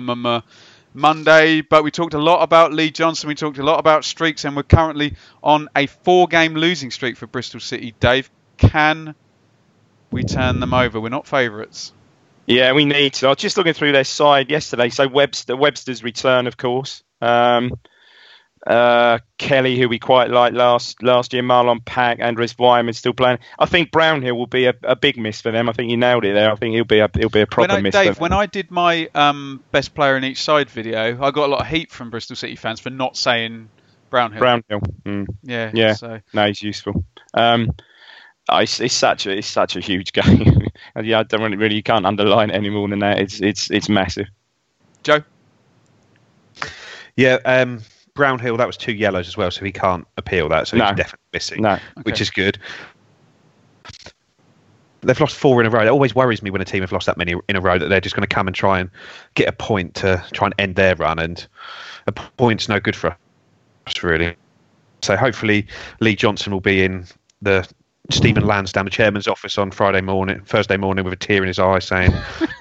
Monday. 0.94 1.60
But 1.60 1.84
we 1.84 1.90
talked 1.90 2.14
a 2.14 2.18
lot 2.18 2.42
about 2.42 2.72
Lee 2.72 2.90
Johnson. 2.90 3.28
We 3.28 3.34
talked 3.34 3.58
a 3.58 3.62
lot 3.62 3.78
about 3.78 4.04
streaks, 4.04 4.44
and 4.44 4.56
we're 4.56 4.62
currently 4.62 5.14
on 5.42 5.68
a 5.76 5.86
four-game 5.86 6.54
losing 6.54 6.90
streak 6.90 7.16
for 7.16 7.26
Bristol 7.26 7.60
City. 7.60 7.94
Dave, 8.00 8.30
can 8.56 9.14
we 10.10 10.24
turn 10.24 10.60
them 10.60 10.74
over? 10.74 11.00
We're 11.00 11.08
not 11.08 11.26
favourites. 11.26 11.92
Yeah, 12.46 12.72
we 12.72 12.86
need 12.86 13.12
to. 13.14 13.26
I 13.26 13.30
was 13.30 13.38
just 13.38 13.58
looking 13.58 13.74
through 13.74 13.92
their 13.92 14.04
side 14.04 14.50
yesterday. 14.50 14.88
So 14.88 15.06
Webster, 15.06 15.54
Webster's 15.54 16.02
return, 16.02 16.46
of 16.46 16.56
course. 16.56 17.02
Um, 17.20 17.72
uh, 18.66 19.18
Kelly, 19.38 19.78
who 19.78 19.88
we 19.88 19.98
quite 19.98 20.30
liked 20.30 20.54
last 20.54 21.02
last 21.02 21.32
year, 21.32 21.42
Marlon 21.42 21.84
Pack, 21.84 22.20
Andres 22.20 22.54
Weimann 22.54 22.94
still 22.94 23.12
playing. 23.12 23.38
I 23.58 23.66
think 23.66 23.90
Brownhill 23.90 24.36
will 24.36 24.46
be 24.46 24.66
a, 24.66 24.74
a 24.82 24.96
big 24.96 25.16
miss 25.16 25.40
for 25.40 25.50
them. 25.50 25.68
I 25.68 25.72
think 25.72 25.90
you 25.90 25.96
nailed 25.96 26.24
it 26.24 26.34
there. 26.34 26.50
I 26.50 26.56
think 26.56 26.74
he'll 26.74 26.84
be 26.84 26.98
a 26.98 27.08
he'll 27.14 27.28
be 27.28 27.40
a 27.40 27.46
proper 27.46 27.72
when 27.72 27.78
I, 27.78 27.80
miss. 27.82 27.92
Dave, 27.92 28.16
for 28.16 28.22
when. 28.22 28.32
I 28.32 28.46
did 28.46 28.70
my 28.70 29.08
um, 29.14 29.62
best 29.72 29.94
player 29.94 30.16
in 30.16 30.24
each 30.24 30.42
side 30.42 30.70
video, 30.70 31.22
I 31.22 31.30
got 31.30 31.46
a 31.46 31.52
lot 31.52 31.60
of 31.60 31.66
heat 31.66 31.90
from 31.90 32.10
Bristol 32.10 32.36
City 32.36 32.56
fans 32.56 32.80
for 32.80 32.90
not 32.90 33.16
saying 33.16 33.68
Brownhill. 34.10 34.40
Brownhill, 34.40 34.80
mm, 35.04 35.26
Yeah. 35.42 35.70
Yeah. 35.74 35.94
So 35.94 36.20
no, 36.32 36.46
he's 36.46 36.62
useful. 36.62 37.04
Um, 37.34 37.72
oh, 38.48 38.58
it's, 38.58 38.80
it's 38.80 38.94
such 38.94 39.26
a 39.26 39.36
it's 39.36 39.46
such 39.46 39.76
a 39.76 39.80
huge 39.80 40.12
game. 40.14 40.68
And 40.94 41.06
yeah, 41.06 41.20
I 41.20 41.22
don't 41.24 41.42
really, 41.42 41.56
really 41.56 41.76
you 41.76 41.82
can't 41.82 42.06
underline 42.06 42.50
it 42.50 42.54
any 42.54 42.70
more 42.70 42.88
than 42.88 43.00
that. 43.00 43.18
It's 43.18 43.40
it's 43.40 43.70
it's 43.70 43.88
massive. 43.88 44.26
Joe. 45.02 45.22
Yeah, 47.16 47.38
um, 47.44 47.80
Brownhill, 48.18 48.56
that 48.56 48.66
was 48.66 48.76
two 48.76 48.92
yellows 48.92 49.28
as 49.28 49.36
well, 49.36 49.48
so 49.52 49.64
he 49.64 49.70
can't 49.70 50.04
appeal 50.16 50.48
that, 50.48 50.66
so 50.66 50.76
No. 50.76 50.86
he's 50.86 50.96
definitely 50.96 51.28
missing, 51.32 51.62
No, 51.62 51.78
which 52.02 52.20
is 52.20 52.30
good. 52.30 52.58
They've 55.02 55.20
lost 55.20 55.36
four 55.36 55.60
in 55.60 55.66
a 55.66 55.70
row. 55.70 55.82
It 55.82 55.88
always 55.88 56.16
worries 56.16 56.42
me 56.42 56.50
when 56.50 56.60
a 56.60 56.64
team 56.64 56.80
have 56.80 56.90
lost 56.90 57.06
that 57.06 57.16
many 57.16 57.36
in 57.48 57.54
a 57.54 57.60
row 57.60 57.78
that 57.78 57.88
they're 57.88 58.00
just 58.00 58.16
going 58.16 58.28
to 58.28 58.34
come 58.34 58.48
and 58.48 58.56
try 58.56 58.80
and 58.80 58.90
get 59.34 59.48
a 59.48 59.52
point 59.52 59.94
to 59.94 60.22
try 60.32 60.46
and 60.46 60.54
end 60.58 60.74
their 60.74 60.96
run, 60.96 61.20
and 61.20 61.46
a 62.08 62.12
point's 62.12 62.68
no 62.68 62.80
good 62.80 62.96
for 62.96 63.16
us, 63.86 64.02
really. 64.02 64.34
So 65.02 65.16
hopefully 65.16 65.68
Lee 66.00 66.16
Johnson 66.16 66.52
will 66.52 66.60
be 66.60 66.82
in 66.82 67.06
the 67.40 67.66
Stephen 68.10 68.44
Lansdown, 68.44 68.86
the 68.86 68.90
chairman's 68.90 69.28
office 69.28 69.56
on 69.56 69.70
Friday 69.70 70.00
morning, 70.00 70.40
Thursday 70.44 70.76
morning, 70.76 71.04
with 71.04 71.12
a 71.12 71.16
tear 71.16 71.42
in 71.42 71.46
his 71.46 71.60
eye, 71.60 71.78
saying, 71.78 72.12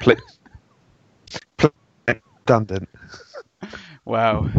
"Pl- 0.01 0.17
pl- 1.57 1.71
redundant." 2.07 2.87
Wow. 4.07 4.49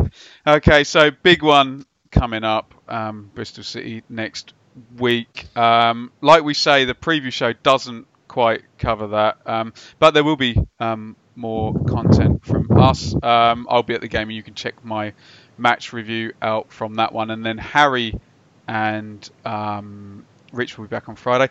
Okay, 0.47 0.85
so 0.85 1.11
big 1.11 1.43
one 1.43 1.87
coming 2.11 2.45
up. 2.45 2.75
Um, 2.87 3.31
Bristol 3.35 3.65
City 3.65 4.03
next 4.07 4.53
week. 4.99 5.47
Um, 5.57 6.13
like 6.21 6.45
we 6.45 6.53
say, 6.53 6.85
the 6.85 6.95
preview 6.95 7.33
show 7.33 7.55
doesn't 7.55 8.07
quite 8.29 8.63
cover 8.77 9.07
that, 9.09 9.39
um, 9.47 9.73
but 9.99 10.13
there 10.13 10.23
will 10.23 10.37
be 10.37 10.55
um, 10.79 11.17
more 11.35 11.73
content 11.85 12.45
from 12.45 12.79
us. 12.79 13.15
Um, 13.23 13.67
I'll 13.71 13.83
be 13.83 13.95
at 13.95 14.03
the 14.03 14.09
game, 14.09 14.29
and 14.29 14.37
you 14.37 14.43
can 14.43 14.53
check 14.53 14.85
my 14.85 15.15
match 15.57 15.95
review 15.95 16.35
out 16.43 16.71
from 16.71 16.97
that 16.97 17.15
one. 17.15 17.31
And 17.31 17.45
then 17.45 17.57
Harry 17.57 18.21
and 18.67 19.27
um, 19.47 20.27
Rich 20.53 20.77
will 20.77 20.85
be 20.85 20.91
back 20.91 21.09
on 21.09 21.17
Friday. 21.17 21.51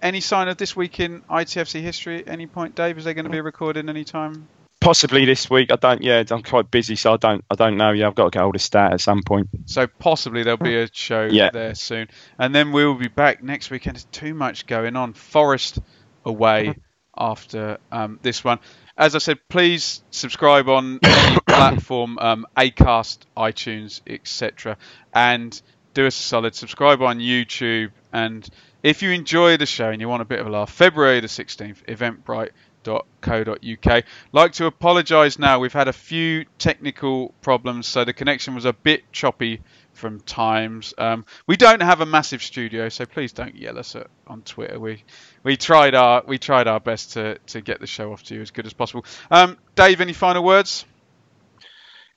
Any 0.00 0.20
sign 0.20 0.46
of 0.46 0.58
this 0.58 0.76
week 0.76 1.00
in 1.00 1.22
ITFC 1.22 1.80
history 1.80 2.20
at 2.20 2.28
any 2.28 2.46
point, 2.46 2.76
Dave? 2.76 2.98
Is 2.98 3.04
there 3.04 3.14
going 3.14 3.24
to 3.24 3.32
be 3.32 3.38
a 3.38 3.42
recording 3.42 3.88
any 3.88 4.04
time? 4.04 4.46
Possibly 4.82 5.24
this 5.24 5.48
week. 5.48 5.70
I 5.72 5.76
don't. 5.76 6.02
Yeah, 6.02 6.22
I'm 6.30 6.42
quite 6.42 6.70
busy, 6.70 6.96
so 6.96 7.14
I 7.14 7.16
don't. 7.16 7.44
I 7.50 7.54
don't 7.54 7.76
know. 7.76 7.92
Yeah, 7.92 8.08
I've 8.08 8.14
got 8.14 8.24
to 8.24 8.30
get 8.30 8.42
hold 8.42 8.54
of 8.56 8.62
stat 8.62 8.92
at 8.92 9.00
some 9.00 9.22
point. 9.22 9.48
So 9.66 9.86
possibly 9.86 10.42
there'll 10.42 10.56
be 10.56 10.76
a 10.76 10.88
show 10.92 11.24
Yeah. 11.30 11.50
there 11.50 11.74
soon, 11.74 12.08
and 12.38 12.54
then 12.54 12.72
we 12.72 12.84
will 12.84 12.94
be 12.96 13.08
back 13.08 13.42
next 13.42 13.70
weekend. 13.70 13.96
There's 13.96 14.04
too 14.04 14.34
much 14.34 14.66
going 14.66 14.96
on. 14.96 15.12
Forest 15.12 15.78
away 16.24 16.74
after 17.16 17.78
um, 17.90 18.18
this 18.22 18.42
one. 18.42 18.58
As 18.96 19.14
I 19.14 19.18
said, 19.18 19.38
please 19.48 20.02
subscribe 20.10 20.68
on 20.68 20.98
platform, 21.46 22.18
um, 22.18 22.46
Acast, 22.56 23.18
iTunes, 23.36 24.00
etc., 24.06 24.76
and 25.14 25.60
do 25.94 26.06
us 26.06 26.18
a 26.18 26.22
solid. 26.22 26.54
Subscribe 26.54 27.02
on 27.02 27.18
YouTube, 27.18 27.90
and 28.12 28.48
if 28.82 29.02
you 29.02 29.10
enjoy 29.12 29.56
the 29.56 29.66
show 29.66 29.90
and 29.90 30.00
you 30.00 30.08
want 30.08 30.22
a 30.22 30.26
bit 30.26 30.40
of 30.40 30.46
a 30.46 30.50
laugh, 30.50 30.70
February 30.72 31.20
the 31.20 31.28
16th, 31.28 31.84
Eventbrite 31.86 32.50
www.talksport.co.uk. 32.82 34.04
Like 34.32 34.52
to 34.52 34.66
apologise 34.66 35.38
now. 35.38 35.58
We've 35.58 35.72
had 35.72 35.88
a 35.88 35.92
few 35.92 36.44
technical 36.58 37.34
problems, 37.40 37.86
so 37.86 38.04
the 38.04 38.12
connection 38.12 38.54
was 38.54 38.64
a 38.64 38.72
bit 38.72 39.10
choppy 39.12 39.60
from 39.92 40.20
times. 40.20 40.94
Um, 40.98 41.24
we 41.46 41.56
don't 41.56 41.82
have 41.82 42.00
a 42.00 42.06
massive 42.06 42.42
studio, 42.42 42.88
so 42.88 43.06
please 43.06 43.32
don't 43.32 43.54
yell 43.54 43.78
us 43.78 43.94
at, 43.96 44.08
on 44.26 44.42
Twitter. 44.42 44.78
We 44.78 45.04
we 45.42 45.56
tried 45.56 45.94
our 45.94 46.22
we 46.26 46.38
tried 46.38 46.66
our 46.68 46.80
best 46.80 47.12
to, 47.12 47.38
to 47.48 47.60
get 47.60 47.80
the 47.80 47.86
show 47.86 48.12
off 48.12 48.22
to 48.24 48.34
you 48.34 48.40
as 48.40 48.50
good 48.50 48.66
as 48.66 48.72
possible. 48.72 49.04
Um, 49.30 49.58
Dave, 49.74 50.00
any 50.00 50.12
final 50.12 50.44
words? 50.44 50.84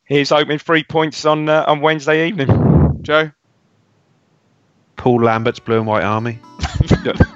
He's 0.06 0.32
opening 0.32 0.60
three 0.60 0.84
points 0.84 1.26
on 1.26 1.50
uh, 1.50 1.66
on 1.68 1.82
Wednesday 1.82 2.28
evening. 2.28 3.00
Joe. 3.02 3.32
Paul 4.96 5.24
Lambert's 5.24 5.60
Blue 5.60 5.78
and 5.78 5.88
White 5.88 6.04
Army. 6.04 6.40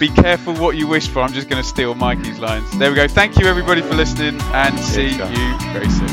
Be 0.00 0.08
careful 0.08 0.54
what 0.54 0.78
you 0.78 0.86
wish 0.86 1.08
for. 1.08 1.20
I'm 1.20 1.30
just 1.30 1.50
going 1.50 1.62
to 1.62 1.68
steal 1.68 1.94
Mikey's 1.94 2.38
lines. 2.38 2.70
There 2.78 2.88
we 2.88 2.96
go. 2.96 3.06
Thank 3.06 3.38
you 3.38 3.46
everybody 3.46 3.82
for 3.82 3.92
listening, 3.92 4.40
and 4.54 4.80
see 4.80 5.10
you 5.10 5.26
very 5.74 5.90
soon. 5.90 6.08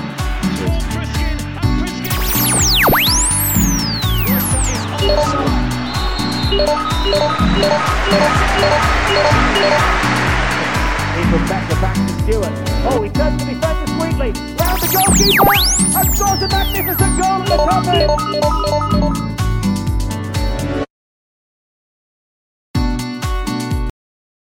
Even 11.16 11.48
better 11.48 11.76
back 11.80 11.96
to 11.96 12.14
Stewart. 12.24 12.52
Oh, 12.90 13.02
he 13.02 13.10
turns 13.10 13.42
the 13.42 13.54
defender 13.54 13.88
sweetly. 13.94 14.34
Round 14.60 14.82
the 14.82 14.88
goalkeeper 14.92 15.56
and 15.98 16.08
scores 16.14 16.42
a 16.42 16.48
magnificent 16.50 17.22
goal 17.22 17.40
in 17.40 17.46
the 17.46 17.56
top 17.56 19.27